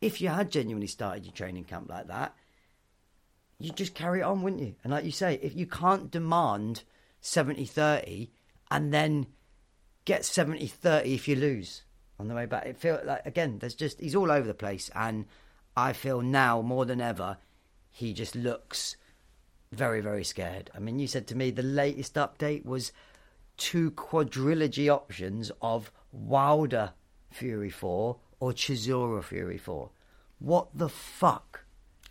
If 0.00 0.20
you 0.20 0.28
had 0.28 0.50
genuinely 0.50 0.86
started 0.86 1.24
your 1.24 1.34
training 1.34 1.64
camp 1.64 1.88
like 1.90 2.08
that 2.08 2.34
you 3.60 3.70
just 3.72 3.94
carry 3.94 4.20
it 4.20 4.24
on, 4.24 4.42
wouldn't 4.42 4.62
you? 4.62 4.74
And 4.82 4.92
like 4.92 5.04
you 5.04 5.12
say, 5.12 5.38
if 5.42 5.54
you 5.54 5.66
can't 5.66 6.10
demand 6.10 6.82
70 7.20 7.66
30 7.66 8.30
and 8.70 8.92
then 8.92 9.26
get 10.06 10.24
70 10.24 10.66
30 10.66 11.14
if 11.14 11.28
you 11.28 11.36
lose 11.36 11.82
on 12.18 12.28
the 12.28 12.34
way 12.34 12.46
back, 12.46 12.66
it 12.66 12.78
feels 12.78 13.04
like, 13.04 13.24
again, 13.26 13.58
there's 13.58 13.74
just, 13.74 14.00
he's 14.00 14.14
all 14.14 14.32
over 14.32 14.46
the 14.46 14.54
place. 14.54 14.90
And 14.94 15.26
I 15.76 15.92
feel 15.92 16.22
now 16.22 16.62
more 16.62 16.86
than 16.86 17.00
ever, 17.02 17.36
he 17.90 18.14
just 18.14 18.34
looks 18.34 18.96
very, 19.72 20.00
very 20.00 20.24
scared. 20.24 20.70
I 20.74 20.78
mean, 20.78 20.98
you 20.98 21.06
said 21.06 21.26
to 21.28 21.36
me 21.36 21.50
the 21.50 21.62
latest 21.62 22.14
update 22.14 22.64
was 22.64 22.92
two 23.58 23.90
quadrilogy 23.90 24.88
options 24.88 25.52
of 25.60 25.92
Wilder 26.12 26.92
Fury 27.30 27.70
4 27.70 28.16
or 28.40 28.52
Chisora 28.52 29.22
Fury 29.22 29.58
4. 29.58 29.90
What 30.38 30.68
the 30.74 30.88
fuck? 30.88 31.64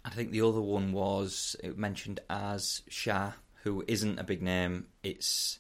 I 0.10 0.16
think 0.16 0.32
the 0.32 0.42
other 0.42 0.62
one 0.62 0.92
was 0.92 1.56
it 1.64 1.78
mentioned 1.78 2.20
as 2.30 2.82
Charr, 2.90 3.34
who 3.64 3.84
isn't 3.88 4.20
a 4.20 4.24
big 4.24 4.42
name. 4.42 4.88
It's 5.04 5.60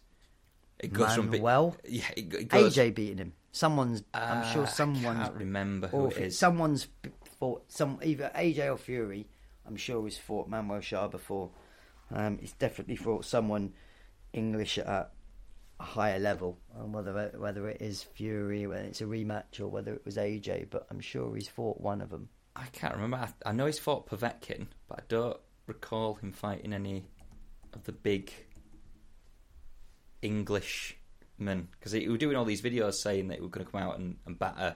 it 0.79 0.91
goes 0.93 1.15
from 1.15 1.29
big, 1.29 1.41
Manuel? 1.41 1.75
yeah, 1.87 2.09
it, 2.17 2.33
it 2.33 2.47
goes, 2.49 2.75
AJ 2.75 2.95
beating 2.95 3.17
him. 3.17 3.33
Someone's. 3.51 4.03
I'm 4.13 4.39
Uh, 4.39 4.51
sure 4.51 4.63
I 4.63 4.69
someone's. 4.69 5.03
can't 5.19 5.35
remember 5.35 5.87
who 5.87 6.07
it 6.07 6.17
is. 6.17 6.39
Someone's 6.39 6.87
fought 7.39 7.63
some 7.71 7.99
either 8.03 8.31
AJ 8.35 8.71
or 8.73 8.77
Fury. 8.77 9.27
I'm 9.67 9.75
sure 9.75 10.03
has 10.05 10.17
fought 10.17 10.47
Manuel 10.49 10.79
Charr 10.79 11.11
before. 11.11 11.51
Um, 12.11 12.39
he's 12.39 12.53
definitely 12.53 12.95
fought 12.95 13.25
someone 13.25 13.73
English 14.33 14.77
at 14.79 14.87
a 15.79 15.83
higher 15.83 16.19
level. 16.19 16.57
And 16.75 16.93
whether 16.93 17.31
whether 17.37 17.67
it 17.69 17.81
is 17.81 18.01
Fury, 18.03 18.65
whether 18.65 18.81
it's 18.83 19.01
a 19.01 19.05
rematch, 19.05 19.59
or 19.59 19.67
whether 19.67 19.93
it 19.93 20.05
was 20.05 20.17
AJ, 20.17 20.69
but 20.71 20.87
I'm 20.89 20.99
sure 21.01 21.35
he's 21.35 21.47
fought 21.47 21.79
one 21.81 22.01
of 22.01 22.09
them. 22.09 22.29
I 22.59 22.65
can't 22.71 22.93
remember. 22.93 23.17
I, 23.17 23.49
I 23.49 23.51
know 23.53 23.65
he's 23.65 23.79
fought 23.79 24.07
Povetkin, 24.07 24.67
but 24.87 24.99
I 24.99 25.03
don't 25.07 25.37
recall 25.65 26.15
him 26.15 26.31
fighting 26.31 26.73
any 26.73 27.05
of 27.73 27.85
the 27.85 27.91
big 27.91 28.33
Englishmen 30.21 31.69
because 31.71 31.93
he, 31.93 32.01
he 32.01 32.09
was 32.09 32.19
doing 32.19 32.35
all 32.35 32.45
these 32.45 32.61
videos 32.61 32.95
saying 32.95 33.29
that 33.29 33.35
he 33.35 33.41
was 33.41 33.51
going 33.51 33.65
to 33.65 33.71
come 33.71 33.81
out 33.81 33.97
and, 33.97 34.17
and 34.25 34.37
batter 34.37 34.75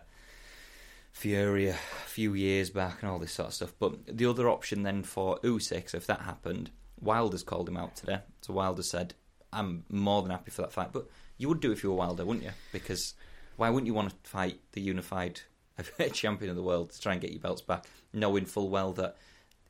Fury 1.12 1.68
a 1.68 1.78
few 2.06 2.34
years 2.34 2.70
back 2.70 3.02
and 3.02 3.12
all 3.12 3.20
this 3.20 3.34
sort 3.34 3.50
of 3.50 3.54
stuff. 3.54 3.74
But 3.78 4.18
the 4.18 4.26
other 4.26 4.50
option 4.50 4.84
then 4.84 5.04
for 5.04 5.40
Usyk, 5.40 5.90
so 5.90 5.98
if 5.98 6.08
that 6.08 6.22
happened, 6.22 6.72
Wilder's 7.02 7.44
called 7.44 7.68
him 7.68 7.78
out 7.78 7.96
today. 7.96 8.20
So 8.42 8.54
Wilder 8.54 8.82
said, 8.82 9.14
"I'm 9.52 9.84
more 9.90 10.22
than 10.22 10.32
happy 10.32 10.52
for 10.52 10.64
that 10.64 10.72
fight." 10.72 10.94
But 10.94 11.08
you 11.38 11.50
would 11.50 11.60
do 11.60 11.72
if 11.72 11.84
you 11.84 11.92
were 11.92 11.98
Wilder, 11.98 12.26
wouldn't 12.26 12.46
you? 12.46 12.54
Because 12.72 13.14
why 13.58 13.70
wouldn't 13.70 13.88
you 13.88 13.94
want 13.94 14.10
to 14.10 14.30
fight 14.30 14.60
the 14.72 14.82
unified 14.82 15.42
heavyweight 15.78 16.14
champion 16.14 16.50
of 16.50 16.56
the 16.56 16.64
world 16.64 16.92
to 16.92 17.00
try 17.02 17.14
and 17.14 17.22
get 17.22 17.32
your 17.32 17.40
belts 17.42 17.62
back, 17.62 17.86
knowing 18.14 18.46
full 18.46 18.70
well 18.70 18.94
that 18.94 19.16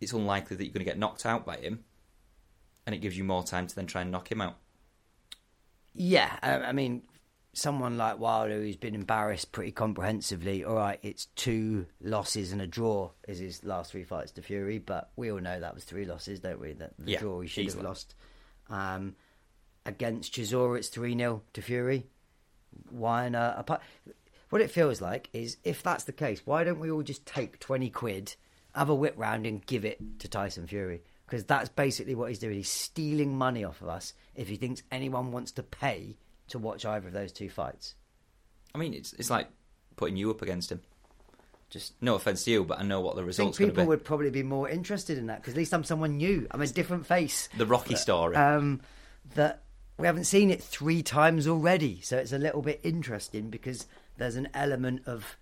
it's 0.02 0.14
unlikely 0.14 0.58
that 0.58 0.64
you're 0.66 0.74
going 0.74 0.86
to 0.86 0.90
get 0.90 0.98
knocked 0.98 1.26
out 1.26 1.46
by 1.46 1.58
him, 1.58 1.84
and 2.86 2.94
it 2.94 3.00
gives 3.00 3.18
you 3.18 3.24
more 3.24 3.44
time 3.44 3.68
to 3.68 3.76
then 3.76 3.86
try 3.88 4.02
and 4.02 4.12
knock 4.12 4.32
him 4.32 4.42
out. 4.42 4.58
Yeah, 5.94 6.38
I, 6.42 6.72
mean, 6.72 7.04
someone 7.54 7.98
like 7.98 8.18
Wilder 8.20 8.56
who's 8.56 8.76
been 8.76 8.96
embarrassed 8.96 9.52
pretty 9.52 9.72
comprehensively. 9.72 10.64
All 10.66 10.76
right, 10.76 11.00
it's 11.04 11.28
two 11.36 11.86
losses 12.02 12.52
and 12.52 12.62
a 12.62 12.68
draw 12.68 13.12
is 13.28 13.40
his 13.40 13.64
last 13.64 13.92
three 13.92 14.04
fights 14.04 14.32
to 14.34 14.42
Fury, 14.42 14.80
but 14.80 15.12
we 15.16 15.32
all 15.32 15.40
know 15.40 15.60
that 15.60 15.76
was 15.76 15.84
three 15.84 16.06
losses, 16.06 16.40
don't 16.40 16.60
we? 16.60 16.74
That 16.74 16.94
the 16.98 17.12
Yeah, 17.12 17.20
draw 17.20 17.40
he 17.42 17.48
should 17.48 17.66
easily. 17.66 17.82
have 17.84 17.90
lost. 17.90 18.16
Um, 18.70 19.16
against 19.86 20.34
Chisora, 20.34 20.78
it's 20.80 20.88
three 20.88 21.16
0 21.16 21.44
to 21.54 21.62
Fury. 21.62 22.08
Why 22.90 23.28
earth? 23.28 23.54
Apart, 23.60 23.82
what 24.54 24.62
it 24.62 24.70
feels 24.70 25.02
like 25.02 25.30
is 25.34 25.58
if 25.64 25.82
that's 25.82 26.04
the 26.04 26.12
case, 26.12 26.44
why 26.46 26.64
don't 26.64 26.80
we 26.80 26.92
all 26.92 27.02
just 27.02 27.26
take 27.26 27.60
twenty 27.60 27.90
quid, 27.90 28.36
have 28.76 28.88
a 28.88 28.94
whip 28.94 29.16
round, 29.18 29.48
and 29.48 29.66
give 29.66 29.84
it 29.84 29.98
to 30.20 30.28
Tyson 30.28 30.68
Fury? 30.68 31.02
Because 31.26 31.44
that's 31.44 31.70
basically 31.70 32.14
what 32.14 32.30
he's 32.30 32.38
doing. 32.38 32.54
He's 32.54 32.70
stealing 32.70 33.36
money 33.36 33.64
off 33.64 33.82
of 33.82 33.88
us 33.90 34.14
if 34.36 34.48
he 34.48 34.56
thinks 34.56 34.84
anyone 34.92 35.32
wants 35.32 35.54
to 35.54 35.64
pay 35.64 36.18
to 36.50 36.60
watch 36.60 36.86
either 36.86 37.08
of 37.08 37.14
those 37.16 37.32
two 37.32 37.50
fights. 37.50 37.96
I 38.76 38.78
mean, 38.78 38.94
it's 38.94 39.14
it's 39.14 39.32
like 39.32 39.48
putting 39.96 40.18
you 40.18 40.30
up 40.30 40.44
against 40.44 40.72
him. 40.72 40.82
Just 41.72 42.00
No 42.00 42.14
offense 42.14 42.44
to 42.44 42.52
you, 42.52 42.64
but 42.64 42.78
I 42.80 42.84
know 42.84 43.02
what 43.02 43.16
the 43.16 43.24
I 43.24 43.26
think 43.26 43.28
results 43.30 43.58
going 43.58 43.70
to 43.70 43.74
people 43.74 43.86
be. 43.86 43.88
would 43.88 44.06
probably 44.06 44.30
be 44.30 44.44
more 44.44 44.70
interested 44.70 45.18
in 45.18 45.26
that 45.28 45.42
because 45.42 45.56
at 45.56 45.58
least 45.58 45.74
I'm 45.74 45.84
someone 45.84 46.18
new. 46.18 46.46
I'm 46.52 46.62
a 46.62 46.68
different 46.68 47.08
face. 47.08 47.50
The 47.58 47.66
Rocky 47.66 47.96
story. 47.96 48.36
um, 48.36 48.82
that 49.34 49.64
we 49.98 50.06
haven't 50.06 50.26
seen 50.26 50.52
it 50.52 50.62
three 50.62 51.02
times 51.02 51.48
already. 51.48 52.02
So 52.02 52.18
it's 52.18 52.34
a 52.34 52.38
little 52.38 52.62
bit 52.62 52.82
interesting 52.84 53.50
because 53.50 53.88
there's 54.18 54.36
an 54.36 54.50
element 54.54 55.02
of, 55.06 55.38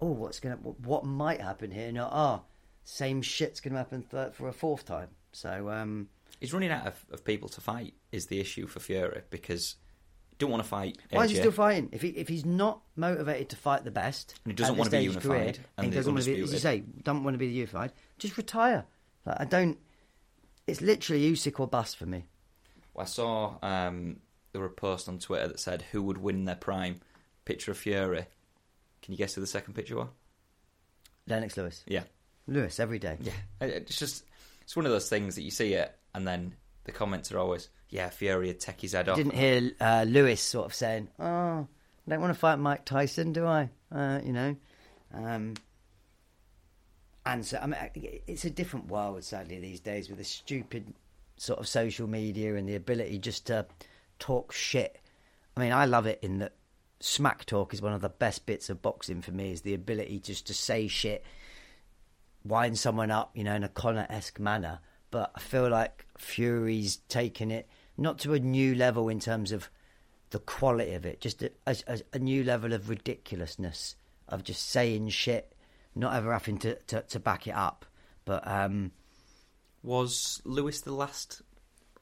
oh, 0.00 0.12
what's 0.12 0.40
gonna, 0.40 0.56
what 0.56 1.04
might 1.04 1.40
happen 1.40 1.70
here? 1.70 1.90
No, 1.92 2.08
ah, 2.10 2.42
same 2.84 3.22
shit's 3.22 3.60
gonna 3.60 3.78
happen 3.78 4.04
th- 4.10 4.32
for 4.32 4.48
a 4.48 4.52
fourth 4.52 4.84
time. 4.84 5.08
So 5.32 5.70
um, 5.70 6.08
He's 6.40 6.52
running 6.52 6.70
out 6.70 6.86
of, 6.86 7.04
of 7.10 7.24
people 7.24 7.48
to 7.50 7.60
fight 7.60 7.94
is 8.12 8.26
the 8.26 8.40
issue 8.40 8.66
for 8.66 8.80
Fury 8.80 9.22
because 9.30 9.76
he 10.30 10.36
don't 10.38 10.50
want 10.50 10.62
to 10.62 10.68
fight. 10.68 10.98
why 11.10 11.24
is 11.24 11.32
he 11.32 11.36
still 11.36 11.50
fighting? 11.52 11.88
If 11.92 12.02
he 12.02 12.08
if 12.10 12.28
he's 12.28 12.44
not 12.44 12.80
motivated 12.96 13.48
to 13.50 13.56
fight 13.56 13.84
the 13.84 13.90
best, 13.90 14.34
And 14.44 14.52
he 14.52 14.56
doesn't 14.56 14.76
want 14.76 14.90
to 14.90 14.98
be 14.98 15.06
of 15.06 15.20
career, 15.20 15.38
unified 15.38 15.56
and 15.56 15.66
and 15.78 15.86
he 15.86 15.98
doesn't 15.98 16.14
want 16.14 16.24
to 16.24 16.34
be, 16.34 16.40
as 16.40 16.52
you 16.52 16.58
say, 16.58 16.84
don't 17.02 17.24
want 17.24 17.34
to 17.34 17.38
be 17.38 17.48
unified, 17.48 17.92
just 18.18 18.36
retire. 18.36 18.84
Like, 19.26 19.40
I 19.40 19.44
don't. 19.44 19.78
It's 20.66 20.80
literally 20.80 21.30
Usyk 21.32 21.58
or 21.58 21.66
bust 21.66 21.96
for 21.96 22.06
me. 22.06 22.26
I 22.96 23.04
saw 23.04 23.56
um, 23.62 24.18
there 24.52 24.60
were 24.60 24.66
a 24.66 24.70
post 24.70 25.08
on 25.08 25.18
Twitter 25.18 25.48
that 25.48 25.60
said 25.60 25.82
who 25.92 26.02
would 26.02 26.18
win 26.18 26.44
their 26.44 26.56
prime. 26.56 27.00
Picture 27.48 27.70
of 27.70 27.78
Fury. 27.78 28.26
Can 29.00 29.12
you 29.12 29.16
guess 29.16 29.32
who 29.34 29.40
the 29.40 29.46
second 29.46 29.72
picture 29.72 29.96
was? 29.96 30.08
Lennox 31.26 31.56
Lewis, 31.56 31.82
Yeah, 31.86 32.02
Lewis 32.46 32.78
every 32.78 32.98
day. 32.98 33.16
yeah. 33.22 33.32
It's 33.62 33.98
just 33.98 34.22
it's 34.60 34.76
one 34.76 34.84
of 34.84 34.92
those 34.92 35.08
things 35.08 35.34
that 35.36 35.42
you 35.42 35.50
see 35.50 35.72
it, 35.72 35.96
and 36.14 36.28
then 36.28 36.54
the 36.84 36.92
comments 36.92 37.32
are 37.32 37.38
always, 37.38 37.70
"Yeah, 37.88 38.10
Fury 38.10 38.48
would 38.48 38.60
take 38.60 38.82
his 38.82 38.92
head 38.92 39.08
off." 39.08 39.16
didn't 39.16 39.32
hear 39.34 39.72
uh, 39.80 40.04
Lewis 40.06 40.42
sort 40.42 40.66
of 40.66 40.74
saying, 40.74 41.08
"Oh, 41.18 41.66
I 42.06 42.10
don't 42.10 42.20
want 42.20 42.34
to 42.34 42.38
fight 42.38 42.56
Mike 42.58 42.84
Tyson, 42.84 43.32
do 43.32 43.46
I?" 43.46 43.70
Uh, 43.90 44.20
you 44.22 44.34
know, 44.34 44.54
um, 45.14 45.54
and 47.24 47.46
so 47.46 47.58
I 47.58 47.66
mean, 47.66 48.20
it's 48.26 48.44
a 48.44 48.50
different 48.50 48.88
world 48.88 49.24
sadly 49.24 49.58
these 49.58 49.80
days 49.80 50.10
with 50.10 50.18
the 50.18 50.24
stupid 50.24 50.92
sort 51.38 51.60
of 51.60 51.66
social 51.66 52.06
media 52.06 52.56
and 52.56 52.68
the 52.68 52.74
ability 52.74 53.18
just 53.18 53.46
to 53.46 53.64
talk 54.18 54.52
shit. 54.52 54.98
I 55.56 55.60
mean, 55.60 55.72
I 55.72 55.86
love 55.86 56.04
it 56.06 56.18
in 56.22 56.38
that 56.40 56.52
smack 57.00 57.44
talk 57.44 57.72
is 57.72 57.82
one 57.82 57.92
of 57.92 58.00
the 58.00 58.08
best 58.08 58.46
bits 58.46 58.70
of 58.70 58.82
boxing 58.82 59.22
for 59.22 59.32
me. 59.32 59.52
Is 59.52 59.62
the 59.62 59.74
ability 59.74 60.20
just 60.20 60.46
to 60.46 60.54
say 60.54 60.88
shit, 60.88 61.24
wind 62.44 62.78
someone 62.78 63.10
up, 63.10 63.30
you 63.34 63.44
know, 63.44 63.54
in 63.54 63.64
a 63.64 63.68
Conor 63.68 64.06
esque 64.08 64.40
manner. 64.40 64.80
But 65.10 65.32
I 65.34 65.40
feel 65.40 65.68
like 65.68 66.06
Fury's 66.18 66.96
taken 67.08 67.50
it 67.50 67.68
not 67.96 68.18
to 68.20 68.34
a 68.34 68.38
new 68.38 68.74
level 68.74 69.08
in 69.08 69.20
terms 69.20 69.52
of 69.52 69.70
the 70.30 70.38
quality 70.38 70.92
of 70.92 71.06
it, 71.06 71.20
just 71.20 71.42
a, 71.42 71.50
a, 71.66 72.00
a 72.12 72.18
new 72.18 72.44
level 72.44 72.72
of 72.72 72.88
ridiculousness 72.88 73.96
of 74.28 74.44
just 74.44 74.68
saying 74.68 75.08
shit, 75.08 75.54
not 75.94 76.14
ever 76.14 76.32
having 76.32 76.58
to, 76.58 76.74
to, 76.82 77.02
to 77.02 77.18
back 77.18 77.46
it 77.46 77.54
up. 77.54 77.86
But 78.24 78.46
um, 78.46 78.92
Was 79.82 80.42
Lewis 80.44 80.82
the 80.82 80.92
last 80.92 81.40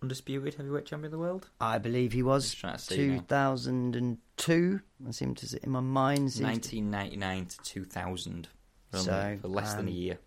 undisputed 0.02 0.54
heavyweight 0.54 0.86
champion 0.86 1.06
of 1.06 1.12
the 1.12 1.18
world? 1.18 1.48
I 1.60 1.78
believe 1.78 2.12
he 2.12 2.22
was 2.22 2.44
Just 2.44 2.58
trying 2.60 2.76
to 2.76 2.82
see 2.82 3.06
now. 3.08 3.18
2002. 3.20 4.80
I 5.06 5.10
seem 5.10 5.34
to 5.34 5.46
sit 5.46 5.64
in 5.64 5.70
my 5.70 5.80
mind. 5.80 6.32
seems 6.32 6.38
to- 6.68 6.76
1999 6.76 7.46
to 7.46 7.58
2000. 7.62 8.48
Only 8.92 9.04
So, 9.04 9.38
for 9.42 9.48
less 9.48 9.74
than 9.74 9.86
a 9.88 9.90
um, 9.90 9.96
year. 9.96 10.18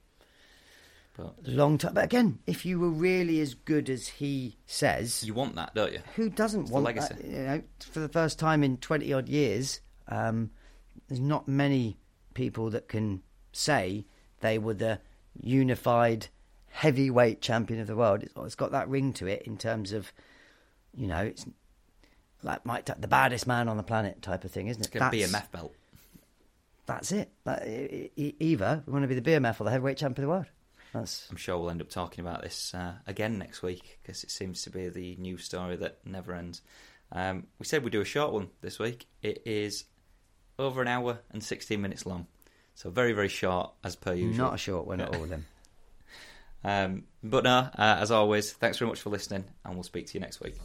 But 1.16 1.36
long 1.48 1.78
time. 1.78 1.94
But 1.94 2.06
again, 2.06 2.40
if 2.48 2.66
you 2.66 2.80
were 2.80 2.90
really 2.90 3.40
as 3.42 3.54
good 3.54 3.90
as 3.90 4.08
he 4.08 4.58
says, 4.66 5.24
you 5.24 5.34
want 5.34 5.56
that, 5.56 5.74
don't 5.76 5.92
you? 5.92 6.00
who 6.16 6.30
doesn't 6.30 6.66
the 6.68 6.72
want 6.74 6.86
legacy. 6.86 7.14
that? 7.16 7.26
You 7.26 7.38
know, 7.44 7.62
for 7.80 8.00
the 8.00 8.08
first 8.10 8.40
time 8.40 8.64
in 8.64 8.78
twenty 8.78 9.12
odd 9.12 9.28
years, 9.28 9.82
um, 10.08 10.52
there's 11.08 11.20
not 11.20 11.48
many 11.48 11.98
people 12.36 12.70
that 12.70 12.88
can 12.88 13.22
say 13.52 14.06
they 14.40 14.58
were 14.58 14.74
the 14.76 15.00
unified 15.42 16.28
heavyweight 16.70 17.42
champion 17.42 17.80
of 17.80 17.88
the 17.88 17.96
world. 17.96 18.24
It's, 18.24 18.34
it's 18.38 18.56
got 18.56 18.72
that 18.72 18.88
ring 18.90 19.14
to 19.14 19.28
it 19.28 19.44
in 19.44 19.58
terms 19.58 19.92
of, 19.94 20.12
you 20.96 21.08
know, 21.08 21.20
it's 21.24 21.46
like 22.44 22.66
Mike, 22.66 22.86
the 22.86 23.08
baddest 23.08 23.48
man 23.48 23.68
on 23.68 23.78
the 23.78 23.84
planet 23.84 24.22
type 24.22 24.44
of 24.44 24.52
thing, 24.52 24.68
isn't 24.68 24.82
it? 24.82 24.86
It's 24.86 24.94
going 24.94 25.06
to 25.06 25.12
be 25.12 25.24
a 25.24 25.28
BMF 25.28 25.52
belt. 25.52 25.76
That's 26.86 27.12
it. 27.12 27.30
That, 27.44 27.68
e- 27.68 28.12
e- 28.16 28.36
either 28.40 28.82
we 28.86 28.94
want 28.94 29.04
to 29.04 29.08
be 29.08 29.20
the 29.20 29.30
BMF 29.30 29.60
or 29.62 29.66
the 29.66 29.72
heavyweight 29.72 29.98
champion 29.98 30.24
of 30.24 30.28
the 30.30 30.34
world. 30.34 30.46
That's 30.94 31.28
I'm 31.30 31.38
sure 31.38 31.58
we'll 31.60 31.70
end 31.70 31.82
up 31.82 31.90
talking 31.90 32.26
about 32.26 32.42
this 32.42 32.74
uh, 32.74 32.94
again 33.06 33.38
next 33.38 33.62
week 33.62 34.00
because 34.02 34.24
it 34.24 34.32
seems 34.32 34.64
to 34.64 34.72
be 34.72 34.90
the 34.90 35.16
new 35.18 35.38
story 35.38 35.76
that 35.76 36.00
never 36.04 36.34
ends. 36.34 36.64
Um, 37.12 37.46
we 37.60 37.66
said 37.66 37.84
we'd 37.84 37.92
do 37.92 38.02
a 38.02 38.06
short 38.06 38.34
one 38.34 38.50
this 38.62 38.80
week. 38.80 39.06
It 39.22 39.44
is 39.46 39.86
over 40.58 40.82
an 40.82 40.88
hour 40.88 41.20
and 41.32 41.44
16 41.44 41.80
minutes 41.80 42.08
long. 42.08 42.26
So 42.74 42.90
very, 42.90 43.14
very 43.14 43.28
short 43.28 43.72
as 43.84 43.96
per 43.96 44.14
usual. 44.14 44.46
not 44.46 44.56
a 44.56 44.58
short 44.58 44.88
one 44.88 45.00
at 45.02 45.14
all. 45.16 45.26
Then. 45.26 45.46
Um, 46.64 47.04
but 47.24 47.44
no, 47.44 47.70
uh, 47.78 47.98
as 48.00 48.12
always, 48.12 48.52
thanks 48.54 48.78
very 48.78 48.90
much 48.90 49.02
for 49.02 49.10
listening 49.10 49.46
and 49.66 49.74
we'll 49.74 49.84
speak 49.84 50.08
to 50.08 50.14
you 50.14 50.20
next 50.20 50.42
week. 50.42 50.56